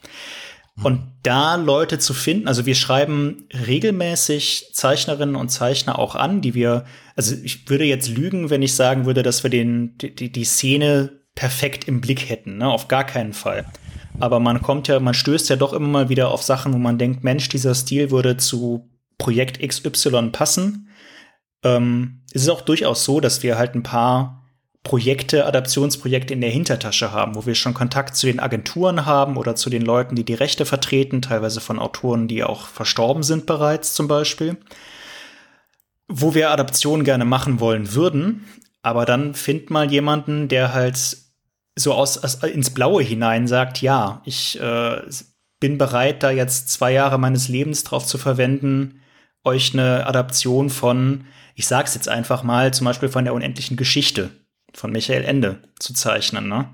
Hm. 0.76 0.86
Und 0.86 1.02
da 1.24 1.56
Leute 1.56 2.00
zu 2.00 2.14
finden, 2.14 2.48
also 2.48 2.66
wir 2.66 2.76
schreiben 2.76 3.48
regelmäßig 3.68 4.72
Zeichnerinnen 4.74 5.36
und 5.36 5.50
Zeichner 5.50 6.00
auch 6.00 6.16
an, 6.16 6.42
die 6.42 6.54
wir, 6.54 6.86
also 7.16 7.36
ich 7.44 7.70
würde 7.70 7.86
jetzt 7.86 8.10
lügen, 8.10 8.50
wenn 8.50 8.62
ich 8.62 8.76
sagen 8.76 9.06
würde, 9.06 9.24
dass 9.24 9.44
wir 9.44 9.50
den, 9.50 9.98
die, 9.98 10.32
die 10.32 10.46
Szene 10.46 11.22
perfekt 11.36 11.88
im 11.88 12.02
Blick 12.02 12.30
hätten, 12.30 12.58
ne? 12.58 12.68
auf 12.68 12.88
gar 12.88 13.06
keinen 13.06 13.34
Fall. 13.34 13.66
Aber 14.22 14.40
man 14.40 14.62
kommt 14.62 14.88
ja, 14.88 15.00
man 15.00 15.14
stößt 15.14 15.50
ja 15.50 15.56
doch 15.56 15.74
immer 15.74 15.88
mal 15.88 16.10
wieder 16.10 16.30
auf 16.30 16.44
Sachen, 16.44 16.74
wo 16.74 16.78
man 16.78 16.98
denkt, 16.98 17.24
Mensch, 17.24 17.50
dieser 17.50 17.76
Stil 17.76 18.12
würde 18.12 18.38
zu 18.38 18.90
Projekt 19.18 19.60
XY 19.66 20.30
passen. 20.32 20.90
Ähm, 21.64 22.22
es 22.34 22.44
ist 22.44 22.50
auch 22.50 22.62
durchaus 22.62 23.04
so, 23.04 23.20
dass 23.20 23.44
wir 23.44 23.58
halt 23.58 23.76
ein 23.76 23.84
paar 23.84 24.42
Projekte, 24.84 25.46
Adaptionsprojekte 25.46 26.34
in 26.34 26.42
der 26.42 26.50
Hintertasche 26.50 27.12
haben, 27.12 27.36
wo 27.36 27.46
wir 27.46 27.54
schon 27.54 27.76
Kontakt 27.76 28.16
zu 28.16 28.26
den 28.26 28.40
Agenturen 28.40 29.06
haben 29.06 29.38
oder 29.38 29.56
zu 29.56 29.70
den 29.70 29.84
Leuten, 29.84 30.16
die 30.16 30.26
die 30.26 30.34
Rechte 30.34 30.66
vertreten, 30.66 31.22
teilweise 31.22 31.62
von 31.62 31.78
Autoren, 31.78 32.28
die 32.28 32.44
auch 32.44 32.66
verstorben 32.66 33.22
sind 33.22 33.46
bereits 33.46 33.94
zum 33.94 34.08
Beispiel, 34.08 34.58
wo 36.08 36.34
wir 36.34 36.50
Adaptionen 36.50 37.06
gerne 37.06 37.26
machen 37.26 37.60
wollen 37.60 37.94
würden. 37.94 38.46
Aber 38.82 39.06
dann 39.06 39.36
find 39.36 39.70
mal 39.70 39.92
jemanden, 39.92 40.48
der 40.48 40.74
halt 40.74 41.18
so 41.76 41.94
aus, 41.94 42.18
aus 42.18 42.36
ins 42.44 42.72
Blaue 42.72 43.04
hinein 43.04 43.48
sagt, 43.48 43.82
ja, 43.82 44.22
ich 44.26 44.60
äh, 44.60 45.02
bin 45.60 45.78
bereit, 45.78 46.24
da 46.24 46.32
jetzt 46.32 46.70
zwei 46.70 46.92
Jahre 46.92 47.18
meines 47.18 47.48
Lebens 47.48 47.84
drauf 47.84 48.06
zu 48.06 48.18
verwenden, 48.18 49.02
euch 49.44 49.74
eine 49.74 50.06
Adaption 50.06 50.70
von, 50.70 51.26
ich 51.56 51.68
sag's 51.68 51.96
jetzt 51.96 52.10
einfach 52.10 52.44
mal, 52.44 52.74
zum 52.74 52.86
Beispiel 52.86 53.10
von 53.10 53.24
der 53.24 53.34
unendlichen 53.34 53.78
Geschichte 53.78 54.32
von 54.74 54.92
Michael 54.92 55.24
Ende 55.24 55.60
zu 55.80 55.94
zeichnen. 55.94 56.48
Ne? 56.48 56.70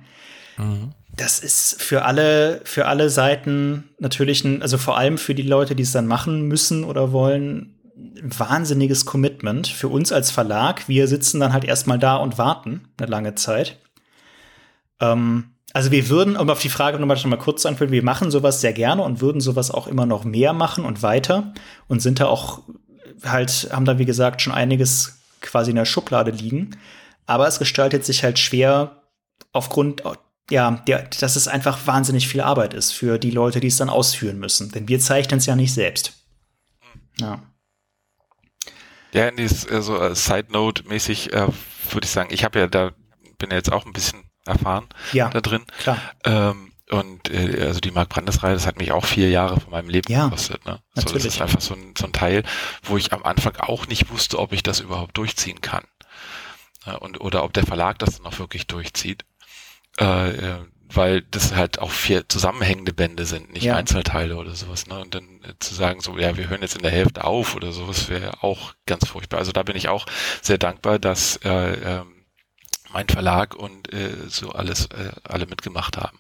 Mhm. 0.58 0.94
Das 1.16 1.40
ist 1.40 1.82
für 1.82 2.06
alle, 2.06 2.62
für 2.64 2.86
alle 2.86 3.10
Seiten 3.10 3.90
natürlich 4.00 4.44
ein, 4.44 4.62
also 4.62 4.78
vor 4.78 4.98
allem 4.98 5.18
für 5.18 5.34
die 5.34 5.44
Leute, 5.44 5.76
die 5.76 5.84
es 5.84 5.92
dann 5.92 6.08
machen 6.08 6.44
müssen 6.44 6.84
oder 6.84 7.12
wollen, 7.12 7.74
ein 7.96 8.38
wahnsinniges 8.38 9.06
Commitment. 9.06 9.68
Für 9.68 9.88
uns 9.88 10.12
als 10.12 10.30
Verlag, 10.30 10.88
wir 10.88 11.08
sitzen 11.08 11.40
dann 11.40 11.54
halt 11.54 11.66
erstmal 11.66 11.98
da 11.98 12.18
und 12.18 12.38
warten 12.38 12.90
eine 13.00 13.10
lange 13.10 13.36
Zeit. 13.36 13.80
Ähm, 15.00 15.54
Also 15.74 15.92
wir 15.92 16.10
würden, 16.10 16.38
um 16.38 16.50
auf 16.50 16.62
die 16.62 16.70
Frage 16.70 16.98
nochmal 16.98 17.18
schon 17.18 17.30
mal 17.30 17.38
kurz 17.38 17.62
zu 17.62 17.68
antworten, 17.68 17.92
wir 17.92 18.04
machen 18.04 18.32
sowas 18.32 18.62
sehr 18.62 18.74
gerne 18.74 19.04
und 19.04 19.22
würden 19.22 19.42
sowas 19.42 19.70
auch 19.70 19.86
immer 19.88 20.06
noch 20.06 20.24
mehr 20.24 20.54
machen 20.54 20.86
und 20.86 21.04
weiter 21.04 21.54
und 21.88 22.02
sind 22.02 22.20
da 22.20 22.26
auch 22.28 22.64
halt, 23.24 23.70
haben 23.72 23.86
da 23.86 24.00
wie 24.00 24.06
gesagt 24.06 24.42
schon 24.42 24.54
einiges 24.54 25.20
quasi 25.42 25.72
in 25.72 25.76
der 25.76 25.86
Schublade 25.86 26.32
liegen. 26.32 26.78
Aber 27.26 27.48
es 27.48 27.60
gestaltet 27.60 28.06
sich 28.06 28.24
halt 28.24 28.40
schwer 28.40 29.04
aufgrund, 29.52 30.02
ja, 30.50 30.72
der, 30.88 31.10
dass 31.20 31.36
es 31.36 31.48
einfach 31.48 31.86
wahnsinnig 31.86 32.28
viel 32.28 32.42
Arbeit 32.42 32.74
ist 32.74 32.94
für 32.94 33.20
die 33.20 33.32
Leute, 33.32 33.60
die 33.60 33.68
es 33.68 33.78
dann 33.78 33.90
ausführen 33.90 34.40
müssen. 34.40 34.72
Denn 34.72 34.88
wir 34.88 35.00
zeichnen 35.00 35.40
es 35.40 35.46
ja 35.46 35.56
nicht 35.56 35.74
selbst. 35.74 36.14
Ja. 37.20 37.44
Ja, 39.14 39.32
nee, 39.32 39.48
so 39.48 40.00
äh, 40.00 40.16
Side 40.16 40.48
Note 40.52 40.84
mäßig 40.88 41.34
äh, 41.34 41.48
würde 41.92 42.06
ich 42.06 42.12
sagen, 42.12 42.30
ich 42.32 42.44
habe 42.44 42.60
ja 42.60 42.68
da 42.68 42.92
bin 43.38 43.50
ja 43.52 43.58
jetzt 43.58 43.72
auch 43.72 43.86
ein 43.86 43.94
bisschen 43.94 44.24
erfahren 44.48 44.88
ja, 45.14 45.30
da 45.30 45.42
drin. 45.42 45.66
Klar. 45.80 45.98
Ähm, 46.24 46.72
und 46.90 47.30
äh, 47.30 47.66
also 47.66 47.80
die 47.82 47.92
Mark 47.92 48.10
Brandes 48.10 48.44
Reihe, 48.44 48.54
das 48.54 48.66
hat 48.66 48.78
mich 48.78 48.92
auch 48.92 49.06
vier 49.06 49.30
Jahre 49.30 49.60
von 49.60 49.72
meinem 49.72 49.90
Leben 49.90 50.12
ja, 50.12 50.26
gekostet. 50.26 50.66
Ne? 50.66 50.80
So, 50.94 51.02
natürlich. 51.02 51.24
das 51.24 51.34
ist 51.36 51.42
einfach 51.42 51.62
so 51.62 51.74
ein, 51.74 51.94
so 51.98 52.06
ein 52.06 52.14
Teil, 52.14 52.44
wo 52.84 52.98
ich 52.98 53.12
am 53.12 53.24
Anfang 53.24 53.58
auch 53.58 53.88
nicht 53.88 54.10
wusste, 54.10 54.40
ob 54.40 54.54
ich 54.54 54.64
das 54.64 54.80
überhaupt 54.80 55.18
durchziehen 55.18 55.60
kann. 55.60 55.84
Ja, 56.86 56.96
und 56.96 57.20
oder 57.20 57.44
ob 57.44 57.52
der 57.54 57.66
Verlag 57.66 58.00
das 58.00 58.18
dann 58.18 58.26
auch 58.26 58.40
wirklich 58.40 58.68
durchzieht. 58.68 59.26
Äh, 60.00 60.30
äh, 60.30 60.66
weil 60.90 61.22
das 61.22 61.54
halt 61.54 61.80
auch 61.80 61.92
vier 61.92 62.30
zusammenhängende 62.30 62.94
Bände 62.94 63.26
sind, 63.26 63.52
nicht 63.52 63.64
Ja. 63.64 63.76
Einzelteile 63.76 64.38
oder 64.38 64.56
sowas. 64.56 64.88
Ne? 64.88 65.00
Und 65.00 65.16
dann 65.16 65.42
äh, 65.44 65.54
zu 65.60 65.76
sagen, 65.76 66.00
so, 66.00 66.18
ja, 66.18 66.38
wir 66.38 66.50
hören 66.50 66.62
jetzt 66.62 66.76
in 66.76 66.82
der 66.84 66.92
Hälfte 66.92 67.26
auf 67.26 67.56
oder 67.56 67.72
sowas, 67.72 68.10
wäre 68.10 68.42
auch 68.42 68.74
ganz 68.86 69.06
furchtbar. 69.08 69.40
Also 69.40 69.52
da 69.52 69.64
bin 69.64 69.76
ich 69.76 69.90
auch 69.90 70.06
sehr 70.42 70.58
dankbar, 70.58 71.00
dass 71.00 71.38
äh, 71.44 71.50
ähm, 71.50 72.17
mein 72.94 73.08
Verlag 73.08 73.56
und 73.56 73.92
äh, 73.94 74.10
so 74.28 74.52
alles, 74.52 74.86
äh, 74.88 75.12
alle 75.24 75.46
mitgemacht 75.46 75.98
haben. 75.98 76.20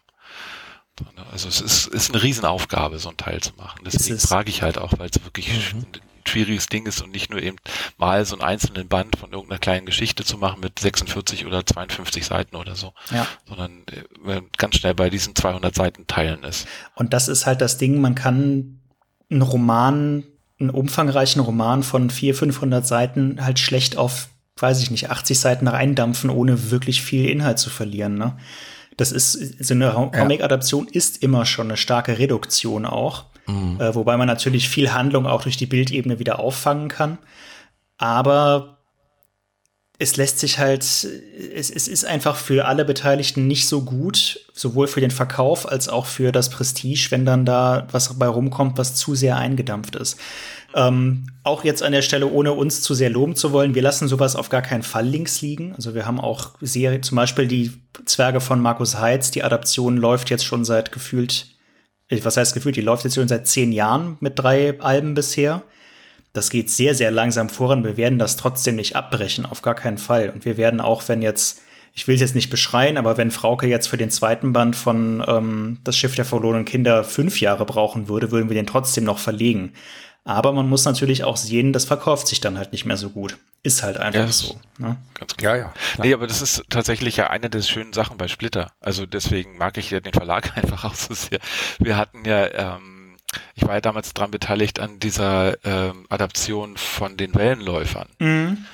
So? 0.99 1.05
Also 1.31 1.47
es 1.47 1.61
ist, 1.61 1.87
ist 1.87 2.11
eine 2.13 2.23
Riesenaufgabe, 2.23 2.99
so 2.99 3.09
ein 3.09 3.17
Teil 3.17 3.41
zu 3.41 3.53
machen. 3.55 3.81
Deswegen 3.85 4.15
es. 4.15 4.25
frage 4.27 4.49
ich 4.49 4.61
halt 4.61 4.77
auch, 4.77 4.93
weil 4.97 5.09
es 5.09 5.23
wirklich 5.23 5.47
Mhm. 5.73 5.79
ein 5.81 5.87
schwieriges 6.27 6.65
Ding 6.67 6.85
ist 6.87 7.01
und 7.01 7.11
nicht 7.11 7.29
nur 7.29 7.41
eben 7.41 7.55
mal 7.97 8.25
so 8.25 8.35
einen 8.35 8.41
einzelnen 8.43 8.87
Band 8.89 9.15
von 9.15 9.31
irgendeiner 9.31 9.59
kleinen 9.59 9.85
Geschichte 9.85 10.25
zu 10.25 10.37
machen 10.37 10.59
mit 10.59 10.77
46 10.79 11.45
oder 11.45 11.65
52 11.65 12.25
Seiten 12.25 12.55
oder 12.57 12.75
so, 12.75 12.93
Ja. 13.11 13.25
sondern 13.47 13.83
äh, 14.25 14.41
ganz 14.57 14.75
schnell 14.75 14.93
bei 14.93 15.09
diesen 15.09 15.35
200 15.35 15.73
Seiten 15.73 16.05
teilen 16.07 16.43
ist. 16.43 16.67
Und 16.95 17.13
das 17.13 17.27
ist 17.29 17.45
halt 17.45 17.61
das 17.61 17.77
Ding, 17.77 18.01
man 18.01 18.13
kann 18.15 18.81
einen 19.31 19.41
Roman, 19.41 20.25
einen 20.59 20.69
umfangreichen 20.69 21.41
Roman 21.41 21.83
von 21.83 22.09
400, 22.09 22.39
500 22.39 22.87
Seiten 22.87 23.45
halt 23.45 23.59
schlecht 23.59 23.95
auf, 23.95 24.27
weiß 24.57 24.81
ich 24.81 24.91
nicht, 24.91 25.09
80 25.09 25.39
Seiten 25.39 25.67
reindampfen, 25.67 26.29
ohne 26.29 26.71
wirklich 26.71 27.01
viel 27.01 27.29
Inhalt 27.29 27.59
zu 27.59 27.69
verlieren. 27.69 28.17
Ne? 28.17 28.37
Das 28.97 29.11
ist, 29.11 29.33
so 29.63 29.73
eine 29.73 29.91
Comic-Adaption 29.91 30.87
ist 30.87 31.21
immer 31.21 31.45
schon 31.45 31.67
eine 31.67 31.77
starke 31.77 32.17
Reduktion 32.19 32.85
auch. 32.85 33.25
Äh, 33.79 33.95
wobei 33.95 34.17
man 34.17 34.27
natürlich 34.27 34.67
viel 34.67 34.91
Handlung 34.91 35.25
auch 35.25 35.43
durch 35.43 35.55
die 35.55 35.67
Bildebene 35.67 36.19
wieder 36.19 36.39
auffangen 36.39 36.89
kann. 36.89 37.17
Aber 37.97 38.77
es 39.99 40.17
lässt 40.17 40.39
sich 40.39 40.59
halt, 40.59 40.83
es, 40.83 41.69
es 41.69 41.87
ist 41.87 42.05
einfach 42.05 42.35
für 42.35 42.65
alle 42.65 42.85
Beteiligten 42.85 43.47
nicht 43.47 43.67
so 43.67 43.83
gut, 43.83 44.39
sowohl 44.53 44.87
für 44.87 45.01
den 45.01 45.11
Verkauf 45.11 45.67
als 45.67 45.89
auch 45.89 46.05
für 46.05 46.31
das 46.31 46.49
Prestige, 46.49 47.07
wenn 47.09 47.25
dann 47.25 47.45
da 47.45 47.87
was 47.91 48.09
dabei 48.09 48.27
rumkommt, 48.27 48.77
was 48.77 48.95
zu 48.95 49.15
sehr 49.15 49.37
eingedampft 49.37 49.95
ist. 49.95 50.19
Ähm, 50.77 51.25
auch 51.43 51.63
jetzt 51.63 51.81
an 51.81 51.91
der 51.91 52.03
Stelle, 52.03 52.27
ohne 52.27 52.53
uns 52.53 52.83
zu 52.83 52.93
sehr 52.93 53.09
loben 53.09 53.35
zu 53.35 53.51
wollen, 53.51 53.73
wir 53.73 53.81
lassen 53.81 54.07
sowas 54.07 54.35
auf 54.35 54.49
gar 54.49 54.61
keinen 54.61 54.83
Fall 54.83 55.07
links 55.07 55.41
liegen. 55.41 55.73
Also 55.73 55.95
wir 55.95 56.05
haben 56.05 56.19
auch 56.19 56.51
Serie, 56.61 57.01
zum 57.01 57.15
Beispiel 57.15 57.47
die 57.47 57.71
Zwerge 58.05 58.41
von 58.41 58.61
Markus 58.61 58.99
Heitz, 58.99 59.31
die 59.31 59.43
Adaption 59.43 59.97
läuft 59.97 60.29
jetzt 60.29 60.45
schon 60.45 60.65
seit 60.65 60.91
gefühlt, 60.91 61.47
äh, 62.09 62.19
was 62.21 62.37
heißt 62.37 62.53
gefühlt, 62.53 62.75
die 62.75 62.81
läuft 62.81 63.05
jetzt 63.05 63.15
schon 63.15 63.27
seit 63.27 63.47
zehn 63.47 63.71
Jahren 63.71 64.17
mit 64.19 64.37
drei 64.37 64.79
Alben 64.79 65.15
bisher. 65.15 65.63
Das 66.31 66.51
geht 66.51 66.69
sehr, 66.69 66.93
sehr 66.93 67.09
langsam 67.09 67.49
voran. 67.49 67.83
Wir 67.83 67.97
werden 67.97 68.19
das 68.19 68.37
trotzdem 68.37 68.75
nicht 68.75 68.95
abbrechen, 68.95 69.47
auf 69.47 69.63
gar 69.63 69.73
keinen 69.73 69.97
Fall. 69.97 70.29
Und 70.29 70.45
wir 70.45 70.57
werden 70.57 70.79
auch, 70.79 71.07
wenn 71.07 71.23
jetzt, 71.23 71.61
ich 71.95 72.07
will 72.07 72.13
es 72.13 72.21
jetzt 72.21 72.35
nicht 72.35 72.51
beschreien, 72.51 72.97
aber 72.97 73.17
wenn 73.17 73.31
Frauke 73.31 73.65
jetzt 73.65 73.87
für 73.87 73.97
den 73.97 74.11
zweiten 74.11 74.53
Band 74.53 74.75
von 74.75 75.25
ähm, 75.27 75.79
Das 75.83 75.97
Schiff 75.97 76.13
der 76.13 76.25
verlorenen 76.25 76.65
Kinder 76.65 77.03
fünf 77.03 77.41
Jahre 77.41 77.65
brauchen 77.65 78.07
würde, 78.07 78.29
würden 78.29 78.49
wir 78.49 78.55
den 78.55 78.67
trotzdem 78.67 79.05
noch 79.05 79.17
verlegen. 79.17 79.73
Aber 80.29 80.51
man 80.51 80.67
muss 80.67 80.83
natürlich 80.83 81.23
auch 81.23 81.37
sehen, 81.37 81.71
das 81.71 81.85
verkauft 81.85 82.27
sich 82.27 82.41
dann 82.41 82.57
halt 82.57 82.73
nicht 82.73 82.83
mehr 82.85 82.97
so 82.97 83.09
gut. 83.11 83.37
Ist 83.63 83.81
halt 83.81 83.95
einfach 83.95 84.19
Ja, 84.19 84.27
so. 84.27 84.59
Ne? 84.77 84.97
Ganz 85.13 85.37
klar. 85.37 85.55
Ja, 85.55 85.61
ja. 85.63 85.73
Nee, 86.03 86.13
aber 86.13 86.27
das 86.27 86.41
ist 86.41 86.63
tatsächlich 86.69 87.15
ja 87.15 87.29
eine 87.29 87.49
der 87.49 87.61
schönen 87.61 87.93
Sachen 87.93 88.17
bei 88.17 88.27
Splitter. 88.27 88.73
Also 88.81 89.05
deswegen 89.05 89.57
mag 89.57 89.77
ich 89.77 89.89
ja 89.89 90.01
den 90.01 90.11
Verlag 90.11 90.57
einfach 90.57 90.83
auch 90.83 90.95
so 90.95 91.13
sehr. 91.13 91.39
Wir 91.79 91.95
hatten 91.95 92.25
ja, 92.25 92.75
ähm, 92.75 93.15
ich 93.55 93.65
war 93.65 93.75
ja 93.75 93.81
damals 93.81 94.13
dran 94.13 94.29
beteiligt 94.29 94.81
an 94.81 94.99
dieser 94.99 95.63
ähm, 95.65 96.05
Adaption 96.09 96.75
von 96.75 97.15
den 97.15 97.33
Wellenläufern 97.33 98.09
Mhm. 98.19 98.65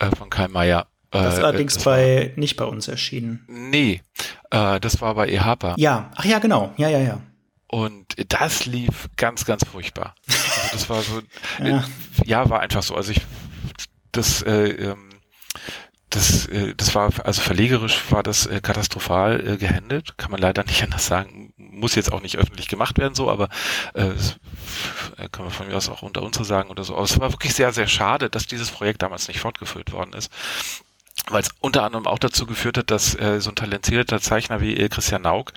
äh, 0.00 0.14
von 0.14 0.28
Karl 0.28 0.48
Mayer. 0.48 0.86
Das 1.12 1.34
ist 1.34 1.40
Äh, 1.40 1.44
allerdings 1.44 1.74
das 1.74 1.86
war- 1.86 1.96
bei, 1.96 2.32
nicht 2.36 2.56
bei 2.58 2.66
uns 2.66 2.88
erschienen. 2.88 3.44
Nee, 3.48 4.02
äh, 4.50 4.78
das 4.80 5.00
war 5.00 5.14
bei 5.14 5.28
EHPA. 5.30 5.74
Ja, 5.78 6.10
ach 6.14 6.24
ja, 6.26 6.38
genau. 6.40 6.74
Ja, 6.76 6.88
ja, 6.90 6.98
ja. 7.00 7.20
Und 7.70 8.16
das 8.32 8.66
lief 8.66 9.08
ganz, 9.16 9.44
ganz 9.44 9.64
furchtbar. 9.64 10.16
Also 10.26 10.68
das 10.72 10.90
war 10.90 11.02
so, 11.02 11.22
Ja. 11.64 11.84
ja. 12.24 12.50
war 12.50 12.58
einfach 12.58 12.82
so. 12.82 12.96
Also 12.96 13.12
ich, 13.12 13.20
das, 14.10 14.42
äh, 14.42 14.70
ähm, 14.70 15.10
das, 16.10 16.46
äh, 16.46 16.74
das 16.74 16.96
war, 16.96 17.12
also 17.24 17.40
verlegerisch 17.40 18.02
war 18.10 18.24
das 18.24 18.46
äh, 18.46 18.60
katastrophal 18.60 19.46
äh, 19.46 19.56
gehandelt, 19.56 20.18
kann 20.18 20.32
man 20.32 20.40
leider 20.40 20.64
nicht 20.64 20.82
anders 20.82 21.06
sagen. 21.06 21.54
Muss 21.58 21.94
jetzt 21.94 22.12
auch 22.12 22.22
nicht 22.22 22.38
öffentlich 22.38 22.66
gemacht 22.66 22.98
werden, 22.98 23.14
so, 23.14 23.30
aber 23.30 23.48
äh, 23.94 24.08
das, 24.08 24.40
äh, 25.16 25.28
kann 25.30 25.44
man 25.44 25.54
von 25.54 25.68
mir 25.68 25.76
aus 25.76 25.88
auch 25.88 26.02
unter 26.02 26.22
uns 26.22 26.38
sagen 26.38 26.70
oder 26.70 26.82
so. 26.82 26.94
Aber 26.96 27.04
es 27.04 27.20
war 27.20 27.30
wirklich 27.32 27.54
sehr, 27.54 27.72
sehr 27.72 27.86
schade, 27.86 28.30
dass 28.30 28.48
dieses 28.48 28.72
Projekt 28.72 29.02
damals 29.02 29.28
nicht 29.28 29.38
fortgeführt 29.38 29.92
worden 29.92 30.12
ist. 30.14 30.32
Weil 31.28 31.42
es 31.42 31.50
unter 31.60 31.84
anderem 31.84 32.08
auch 32.08 32.18
dazu 32.18 32.46
geführt 32.46 32.78
hat, 32.78 32.90
dass 32.90 33.14
äh, 33.14 33.40
so 33.40 33.50
ein 33.50 33.54
talentierter 33.54 34.20
Zeichner 34.20 34.60
wie 34.60 34.76
äh, 34.76 34.88
Christian 34.88 35.22
Naug 35.22 35.52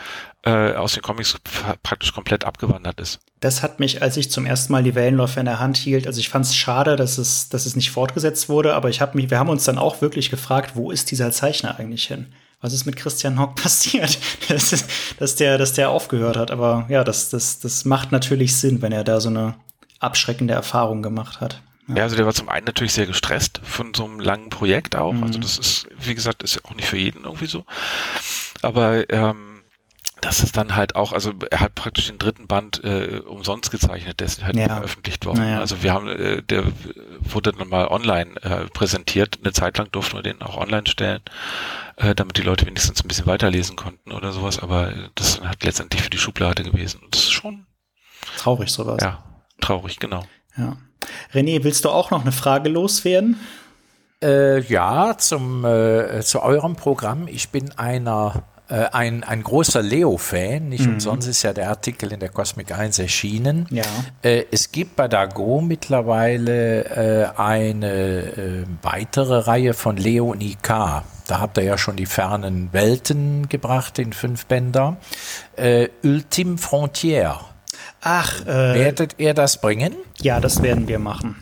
äh, 0.45 0.73
aus 0.73 0.93
den 0.93 1.01
Comics 1.03 1.35
pra- 1.35 1.75
praktisch 1.83 2.13
komplett 2.13 2.43
abgewandert 2.45 2.99
ist. 2.99 3.19
Das 3.39 3.61
hat 3.63 3.79
mich, 3.79 4.01
als 4.01 4.17
ich 4.17 4.31
zum 4.31 4.45
ersten 4.45 4.71
Mal 4.71 4.83
die 4.83 4.95
Wellenläufe 4.95 5.39
in 5.39 5.45
der 5.45 5.59
Hand 5.59 5.77
hielt, 5.77 6.07
also 6.07 6.19
ich 6.19 6.29
fand 6.29 6.45
es 6.45 6.55
schade, 6.55 6.95
dass 6.95 7.17
es, 7.17 7.49
dass 7.49 7.65
es 7.65 7.75
nicht 7.75 7.91
fortgesetzt 7.91 8.49
wurde, 8.49 8.73
aber 8.73 8.89
ich 8.89 9.01
habe 9.01 9.17
mich, 9.17 9.29
wir 9.29 9.39
haben 9.39 9.49
uns 9.49 9.63
dann 9.65 9.77
auch 9.77 10.01
wirklich 10.01 10.29
gefragt, 10.29 10.71
wo 10.75 10.91
ist 10.91 11.11
dieser 11.11 11.31
Zeichner 11.31 11.77
eigentlich 11.79 12.05
hin? 12.05 12.27
Was 12.61 12.71
ist 12.73 12.85
mit 12.85 12.95
Christian 12.95 13.39
Hock 13.39 13.55
passiert? 13.61 14.17
Das 14.47 14.71
ist, 14.71 14.85
dass 15.19 15.35
der, 15.35 15.57
dass 15.57 15.73
der 15.73 15.89
aufgehört 15.89 16.37
hat. 16.37 16.51
Aber 16.51 16.85
ja, 16.89 17.03
das, 17.03 17.29
das, 17.29 17.59
das 17.59 17.83
macht 17.83 18.11
natürlich 18.13 18.55
Sinn, 18.55 18.81
wenn 18.81 18.93
er 18.93 19.03
da 19.03 19.19
so 19.19 19.27
eine 19.29 19.55
abschreckende 19.99 20.53
Erfahrung 20.53 21.01
gemacht 21.01 21.41
hat. 21.41 21.61
Ja, 21.93 22.03
also 22.03 22.15
der 22.15 22.25
war 22.25 22.33
zum 22.33 22.47
einen 22.47 22.65
natürlich 22.65 22.93
sehr 22.93 23.05
gestresst 23.05 23.59
von 23.63 23.93
so 23.93 24.05
einem 24.05 24.21
langen 24.21 24.49
Projekt 24.49 24.95
auch. 24.95 25.13
Also 25.21 25.37
das 25.39 25.57
ist, 25.57 25.87
wie 25.99 26.15
gesagt, 26.15 26.41
ist 26.41 26.55
ja 26.55 26.61
auch 26.63 26.75
nicht 26.75 26.87
für 26.87 26.97
jeden 26.97 27.25
irgendwie 27.25 27.47
so. 27.47 27.65
Aber 28.61 29.09
ähm, 29.09 29.52
das 30.23 30.41
ist 30.41 30.55
dann 30.57 30.75
halt 30.75 30.95
auch, 30.95 31.11
also 31.13 31.33
er 31.51 31.59
hat 31.59 31.75
praktisch 31.75 32.07
den 32.07 32.17
dritten 32.17 32.47
Band 32.47 32.83
äh, 32.83 33.21
umsonst 33.25 33.71
gezeichnet, 33.71 34.19
der 34.19 34.27
ist 34.27 34.43
halt 34.43 34.55
Ja. 34.55 34.63
nicht 34.63 34.71
veröffentlicht 34.73 35.25
worden. 35.25 35.39
Naja. 35.39 35.59
Also 35.59 35.83
wir 35.83 35.93
haben, 35.93 36.07
äh, 36.07 36.41
der 36.41 36.63
wurde 37.21 37.51
dann 37.51 37.67
mal 37.67 37.87
online 37.87 38.35
äh, 38.41 38.65
präsentiert. 38.73 39.39
Eine 39.43 39.53
Zeit 39.53 39.77
lang 39.77 39.91
durften 39.91 40.17
wir 40.17 40.23
den 40.23 40.41
auch 40.41 40.57
online 40.57 40.87
stellen, 40.87 41.21
äh, 41.97 42.15
damit 42.15 42.37
die 42.37 42.41
Leute 42.41 42.65
wenigstens 42.65 43.03
ein 43.03 43.07
bisschen 43.07 43.25
weiterlesen 43.25 43.75
konnten 43.75 44.11
oder 44.11 44.31
sowas. 44.31 44.59
Aber 44.59 44.93
das 45.15 45.27
ist 45.29 45.37
dann 45.39 45.47
halt 45.49 45.63
letztendlich 45.63 46.01
für 46.01 46.09
die 46.09 46.17
Schublade 46.17 46.63
gewesen. 46.63 47.01
Und 47.03 47.13
das 47.15 47.23
ist 47.23 47.31
schon, 47.31 47.65
Traurig 48.37 48.69
sowas. 48.69 48.99
ja, 49.01 49.23
traurig, 49.59 49.99
genau. 49.99 50.23
ja. 50.57 50.77
René, 51.33 51.63
willst 51.65 51.83
du 51.83 51.89
auch 51.89 52.11
noch 52.11 52.21
eine 52.21 52.31
Frage 52.31 52.69
loswerden? 52.69 53.37
Äh, 54.23 54.61
ja, 54.61 55.17
zum, 55.17 55.65
äh, 55.65 56.21
zu 56.21 56.41
eurem 56.41 56.77
Programm. 56.77 57.27
Ich 57.27 57.49
bin 57.49 57.71
einer, 57.77 58.43
äh, 58.52 58.52
ein, 58.67 59.23
ein 59.23 59.43
großer 59.43 59.81
Leo-Fan. 59.81 60.69
Nicht 60.69 60.87
umsonst 60.87 61.27
ist 61.27 61.43
ja 61.43 61.53
der 61.53 61.69
Artikel 61.69 62.11
in 62.11 62.19
der 62.19 62.29
Cosmic 62.29 62.71
1 62.71 62.99
erschienen. 62.99 63.67
Ja. 63.69 63.83
Äh, 64.21 64.45
es 64.51 64.71
gibt 64.71 64.95
bei 64.95 65.07
Dago 65.07 65.61
mittlerweile 65.61 66.85
äh, 66.85 67.39
eine 67.39 67.91
äh, 67.91 68.63
weitere 68.81 69.39
Reihe 69.39 69.73
von 69.73 69.97
Leo 69.97 70.31
und 70.31 70.41
IK. 70.41 70.67
Da 70.67 71.39
habt 71.39 71.57
ihr 71.57 71.63
ja 71.63 71.77
schon 71.77 71.95
die 71.95 72.05
fernen 72.05 72.69
Welten 72.73 73.47
gebracht 73.49 73.99
in 73.99 74.13
fünf 74.13 74.45
Bänder. 74.45 74.97
Äh, 75.55 75.89
Ultime 76.03 76.57
Frontière. 76.57 77.37
Ach, 78.01 78.41
äh, 78.45 78.45
Werdet 78.75 79.15
ihr 79.17 79.33
das 79.33 79.59
bringen? 79.61 79.93
ja, 80.21 80.39
das 80.39 80.61
werden 80.61 80.87
wir 80.87 80.99
machen. 80.99 81.35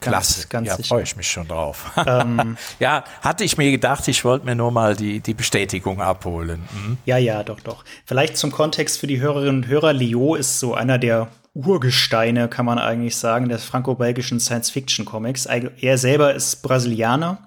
Klasse, 0.00 0.48
ganz 0.48 0.68
ja, 0.68 0.76
sicher. 0.76 0.88
freue 0.88 1.02
ich 1.02 1.16
mich 1.16 1.30
schon 1.30 1.46
drauf. 1.46 1.90
ja, 2.78 3.04
hatte 3.20 3.44
ich 3.44 3.58
mir 3.58 3.70
gedacht, 3.70 4.08
ich 4.08 4.24
wollte 4.24 4.46
mir 4.46 4.54
nur 4.54 4.70
mal 4.70 4.96
die, 4.96 5.20
die 5.20 5.34
Bestätigung 5.34 6.00
abholen. 6.00 6.62
Mhm. 6.72 6.98
Ja, 7.04 7.18
ja, 7.18 7.42
doch, 7.42 7.60
doch. 7.60 7.84
Vielleicht 8.06 8.36
zum 8.36 8.50
Kontext 8.50 8.98
für 8.98 9.06
die 9.06 9.20
Hörerinnen 9.20 9.56
und 9.56 9.66
Hörer. 9.68 9.92
Leo 9.92 10.34
ist 10.34 10.58
so 10.58 10.74
einer 10.74 10.98
der 10.98 11.28
Urgesteine, 11.52 12.48
kann 12.48 12.64
man 12.64 12.78
eigentlich 12.78 13.16
sagen, 13.16 13.48
des 13.48 13.64
franco-belgischen 13.64 14.40
Science-Fiction-Comics. 14.40 15.46
Er 15.46 15.98
selber 15.98 16.34
ist 16.34 16.62
Brasilianer. 16.62 17.38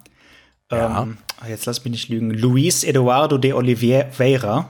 Ja. 0.71 1.03
Ähm, 1.03 1.17
jetzt 1.47 1.65
lass 1.65 1.83
mich 1.83 1.91
nicht 1.91 2.09
lügen. 2.09 2.31
Luis 2.31 2.83
Eduardo 2.83 3.37
de 3.37 3.53
Oliveira 3.53 4.69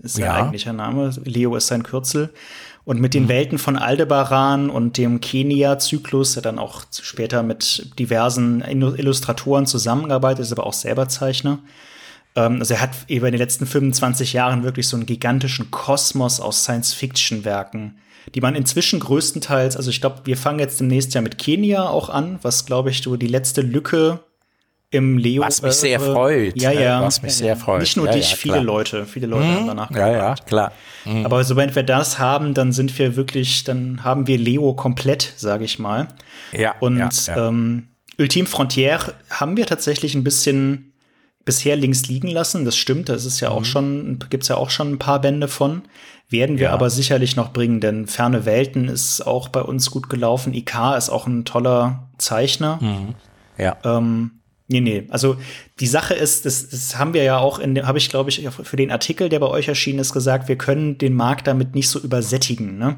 ist 0.00 0.16
sein 0.16 0.30
eigentlicher 0.30 0.72
Name. 0.72 1.12
Leo 1.24 1.56
ist 1.56 1.66
sein 1.66 1.82
Kürzel. 1.82 2.32
Und 2.88 3.02
mit 3.02 3.12
den 3.12 3.24
mhm. 3.24 3.28
Welten 3.28 3.58
von 3.58 3.76
Aldebaran 3.76 4.70
und 4.70 4.96
dem 4.96 5.20
Kenia-Zyklus, 5.20 6.32
der 6.32 6.42
dann 6.42 6.58
auch 6.58 6.84
später 6.90 7.42
mit 7.42 7.92
diversen 7.98 8.62
Illustratoren 8.62 9.66
zusammengearbeitet 9.66 10.46
ist, 10.46 10.52
aber 10.52 10.64
auch 10.64 10.72
selber 10.72 11.06
Zeichner. 11.06 11.58
Ähm, 12.34 12.60
also 12.60 12.72
er 12.72 12.80
hat 12.80 12.92
über 13.08 13.28
in 13.28 13.32
den 13.32 13.40
letzten 13.40 13.66
25 13.66 14.32
Jahren 14.32 14.62
wirklich 14.62 14.88
so 14.88 14.96
einen 14.96 15.04
gigantischen 15.04 15.70
Kosmos 15.70 16.40
aus 16.40 16.62
Science-Fiction-Werken, 16.62 17.98
die 18.34 18.40
man 18.40 18.54
inzwischen 18.54 19.00
größtenteils, 19.00 19.76
also 19.76 19.90
ich 19.90 20.00
glaube, 20.00 20.22
wir 20.24 20.38
fangen 20.38 20.60
jetzt 20.60 20.80
demnächst 20.80 21.12
ja 21.12 21.20
mit 21.20 21.36
Kenia 21.36 21.86
auch 21.90 22.08
an, 22.08 22.38
was 22.40 22.64
glaube 22.64 22.88
ich 22.88 23.02
so 23.02 23.16
die 23.16 23.26
letzte 23.26 23.60
Lücke 23.60 24.20
im 24.90 25.18
Leo. 25.18 25.42
Was 25.42 25.62
mich 25.62 25.74
sehr 25.74 26.00
äh, 26.00 26.12
freut. 26.12 26.60
Ja, 26.60 26.72
ja. 26.72 27.02
Was 27.02 27.22
mich 27.22 27.34
sehr 27.34 27.56
freut. 27.56 27.80
Nicht 27.80 27.96
nur 27.96 28.06
ja, 28.06 28.12
dich, 28.12 28.30
ja, 28.30 28.36
viele 28.36 28.60
Leute, 28.60 29.04
viele 29.06 29.26
Leute 29.26 29.46
mhm. 29.46 29.54
haben 29.54 29.66
danach 29.66 29.90
Ja, 29.90 30.10
ja, 30.10 30.34
klar. 30.34 30.72
Mhm. 31.04 31.26
Aber 31.26 31.44
sobald 31.44 31.74
wir 31.76 31.82
das 31.82 32.18
haben, 32.18 32.54
dann 32.54 32.72
sind 32.72 32.98
wir 32.98 33.16
wirklich, 33.16 33.64
dann 33.64 34.02
haben 34.04 34.26
wir 34.26 34.38
Leo 34.38 34.72
komplett, 34.74 35.34
sage 35.36 35.64
ich 35.64 35.78
mal. 35.78 36.08
Ja. 36.52 36.74
Und 36.80 36.98
ja, 36.98 37.10
ja. 37.26 37.48
Ähm, 37.48 37.88
Ultime 38.18 38.48
Frontière 38.48 39.12
haben 39.30 39.56
wir 39.56 39.66
tatsächlich 39.66 40.14
ein 40.14 40.24
bisschen 40.24 40.92
bisher 41.44 41.76
links 41.76 42.08
liegen 42.08 42.28
lassen. 42.28 42.64
Das 42.64 42.76
stimmt, 42.76 43.08
das 43.08 43.24
ist 43.24 43.40
ja 43.40 43.50
mhm. 43.50 43.56
auch 43.56 43.64
schon, 43.64 44.18
gibt's 44.30 44.48
ja 44.48 44.56
auch 44.56 44.70
schon 44.70 44.92
ein 44.92 44.98
paar 44.98 45.20
Bände 45.20 45.48
von. 45.48 45.82
Werden 46.30 46.58
wir 46.58 46.66
ja. 46.66 46.72
aber 46.72 46.90
sicherlich 46.90 47.36
noch 47.36 47.52
bringen, 47.54 47.80
denn 47.80 48.06
Ferne 48.06 48.44
Welten 48.44 48.88
ist 48.88 49.26
auch 49.26 49.48
bei 49.48 49.62
uns 49.62 49.90
gut 49.90 50.10
gelaufen. 50.10 50.52
IK 50.52 50.74
ist 50.96 51.08
auch 51.08 51.26
ein 51.26 51.46
toller 51.46 52.08
Zeichner. 52.18 52.78
Mhm. 52.82 53.14
Ja. 53.56 53.76
Ähm, 53.82 54.37
Nee, 54.70 54.80
nee. 54.80 55.06
Also 55.08 55.36
die 55.80 55.86
Sache 55.86 56.12
ist, 56.12 56.44
das, 56.44 56.68
das 56.68 56.98
haben 56.98 57.14
wir 57.14 57.22
ja 57.22 57.38
auch 57.38 57.58
in 57.58 57.86
habe 57.86 57.96
ich, 57.96 58.10
glaube 58.10 58.28
ich, 58.28 58.46
für 58.50 58.76
den 58.76 58.90
Artikel, 58.90 59.30
der 59.30 59.40
bei 59.40 59.46
euch 59.46 59.66
erschienen 59.66 59.98
ist, 59.98 60.12
gesagt, 60.12 60.46
wir 60.48 60.56
können 60.56 60.98
den 60.98 61.14
Markt 61.14 61.46
damit 61.46 61.74
nicht 61.74 61.88
so 61.88 61.98
übersättigen. 61.98 62.76
Ne? 62.76 62.96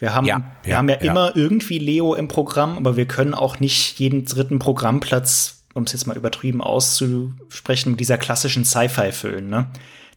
Wir 0.00 0.14
haben, 0.14 0.26
ja, 0.26 0.42
wir 0.64 0.72
ja, 0.72 0.78
haben 0.78 0.88
ja, 0.88 0.96
ja, 1.00 1.10
immer 1.12 1.36
irgendwie 1.36 1.78
Leo 1.78 2.14
im 2.14 2.26
Programm, 2.26 2.76
aber 2.76 2.96
wir 2.96 3.06
können 3.06 3.34
auch 3.34 3.60
nicht 3.60 4.00
jeden 4.00 4.24
dritten 4.24 4.58
Programmplatz, 4.58 5.62
um 5.74 5.84
es 5.84 5.92
jetzt 5.92 6.08
mal 6.08 6.16
übertrieben 6.16 6.60
auszusprechen, 6.60 7.92
mit 7.92 8.00
dieser 8.00 8.18
klassischen 8.18 8.64
Sci-Fi 8.64 9.12
füllen. 9.12 9.48
Ne? 9.48 9.68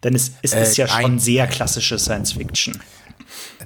Denn 0.03 0.15
es, 0.15 0.31
es 0.41 0.53
äh, 0.53 0.63
ist 0.63 0.77
ja 0.77 0.87
schon 0.87 1.19
sehr 1.19 1.45
klassische 1.45 1.99
Science 1.99 2.33
Fiction 2.33 2.81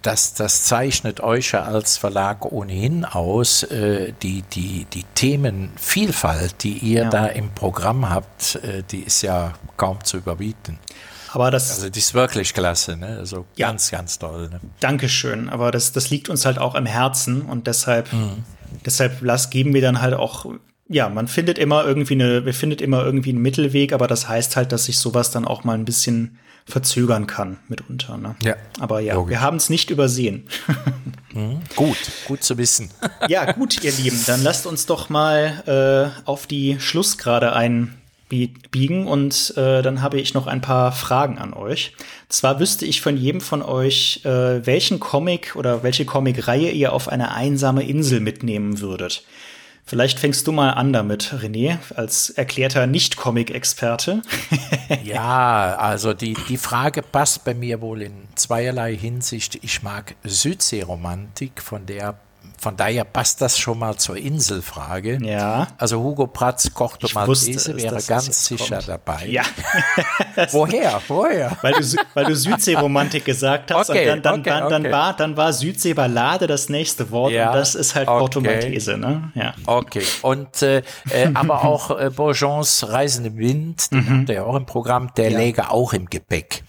das, 0.04 0.34
das 0.34 0.66
zeichnet 0.66 1.22
euch 1.22 1.54
ja 1.54 1.64
als 1.64 1.98
Verlag 1.98 2.46
ohnehin 2.52 3.06
aus, 3.06 3.64
äh, 3.64 4.14
die, 4.22 4.44
die, 4.44 4.86
die 4.94 5.06
Themenvielfalt, 5.16 6.64
die 6.64 6.78
ihr 6.78 7.04
ja. 7.04 7.10
da 7.10 7.26
im 7.28 7.50
Programm 7.52 8.10
habt, 8.10 8.56
äh, 8.56 8.84
die 8.92 9.00
ist 9.00 9.22
ja 9.22 9.54
kaum 9.78 10.04
zu 10.04 10.18
überbieten. 10.18 10.78
Aber 11.32 11.50
das, 11.50 11.72
also 11.72 11.90
die 11.90 12.00
ist 12.00 12.14
wirklich 12.14 12.54
klasse, 12.54 12.96
ne? 12.96 13.18
Also 13.18 13.46
ja. 13.56 13.68
ganz, 13.68 13.90
ganz 13.90 14.20
toll. 14.20 14.50
Ne? 14.50 14.60
Dankeschön. 14.80 15.50
Aber 15.50 15.72
das, 15.72 15.92
das 15.92 16.12
liegt 16.12 16.30
uns 16.30 16.46
halt 16.46 16.60
auch 16.60 16.76
im 16.76 16.86
Herzen 16.86 17.42
und 17.42 17.66
deshalb, 17.66 18.12
mhm. 18.14 18.44
deshalb 18.86 19.22
lass, 19.22 19.50
geben 19.50 19.74
wir 19.74 19.82
dann 19.82 20.02
halt 20.02 20.14
auch, 20.14 20.46
ja, 20.90 21.10
man 21.10 21.28
findet 21.28 21.58
immer 21.58 21.86
irgendwie 21.86 22.14
eine, 22.14 22.46
wir 22.46 22.54
findet 22.54 22.82
immer 22.82 23.04
irgendwie 23.04 23.32
einen 23.32 23.42
Mittelweg, 23.42 23.94
aber 23.94 24.08
das 24.08 24.28
heißt 24.28 24.56
halt, 24.58 24.72
dass 24.72 24.86
sich 24.86 25.00
sowas 25.00 25.32
dann 25.32 25.46
auch 25.46 25.64
mal 25.64 25.74
ein 25.74 25.86
bisschen 25.86 26.38
verzögern 26.66 27.28
kann 27.28 27.58
mitunter. 27.68 28.18
Ne? 28.18 28.36
Ja. 28.44 28.56
Aber 28.80 29.00
ja, 29.00 29.16
Logisch. 29.16 29.32
wir 29.32 29.42
haben 29.42 29.58
es 29.58 29.70
nicht 29.70 29.90
übersehen. 29.90 30.48
mhm. 31.34 31.60
Gut, 31.76 31.98
gut 32.28 32.44
zu 32.44 32.58
wissen. 32.58 32.90
ja, 33.28 33.52
gut, 33.52 33.84
ihr 33.84 33.92
Lieben, 33.92 34.22
dann 34.26 34.44
lasst 34.44 34.66
uns 34.66 34.86
doch 34.86 35.10
mal 35.10 36.14
äh, 36.16 36.26
auf 36.26 36.48
die 36.48 36.80
Schlussgrade 36.80 37.54
einbiegen 37.54 39.08
und 39.08 39.54
äh, 39.58 39.82
dann 39.82 40.02
habe 40.02 40.20
ich 40.20 40.34
noch 40.34 40.48
ein 40.48 40.62
paar 40.62 40.92
Fragen 40.92 41.38
an 41.38 41.54
euch. 41.54 41.94
Zwar 42.30 42.60
wüsste 42.60 42.86
ich 42.86 43.02
von 43.02 43.18
jedem 43.18 43.42
von 43.42 43.62
euch, 43.62 44.22
äh, 44.24 44.66
welchen 44.66 45.00
Comic 45.00 45.56
oder 45.56 45.84
welche 45.84 46.06
Comicreihe 46.06 46.72
ihr 46.72 46.94
auf 46.94 47.10
eine 47.10 47.34
einsame 47.34 47.84
Insel 47.84 48.22
mitnehmen 48.22 48.80
würdet. 48.80 49.24
Vielleicht 49.86 50.20
fängst 50.20 50.48
du 50.48 50.54
mal 50.54 50.72
an 50.72 50.94
damit, 50.94 51.34
René, 51.34 51.78
als 51.96 52.30
erklärter 52.30 52.88
Nicht-Comic-Experte. 52.88 54.22
ja, 55.04 55.76
also 55.76 56.14
die, 56.14 56.36
die 56.48 56.58
Frage 56.58 57.02
passt 57.02 57.44
bei 57.44 57.54
mir 57.54 57.82
wohl 57.82 58.02
in 58.02 58.28
zweierlei 58.36 58.96
Hinsicht. 58.96 59.60
Ich 59.62 59.84
mag 59.84 60.16
Südseeromantik, 60.24 61.62
von 61.62 61.86
der 61.86 62.18
von 62.64 62.78
daher 62.78 63.04
passt 63.04 63.42
das 63.42 63.60
schon 63.60 63.78
mal 63.78 63.98
zur 63.98 64.16
Inselfrage. 64.16 65.20
Ja. 65.22 65.68
Also 65.78 66.02
Hugo 66.02 66.28
Pratz 66.28 66.74
Corto 66.74 67.10
Maltese 67.14 67.76
wäre 67.76 68.02
ganz 68.02 68.46
sicher 68.46 68.78
kommt. 68.78 68.88
dabei. 68.88 69.28
Ja. 69.28 69.44
Woher? 70.52 71.02
Woher? 71.10 71.58
Weil 71.62 71.74
du, 71.74 71.84
weil 72.14 72.24
du 72.24 72.34
Südseeromantik 72.34 73.26
gesagt 73.26 73.70
hast 73.74 73.90
okay, 73.90 74.12
und 74.12 74.24
dann, 74.24 74.24
dann, 74.24 74.40
okay, 74.40 74.50
dann, 74.50 74.70
dann, 74.70 74.82
okay. 74.84 74.92
war, 74.94 75.14
dann 75.14 75.36
war 75.36 75.52
Südseeballade 75.52 76.48
das 76.48 76.70
nächste 76.70 77.12
Wort 77.12 77.34
ja, 77.34 77.50
und 77.50 77.58
das 77.58 77.76
ist 77.76 77.96
halt 77.96 78.08
Corto 78.08 78.40
Maltese, 78.40 78.98
ne? 78.98 79.30
Ja. 79.36 79.54
Okay. 79.66 80.06
Und 80.22 80.62
äh, 80.62 80.78
äh, 81.10 81.30
aber 81.34 81.66
auch 81.66 82.00
äh, 82.00 82.12
Bourgeons 82.12 82.88
Reisen 82.88 83.26
im 83.26 83.38
Wind, 83.38 83.92
den 83.92 84.20
mhm. 84.20 84.26
der 84.26 84.46
auch 84.46 84.56
im 84.56 84.66
Programm, 84.66 85.12
der 85.18 85.32
ja. 85.32 85.38
läge 85.38 85.70
auch 85.70 85.92
im 85.92 86.10
Gepäck. 86.10 86.64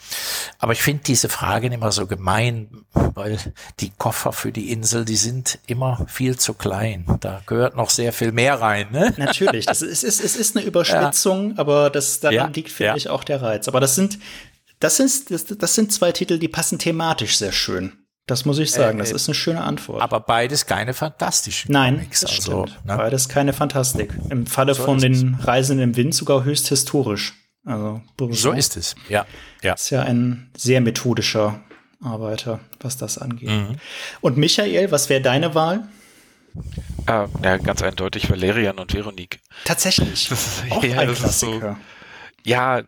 Aber 0.59 0.72
ich 0.72 0.82
finde 0.82 1.02
diese 1.05 1.28
Fragen 1.28 1.72
immer 1.72 1.92
so 1.92 2.07
gemein, 2.07 2.84
weil 2.92 3.38
die 3.80 3.90
Koffer 3.90 4.32
für 4.32 4.52
die 4.52 4.72
Insel, 4.72 5.05
die 5.05 5.16
sind 5.16 5.59
immer 5.66 6.07
viel 6.09 6.38
zu 6.38 6.55
klein. 6.55 7.05
Da 7.20 7.42
gehört 7.46 7.76
noch 7.76 7.90
sehr 7.90 8.12
viel 8.12 8.32
mehr 8.32 8.61
rein. 8.61 8.88
Ne? 8.90 9.14
Natürlich, 9.16 9.66
das 9.66 9.82
ist, 9.82 10.05
es, 10.05 10.20
ist, 10.20 10.24
es 10.24 10.36
ist 10.36 10.57
eine 10.57 10.66
Überspitzung, 10.66 11.52
ja. 11.52 11.59
aber 11.59 11.90
das, 11.90 12.20
daran 12.20 12.34
ja. 12.34 12.46
liegt, 12.46 12.70
finde 12.70 12.88
ja. 12.88 12.96
ich, 12.96 13.09
auch 13.09 13.24
der 13.24 13.42
Reiz. 13.42 13.68
Aber 13.68 13.80
das 13.80 13.94
sind, 13.94 14.18
das 14.80 14.96
sind, 14.96 15.30
das, 15.30 15.46
das 15.46 15.74
sind 15.74 15.92
zwei 15.92 16.12
Titel, 16.12 16.38
die 16.38 16.48
passen 16.48 16.78
thematisch 16.78 17.36
sehr 17.38 17.52
schön. 17.52 17.92
Das 18.26 18.46
muss 18.46 18.59
ich 18.59 18.70
sagen, 18.70 18.98
äh, 18.98 19.02
das 19.02 19.12
ist 19.12 19.28
eine 19.28 19.34
schöne 19.34 19.61
Antwort. 19.61 20.00
Aber 20.00 20.20
beides 20.20 20.64
keine 20.64 20.94
fantastischen 20.94 21.72
Nein, 21.72 21.96
Comics. 21.96 22.20
Das 22.20 22.30
also, 22.30 22.64
ne? 22.64 22.96
Beides 22.96 23.28
keine 23.28 23.52
Fantastik. 23.52 24.14
Im 24.30 24.46
Falle 24.46 24.74
so 24.74 24.84
von 24.84 24.98
den 24.98 25.34
Reisen 25.34 25.78
im 25.78 25.94
Wind 25.96 26.14
sogar 26.14 26.44
höchst 26.44 26.68
historisch. 26.68 27.34
Also 27.65 28.03
so 28.31 28.53
ist 28.53 28.77
es. 28.77 28.95
Ja, 29.09 29.27
ja. 29.62 29.75
Ist 29.75 29.91
ja 29.91 30.03
ein 30.03 30.51
sehr 30.57 30.81
methodischer 30.81 31.62
Arbeiter, 32.03 32.61
was 32.81 32.97
das 32.97 33.19
angeht. 33.19 33.49
Mhm. 33.49 33.77
Und 34.21 34.37
Michael, 34.37 34.91
was 34.91 35.09
wäre 35.09 35.23
deine 35.23 35.55
Wahl? 35.55 35.89
Äh, 37.07 37.27
ja, 37.43 37.57
ganz 37.57 37.83
eindeutig 37.83 38.31
Valerian 38.31 38.79
und 38.79 38.93
Veronique. 38.95 39.41
Tatsächlich. 39.65 40.29
Das 40.29 40.47
ist, 40.47 40.71
Auch 40.71 40.85
ja, 40.85 40.99
ein 40.99 41.09
das 41.09 41.19
Klassiker. 41.21 41.55
Ist 41.55 41.62
so, 41.62 42.51
ja, 42.51 42.83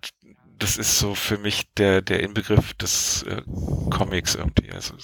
das 0.58 0.76
ist 0.76 0.98
so 0.98 1.14
für 1.14 1.38
mich 1.38 1.72
der, 1.74 2.02
der 2.02 2.20
Inbegriff 2.20 2.74
des 2.74 3.24
äh, 3.24 3.42
Comics 3.90 4.34
irgendwie. 4.34 4.70
Also 4.72 4.94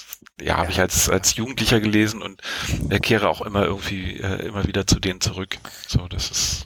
ja, 0.40 0.46
ja. 0.46 0.56
habe 0.58 0.70
ich 0.70 0.80
als, 0.80 1.08
als 1.08 1.36
Jugendlicher 1.36 1.80
gelesen 1.80 2.22
und 2.22 2.40
er 2.88 3.00
kehre 3.00 3.28
auch 3.28 3.42
immer 3.42 3.64
irgendwie 3.64 4.18
äh, 4.18 4.46
immer 4.46 4.66
wieder 4.66 4.86
zu 4.86 4.98
denen 4.98 5.20
zurück. 5.20 5.58
So, 5.86 6.08
das 6.08 6.30
ist. 6.30 6.64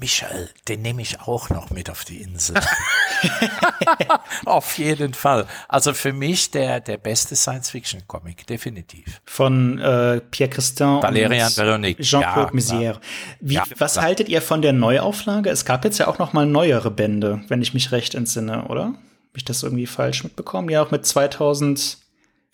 Michael, 0.00 0.48
den 0.66 0.80
nehme 0.80 1.02
ich 1.02 1.20
auch 1.20 1.50
noch 1.50 1.70
mit 1.70 1.90
auf 1.90 2.04
die 2.04 2.22
Insel. 2.22 2.56
auf 4.46 4.78
jeden 4.78 5.12
Fall. 5.12 5.46
Also 5.68 5.92
für 5.92 6.14
mich 6.14 6.50
der, 6.50 6.80
der 6.80 6.96
beste 6.96 7.36
Science-Fiction-Comic, 7.36 8.46
definitiv. 8.46 9.20
Von 9.26 9.78
äh, 9.78 10.22
Pierre 10.22 10.50
Christin 10.50 11.02
Valerian 11.02 11.54
Veronique. 11.54 12.00
Jean-Claude 12.00 12.52
ja, 12.52 12.58
Mézières. 12.58 13.00
Wie, 13.40 13.54
ja, 13.54 13.64
was 13.76 13.92
klar. 13.92 14.06
haltet 14.06 14.30
ihr 14.30 14.40
von 14.40 14.62
der 14.62 14.72
Neuauflage? 14.72 15.50
Es 15.50 15.66
gab 15.66 15.84
jetzt 15.84 15.98
ja 15.98 16.08
auch 16.08 16.18
noch 16.18 16.32
mal 16.32 16.46
neuere 16.46 16.90
Bände, 16.90 17.42
wenn 17.48 17.60
ich 17.60 17.74
mich 17.74 17.92
recht 17.92 18.14
entsinne, 18.14 18.64
oder? 18.68 18.84
Habe 18.84 19.36
ich 19.36 19.44
das 19.44 19.62
irgendwie 19.62 19.86
falsch 19.86 20.24
mitbekommen? 20.24 20.70
Ja, 20.70 20.82
auch 20.82 20.90
mit 20.90 21.04
2000 21.04 21.98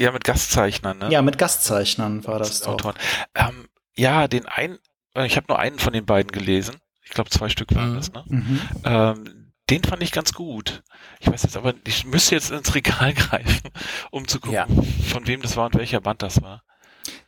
ja, 0.01 0.13
mit 0.13 0.25
Gastzeichnern, 0.25 0.99
ne? 0.99 1.09
Ja, 1.11 1.23
mit 1.23 1.39
Gastzeichnern 1.39 2.27
war 2.27 2.39
das, 2.39 2.61
das 2.61 2.69
Autoren. 2.69 2.97
Ähm, 3.35 3.69
ja, 3.97 4.29
den 4.29 4.47
einen, 4.47 4.79
ich 5.25 5.37
habe 5.37 5.47
nur 5.49 5.59
einen 5.59 5.79
von 5.79 5.93
den 5.93 6.05
beiden 6.05 6.31
gelesen. 6.33 6.77
Ich 7.07 7.13
glaube, 7.13 7.31
zwei 7.31 7.49
Stück 7.49 7.75
waren 7.75 7.93
mhm. 7.93 7.95
das, 7.95 8.13
ne? 8.13 8.25
Mhm. 8.27 8.61
Ähm, 8.85 9.53
den 9.71 9.83
fand 9.83 10.03
ich 10.03 10.13
ganz 10.13 10.33
gut. 10.33 10.83
Ich 11.21 11.27
weiß 11.27 11.43
jetzt 11.43 11.57
aber, 11.57 11.75
ich 11.87 12.05
müsste 12.05 12.35
jetzt 12.35 12.51
ins 12.51 12.75
Regal 12.75 13.15
greifen, 13.15 13.71
um 14.11 14.29
zu 14.29 14.39
gucken, 14.39 14.55
ja. 14.55 14.67
von 15.09 15.27
wem 15.27 15.41
das 15.43 15.57
war 15.57 15.67
und 15.67 15.75
welcher 15.75 16.01
Band 16.01 16.23
das 16.23 16.43
war. 16.43 16.63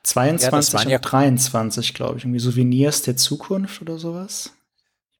22 0.02 0.74
ja, 0.74 0.80
und 0.80 0.90
ja 0.90 0.98
23, 0.98 1.94
glaube 1.94 2.18
ich. 2.18 2.24
Irgendwie 2.24 2.40
Souvenirs 2.40 3.02
der 3.02 3.16
Zukunft 3.16 3.80
oder 3.80 3.98
sowas. 3.98 4.52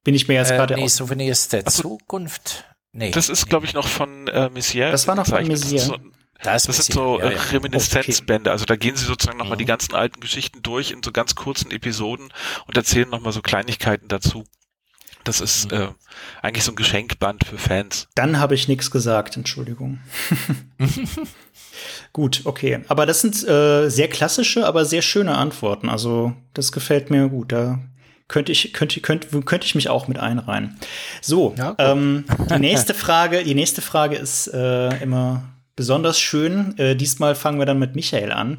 Bin 0.05 0.15
ich 0.15 0.28
mir 0.28 0.35
jetzt 0.35 0.51
äh, 0.51 0.57
gerade 0.57 0.74
Nee, 0.74 0.89
Souvenirs 0.89 1.49
der 1.49 1.66
Zukunft. 1.66 2.65
Nee. 2.93 3.11
Das 3.11 3.28
ist, 3.28 3.49
glaube 3.49 3.66
ich, 3.66 3.74
noch 3.74 3.87
von 3.87 4.27
äh, 4.28 4.49
Messier. 4.51 4.91
Das 4.91 5.07
war 5.07 5.15
noch 5.15 5.27
von 5.27 5.47
Messier. 5.47 5.81
So, 5.81 5.97
das, 6.43 6.65
das 6.65 6.77
sind 6.77 6.94
so 6.94 7.19
ja, 7.19 7.31
ja. 7.31 7.40
Reminiszenzbände. 7.52 8.51
Also 8.51 8.65
da 8.65 8.77
gehen 8.77 8.97
sie 8.97 9.05
sozusagen 9.05 9.39
nochmal 9.39 9.56
mhm. 9.56 9.60
die 9.60 9.65
ganzen 9.65 9.94
alten 9.94 10.20
Geschichten 10.20 10.62
durch 10.62 10.90
in 10.90 11.02
so 11.02 11.12
ganz 11.12 11.35
kurzen 11.35 11.70
Episoden 11.70 12.32
und 12.66 12.77
erzählen 12.77 13.09
nochmal 13.09 13.32
so 13.32 13.43
Kleinigkeiten 13.43 14.09
dazu. 14.09 14.44
Das 15.24 15.40
ist 15.40 15.73
mhm. 15.73 15.78
äh, 15.78 15.89
eigentlich 16.40 16.65
so 16.65 16.73
ein 16.73 16.77
Geschenkband 16.77 17.44
für 17.44 17.59
Fans. 17.59 18.09
Dann 18.15 18.39
habe 18.39 18.55
ich 18.55 18.69
nichts 18.69 18.90
gesagt, 18.90 19.36
Entschuldigung. 19.36 19.98
gut, 22.12 22.43
okay. 22.44 22.81
Aber 22.89 23.05
das 23.05 23.20
sind 23.20 23.47
äh, 23.47 23.89
sehr 23.89 24.09
klassische, 24.09 24.66
aber 24.66 24.85
sehr 24.85 25.02
schöne 25.02 25.36
Antworten. 25.36 25.89
Also 25.89 26.35
das 26.55 26.73
gefällt 26.73 27.10
mir 27.10 27.28
gut. 27.28 27.52
Da 27.52 27.81
könnte 28.28 28.52
ich, 28.52 28.73
könnte, 28.73 29.01
könnte, 29.01 29.43
könnte 29.43 29.66
ich 29.66 29.74
mich 29.74 29.89
auch 29.89 30.06
mit 30.06 30.19
einreihen. 30.19 30.78
So, 31.20 31.55
ja, 31.59 31.74
ähm, 31.78 32.24
die 32.48 32.59
nächste 32.59 32.94
Frage, 32.94 33.43
die 33.43 33.55
nächste 33.55 33.82
Frage 33.82 34.16
ist 34.16 34.47
äh, 34.48 35.02
immer 35.02 35.43
besonders 35.79 36.19
schön. 36.19 36.77
Äh, 36.77 36.97
diesmal 36.97 37.37
fangen 37.37 37.61
wir 37.61 37.67
dann 37.67 37.79
mit 37.79 37.95
Michael 37.95 38.33
an. 38.33 38.59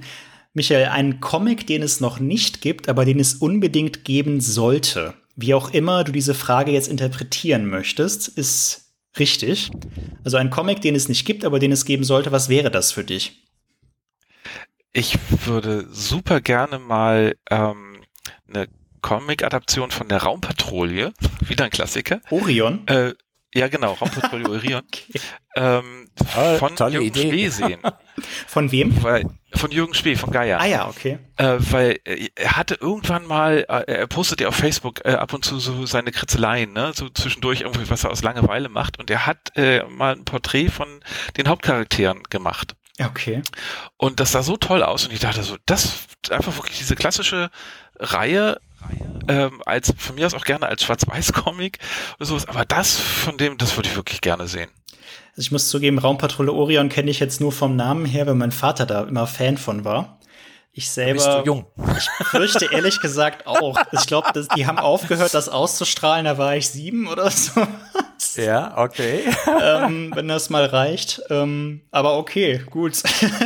Michael, 0.54 0.86
einen 0.86 1.20
Comic, 1.20 1.68
den 1.68 1.84
es 1.84 2.00
noch 2.00 2.20
nicht 2.20 2.62
gibt, 2.62 2.90
aber 2.90 3.06
den 3.06 3.20
es 3.20 3.36
unbedingt 3.36 4.06
geben 4.06 4.40
sollte. 4.40 5.14
Wie 5.36 5.54
auch 5.54 5.72
immer 5.74 6.06
du 6.06 6.14
diese 6.14 6.34
Frage 6.34 6.72
jetzt 6.72 6.88
interpretieren 6.88 7.66
möchtest, 7.66 8.30
ist 8.30 8.94
richtig. 9.20 9.70
Also 10.24 10.38
ein 10.38 10.50
Comic, 10.50 10.82
den 10.82 10.96
es 10.96 11.10
nicht 11.10 11.26
gibt, 11.26 11.44
aber 11.44 11.60
den 11.60 11.74
es 11.74 11.86
geben 11.86 12.06
sollte, 12.06 12.32
was 12.32 12.48
wäre 12.48 12.72
das 12.72 12.94
für 12.94 13.04
dich? 13.04 13.44
Ich 14.94 15.18
würde 15.46 15.88
super 15.92 16.40
gerne 16.40 16.80
mal 16.80 17.36
ähm, 17.52 18.02
eine 18.48 18.70
Comic-Adaption 19.02 19.92
von 19.92 20.08
der 20.08 20.24
Raumpatrouille, 20.24 21.14
wieder 21.48 21.66
ein 21.66 21.70
Klassiker. 21.70 22.22
Orion? 22.32 22.88
Äh, 22.88 23.14
ja, 23.54 23.68
genau, 23.68 23.94
Raumpatrouille 23.94 24.50
Orion. 24.50 24.84
okay. 24.88 25.20
ähm, 25.56 26.10
von 26.60 26.76
Jürgen 26.92 27.08
Idee. 27.08 27.28
Spee 27.28 27.50
sehen. 27.50 27.82
Von 28.48 28.72
wem? 28.74 29.02
Weil, 29.02 29.26
von 29.56 29.72
Jürgen 29.72 29.94
Spee, 29.94 30.18
von 30.18 30.32
Gaia. 30.32 30.58
Ah 30.58 30.66
ja, 30.66 30.88
okay. 30.90 31.20
Äh, 31.38 31.56
weil 31.60 32.00
äh, 32.04 32.28
er 32.36 32.58
hatte 32.58 32.76
irgendwann 32.76 33.26
mal, 33.26 33.66
äh, 33.70 33.92
er 33.92 34.08
postet 34.08 34.42
ja 34.42 34.50
auf 34.50 34.56
Facebook 34.56 35.06
äh, 35.06 35.12
ab 35.12 35.34
und 35.34 35.46
zu 35.46 35.58
so 35.60 35.86
seine 35.86 36.12
Kritzeleien, 36.12 36.74
ne? 36.74 36.92
so 36.94 37.08
zwischendurch 37.10 37.62
irgendwie, 37.62 37.90
was 37.90 38.04
er 38.04 38.12
aus 38.12 38.22
Langeweile 38.22 38.68
macht. 38.68 39.00
Und 39.00 39.10
er 39.10 39.26
hat 39.26 39.56
äh, 39.56 39.84
mal 39.86 40.16
ein 40.16 40.26
Porträt 40.26 40.68
von 40.68 41.00
den 41.38 41.48
Hauptcharakteren 41.48 42.24
gemacht. 42.30 42.76
Okay. 43.02 43.42
Und 43.96 44.20
das 44.20 44.34
sah 44.34 44.44
so 44.44 44.58
toll 44.58 44.84
aus 44.84 45.06
und 45.06 45.14
ich 45.14 45.22
dachte 45.22 45.42
so, 45.44 45.56
das 45.66 46.08
einfach 46.30 46.58
wirklich 46.58 46.78
diese 46.78 46.96
klassische 46.96 47.50
Reihe 47.98 48.60
ähm, 49.28 49.62
als 49.66 49.94
von 49.98 50.16
mir 50.16 50.26
aus 50.26 50.34
auch 50.34 50.46
gerne 50.46 50.68
als 50.68 50.84
Schwarz-Weiß-Comic 50.84 51.78
oder 52.18 52.26
sowas, 52.26 52.48
aber 52.48 52.66
das 52.66 52.98
von 52.98 53.38
dem, 53.38 53.58
das 53.58 53.78
würde 53.78 53.90
ich 53.90 53.96
wirklich 53.96 54.22
gerne 54.22 54.48
sehen. 54.48 54.70
Also 55.32 55.42
ich 55.42 55.52
muss 55.52 55.70
zugeben, 55.70 56.00
Raumpatrouille 56.00 56.52
Orion 56.52 56.90
kenne 56.90 57.12
ich 57.12 57.20
jetzt 57.20 57.40
nur 57.40 57.52
vom 57.52 57.76
Namen 57.76 58.06
her, 58.06 58.28
weil 58.28 58.36
mein 58.36 58.52
Vater 58.52 58.86
da 58.86 59.04
immer 59.04 59.28
Fan 59.28 59.58
von 59.58 59.86
war. 59.86 60.20
Ich 60.72 60.90
selber. 60.90 61.14
Bist 61.14 61.28
du 61.28 61.44
jung? 61.46 61.66
Ich 61.98 62.10
fürchte 62.28 62.70
ehrlich 62.72 63.02
gesagt 63.02 63.48
auch. 63.48 63.78
Ich 63.92 64.06
glaube, 64.06 64.32
die 64.56 64.68
haben 64.68 64.78
aufgehört, 64.78 65.34
das 65.34 65.50
auszustrahlen, 65.50 66.26
da 66.26 66.38
war 66.38 66.56
ich 66.56 66.70
sieben 66.70 67.08
oder 67.08 67.30
so. 67.32 67.66
Ja, 68.36 68.78
okay. 68.78 69.24
ähm, 69.62 70.12
wenn 70.14 70.28
das 70.28 70.50
mal 70.50 70.66
reicht. 70.66 71.22
Ähm, 71.30 71.82
aber 71.92 72.18
okay, 72.18 72.62
gut. 72.70 73.02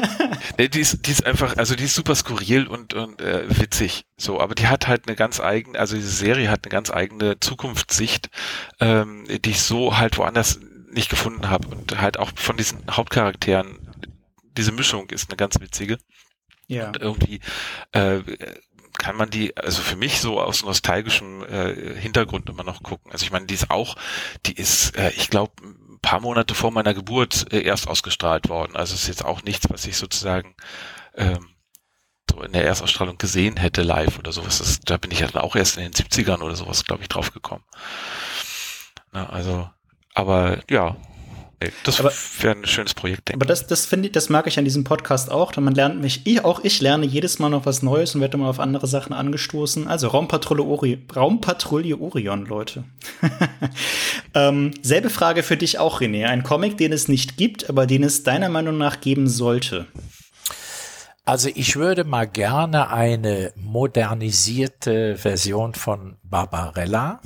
nee, 0.58 0.68
die, 0.68 0.80
ist, 0.80 1.06
die 1.06 1.12
ist 1.12 1.26
einfach, 1.26 1.58
also 1.58 1.76
die 1.76 1.86
ist 1.86 1.96
super 1.96 2.16
skurril 2.16 2.68
und, 2.68 2.94
und 2.94 3.22
äh, 3.22 3.44
witzig. 3.60 4.06
So, 4.18 4.40
aber 4.40 4.56
die 4.56 4.68
hat 4.68 4.88
halt 4.88 5.08
eine 5.08 5.16
ganz 5.16 5.40
eigene, 5.40 5.80
also 5.80 5.96
diese 5.96 6.10
Serie 6.10 6.50
hat 6.50 6.62
eine 6.64 6.72
ganz 6.72 6.92
eigene 6.92 7.40
Zukunftssicht, 7.40 8.30
ähm, 8.80 9.26
die 9.28 9.52
ich 9.52 9.62
so 9.62 9.98
halt 9.98 10.18
woanders 10.18 10.60
nicht 10.92 11.10
gefunden 11.10 11.50
habe. 11.50 11.68
Und 11.68 12.00
halt 12.00 12.18
auch 12.18 12.32
von 12.36 12.58
diesen 12.58 12.80
Hauptcharakteren, 12.90 13.80
diese 14.58 14.72
Mischung 14.72 15.10
ist 15.10 15.30
eine 15.30 15.38
ganz 15.38 15.60
witzige. 15.60 15.98
Ja. 16.68 16.88
Und 16.88 17.02
irgendwie 17.02 17.40
äh, 17.92 18.20
kann 18.98 19.16
man 19.16 19.30
die, 19.30 19.56
also 19.58 19.82
für 19.82 19.96
mich 19.96 20.20
so 20.20 20.40
aus 20.40 20.64
nostalgischem 20.64 21.44
äh, 21.44 22.00
Hintergrund 22.00 22.50
immer 22.50 22.64
noch 22.64 22.84
gucken. 22.84 23.12
Also 23.12 23.26
ich 23.26 23.32
meine, 23.32 23.46
die 23.46 23.56
ist 23.56 23.70
auch, 23.70 23.96
die 24.46 24.54
ist, 24.54 24.96
äh, 24.96 25.12
ich 25.12 25.30
glaube, 25.30 25.54
ein 25.64 26.00
paar 26.02 26.20
Monate 26.20 26.56
vor 26.56 26.72
meiner 26.72 26.94
Geburt 26.94 27.52
äh, 27.52 27.62
erst 27.62 27.88
ausgestrahlt 27.88 28.50
worden. 28.50 28.76
Also 28.76 28.94
es 28.94 29.02
ist 29.02 29.08
jetzt 29.08 29.26
auch 29.26 29.44
nichts, 29.44 29.68
was 29.70 29.86
ich 29.86 29.98
sozusagen 29.98 30.56
ähm, 31.16 31.50
so 32.30 32.42
in 32.42 32.54
der 32.54 32.66
Erstausstrahlung 32.66 33.18
gesehen 33.18 33.58
hätte 33.58 33.84
live 33.84 34.20
oder 34.20 34.32
sowas. 34.32 34.60
Das, 34.60 34.80
da 34.80 34.98
bin 34.98 35.12
ich 35.12 35.20
ja 35.20 35.28
dann 35.28 35.42
auch 35.42 35.56
erst 35.56 35.78
in 35.78 35.84
den 35.84 35.94
70ern 35.94 36.42
oder 36.42 36.56
sowas, 36.56 36.86
glaube 36.86 37.04
ich, 37.04 37.10
drauf 37.10 37.34
gekommen. 37.34 37.64
Na, 39.12 39.30
also, 39.30 39.70
aber 40.14 40.60
ja, 40.70 40.98
das 41.84 42.04
wäre 42.42 42.56
ein 42.56 42.66
schönes 42.66 42.94
Projekt, 42.94 43.30
denke 43.30 43.38
ich. 43.38 43.42
Aber 43.42 43.46
das, 43.46 43.68
das 43.68 43.86
finde 43.86 44.08
ich, 44.08 44.12
das 44.12 44.30
mag 44.30 44.48
ich 44.48 44.58
an 44.58 44.66
diesem 44.66 44.84
Podcast 44.84 45.32
auch. 45.32 45.52
Denn 45.52 45.64
man 45.64 45.76
lernt 45.76 46.02
mich, 46.02 46.26
ich, 46.26 46.44
auch 46.44 46.64
ich 46.64 46.82
lerne 46.82 47.06
jedes 47.06 47.40
Mal 47.40 47.50
noch 47.50 47.66
was 47.66 47.82
Neues 47.82 48.16
und 48.16 48.22
werde 48.22 48.38
mal 48.38 48.50
auf 48.50 48.60
andere 48.60 48.88
Sachen 48.88 49.14
angestoßen. 49.14 49.88
Also 49.88 50.08
Raumpatrouille, 50.08 50.64
Ori 50.64 51.06
Raumpatrouille 51.16 52.00
Orion, 52.00 52.46
Leute. 52.46 52.84
ähm, 54.34 54.72
selbe 54.82 55.10
Frage 55.10 55.44
für 55.44 55.58
dich 55.58 55.80
auch, 55.80 56.02
René. 56.02 56.26
Ein 56.26 56.44
Comic, 56.44 56.78
den 56.78 56.94
es 56.94 57.08
nicht 57.08 57.38
gibt, 57.38 57.70
aber 57.70 57.86
den 57.86 58.04
es 58.04 58.24
deiner 58.24 58.50
Meinung 58.50 58.78
nach 58.78 59.02
geben 59.02 59.28
sollte. 59.28 59.88
Also 61.26 61.50
ich 61.56 61.78
würde 61.78 62.04
mal 62.04 62.28
gerne 62.28 62.90
eine 62.90 63.54
modernisierte 63.56 65.16
Version 65.16 65.74
von 65.74 66.18
Barbarella 66.24 67.22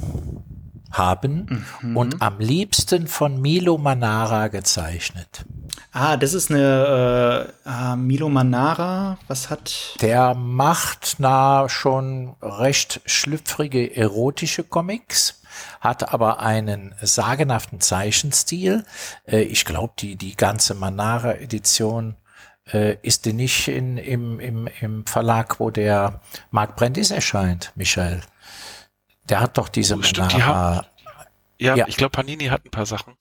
haben 0.92 1.66
mhm. 1.82 1.98
und 1.98 2.22
am 2.22 2.40
liebsten 2.40 3.08
von 3.08 3.42
Milo 3.42 3.78
Manara 3.78 4.48
gezeichnet. 4.48 5.46
Ah, 5.92 6.18
das 6.18 6.34
ist 6.34 6.52
eine 6.52 7.54
äh, 7.66 7.70
äh, 7.70 7.96
Milo 7.96 8.30
Manara. 8.30 9.18
Was 9.28 9.50
hat? 9.50 9.96
Der 10.02 10.36
macht 10.36 11.16
na 11.18 11.68
schon 11.70 12.36
recht 12.42 13.02
schlüpfrige 13.06 13.96
erotische 13.96 14.64
Comics, 14.64 15.42
hat 15.80 16.14
aber 16.14 16.40
einen 16.40 16.94
sagenhaften 17.02 17.82
Zeichenstil. 17.82 18.86
Äh, 19.26 19.42
ich 19.42 19.66
glaube, 19.66 19.94
die 19.98 20.16
die 20.16 20.36
ganze 20.36 20.76
Manara-Edition 20.76 22.16
äh, 22.74 22.98
ist 23.02 23.26
die 23.26 23.34
nicht 23.34 23.68
in, 23.68 23.98
im, 23.98 24.40
im, 24.40 24.70
im 24.82 25.06
Verlag, 25.06 25.60
wo 25.60 25.70
der 25.72 26.22
Mark 26.52 26.76
Brandis 26.76 27.12
erscheint, 27.12 27.72
Michael. 27.76 28.22
Der 29.30 29.42
hat 29.42 29.58
doch 29.58 29.70
diese 29.70 29.96
oh, 29.96 30.02
stimmt, 30.02 30.34
die 30.34 30.44
haben, 30.44 30.86
ja, 31.60 31.76
ja, 31.76 31.88
ich 31.88 31.98
glaube, 31.98 32.12
Panini 32.12 32.46
hat 32.46 32.66
ein 32.66 32.72
paar 32.72 32.86
Sachen. 32.86 33.16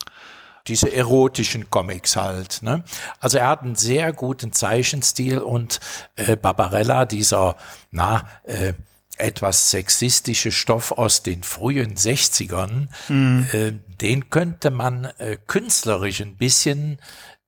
Diese 0.66 0.92
erotischen 0.92 1.70
Comics 1.70 2.16
halt. 2.16 2.62
Ne? 2.62 2.82
Also 3.20 3.38
er 3.38 3.48
hat 3.48 3.62
einen 3.62 3.76
sehr 3.76 4.12
guten 4.12 4.52
Zeichenstil 4.52 5.38
und 5.38 5.80
äh, 6.16 6.36
Barbarella, 6.36 7.04
dieser, 7.04 7.56
na, 7.92 8.26
äh, 8.42 8.72
etwas 9.18 9.70
sexistische 9.70 10.52
Stoff 10.52 10.92
aus 10.92 11.22
den 11.22 11.42
frühen 11.42 11.94
60ern, 11.94 12.88
mhm. 13.08 13.46
äh, 13.52 13.72
den 14.00 14.30
könnte 14.30 14.70
man 14.70 15.06
äh, 15.18 15.38
künstlerisch 15.46 16.20
ein 16.20 16.36
bisschen 16.36 16.98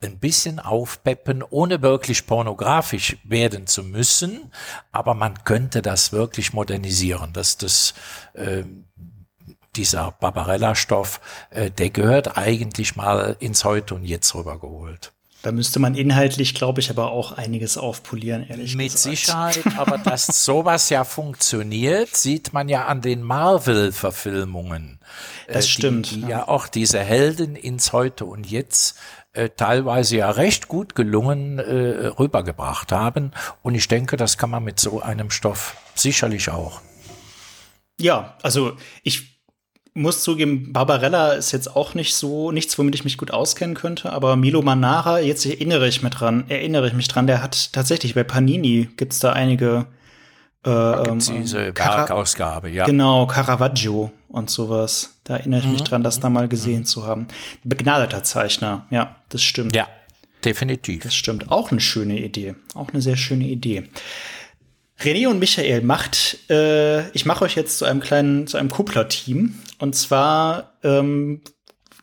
ein 0.01 0.19
bisschen 0.19 0.61
aufpeppen, 0.61 1.43
ohne 1.43 1.82
wirklich 1.82 2.27
pornografisch 2.27 3.16
werden 3.24 3.66
zu 3.66 3.82
müssen, 3.82 4.53
aber 4.93 5.15
man 5.15 5.43
könnte 5.43 5.82
das 5.82 6.12
wirklich 6.12 6.53
modernisieren, 6.53 7.32
dass 7.32 7.57
das 7.57 7.95
äh, 8.35 8.62
dieser 9.74 10.12
Barbarella-Stoff, 10.12 11.20
äh, 11.51 11.70
der 11.70 11.90
gehört 11.90 12.36
eigentlich 12.36 12.97
mal 12.97 13.36
ins 13.40 13.65
Heute 13.65 13.95
und 13.95 14.05
Jetzt 14.05 14.35
rübergeholt. 14.35 15.12
Da 15.43 15.52
müsste 15.52 15.78
man 15.78 15.94
inhaltlich, 15.94 16.55
glaube 16.55 16.81
ich, 16.81 16.90
aber 16.90 17.12
auch 17.12 17.32
einiges 17.32 17.78
aufpolieren, 17.78 18.44
ehrlich 18.48 18.74
Mit 18.74 18.93
gesagt. 18.93 19.10
Mit 19.10 19.19
Sicherheit, 19.19 19.62
aber 19.78 19.98
dass 19.98 20.27
sowas 20.44 20.90
ja 20.90 21.05
funktioniert, 21.05 22.16
sieht 22.16 22.52
man 22.52 22.69
ja 22.69 22.86
an 22.86 23.02
den 23.02 23.23
Marvel-Verfilmungen. 23.23 24.98
Das 25.47 25.65
äh, 25.65 25.69
stimmt. 25.69 26.10
Die, 26.10 26.15
die 26.16 26.20
ja. 26.23 26.28
ja 26.28 26.48
auch 26.48 26.66
diese 26.66 26.98
Helden 26.98 27.55
ins 27.55 27.93
Heute 27.93 28.24
und 28.24 28.51
Jetzt 28.51 28.98
äh, 29.32 29.51
teilweise 29.51 30.16
ja 30.16 30.31
recht 30.31 30.66
gut 30.66 30.97
gelungen 30.97 31.60
äh, 31.60 32.06
rübergebracht 32.06 32.90
haben. 32.90 33.31
Und 33.62 33.77
ich 33.77 33.86
denke, 33.86 34.16
das 34.16 34.39
kann 34.39 34.51
man 34.51 34.65
mit 34.65 34.81
so 34.81 35.01
einem 35.01 35.31
Stoff 35.31 35.77
sicherlich 35.94 36.51
auch. 36.51 36.81
Ja, 38.01 38.36
also 38.43 38.77
ich 39.02 39.38
muss 39.99 40.23
zugeben, 40.23 40.73
Barbarella 40.73 41.33
ist 41.33 41.53
jetzt 41.53 41.75
auch 41.75 41.95
nicht 41.95 42.15
so 42.15 42.53
nichts, 42.53 42.79
womit 42.79 42.95
ich 42.95 43.05
mich 43.05 43.19
gut 43.19 43.31
auskennen 43.31 43.75
könnte, 43.75 44.12
aber 44.12 44.37
Milo 44.37 44.62
Manara, 44.62 45.20
jetzt 45.20 45.45
erinnere 45.47 45.89
ich 45.89 46.03
mich 46.03 46.12
dran, 46.12 46.45
erinnere 46.49 46.89
ich 46.89 46.95
mich 46.95 47.09
dran, 47.09 47.27
der 47.27 47.43
hat 47.43 47.73
tatsächlich 47.73 48.15
bei 48.15 48.25
Panini 48.25 48.89
gibt's 48.97 49.19
da 49.19 49.33
einige 49.33 49.87
äh, 50.65 50.70
da 50.70 51.03
gibt's 51.05 51.29
ähm, 51.29 51.43
diese 51.43 51.77
Werkausgabe, 51.77 52.70
ja. 52.70 52.85
Genau, 52.85 53.27
Caravaggio 53.27 54.12
und 54.29 54.51
sowas. 54.51 55.19
Da 55.25 55.37
erinnere 55.37 55.61
ich 55.61 55.66
mhm. 55.66 55.73
mich 55.73 55.83
dran, 55.83 56.03
das 56.03 56.20
da 56.20 56.31
mal 56.31 56.49
gesehen 56.49 56.81
mhm. 56.81 56.87
zu 56.87 57.07
haben. 57.07 57.29
Begnadeter 57.65 58.23
Zeichner, 58.23 58.87
ja, 58.91 59.16
das 59.29 59.43
stimmt. 59.43 59.75
Ja, 59.75 59.89
definitiv. 60.45 61.03
Das 61.03 61.15
stimmt. 61.15 61.51
Auch 61.51 61.70
eine 61.70 61.81
schöne 61.81 62.19
Idee. 62.19 62.55
Auch 62.75 62.89
eine 62.91 63.03
sehr 63.03 63.16
schöne 63.16 63.45
Idee. 63.45 63.89
René 65.01 65.29
und 65.29 65.39
Michael 65.39 65.83
macht, 65.83 66.39
äh, 66.51 67.09
ich 67.11 67.25
mache 67.25 67.45
euch 67.45 67.55
jetzt 67.55 67.79
zu 67.79 67.85
einem 67.85 68.01
kleinen, 68.01 68.47
zu 68.49 68.57
einem 68.57 68.69
Kuppler-Team. 68.69 69.55
Und 69.79 69.95
zwar 69.95 70.75
ähm, 70.83 71.41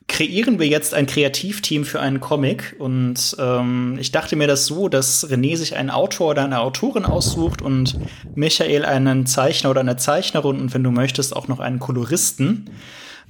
kreieren 0.07 0.59
wir 0.59 0.67
jetzt 0.67 0.93
ein 0.93 1.07
Kreativteam 1.07 1.83
für 1.83 1.99
einen 1.99 2.19
Comic. 2.19 2.75
Und 2.79 3.35
ähm, 3.39 3.97
ich 3.99 4.11
dachte 4.11 4.35
mir 4.35 4.47
das 4.47 4.65
so, 4.65 4.87
dass 4.87 5.29
René 5.29 5.57
sich 5.57 5.75
einen 5.75 5.89
Autor 5.89 6.31
oder 6.31 6.43
eine 6.43 6.59
Autorin 6.59 7.05
aussucht 7.05 7.61
und 7.61 7.97
Michael 8.35 8.85
einen 8.85 9.25
Zeichner 9.25 9.71
oder 9.71 9.81
eine 9.81 9.97
Zeichnerin 9.97 10.59
und 10.59 10.73
wenn 10.73 10.83
du 10.83 10.91
möchtest 10.91 11.35
auch 11.35 11.47
noch 11.47 11.59
einen 11.59 11.79
Koloristen. 11.79 12.69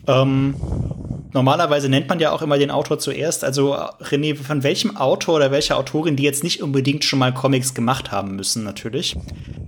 Ähm, 0.08 0.56
normalerweise 1.34 1.90
nennt 1.90 2.10
man 2.10 2.20
ja 2.20 2.32
auch 2.32 2.42
immer 2.42 2.58
den 2.58 2.72
Autor 2.72 3.00
zuerst. 3.00 3.44
Also 3.44 3.74
René, 3.76 4.36
von 4.36 4.62
welchem 4.62 4.98
Autor 4.98 5.38
oder 5.38 5.52
welcher 5.52 5.78
Autorin, 5.78 6.16
die 6.16 6.24
jetzt 6.24 6.44
nicht 6.44 6.62
unbedingt 6.62 7.06
schon 7.06 7.20
mal 7.20 7.34
Comics 7.34 7.74
gemacht 7.74 8.12
haben 8.12 8.36
müssen, 8.36 8.64
natürlich, 8.64 9.16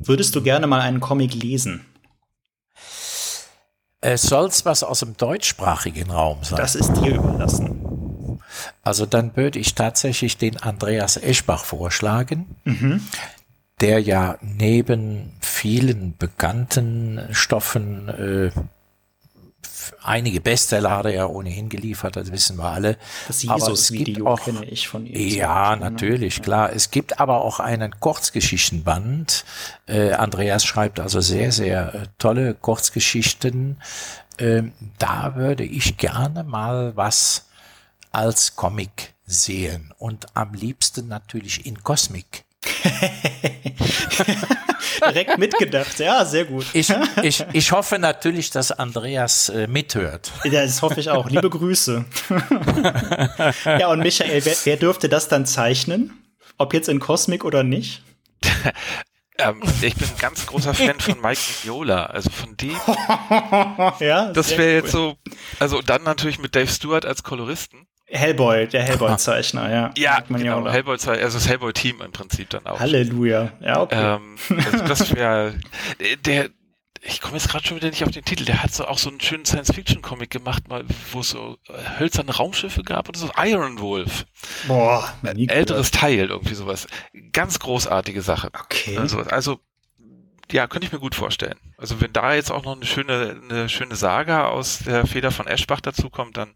würdest 0.04 0.36
du 0.36 0.42
gerne 0.42 0.68
mal 0.68 0.82
einen 0.82 1.00
Comic 1.00 1.34
lesen? 1.34 1.86
Es 4.02 4.22
soll 4.24 4.50
was 4.64 4.84
aus 4.84 5.00
dem 5.00 5.18
deutschsprachigen 5.18 6.12
Raum 6.12 6.44
sein. 6.44 6.58
Das 6.58 6.76
ist 6.76 6.94
dir 6.94 7.16
überlassen. 7.16 8.40
Also 8.84 9.06
dann 9.06 9.36
würde 9.36 9.60
ich 9.60 9.76
tatsächlich 9.76 10.38
den 10.38 10.58
Andreas 10.58 11.18
Eschbach 11.18 11.66
vorschlagen, 11.66 12.56
mhm. 12.64 13.02
der 13.82 14.00
ja 14.00 14.38
neben 14.42 15.34
vielen 15.42 16.16
bekannten 16.18 17.28
Stoffen 17.32 18.10
äh, 18.10 18.52
einige 20.04 20.42
Bestseller 20.42 20.92
hat 20.92 21.06
er 21.06 21.14
ja 21.14 21.26
ohnehin 21.26 21.70
geliefert, 21.70 22.16
das 22.16 22.32
wissen 22.32 22.58
wir 22.58 22.66
alle. 22.66 22.98
Das 23.28 23.44
Jesus-Video 23.44 24.36
kenne 24.36 24.66
ich 24.66 24.88
von 24.88 25.06
ihm. 25.06 25.16
Ja, 25.16 25.76
natürlich, 25.76 26.38
ja. 26.38 26.44
klar. 26.44 26.74
Es 26.74 26.92
gibt 26.92 27.20
aber 27.20 27.42
auch 27.42 27.60
einen 27.60 28.00
Kurzgeschichtenband. 28.00 29.46
Äh, 29.88 30.14
Andreas 30.14 30.66
schreibt 30.66 31.00
also 31.00 31.22
sehr, 31.22 31.52
sehr 31.52 31.94
äh, 31.94 32.08
tolle 32.18 32.54
Kurzgeschichten. 32.54 33.82
Ähm, 34.40 34.74
da 34.98 35.36
würde 35.36 35.64
ich 35.64 35.98
gerne 35.98 36.44
mal 36.44 36.96
was 36.96 37.48
als 38.12 38.56
Comic 38.56 39.14
sehen 39.26 39.94
und 39.98 40.26
am 40.36 40.54
liebsten 40.54 41.08
natürlich 41.08 41.66
in 41.66 41.84
Cosmic. 41.84 42.46
Direkt 45.10 45.38
mitgedacht, 45.38 46.00
ja, 46.00 46.26
sehr 46.26 46.46
gut. 46.46 46.66
Ich, 46.74 46.94
ich, 47.24 47.46
ich 47.54 47.72
hoffe 47.72 48.00
natürlich, 48.00 48.50
dass 48.50 48.72
Andreas 48.72 49.50
äh, 49.50 49.68
mithört. 49.68 50.32
Ja, 50.44 50.64
das 50.64 50.82
hoffe 50.82 51.00
ich 51.00 51.10
auch. 51.10 51.30
Liebe 51.30 51.50
Grüße. 51.50 52.06
ja, 53.66 53.88
und 53.90 54.00
Michael, 54.00 54.44
wer, 54.46 54.56
wer 54.64 54.78
dürfte 54.78 55.10
das 55.10 55.28
dann 55.28 55.46
zeichnen? 55.46 56.14
Ob 56.58 56.74
jetzt 56.74 56.90
in 56.90 57.00
Cosmic 57.00 57.46
oder 57.46 57.64
nicht? 57.64 58.04
Ähm, 59.40 59.62
ich 59.84 59.96
bin 59.96 60.08
ein 60.08 60.18
ganz 60.18 60.48
großer 60.48 60.74
Fan 60.74 61.00
von 61.00 61.22
Mike 61.22 61.40
Mignola, 61.48 62.08
also 62.08 62.32
von 62.32 62.58
dem. 62.58 62.76
ja, 64.00 64.32
das 64.32 64.58
wäre 64.58 64.74
jetzt 64.74 64.92
so, 64.92 65.16
also 65.60 65.84
dann 65.84 66.02
natürlich 66.02 66.40
mit 66.40 66.56
Dave 66.56 66.68
Stewart 66.68 67.06
als 67.06 67.22
Koloristen. 67.22 67.87
Hellboy, 68.10 68.68
der 68.68 68.84
Hellboy-Zeichner, 68.84 69.70
ja. 69.74 69.92
Ja, 69.98 70.20
genau, 70.22 70.68
Hellboy, 70.70 70.94
also 70.94 71.38
das 71.38 71.48
Hellboy-Team 71.48 72.02
im 72.02 72.12
Prinzip 72.12 72.50
dann 72.50 72.66
auch. 72.66 72.80
Halleluja, 72.80 73.52
ja, 73.62 73.82
okay. 73.82 74.16
Ähm, 74.16 74.38
also 74.72 74.86
das 74.86 75.14
wäre, 75.14 75.54
der, 76.26 76.50
ich 77.02 77.20
komme 77.20 77.36
jetzt 77.36 77.50
gerade 77.50 77.68
schon 77.68 77.78
wieder 77.78 77.90
nicht 77.90 78.04
auf 78.06 78.12
den 78.12 78.24
Titel, 78.24 78.46
der 78.46 78.64
hat 78.64 78.74
so 78.74 78.86
auch 78.86 78.98
so 78.98 79.10
einen 79.10 79.20
schönen 79.20 79.46
Science-Fiction-Comic 79.46 80.30
gemacht, 80.30 80.70
mal, 80.70 80.86
wo 81.12 81.20
es 81.20 81.30
so 81.30 81.58
hölzerne 82.00 82.34
Raumschiffe 82.34 82.84
gab 82.84 83.10
oder 83.10 83.20
so, 83.20 83.30
Iron 83.38 83.80
Wolf. 83.80 84.26
Boah, 84.68 85.14
älteres 85.24 85.92
Teil, 85.92 86.30
irgendwie 86.30 86.56
sowas. 86.56 86.88
Ganz 87.34 87.60
großartige 87.60 88.22
Sache. 88.22 88.50
Okay. 88.54 88.98
Also, 88.98 89.20
also 89.20 89.60
ja, 90.52 90.68
könnte 90.68 90.88
ich 90.88 90.94
mir 90.94 91.00
gut 91.00 91.16
vorstellen. 91.16 91.60
Also 91.78 92.00
wenn 92.00 92.14
da 92.14 92.34
jetzt 92.34 92.52
auch 92.52 92.64
noch 92.64 92.76
eine 92.76 92.86
schöne, 92.86 93.42
eine 93.50 93.68
schöne 93.68 93.96
Saga 93.96 94.48
aus 94.48 94.80
der 94.80 95.06
Feder 95.06 95.32
von 95.32 95.46
Eschbach 95.46 95.82
dazukommt, 95.82 96.38
dann 96.38 96.54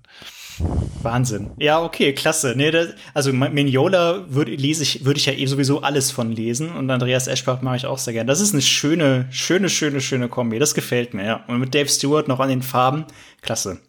Wahnsinn. 1.02 1.52
Ja, 1.58 1.82
okay, 1.82 2.14
klasse. 2.14 2.54
Nee, 2.56 2.72
das, 2.72 2.90
also 3.14 3.34
Mignola 3.34 4.26
würde 4.30 4.52
ich, 4.52 5.06
würde 5.06 5.20
ich 5.20 5.26
ja 5.26 5.34
eh 5.34 5.46
sowieso 5.46 5.82
alles 5.82 6.12
von 6.12 6.32
lesen 6.32 6.72
und 6.72 6.90
Andreas 6.90 7.28
Eschbach 7.28 7.62
mache 7.62 7.78
ich 7.78 7.86
auch 7.86 7.98
sehr 7.98 8.14
gern. 8.14 8.28
Das 8.28 8.40
ist 8.40 8.54
eine 8.54 8.62
schöne, 8.62 9.28
schöne, 9.32 9.70
schöne, 9.70 10.02
schöne 10.02 10.30
Kombi. 10.30 10.60
Das 10.60 10.74
gefällt 10.74 11.14
mir, 11.14 11.26
ja. 11.26 11.44
Und 11.48 11.60
mit 11.60 11.74
Dave 11.74 11.90
Stewart 11.90 12.28
noch 12.28 12.40
an 12.40 12.50
den 12.50 12.62
Farben, 12.62 13.06
klasse. 13.42 13.80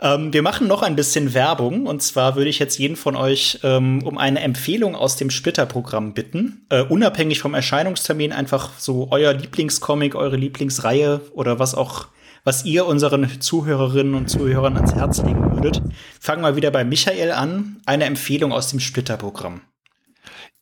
Ähm, 0.00 0.32
wir 0.32 0.42
machen 0.42 0.68
noch 0.68 0.82
ein 0.82 0.94
bisschen 0.94 1.34
Werbung 1.34 1.86
und 1.86 2.02
zwar 2.02 2.36
würde 2.36 2.50
ich 2.50 2.60
jetzt 2.60 2.78
jeden 2.78 2.96
von 2.96 3.16
euch 3.16 3.58
ähm, 3.64 4.02
um 4.04 4.16
eine 4.16 4.40
Empfehlung 4.40 4.94
aus 4.94 5.16
dem 5.16 5.30
Splitter-Programm 5.30 6.14
bitten. 6.14 6.64
Äh, 6.68 6.82
unabhängig 6.82 7.40
vom 7.40 7.54
Erscheinungstermin 7.54 8.32
einfach 8.32 8.70
so 8.78 9.08
euer 9.10 9.32
Lieblingscomic, 9.32 10.14
eure 10.14 10.36
Lieblingsreihe 10.36 11.20
oder 11.34 11.58
was 11.58 11.74
auch 11.74 12.06
was 12.48 12.64
ihr 12.64 12.86
unseren 12.86 13.42
Zuhörerinnen 13.42 14.14
und 14.14 14.30
Zuhörern 14.30 14.74
ans 14.76 14.94
Herz 14.94 15.18
legen 15.18 15.52
würdet. 15.52 15.82
Fangen 16.18 16.42
wir 16.42 16.56
wieder 16.56 16.70
bei 16.70 16.82
Michael 16.82 17.30
an. 17.30 17.82
Eine 17.84 18.06
Empfehlung 18.06 18.54
aus 18.54 18.70
dem 18.70 18.80
Splitter-Programm. 18.80 19.60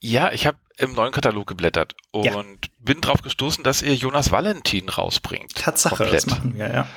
Ja, 0.01 0.33
ich 0.33 0.49
habe 0.49 0.59
im 0.79 0.95
neuen 0.95 1.13
Katalog 1.13 1.47
geblättert 1.47 1.95
und 2.11 2.25
ja. 2.25 2.43
bin 2.81 3.01
drauf 3.01 3.23
gestoßen, 3.23 3.63
dass 3.63 3.83
ihr 3.83 3.95
Jonas 3.95 4.33
Valentin 4.33 4.89
rausbringt. 4.89 5.55
Tatsache, 5.55 5.95
Komplett. 5.95 6.15
das 6.17 6.27
machen 6.27 6.55
wir, 6.57 6.75
ja. 6.75 6.89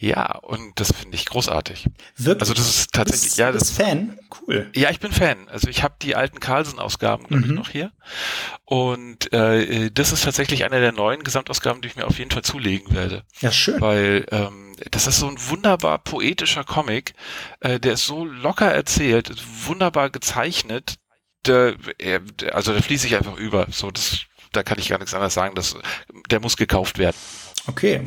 Ja, 0.00 0.36
und 0.36 0.78
das 0.78 0.92
finde 0.92 1.16
ich 1.16 1.26
großartig. 1.26 1.88
Wirklich? 2.16 2.40
Also 2.40 2.54
das 2.54 2.68
ist 2.68 2.92
tatsächlich, 2.92 3.30
bist, 3.30 3.38
ja, 3.38 3.50
das 3.50 3.62
ist 3.62 3.76
Fan, 3.76 4.16
cool. 4.40 4.70
Ja, 4.72 4.90
ich 4.90 5.00
bin 5.00 5.10
Fan. 5.10 5.48
Also 5.48 5.68
ich 5.68 5.82
habe 5.82 5.96
die 6.00 6.14
alten 6.14 6.38
Carlsen-Ausgaben, 6.38 7.26
glaube 7.26 7.44
mhm. 7.44 7.50
ich, 7.50 7.56
noch 7.56 7.68
hier. 7.70 7.90
Und 8.64 9.32
äh, 9.32 9.90
das 9.90 10.12
ist 10.12 10.22
tatsächlich 10.22 10.64
eine 10.64 10.80
der 10.80 10.92
neuen 10.92 11.24
Gesamtausgaben, 11.24 11.82
die 11.82 11.88
ich 11.88 11.96
mir 11.96 12.06
auf 12.06 12.18
jeden 12.18 12.30
Fall 12.30 12.42
zulegen 12.42 12.94
werde. 12.94 13.24
Ja, 13.40 13.50
schön. 13.50 13.80
Weil 13.80 14.24
ähm, 14.30 14.76
das 14.92 15.08
ist 15.08 15.18
so 15.18 15.26
ein 15.26 15.36
wunderbar 15.48 15.98
poetischer 15.98 16.62
Comic, 16.62 17.14
äh, 17.58 17.80
der 17.80 17.94
ist 17.94 18.06
so 18.06 18.24
locker 18.24 18.70
erzählt, 18.70 19.34
wunderbar 19.66 20.10
gezeichnet. 20.10 20.94
Der, 21.44 21.74
der, 22.00 22.20
also 22.52 22.72
der 22.72 22.84
fließt 22.84 23.02
sich 23.02 23.16
einfach 23.16 23.36
über. 23.36 23.66
So, 23.72 23.90
das, 23.90 24.20
da 24.52 24.62
kann 24.62 24.78
ich 24.78 24.88
gar 24.88 24.98
nichts 24.98 25.14
anderes 25.14 25.34
sagen. 25.34 25.56
Das, 25.56 25.74
der 26.30 26.38
muss 26.38 26.56
gekauft 26.56 26.98
werden. 26.98 27.16
Okay. 27.66 28.02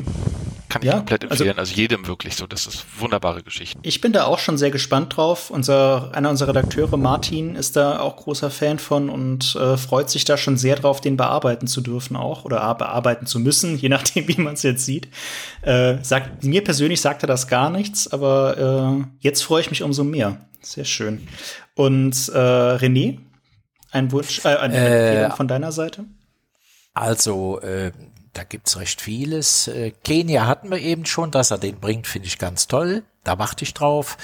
Kann 0.72 0.80
ich 0.80 0.88
ja, 0.88 0.94
komplett 0.94 1.24
empfehlen. 1.24 1.50
Also, 1.50 1.60
also, 1.60 1.74
jedem 1.74 2.06
wirklich 2.06 2.34
so. 2.34 2.46
Das 2.46 2.66
ist 2.66 2.86
wunderbare 2.98 3.42
Geschichte. 3.42 3.78
Ich 3.82 4.00
bin 4.00 4.14
da 4.14 4.24
auch 4.24 4.38
schon 4.38 4.56
sehr 4.56 4.70
gespannt 4.70 5.14
drauf. 5.14 5.50
Unser, 5.50 6.12
einer 6.14 6.30
unserer 6.30 6.48
Redakteure, 6.48 6.96
Martin, 6.96 7.56
ist 7.56 7.76
da 7.76 8.00
auch 8.00 8.16
großer 8.16 8.50
Fan 8.50 8.78
von 8.78 9.10
und 9.10 9.54
äh, 9.54 9.76
freut 9.76 10.08
sich 10.08 10.24
da 10.24 10.38
schon 10.38 10.56
sehr 10.56 10.76
drauf, 10.76 11.02
den 11.02 11.18
bearbeiten 11.18 11.66
zu 11.66 11.82
dürfen 11.82 12.16
auch 12.16 12.46
oder 12.46 12.74
bearbeiten 12.74 13.26
zu 13.26 13.38
müssen, 13.38 13.76
je 13.82 13.90
nachdem, 13.90 14.26
wie 14.28 14.40
man 14.40 14.54
es 14.54 14.62
jetzt 14.62 14.86
sieht. 14.86 15.08
Äh, 15.60 15.96
sagt, 16.02 16.42
mir 16.42 16.64
persönlich 16.64 17.02
sagt 17.02 17.22
er 17.22 17.26
das 17.26 17.48
gar 17.48 17.68
nichts, 17.68 18.10
aber 18.10 19.02
äh, 19.02 19.04
jetzt 19.20 19.42
freue 19.42 19.60
ich 19.60 19.68
mich 19.68 19.82
umso 19.82 20.04
mehr. 20.04 20.38
Sehr 20.62 20.86
schön. 20.86 21.28
Und 21.74 22.30
äh, 22.30 22.38
René, 22.38 23.18
ein 23.90 24.10
Wunsch, 24.10 24.42
äh, 24.46 24.56
eine 24.56 24.74
äh, 24.74 25.08
Empfehlung 25.08 25.36
von 25.36 25.48
deiner 25.48 25.70
Seite? 25.70 26.06
Also, 26.94 27.60
äh, 27.60 27.92
da 28.32 28.44
gibt's 28.44 28.78
recht 28.78 29.00
vieles. 29.00 29.68
Äh, 29.68 29.92
Kenia 30.04 30.46
hatten 30.46 30.70
wir 30.70 30.78
eben 30.78 31.06
schon, 31.06 31.30
dass 31.30 31.50
er 31.50 31.58
den 31.58 31.80
bringt, 31.80 32.06
finde 32.06 32.28
ich 32.28 32.38
ganz 32.38 32.66
toll. 32.66 33.02
Da 33.24 33.38
warte 33.38 33.64
ich 33.64 33.74
drauf. 33.74 34.16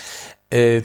Äh, 0.51 0.83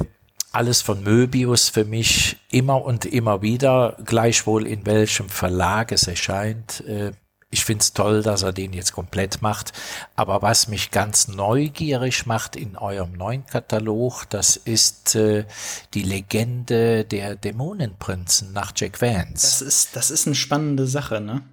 alles 0.51 0.81
von 0.81 1.01
Möbius 1.01 1.69
für 1.69 1.83
mich 1.83 2.37
immer 2.51 2.83
und 2.83 3.05
immer 3.05 3.41
wieder, 3.41 3.97
gleichwohl 4.05 4.67
in 4.67 4.85
welchem 4.85 5.27
Verlag 5.29 5.91
es 5.91 6.07
erscheint. 6.07 6.81
Äh, 6.81 7.13
ich 7.49 7.65
find's 7.65 7.93
toll, 7.93 8.23
dass 8.23 8.41
er 8.41 8.51
den 8.51 8.73
jetzt 8.73 8.93
komplett 8.93 9.43
macht. 9.43 9.73
Aber 10.15 10.41
was 10.41 10.67
mich 10.67 10.89
ganz 10.89 11.27
neugierig 11.27 12.25
macht 12.25 12.55
in 12.55 12.75
eurem 12.77 13.13
neuen 13.13 13.45
Katalog, 13.45 14.25
das 14.29 14.57
ist 14.57 15.15
äh, 15.15 15.45
die 15.93 16.01
Legende 16.01 17.05
der 17.05 17.35
Dämonenprinzen 17.35 18.53
nach 18.53 18.73
Jack 18.75 19.01
Vance. 19.01 19.33
Das 19.33 19.61
ist, 19.61 19.95
das 19.95 20.09
ist 20.09 20.25
eine 20.25 20.35
spannende 20.35 20.87
Sache, 20.87 21.21
ne? 21.21 21.43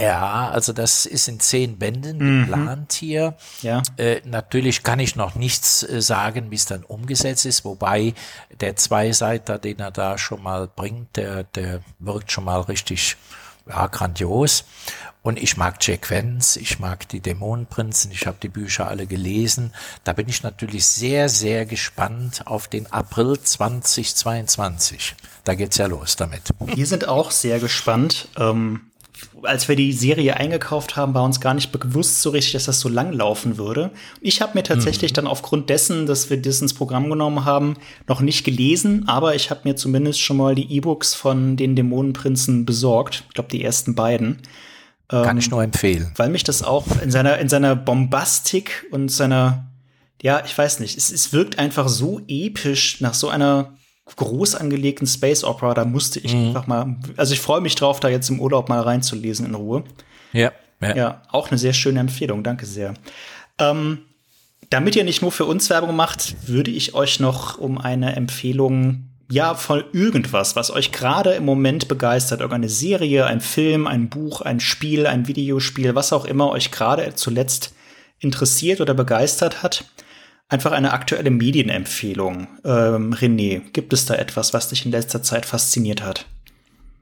Ja, 0.00 0.50
also 0.50 0.72
das 0.72 1.06
ist 1.06 1.28
in 1.28 1.40
zehn 1.40 1.78
Bänden 1.78 2.18
mhm. 2.18 2.46
geplant 2.46 2.92
hier. 2.92 3.34
Ja. 3.62 3.82
Äh, 3.96 4.20
natürlich 4.24 4.82
kann 4.82 5.00
ich 5.00 5.16
noch 5.16 5.34
nichts 5.34 5.82
äh, 5.82 6.00
sagen, 6.00 6.50
wie 6.50 6.56
es 6.56 6.66
dann 6.66 6.84
umgesetzt 6.84 7.46
ist, 7.46 7.64
wobei 7.64 8.14
der 8.60 8.76
Zweiseiter, 8.76 9.58
den 9.58 9.78
er 9.80 9.90
da 9.90 10.18
schon 10.18 10.42
mal 10.42 10.68
bringt, 10.68 11.16
der, 11.16 11.44
der 11.44 11.80
wirkt 11.98 12.32
schon 12.32 12.44
mal 12.44 12.60
richtig 12.60 13.16
ja, 13.68 13.86
grandios. 13.86 14.64
Und 15.22 15.40
ich 15.40 15.56
mag 15.56 15.76
Jack 15.80 16.10
Vance, 16.10 16.58
ich 16.58 16.80
mag 16.80 17.08
die 17.08 17.20
Dämonenprinzen, 17.20 18.10
ich 18.10 18.26
habe 18.26 18.38
die 18.42 18.48
Bücher 18.48 18.88
alle 18.88 19.06
gelesen. 19.06 19.72
Da 20.02 20.12
bin 20.12 20.28
ich 20.28 20.42
natürlich 20.42 20.84
sehr, 20.86 21.28
sehr 21.28 21.64
gespannt 21.64 22.42
auf 22.46 22.66
den 22.66 22.92
April 22.92 23.38
2022. 23.38 25.14
Da 25.44 25.54
geht's 25.54 25.76
ja 25.76 25.86
los 25.86 26.16
damit. 26.16 26.50
Wir 26.58 26.86
sind 26.86 27.06
auch 27.06 27.30
sehr 27.30 27.60
gespannt. 27.60 28.28
Ähm 28.36 28.91
als 29.42 29.68
wir 29.68 29.76
die 29.76 29.92
Serie 29.92 30.36
eingekauft 30.36 30.96
haben, 30.96 31.14
war 31.14 31.24
uns 31.24 31.40
gar 31.40 31.54
nicht 31.54 31.72
bewusst 31.72 32.22
so 32.22 32.30
richtig, 32.30 32.52
dass 32.52 32.64
das 32.64 32.80
so 32.80 32.88
lang 32.88 33.12
laufen 33.12 33.58
würde. 33.58 33.90
Ich 34.20 34.40
habe 34.40 34.52
mir 34.54 34.62
tatsächlich 34.62 35.12
mhm. 35.12 35.16
dann 35.16 35.26
aufgrund 35.26 35.70
dessen, 35.70 36.06
dass 36.06 36.30
wir 36.30 36.40
das 36.40 36.60
ins 36.62 36.74
Programm 36.74 37.08
genommen 37.10 37.44
haben, 37.44 37.76
noch 38.08 38.20
nicht 38.20 38.44
gelesen, 38.44 39.08
aber 39.08 39.34
ich 39.34 39.50
habe 39.50 39.60
mir 39.64 39.76
zumindest 39.76 40.20
schon 40.20 40.36
mal 40.36 40.54
die 40.54 40.72
E-Books 40.72 41.14
von 41.14 41.56
den 41.56 41.76
Dämonenprinzen 41.76 42.64
besorgt. 42.64 43.24
Ich 43.28 43.34
glaube, 43.34 43.50
die 43.50 43.64
ersten 43.64 43.94
beiden. 43.94 44.38
Kann 45.08 45.30
ähm, 45.30 45.38
ich 45.38 45.50
nur 45.50 45.62
empfehlen. 45.62 46.12
Weil 46.16 46.30
mich 46.30 46.44
das 46.44 46.62
auch 46.62 46.86
in 47.02 47.10
seiner, 47.10 47.38
in 47.38 47.48
seiner 47.48 47.76
Bombastik 47.76 48.86
und 48.90 49.10
seiner, 49.10 49.66
ja, 50.22 50.42
ich 50.44 50.56
weiß 50.56 50.80
nicht, 50.80 50.96
es, 50.96 51.12
es 51.12 51.32
wirkt 51.32 51.58
einfach 51.58 51.88
so 51.88 52.20
episch 52.28 53.00
nach 53.00 53.14
so 53.14 53.28
einer 53.28 53.74
groß 54.16 54.56
angelegten 54.56 55.06
Space 55.06 55.44
Opera, 55.44 55.74
da 55.74 55.84
musste 55.84 56.20
ich 56.20 56.34
mhm. 56.34 56.48
einfach 56.48 56.66
mal, 56.66 56.96
also 57.16 57.32
ich 57.34 57.40
freue 57.40 57.60
mich 57.60 57.74
drauf, 57.74 58.00
da 58.00 58.08
jetzt 58.08 58.28
im 58.30 58.40
Urlaub 58.40 58.68
mal 58.68 58.80
reinzulesen 58.80 59.46
in 59.46 59.54
Ruhe. 59.54 59.84
Ja, 60.32 60.52
ja. 60.80 60.96
Ja, 60.96 61.22
auch 61.30 61.50
eine 61.50 61.58
sehr 61.58 61.72
schöne 61.72 62.00
Empfehlung, 62.00 62.42
danke 62.42 62.66
sehr. 62.66 62.94
Ähm, 63.58 63.98
damit 64.70 64.96
ihr 64.96 65.04
nicht 65.04 65.22
nur 65.22 65.32
für 65.32 65.44
uns 65.44 65.70
Werbung 65.70 65.94
macht, 65.94 66.48
würde 66.48 66.70
ich 66.70 66.94
euch 66.94 67.20
noch 67.20 67.58
um 67.58 67.78
eine 67.78 68.16
Empfehlung 68.16 69.08
ja, 69.30 69.54
von 69.54 69.84
irgendwas, 69.92 70.56
was 70.56 70.70
euch 70.70 70.92
gerade 70.92 71.32
im 71.32 71.44
Moment 71.44 71.88
begeistert, 71.88 72.40
irgendeine 72.40 72.68
Serie, 72.68 73.24
ein 73.24 73.40
Film, 73.40 73.86
ein 73.86 74.10
Buch, 74.10 74.42
ein 74.42 74.60
Spiel, 74.60 75.06
ein 75.06 75.26
Videospiel, 75.26 75.94
was 75.94 76.12
auch 76.12 76.26
immer 76.26 76.50
euch 76.50 76.70
gerade 76.70 77.14
zuletzt 77.14 77.72
interessiert 78.18 78.80
oder 78.80 78.92
begeistert 78.92 79.62
hat. 79.62 79.84
Einfach 80.52 80.72
eine 80.72 80.92
aktuelle 80.92 81.30
Medienempfehlung. 81.30 82.46
Ähm, 82.62 83.14
René, 83.14 83.62
gibt 83.72 83.94
es 83.94 84.04
da 84.04 84.16
etwas, 84.16 84.52
was 84.52 84.68
dich 84.68 84.84
in 84.84 84.92
letzter 84.92 85.22
Zeit 85.22 85.46
fasziniert 85.46 86.02
hat? 86.02 86.26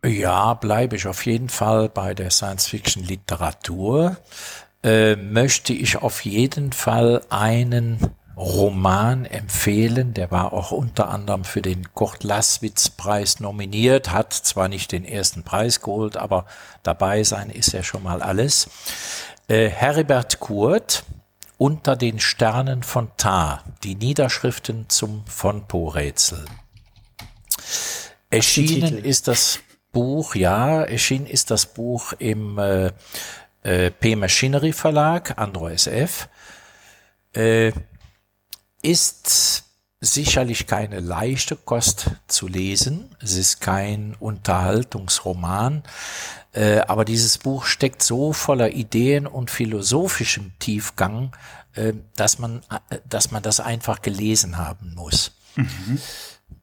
Ja, 0.06 0.54
bleibe 0.54 0.94
ich 0.94 1.08
auf 1.08 1.26
jeden 1.26 1.48
Fall 1.48 1.88
bei 1.88 2.14
der 2.14 2.30
Science-Fiction-Literatur. 2.30 4.16
Äh, 4.84 5.16
möchte 5.16 5.72
ich 5.72 5.96
auf 5.96 6.24
jeden 6.24 6.70
Fall 6.72 7.22
einen 7.28 7.98
Roman 8.36 9.24
empfehlen. 9.24 10.14
Der 10.14 10.30
war 10.30 10.52
auch 10.52 10.70
unter 10.70 11.08
anderem 11.08 11.42
für 11.42 11.60
den 11.60 11.92
Kurt 11.92 12.22
Laswitz 12.22 12.90
Preis 12.90 13.40
nominiert, 13.40 14.12
hat 14.12 14.32
zwar 14.32 14.68
nicht 14.68 14.92
den 14.92 15.04
ersten 15.04 15.42
Preis 15.42 15.80
geholt, 15.80 16.16
aber 16.16 16.46
dabei 16.84 17.24
sein 17.24 17.50
ist 17.50 17.72
ja 17.72 17.82
schon 17.82 18.04
mal 18.04 18.22
alles. 18.22 18.70
Äh, 19.48 19.68
Heribert 19.70 20.38
Kurt, 20.38 21.02
Unter 21.60 21.94
den 21.94 22.20
Sternen 22.20 22.82
von 22.82 23.10
Ta, 23.18 23.62
die 23.82 23.94
Niederschriften 23.94 24.88
zum 24.88 25.26
von 25.26 25.68
Po-Rätsel. 25.68 26.46
Erschienen 28.30 29.04
ist 29.04 29.28
das 29.28 29.58
Buch, 29.92 30.34
ja, 30.34 30.82
erschienen 30.82 31.26
ist 31.26 31.50
das 31.50 31.66
Buch 31.66 32.14
im 32.18 32.56
äh, 32.56 32.92
äh, 33.62 33.90
P-Machinery 33.90 34.72
Verlag, 34.72 35.38
Andro 35.38 35.68
SF. 35.68 36.30
Äh, 37.34 37.72
ist 38.80 39.64
sicherlich 40.00 40.66
keine 40.66 41.00
leichte 41.00 41.56
Kost 41.56 42.12
zu 42.26 42.48
lesen. 42.48 43.14
Es 43.20 43.36
ist 43.36 43.60
kein 43.60 44.16
Unterhaltungsroman, 44.18 45.82
äh, 46.52 46.78
aber 46.80 47.04
dieses 47.04 47.38
Buch 47.38 47.64
steckt 47.64 48.02
so 48.02 48.32
voller 48.32 48.70
Ideen 48.72 49.26
und 49.26 49.50
philosophischem 49.50 50.52
Tiefgang, 50.58 51.32
äh, 51.74 51.92
dass 52.16 52.38
man, 52.38 52.62
äh, 52.90 52.98
dass 53.08 53.30
man 53.30 53.42
das 53.42 53.60
einfach 53.60 54.02
gelesen 54.02 54.58
haben 54.58 54.94
muss. 54.94 55.32
Mhm. 55.56 55.98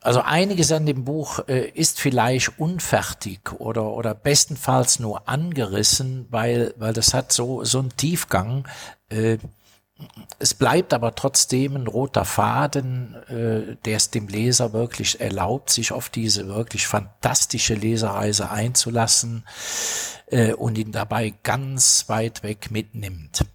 Also 0.01 0.21
einiges 0.21 0.71
an 0.71 0.85
dem 0.85 1.05
Buch 1.05 1.47
äh, 1.47 1.69
ist 1.69 1.99
vielleicht 1.99 2.59
unfertig 2.59 3.51
oder, 3.59 3.91
oder 3.91 4.13
bestenfalls 4.13 4.99
nur 4.99 5.27
angerissen, 5.27 6.27
weil, 6.29 6.73
weil 6.77 6.93
das 6.93 7.13
hat 7.13 7.31
so, 7.31 7.63
so 7.63 7.79
einen 7.79 7.95
Tiefgang, 7.95 8.67
äh, 9.09 9.37
es 10.39 10.53
bleibt 10.53 10.93
aber 10.93 11.15
trotzdem 11.15 11.75
ein 11.75 11.87
roter 11.87 12.25
Faden, 12.25 13.15
äh, 13.27 13.75
der 13.85 13.97
es 13.97 14.11
dem 14.11 14.27
Leser 14.27 14.73
wirklich 14.73 15.19
erlaubt, 15.19 15.69
sich 15.71 15.91
auf 15.91 16.09
diese 16.09 16.47
wirklich 16.47 16.87
fantastische 16.87 17.73
Lesereise 17.73 18.51
einzulassen 18.51 19.45
äh, 20.27 20.53
und 20.53 20.77
ihn 20.77 20.91
dabei 20.91 21.33
ganz 21.43 22.05
weit 22.07 22.43
weg 22.43 22.69
mitnimmt. 22.69 23.45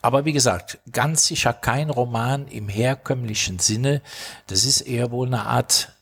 Aber 0.00 0.24
wie 0.24 0.32
gesagt, 0.32 0.78
ganz 0.92 1.26
sicher 1.26 1.52
kein 1.52 1.90
Roman 1.90 2.46
im 2.46 2.68
herkömmlichen 2.68 3.58
Sinne. 3.58 4.02
Das 4.46 4.64
ist 4.64 4.82
eher 4.82 5.10
wohl 5.10 5.26
eine 5.26 5.46
Art 5.46 5.96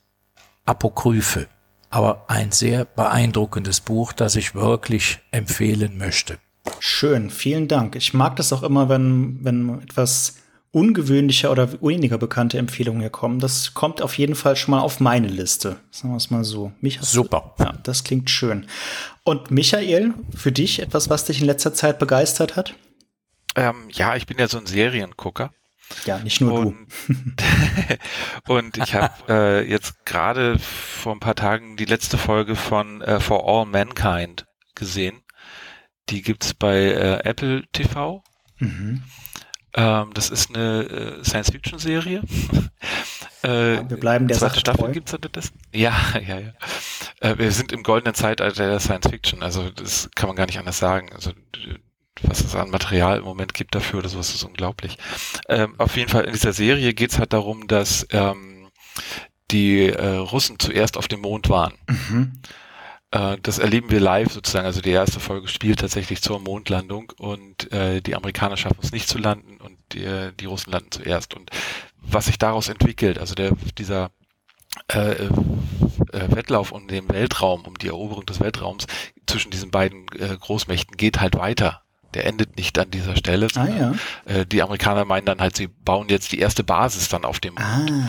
Apokryphe. 0.64 1.48
Aber 1.90 2.24
ein 2.28 2.52
sehr 2.52 2.84
beeindruckendes 2.84 3.80
Buch, 3.80 4.12
das 4.12 4.36
ich 4.36 4.55
wirklich 4.55 5.20
empfehlen 5.30 5.96
möchte. 5.96 6.38
Schön, 6.86 7.31
vielen 7.31 7.66
Dank. 7.66 7.97
Ich 7.97 8.12
mag 8.12 8.36
das 8.36 8.52
auch 8.52 8.62
immer, 8.62 8.90
wenn, 8.90 9.43
wenn 9.43 9.81
etwas 9.81 10.36
ungewöhnlicher 10.70 11.51
oder 11.51 11.81
weniger 11.81 12.19
bekannte 12.19 12.59
Empfehlungen 12.59 13.01
hier 13.01 13.09
kommen. 13.09 13.39
Das 13.39 13.73
kommt 13.73 14.02
auf 14.02 14.19
jeden 14.19 14.35
Fall 14.35 14.55
schon 14.55 14.73
mal 14.73 14.81
auf 14.81 15.01
meine 15.01 15.28
Liste. 15.28 15.81
Sagen 15.90 16.12
wir 16.12 16.19
es 16.19 16.28
mal 16.28 16.44
so. 16.44 16.73
Mich 16.82 17.01
Super. 17.01 17.55
Ja, 17.59 17.73
das 17.82 18.05
klingt 18.05 18.28
schön. 18.28 18.66
Und 19.24 19.51
Michael, 19.51 20.12
für 20.36 20.52
dich 20.52 20.78
etwas, 20.82 21.09
was 21.09 21.24
dich 21.24 21.40
in 21.40 21.47
letzter 21.47 21.73
Zeit 21.73 21.98
begeistert 21.98 22.55
hat? 22.55 22.74
Ähm, 23.56 23.89
ja, 23.90 24.15
ich 24.16 24.27
bin 24.27 24.39
ja 24.39 24.47
so 24.47 24.59
ein 24.59 24.66
Seriengucker. 24.66 25.52
Ja, 26.05 26.19
nicht 26.19 26.43
nur 26.43 26.52
und, 26.52 26.77
du. 28.47 28.52
und 28.52 28.77
ich 28.85 28.94
habe 28.94 29.15
äh, 29.31 29.66
jetzt 29.66 30.05
gerade 30.05 30.59
vor 30.59 31.15
ein 31.15 31.20
paar 31.20 31.35
Tagen 31.35 31.78
die 31.78 31.86
letzte 31.86 32.19
Folge 32.19 32.56
von 32.56 33.01
äh, 33.01 33.20
For 33.20 33.48
All 33.48 33.65
Mankind 33.65 34.44
gesehen. 34.74 35.23
Die 36.10 36.22
gibt's 36.22 36.55
bei 36.55 36.76
äh, 36.76 37.24
Apple 37.24 37.64
TV. 37.72 38.22
Mhm. 38.59 39.02
Ähm, 39.76 40.10
das 40.14 40.31
ist 40.31 40.55
eine 40.55 40.82
äh, 40.85 41.24
Science-Fiction-Serie. 41.24 42.22
äh, 43.43 43.48
wir 43.48 43.82
bleiben 43.82 44.28
der 44.28 44.36
zweite 44.36 44.51
Sache 44.52 44.60
Staffel 44.60 44.85
treu. 44.85 44.93
gibt's 44.93 45.16
das? 45.32 45.52
Ja, 45.72 45.94
ja, 46.26 46.39
ja. 46.39 46.52
Äh, 47.20 47.39
wir 47.39 47.51
sind 47.51 47.72
im 47.72 47.82
goldenen 47.82 48.14
Zeitalter 48.14 48.68
der 48.68 48.81
Science-Fiction. 48.81 49.43
Also 49.43 49.70
das 49.70 50.10
kann 50.14 50.28
man 50.28 50.36
gar 50.36 50.47
nicht 50.47 50.59
anders 50.59 50.78
sagen. 50.78 51.12
Also 51.12 51.32
was 52.22 52.40
es 52.40 52.55
an 52.55 52.70
Material 52.70 53.18
im 53.18 53.24
Moment 53.24 53.55
gibt 53.55 53.74
dafür 53.74 53.98
oder 53.98 54.09
sowas 54.09 54.32
ist 54.35 54.44
unglaublich. 54.44 54.98
Ähm, 55.48 55.74
auf 55.78 55.97
jeden 55.97 56.09
Fall 56.09 56.24
in 56.24 56.32
dieser 56.32 56.52
Serie 56.52 56.94
geht's 56.94 57.18
halt 57.18 57.32
darum, 57.32 57.66
dass 57.66 58.06
ähm, 58.10 58.68
die 59.51 59.89
äh, 59.89 60.16
Russen 60.16 60.59
zuerst 60.59 60.97
auf 60.97 61.09
dem 61.09 61.20
Mond 61.20 61.48
waren. 61.48 61.74
Mhm. 61.89 62.40
Äh, 63.15 63.39
das 63.43 63.59
erleben 63.59 63.91
wir 63.91 64.01
live 64.01 64.32
sozusagen. 64.32 64.66
Also 64.66 64.81
die 64.81 64.91
erste 64.91 65.20
Folge 65.20 65.49
spielt 65.49 65.81
tatsächlich 65.81 66.20
zur 66.20 66.41
Mondlandung 66.41 67.12
und 67.16 67.73
äh, 67.73 68.01
die 68.01 68.16
Amerikaner 68.16 68.57
schaffen 68.57 68.81
es 68.82 68.93
nicht 68.93 69.09
zu 69.09 69.19
landen 69.19 69.59
und 69.61 69.78
die, 69.93 70.31
die 70.39 70.47
Russen 70.47 70.73
landen 70.73 70.91
zuerst. 70.91 71.35
Und 71.35 71.51
was 72.03 72.27
sich 72.27 72.39
daraus 72.39 72.69
entwickelt, 72.69 73.19
also 73.19 73.35
der, 73.35 73.53
dieser 73.78 74.11
äh, 74.93 75.12
äh, 75.12 75.28
Wettlauf 76.12 76.73
um 76.73 76.89
den 76.89 77.09
Weltraum, 77.09 77.62
um 77.62 77.78
die 77.78 77.89
Eroberung 77.89 78.27
des 78.27 78.41
Weltraums 78.41 78.86
zwischen 79.27 79.53
diesen 79.53 79.70
beiden 79.70 80.07
äh, 80.19 80.36
Großmächten 80.36 80.97
geht 80.97 81.20
halt 81.20 81.36
weiter. 81.36 81.82
Der 82.15 82.27
endet 82.27 82.57
nicht 82.57 82.78
an 82.78 82.91
dieser 82.91 83.16
Stelle. 83.16 83.49
Ah, 83.57 83.66
ja. 83.66 83.95
äh, 84.24 84.47
die 84.47 84.62
Amerikaner 84.62 85.05
meinen 85.05 85.27
dann 85.27 85.41
halt, 85.41 85.57
sie 85.57 85.69
bauen 85.69 86.09
jetzt 86.09 86.32
die 86.32 86.39
erste 86.39 86.65
Basis 86.65 87.09
dann 87.09 87.24
auf 87.24 87.41
dem 87.41 87.55
Mond. 87.55 87.91
Ah. 87.91 88.09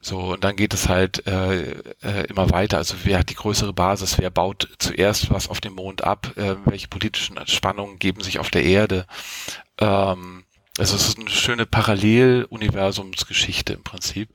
So, 0.00 0.34
und 0.34 0.44
dann 0.44 0.56
geht 0.56 0.74
es 0.74 0.88
halt 0.88 1.26
äh, 1.26 1.72
äh, 2.02 2.26
immer 2.28 2.50
weiter. 2.50 2.78
Also 2.78 2.94
wer 3.04 3.18
hat 3.18 3.30
die 3.30 3.34
größere 3.34 3.72
Basis, 3.72 4.18
wer 4.18 4.30
baut 4.30 4.68
zuerst 4.78 5.30
was 5.30 5.48
auf 5.48 5.60
dem 5.60 5.74
Mond 5.74 6.04
ab, 6.04 6.32
äh, 6.36 6.56
welche 6.64 6.88
politischen 6.88 7.38
Spannungen 7.46 7.98
geben 7.98 8.22
sich 8.22 8.38
auf 8.38 8.50
der 8.50 8.64
Erde. 8.64 9.06
Ähm, 9.78 10.44
also 10.78 10.94
es 10.94 11.08
ist 11.08 11.18
eine 11.18 11.30
schöne 11.30 11.64
Paralleluniversumsgeschichte 11.64 13.72
im 13.72 13.82
Prinzip, 13.82 14.28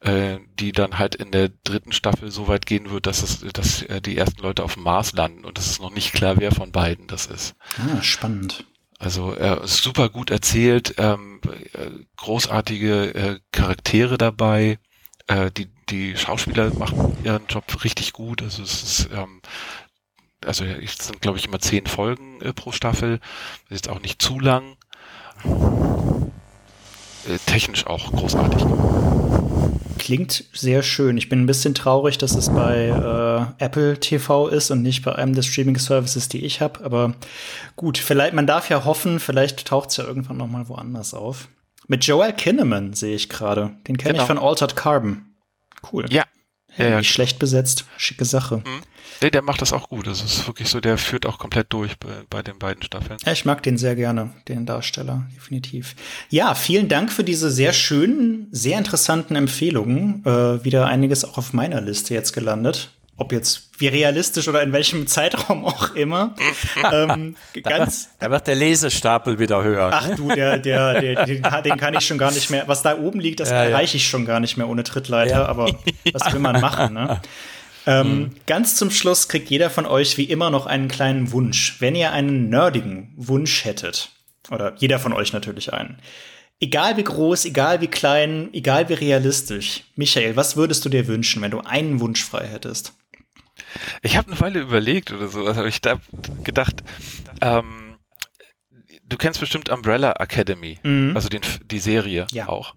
äh, 0.00 0.38
die 0.58 0.72
dann 0.72 0.98
halt 0.98 1.14
in 1.14 1.30
der 1.30 1.50
dritten 1.64 1.92
Staffel 1.92 2.30
so 2.30 2.46
weit 2.46 2.66
gehen 2.66 2.90
wird, 2.90 3.06
dass 3.06 3.22
es, 3.22 3.40
dass 3.52 3.82
äh, 3.82 4.02
die 4.02 4.16
ersten 4.16 4.42
Leute 4.42 4.64
auf 4.64 4.74
dem 4.74 4.82
Mars 4.82 5.12
landen 5.12 5.46
und 5.46 5.58
es 5.58 5.66
ist 5.66 5.80
noch 5.80 5.94
nicht 5.94 6.12
klar, 6.12 6.36
wer 6.36 6.52
von 6.52 6.72
beiden 6.72 7.06
das 7.06 7.26
ist. 7.26 7.54
Ah, 7.78 8.02
spannend. 8.02 8.66
Also 8.98 9.34
äh, 9.34 9.60
super 9.64 10.08
gut 10.08 10.30
erzählt, 10.30 10.94
ähm, 10.98 11.40
äh, 11.72 11.90
großartige 12.16 13.14
äh, 13.14 13.40
Charaktere 13.52 14.18
dabei, 14.18 14.78
äh, 15.28 15.50
die, 15.50 15.68
die 15.88 16.16
Schauspieler 16.16 16.72
machen 16.74 17.16
ihren 17.22 17.46
Job 17.48 17.64
richtig 17.84 18.12
gut. 18.12 18.42
Also 18.42 18.62
es 18.62 18.82
ist, 18.82 19.10
ähm, 19.12 19.40
also 20.44 20.64
es 20.64 20.98
sind 20.98 21.20
glaube 21.20 21.38
ich 21.38 21.46
immer 21.46 21.60
zehn 21.60 21.86
Folgen 21.86 22.40
äh, 22.40 22.52
pro 22.52 22.72
Staffel. 22.72 23.20
Ist 23.68 23.88
auch 23.88 24.00
nicht 24.00 24.20
zu 24.20 24.40
lang. 24.40 24.76
Äh, 27.28 27.38
technisch 27.46 27.86
auch 27.86 28.10
großartig. 28.10 28.64
Klingt 29.98 30.44
sehr 30.52 30.82
schön. 30.82 31.18
Ich 31.18 31.28
bin 31.28 31.42
ein 31.42 31.46
bisschen 31.46 31.74
traurig, 31.74 32.16
dass 32.16 32.34
es 32.34 32.48
bei 32.48 32.86
äh, 32.86 33.62
Apple 33.62 34.00
TV 34.00 34.48
ist 34.48 34.70
und 34.70 34.82
nicht 34.82 35.04
bei 35.04 35.14
einem 35.14 35.34
der 35.34 35.42
Streaming-Services, 35.42 36.28
die 36.28 36.44
ich 36.44 36.62
habe. 36.62 36.82
Aber 36.84 37.14
gut, 37.76 37.98
vielleicht, 37.98 38.32
man 38.32 38.46
darf 38.46 38.70
ja 38.70 38.84
hoffen, 38.84 39.20
vielleicht 39.20 39.66
taucht 39.66 39.90
es 39.90 39.98
ja 39.98 40.04
irgendwann 40.04 40.38
noch 40.38 40.46
mal 40.46 40.68
woanders 40.68 41.12
auf. 41.12 41.48
Mit 41.88 42.04
Joel 42.04 42.32
Kinnaman 42.32 42.92
sehe 42.92 43.16
ich 43.16 43.28
gerade. 43.28 43.76
Den 43.88 43.96
kenne 43.96 44.12
genau. 44.12 44.22
ich 44.22 44.26
von 44.26 44.38
Altered 44.38 44.76
Carbon. 44.76 45.34
Cool. 45.92 46.06
Ja. 46.10 46.24
ja, 46.76 46.88
ja. 46.88 46.98
Nicht 46.98 47.10
schlecht 47.10 47.38
besetzt. 47.38 47.86
Schicke 47.96 48.24
Sache. 48.24 48.58
Mhm. 48.58 48.82
Nee, 49.20 49.30
der 49.30 49.42
macht 49.42 49.62
das 49.62 49.72
auch 49.72 49.88
gut. 49.88 50.06
Das 50.06 50.22
ist 50.22 50.46
wirklich 50.46 50.68
so, 50.68 50.80
der 50.80 50.98
führt 50.98 51.26
auch 51.26 51.38
komplett 51.38 51.72
durch 51.72 51.98
bei, 51.98 52.22
bei 52.30 52.42
den 52.42 52.58
beiden 52.58 52.82
Staffeln. 52.82 53.18
Ja, 53.24 53.32
ich 53.32 53.44
mag 53.44 53.62
den 53.62 53.76
sehr 53.76 53.96
gerne, 53.96 54.30
den 54.46 54.64
Darsteller, 54.66 55.26
definitiv. 55.34 55.96
Ja, 56.28 56.54
vielen 56.54 56.88
Dank 56.88 57.10
für 57.10 57.24
diese 57.24 57.50
sehr 57.50 57.72
schönen, 57.72 58.46
sehr 58.52 58.78
interessanten 58.78 59.34
Empfehlungen. 59.34 60.24
Äh, 60.24 60.62
wieder 60.64 60.86
einiges 60.86 61.24
auch 61.24 61.38
auf 61.38 61.52
meiner 61.52 61.80
Liste 61.80 62.14
jetzt 62.14 62.32
gelandet 62.32 62.90
ob 63.18 63.32
jetzt 63.32 63.67
wie 63.78 63.88
realistisch 63.88 64.48
oder 64.48 64.62
in 64.62 64.72
welchem 64.72 65.06
Zeitraum 65.06 65.64
auch 65.64 65.94
immer. 65.94 66.34
ähm, 66.92 67.36
ganz 67.62 68.10
da, 68.18 68.30
wird 68.30 68.46
der 68.46 68.56
Lesestapel 68.56 69.38
wieder 69.38 69.62
höher. 69.62 69.90
Ach 69.92 70.14
du, 70.16 70.28
der, 70.28 70.58
der, 70.58 71.00
der, 71.00 71.26
den, 71.26 71.42
den 71.42 71.76
kann 71.76 71.94
ich 71.94 72.06
schon 72.06 72.18
gar 72.18 72.32
nicht 72.32 72.50
mehr. 72.50 72.66
Was 72.66 72.82
da 72.82 72.98
oben 72.98 73.20
liegt, 73.20 73.40
das 73.40 73.50
ja, 73.50 73.64
erreiche 73.64 73.96
ich 73.96 74.08
schon 74.08 74.26
gar 74.26 74.40
nicht 74.40 74.56
mehr 74.56 74.68
ohne 74.68 74.82
Trittleiter. 74.82 75.30
Ja. 75.30 75.46
Aber 75.46 75.72
was 76.12 76.32
will 76.32 76.40
man 76.40 76.60
machen? 76.60 76.94
Ne? 76.94 77.20
Ähm, 77.86 78.18
mhm. 78.18 78.30
Ganz 78.46 78.76
zum 78.76 78.90
Schluss 78.90 79.28
kriegt 79.28 79.48
jeder 79.48 79.70
von 79.70 79.86
euch 79.86 80.18
wie 80.18 80.24
immer 80.24 80.50
noch 80.50 80.66
einen 80.66 80.88
kleinen 80.88 81.32
Wunsch. 81.32 81.76
Wenn 81.80 81.94
ihr 81.94 82.12
einen 82.12 82.50
nerdigen 82.50 83.14
Wunsch 83.16 83.64
hättet, 83.64 84.10
oder 84.50 84.74
jeder 84.76 84.98
von 84.98 85.12
euch 85.14 85.32
natürlich 85.32 85.72
einen, 85.72 85.98
egal 86.60 86.98
wie 86.98 87.04
groß, 87.04 87.46
egal 87.46 87.80
wie 87.80 87.86
klein, 87.86 88.50
egal 88.52 88.90
wie 88.90 88.94
realistisch, 88.94 89.84
Michael, 89.96 90.36
was 90.36 90.56
würdest 90.56 90.84
du 90.84 90.90
dir 90.90 91.06
wünschen, 91.06 91.40
wenn 91.40 91.50
du 91.50 91.60
einen 91.60 92.00
Wunsch 92.00 92.22
frei 92.22 92.46
hättest? 92.46 92.92
Ich 94.02 94.16
habe 94.16 94.30
eine 94.30 94.40
Weile 94.40 94.60
überlegt 94.60 95.12
oder 95.12 95.28
so, 95.28 95.46
also 95.46 95.64
ich 95.64 95.80
da 95.80 95.98
gedacht, 96.44 96.82
ähm, 97.40 97.96
du 99.04 99.16
kennst 99.16 99.40
bestimmt 99.40 99.68
Umbrella 99.68 100.12
Academy, 100.18 100.78
Mhm. 100.82 101.12
also 101.14 101.28
den, 101.28 101.40
die 101.64 101.78
Serie 101.78 102.26
Ja. 102.32 102.48
auch. 102.48 102.74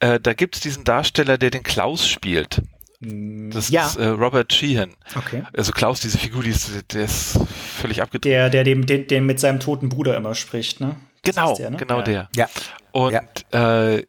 Äh, 0.00 0.18
da 0.20 0.32
gibt's 0.34 0.60
diesen 0.60 0.84
Darsteller, 0.84 1.36
der 1.38 1.50
den 1.50 1.62
Klaus 1.62 2.06
spielt. 2.08 2.62
Das 3.02 3.70
ja, 3.70 3.86
ist 3.86 3.96
äh, 3.96 4.06
Robert 4.08 4.52
Sheehan. 4.52 4.94
okay. 5.16 5.42
Also 5.56 5.72
Klaus, 5.72 6.00
diese 6.00 6.18
Figur, 6.18 6.42
die 6.42 6.50
ist, 6.50 6.70
der 6.92 7.04
ist 7.04 7.38
völlig 7.80 8.02
abgedreht. 8.02 8.30
Der, 8.30 8.50
der 8.50 8.62
dem, 8.64 8.84
den, 8.84 9.06
den 9.06 9.24
mit 9.24 9.40
seinem 9.40 9.58
toten 9.58 9.88
Bruder 9.88 10.16
immer 10.16 10.34
spricht, 10.34 10.80
ne? 10.80 10.96
Das 11.22 11.34
Genau, 11.34 11.54
der, 11.56 11.70
ne? 11.70 11.76
genau 11.78 11.98
Ja. 11.98 12.02
der. 12.02 12.28
Ja. 12.36 12.48
Und 12.92 13.12
Ja. 13.52 13.92
äh, 13.94 14.06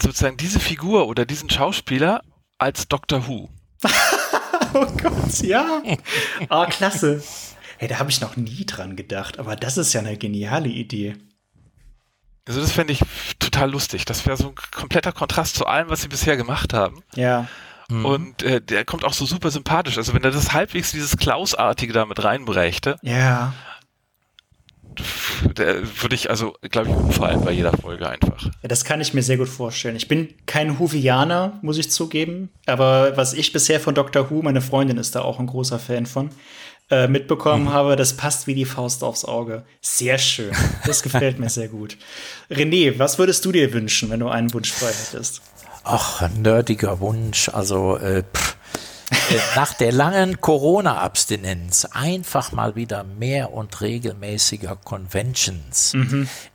sozusagen 0.00 0.36
diese 0.36 0.60
Figur 0.60 1.08
oder 1.08 1.26
diesen 1.26 1.50
Schauspieler 1.50 2.22
als 2.58 2.88
Doctor 2.88 3.26
Who. 3.28 3.50
Oh 4.74 4.86
Gott, 5.02 5.40
ja. 5.42 5.82
Ah, 6.48 6.66
klasse. 6.66 7.22
Hey, 7.78 7.88
da 7.88 7.98
habe 7.98 8.10
ich 8.10 8.20
noch 8.20 8.36
nie 8.36 8.64
dran 8.66 8.96
gedacht, 8.96 9.38
aber 9.38 9.56
das 9.56 9.76
ist 9.78 9.92
ja 9.92 10.00
eine 10.00 10.16
geniale 10.16 10.68
Idee. 10.68 11.16
Also 12.46 12.60
das 12.60 12.72
fände 12.72 12.92
ich 12.92 13.02
total 13.38 13.70
lustig. 13.70 14.04
Das 14.04 14.24
wäre 14.26 14.36
so 14.36 14.48
ein 14.48 14.54
kompletter 14.74 15.12
Kontrast 15.12 15.54
zu 15.54 15.66
allem, 15.66 15.90
was 15.90 16.02
sie 16.02 16.08
bisher 16.08 16.36
gemacht 16.36 16.72
haben. 16.72 17.02
Ja. 17.14 17.46
Und 17.90 18.42
äh, 18.42 18.60
der 18.60 18.84
kommt 18.84 19.04
auch 19.04 19.14
so 19.14 19.24
super 19.24 19.50
sympathisch. 19.50 19.96
Also 19.96 20.12
wenn 20.12 20.22
er 20.22 20.30
das 20.30 20.52
halbwegs 20.52 20.92
dieses 20.92 21.16
Klaus-artige 21.16 21.92
da 21.92 22.04
mit 22.04 22.22
reinbrächte, 22.22 22.96
Ja. 23.02 23.54
Würde 25.56 26.14
ich 26.14 26.30
also, 26.30 26.54
glaube 26.70 26.88
ich, 26.88 26.94
umfallen 26.94 27.44
bei 27.44 27.52
jeder 27.52 27.72
Folge 27.76 28.08
einfach. 28.08 28.44
Ja, 28.44 28.68
das 28.68 28.84
kann 28.84 29.00
ich 29.00 29.14
mir 29.14 29.22
sehr 29.22 29.36
gut 29.36 29.48
vorstellen. 29.48 29.96
Ich 29.96 30.08
bin 30.08 30.34
kein 30.46 30.78
Huvianer, 30.78 31.58
muss 31.62 31.78
ich 31.78 31.90
zugeben. 31.90 32.50
Aber 32.66 33.16
was 33.16 33.34
ich 33.34 33.52
bisher 33.52 33.80
von 33.80 33.94
Doctor 33.94 34.30
Who, 34.30 34.42
meine 34.42 34.60
Freundin 34.60 34.98
ist 34.98 35.14
da 35.14 35.22
auch 35.22 35.38
ein 35.38 35.46
großer 35.46 35.78
Fan 35.78 36.06
von, 36.06 36.30
äh, 36.90 37.06
mitbekommen 37.06 37.72
habe, 37.72 37.96
das 37.96 38.14
passt 38.14 38.46
wie 38.46 38.54
die 38.54 38.64
Faust 38.64 39.04
aufs 39.04 39.24
Auge. 39.24 39.64
Sehr 39.80 40.18
schön. 40.18 40.52
Das 40.86 41.02
gefällt 41.02 41.38
mir 41.38 41.50
sehr 41.50 41.68
gut. 41.68 41.98
René, 42.50 42.98
was 42.98 43.18
würdest 43.18 43.44
du 43.44 43.52
dir 43.52 43.72
wünschen, 43.72 44.10
wenn 44.10 44.20
du 44.20 44.28
einen 44.28 44.52
Wunsch 44.54 44.72
frei 44.72 44.88
hättest? 44.88 45.42
Ach, 45.84 46.22
ein 46.22 46.42
nerdiger 46.42 47.00
Wunsch. 47.00 47.48
Also 47.48 47.96
äh, 47.98 48.22
pff, 48.22 48.56
nach 49.56 49.74
der 49.74 49.92
langen 49.92 50.40
Corona-Abstinenz 50.40 51.86
einfach 51.92 52.52
mal 52.52 52.76
wieder 52.76 53.04
mehr 53.04 53.52
und 53.52 53.80
regelmäßiger 53.80 54.76
Conventions. 54.76 55.94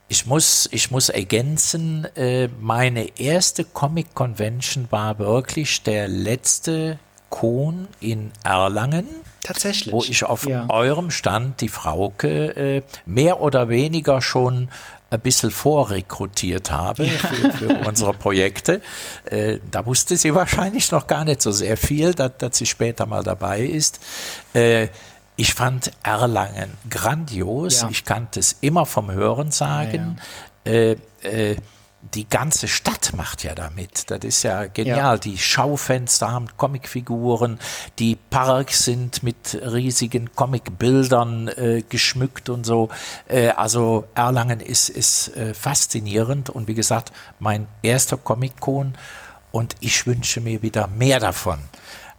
Ich 0.08 0.26
muss, 0.26 0.68
ich 0.72 0.90
muss 0.90 1.08
ergänzen, 1.08 2.06
äh, 2.16 2.48
meine 2.60 3.18
erste 3.18 3.64
Comic-Convention 3.64 4.88
war 4.90 5.18
wirklich 5.18 5.82
der 5.82 6.08
letzte 6.08 6.98
Con 7.30 7.88
in 8.00 8.30
Erlangen 8.44 9.08
Tatsächlich. 9.42 9.92
wo 9.92 10.02
ich 10.02 10.24
auf 10.24 10.46
ja. 10.46 10.66
eurem 10.68 11.10
Stand 11.10 11.60
die 11.60 11.68
Frauke 11.68 12.56
äh, 12.56 12.82
mehr 13.06 13.40
oder 13.40 13.68
weniger 13.68 14.22
schon 14.22 14.68
ein 15.14 15.20
bisschen 15.20 15.50
vorrekrutiert 15.50 16.70
habe 16.70 17.06
für, 17.06 17.52
für 17.52 17.68
unsere 17.86 18.12
Projekte. 18.12 18.82
Äh, 19.24 19.58
da 19.70 19.86
wusste 19.86 20.16
sie 20.16 20.34
wahrscheinlich 20.34 20.90
noch 20.90 21.06
gar 21.06 21.24
nicht 21.24 21.42
so 21.42 21.52
sehr 21.52 21.76
viel, 21.76 22.14
dass, 22.14 22.32
dass 22.38 22.58
sie 22.58 22.66
später 22.66 23.06
mal 23.06 23.22
dabei 23.22 23.60
ist. 23.60 24.00
Äh, 24.52 24.88
ich 25.36 25.54
fand 25.54 25.90
Erlangen 26.02 26.70
grandios. 26.88 27.82
Ja. 27.82 27.88
Ich 27.90 28.04
kannte 28.04 28.40
es 28.40 28.56
immer 28.60 28.86
vom 28.86 29.10
Hören 29.10 29.50
sagen. 29.50 30.20
Äh, 30.64 30.96
äh, 31.22 31.56
die 32.12 32.28
ganze 32.28 32.68
Stadt 32.68 33.12
macht 33.16 33.44
ja 33.44 33.54
damit. 33.54 34.10
Das 34.10 34.20
ist 34.22 34.42
ja 34.42 34.66
genial. 34.66 35.18
Die 35.18 35.38
Schaufenster 35.38 36.30
haben 36.30 36.48
Comicfiguren, 36.56 37.58
die 37.98 38.16
Parks 38.16 38.84
sind 38.84 39.22
mit 39.22 39.58
riesigen 39.62 40.34
Comicbildern 40.34 41.48
äh, 41.48 41.82
geschmückt 41.88 42.48
und 42.48 42.64
so. 42.64 42.90
Äh, 43.26 43.48
also 43.48 44.06
Erlangen 44.14 44.60
ist, 44.60 44.88
ist 44.88 45.36
äh, 45.36 45.54
faszinierend 45.54 46.50
und 46.50 46.68
wie 46.68 46.74
gesagt, 46.74 47.12
mein 47.38 47.66
erster 47.82 48.16
Comic-Con 48.16 48.94
und 49.50 49.76
ich 49.80 50.06
wünsche 50.06 50.40
mir 50.40 50.62
wieder 50.62 50.88
mehr 50.88 51.20
davon. 51.20 51.58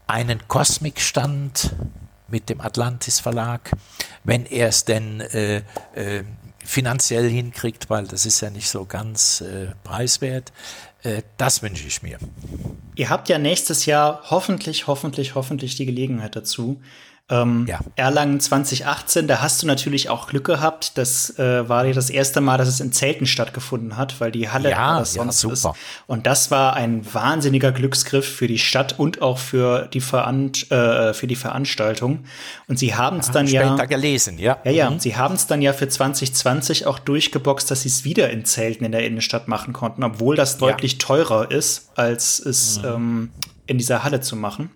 Einen 0.07 0.48
Cosmic-Stand 0.48 1.76
mit 2.28 2.49
dem 2.49 2.62
Atlantis 2.62 3.20
Verlag, 3.20 3.72
wenn 4.24 4.45
er 4.45 4.70
es 4.70 4.86
denn 4.86 5.22
äh, 5.22 5.57
äh, 5.94 6.24
finanziell 6.66 7.30
hinkriegt, 7.30 7.90
weil 7.90 8.08
das 8.08 8.26
ist 8.26 8.42
ja 8.42 8.50
nicht 8.50 8.70
so 8.70 8.86
ganz 8.86 9.42
äh, 9.42 9.68
preiswert. 9.84 10.52
Äh, 11.04 11.22
das 11.38 11.62
wünsche 11.62 11.88
ich 11.88 12.02
mir. 12.02 12.18
Ihr 12.96 13.10
habt 13.10 13.30
ja 13.30 13.38
nächstes 13.38 13.86
Jahr 13.86 14.24
hoffentlich, 14.30 14.88
hoffentlich, 14.88 15.36
hoffentlich 15.36 15.76
die 15.76 15.86
Gelegenheit 15.86 16.36
dazu. 16.36 16.82
Ähm, 17.27 17.65
Ja. 17.68 17.80
Erlangen 17.95 18.39
2018, 18.39 19.27
da 19.27 19.41
hast 19.41 19.64
du 19.64 19.68
natürlich 19.68 20.10
auch 20.10 20.27
Glück 20.27 20.45
gehabt. 20.45 20.95
Das 20.97 21.39
äh, 21.39 21.68
war 21.68 21.85
ja 21.85 21.93
das 21.93 22.11
erste 22.11 22.39
Mal, 22.39 22.57
dass 22.57 22.68
es 22.68 22.80
in 22.80 22.91
Zelten 22.91 23.26
stattgefunden 23.26 23.97
hat, 23.97 24.22
weil 24.22 24.31
die 24.31 24.49
Halle 24.49 24.69
Ja, 24.69 24.99
das 24.99 25.15
ja, 25.15 25.23
sonst 25.23 25.39
super. 25.39 25.53
ist. 25.53 25.68
Und 26.06 26.27
das 26.27 26.52
war 26.52 26.76
ein 26.76 27.02
wahnsinniger 27.14 27.72
Glücksgriff 27.72 28.27
für 28.27 28.45
die 28.47 28.60
Stadt 28.60 28.99
und 28.99 29.23
auch 29.23 29.39
für 29.39 29.88
die, 29.88 30.02
Veran 30.02 30.52
äh, 30.69 31.14
für 31.14 31.26
die 31.26 31.35
Veranstaltung. 31.35 32.26
Und 32.68 32.77
sie 32.77 32.93
haben 32.93 33.18
es 33.18 33.31
dann 33.31 33.47
Später 33.47 33.76
ja. 33.77 33.85
gelesen, 33.85 34.38
ja. 34.38 34.60
Ja, 34.64 34.72
ja, 34.72 34.93
sie 34.99 35.15
haben 35.15 35.34
es 35.34 35.47
dann 35.47 35.64
ja 35.64 35.73
für 35.73 35.88
2020 35.88 36.85
auch 36.85 36.99
durchgeboxt, 36.99 37.72
dass 37.72 37.81
sie 37.81 37.89
es 37.89 38.03
wieder 38.03 38.30
in 38.30 38.45
Zelten 38.45 38.85
in 38.85 38.91
der 38.91 39.06
Innenstadt 39.06 39.47
machen 39.47 39.73
konnten, 39.73 40.03
obwohl 40.03 40.35
das 40.35 40.57
deutlich 40.57 40.99
teurer 40.99 41.49
ist, 41.49 41.89
als 41.95 42.39
es 42.39 42.80
ähm, 42.85 43.31
in 43.65 43.80
dieser 43.80 44.03
Halle 44.03 44.22
zu 44.22 44.35
machen. 44.35 44.69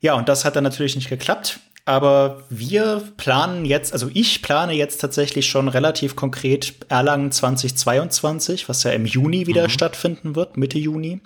Ja, 0.00 0.14
und 0.14 0.28
das 0.28 0.44
hat 0.44 0.56
dann 0.56 0.64
natürlich 0.64 0.96
nicht 0.96 1.08
geklappt. 1.08 1.60
Aber 1.84 2.44
wir 2.50 3.02
planen 3.16 3.64
jetzt, 3.64 3.92
also 3.92 4.10
ich 4.12 4.42
plane 4.42 4.74
jetzt 4.74 5.00
tatsächlich 5.00 5.48
schon 5.48 5.68
relativ 5.68 6.14
konkret 6.14 6.74
Erlangen 6.88 7.32
2022, 7.32 8.68
was 8.68 8.84
ja 8.84 8.92
im 8.92 9.06
Juni 9.06 9.46
wieder 9.46 9.68
stattfinden 9.68 10.36
wird, 10.36 10.56
Mitte 10.56 10.78
Juni. 10.78 11.20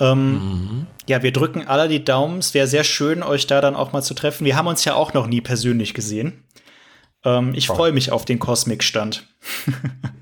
Ähm, 0.00 0.86
Ja, 1.08 1.22
wir 1.22 1.32
drücken 1.32 1.66
alle 1.66 1.88
die 1.88 2.04
Daumen. 2.04 2.38
Es 2.38 2.54
wäre 2.54 2.66
sehr 2.66 2.84
schön, 2.84 3.22
euch 3.22 3.46
da 3.46 3.60
dann 3.60 3.76
auch 3.76 3.92
mal 3.92 4.02
zu 4.02 4.14
treffen. 4.14 4.44
Wir 4.44 4.56
haben 4.56 4.68
uns 4.68 4.84
ja 4.84 4.94
auch 4.94 5.12
noch 5.14 5.26
nie 5.26 5.40
persönlich 5.40 5.94
gesehen. 5.94 6.44
Ähm, 7.24 7.52
ich 7.54 7.66
freue 7.66 7.92
mich 7.92 8.10
auf 8.10 8.24
den 8.24 8.38
Kosmik-Stand. 8.38 9.26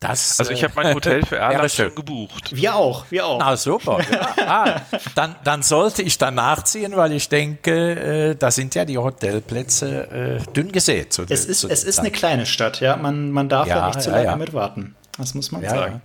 Das, 0.00 0.40
Also 0.40 0.52
ich 0.52 0.62
äh, 0.62 0.64
habe 0.64 0.72
mein 0.76 0.94
Hotel 0.94 1.24
für 1.26 1.36
Erlangen 1.38 1.68
schon 1.68 1.94
gebucht. 1.94 2.56
Wir 2.56 2.74
auch, 2.74 3.04
wir 3.10 3.26
auch. 3.26 3.38
Na 3.38 3.56
super. 3.56 3.98
Ja. 4.10 4.34
Ah, 4.46 4.80
dann, 5.14 5.36
dann 5.44 5.62
sollte 5.62 6.02
ich 6.02 6.16
da 6.16 6.30
nachziehen, 6.30 6.96
weil 6.96 7.12
ich 7.12 7.28
denke, 7.28 8.30
äh, 8.30 8.34
da 8.34 8.50
sind 8.50 8.74
ja 8.74 8.84
die 8.86 8.96
Hotelplätze 8.98 10.40
äh, 10.46 10.52
dünn 10.52 10.72
gesät. 10.72 11.12
Zu, 11.12 11.24
Es 11.28 11.44
ist, 11.44 11.64
es 11.64 11.84
ist 11.84 11.96
Zeit. 11.96 12.04
eine 12.06 12.10
kleine 12.12 12.46
Stadt, 12.46 12.80
ja. 12.80 12.96
Man, 12.96 13.30
man 13.30 13.48
darf 13.50 13.68
Ja, 13.68 13.80
da 13.80 13.86
nicht 13.88 14.00
zu 14.02 14.08
ja, 14.10 14.16
lange 14.16 14.26
ja. 14.28 14.36
mit 14.36 14.54
warten. 14.54 14.96
Das 15.18 15.34
muss 15.34 15.52
man 15.52 15.62
Ja, 15.62 15.70
sagen. 15.70 16.02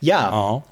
Ja, 0.00 0.32
Oh. 0.32 0.62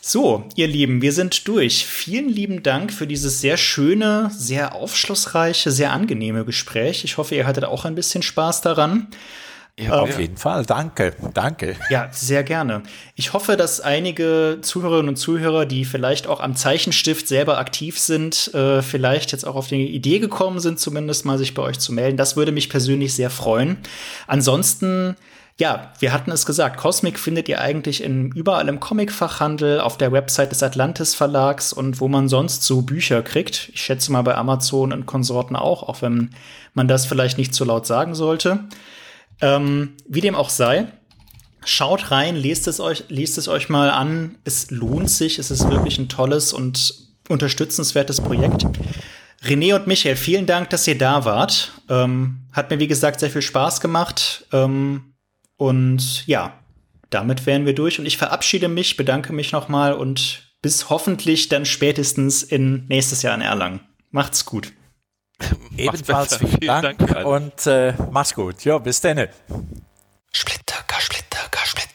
so, 0.00 0.44
ihr 0.56 0.66
Lieben, 0.66 1.00
wir 1.02 1.12
sind 1.12 1.46
durch. 1.46 1.86
Vielen 1.86 2.28
lieben 2.28 2.64
Dank 2.64 2.92
für 2.92 3.06
dieses 3.06 3.40
sehr 3.40 3.56
schöne, 3.56 4.30
sehr 4.36 4.74
aufschlussreiche, 4.74 5.70
sehr 5.70 5.92
angenehme 5.92 6.44
Gespräch. 6.44 7.04
Ich 7.04 7.18
hoffe, 7.18 7.36
ihr 7.36 7.46
hattet 7.46 7.64
auch 7.64 7.84
ein 7.84 7.94
bisschen 7.94 8.22
Spaß 8.22 8.62
daran. 8.62 9.06
Ja, 9.78 10.00
Auf 10.00 10.18
jeden 10.18 10.38
Fall, 10.38 10.64
danke, 10.64 11.12
danke. 11.34 11.76
Ja, 11.90 12.08
sehr 12.10 12.42
gerne. 12.42 12.82
Ich 13.14 13.34
hoffe, 13.34 13.58
dass 13.58 13.82
einige 13.82 14.58
Zuhörerinnen 14.62 15.10
und 15.10 15.16
Zuhörer, 15.16 15.66
die 15.66 15.84
vielleicht 15.84 16.26
auch 16.26 16.40
am 16.40 16.56
Zeichenstift 16.56 17.28
selber 17.28 17.58
aktiv 17.58 17.98
sind, 17.98 18.54
äh, 18.54 18.80
vielleicht 18.80 19.32
jetzt 19.32 19.44
auch 19.44 19.54
auf 19.54 19.68
die 19.68 19.86
Idee 19.94 20.18
gekommen 20.18 20.60
sind, 20.60 20.80
zumindest 20.80 21.26
mal 21.26 21.36
sich 21.36 21.52
bei 21.52 21.60
euch 21.60 21.78
zu 21.78 21.92
melden. 21.92 22.16
Das 22.16 22.36
würde 22.36 22.52
mich 22.52 22.70
persönlich 22.70 23.12
sehr 23.12 23.28
freuen. 23.28 23.76
Ansonsten, 24.26 25.14
ja, 25.58 25.92
wir 25.98 26.14
hatten 26.14 26.30
es 26.30 26.46
gesagt, 26.46 26.78
Cosmic 26.78 27.18
findet 27.18 27.46
ihr 27.46 27.60
eigentlich 27.60 28.02
in, 28.02 28.32
überall 28.32 28.68
im 28.68 28.80
Comicfachhandel, 28.80 29.80
auf 29.80 29.98
der 29.98 30.10
Website 30.10 30.52
des 30.52 30.62
Atlantis 30.62 31.14
Verlags 31.14 31.74
und 31.74 32.00
wo 32.00 32.08
man 32.08 32.30
sonst 32.30 32.62
so 32.62 32.80
Bücher 32.80 33.20
kriegt. 33.20 33.68
Ich 33.74 33.82
schätze 33.82 34.10
mal 34.10 34.22
bei 34.22 34.36
Amazon 34.36 34.94
und 34.94 35.04
Konsorten 35.04 35.54
auch, 35.54 35.82
auch 35.82 36.00
wenn 36.00 36.30
man 36.72 36.88
das 36.88 37.04
vielleicht 37.04 37.36
nicht 37.36 37.52
zu 37.54 37.66
laut 37.66 37.86
sagen 37.86 38.14
sollte. 38.14 38.60
Ähm, 39.40 39.94
wie 40.08 40.20
dem 40.20 40.34
auch 40.34 40.48
sei, 40.48 40.86
schaut 41.64 42.10
rein, 42.10 42.36
lest 42.36 42.68
es 42.68 42.80
euch, 42.80 43.04
lest 43.08 43.38
es 43.38 43.48
euch 43.48 43.68
mal 43.68 43.90
an. 43.90 44.36
Es 44.44 44.70
lohnt 44.70 45.10
sich. 45.10 45.38
Es 45.38 45.50
ist 45.50 45.68
wirklich 45.68 45.98
ein 45.98 46.08
tolles 46.08 46.52
und 46.52 46.94
unterstützenswertes 47.28 48.20
Projekt. 48.20 48.66
René 49.42 49.74
und 49.74 49.86
Michael, 49.86 50.16
vielen 50.16 50.46
Dank, 50.46 50.70
dass 50.70 50.86
ihr 50.86 50.96
da 50.96 51.24
wart. 51.24 51.72
Ähm, 51.88 52.40
hat 52.52 52.70
mir, 52.70 52.78
wie 52.78 52.86
gesagt, 52.86 53.20
sehr 53.20 53.30
viel 53.30 53.42
Spaß 53.42 53.80
gemacht. 53.80 54.46
Ähm, 54.52 55.14
und 55.56 56.26
ja, 56.26 56.58
damit 57.10 57.46
wären 57.46 57.66
wir 57.66 57.74
durch. 57.74 57.98
Und 57.98 58.06
ich 58.06 58.16
verabschiede 58.16 58.68
mich, 58.68 58.96
bedanke 58.96 59.32
mich 59.32 59.52
nochmal 59.52 59.92
und 59.92 60.42
bis 60.62 60.90
hoffentlich 60.90 61.48
dann 61.48 61.64
spätestens 61.64 62.42
in 62.42 62.86
nächstes 62.88 63.22
Jahr 63.22 63.34
in 63.34 63.40
Erlangen. 63.40 63.80
Macht's 64.10 64.44
gut. 64.44 64.72
Ebenfalls 65.76 66.36
vielen, 66.36 66.50
vielen 66.58 66.82
Dank, 66.82 66.98
Dank 67.06 67.26
und 67.26 67.66
äh, 67.66 67.92
mach's 68.10 68.34
gut. 68.34 68.64
Ja, 68.64 68.78
bis 68.78 69.00
dann. 69.00 69.28
Splitter, 70.32 70.84
Splitter, 70.98 71.38
Splitter. 71.64 71.85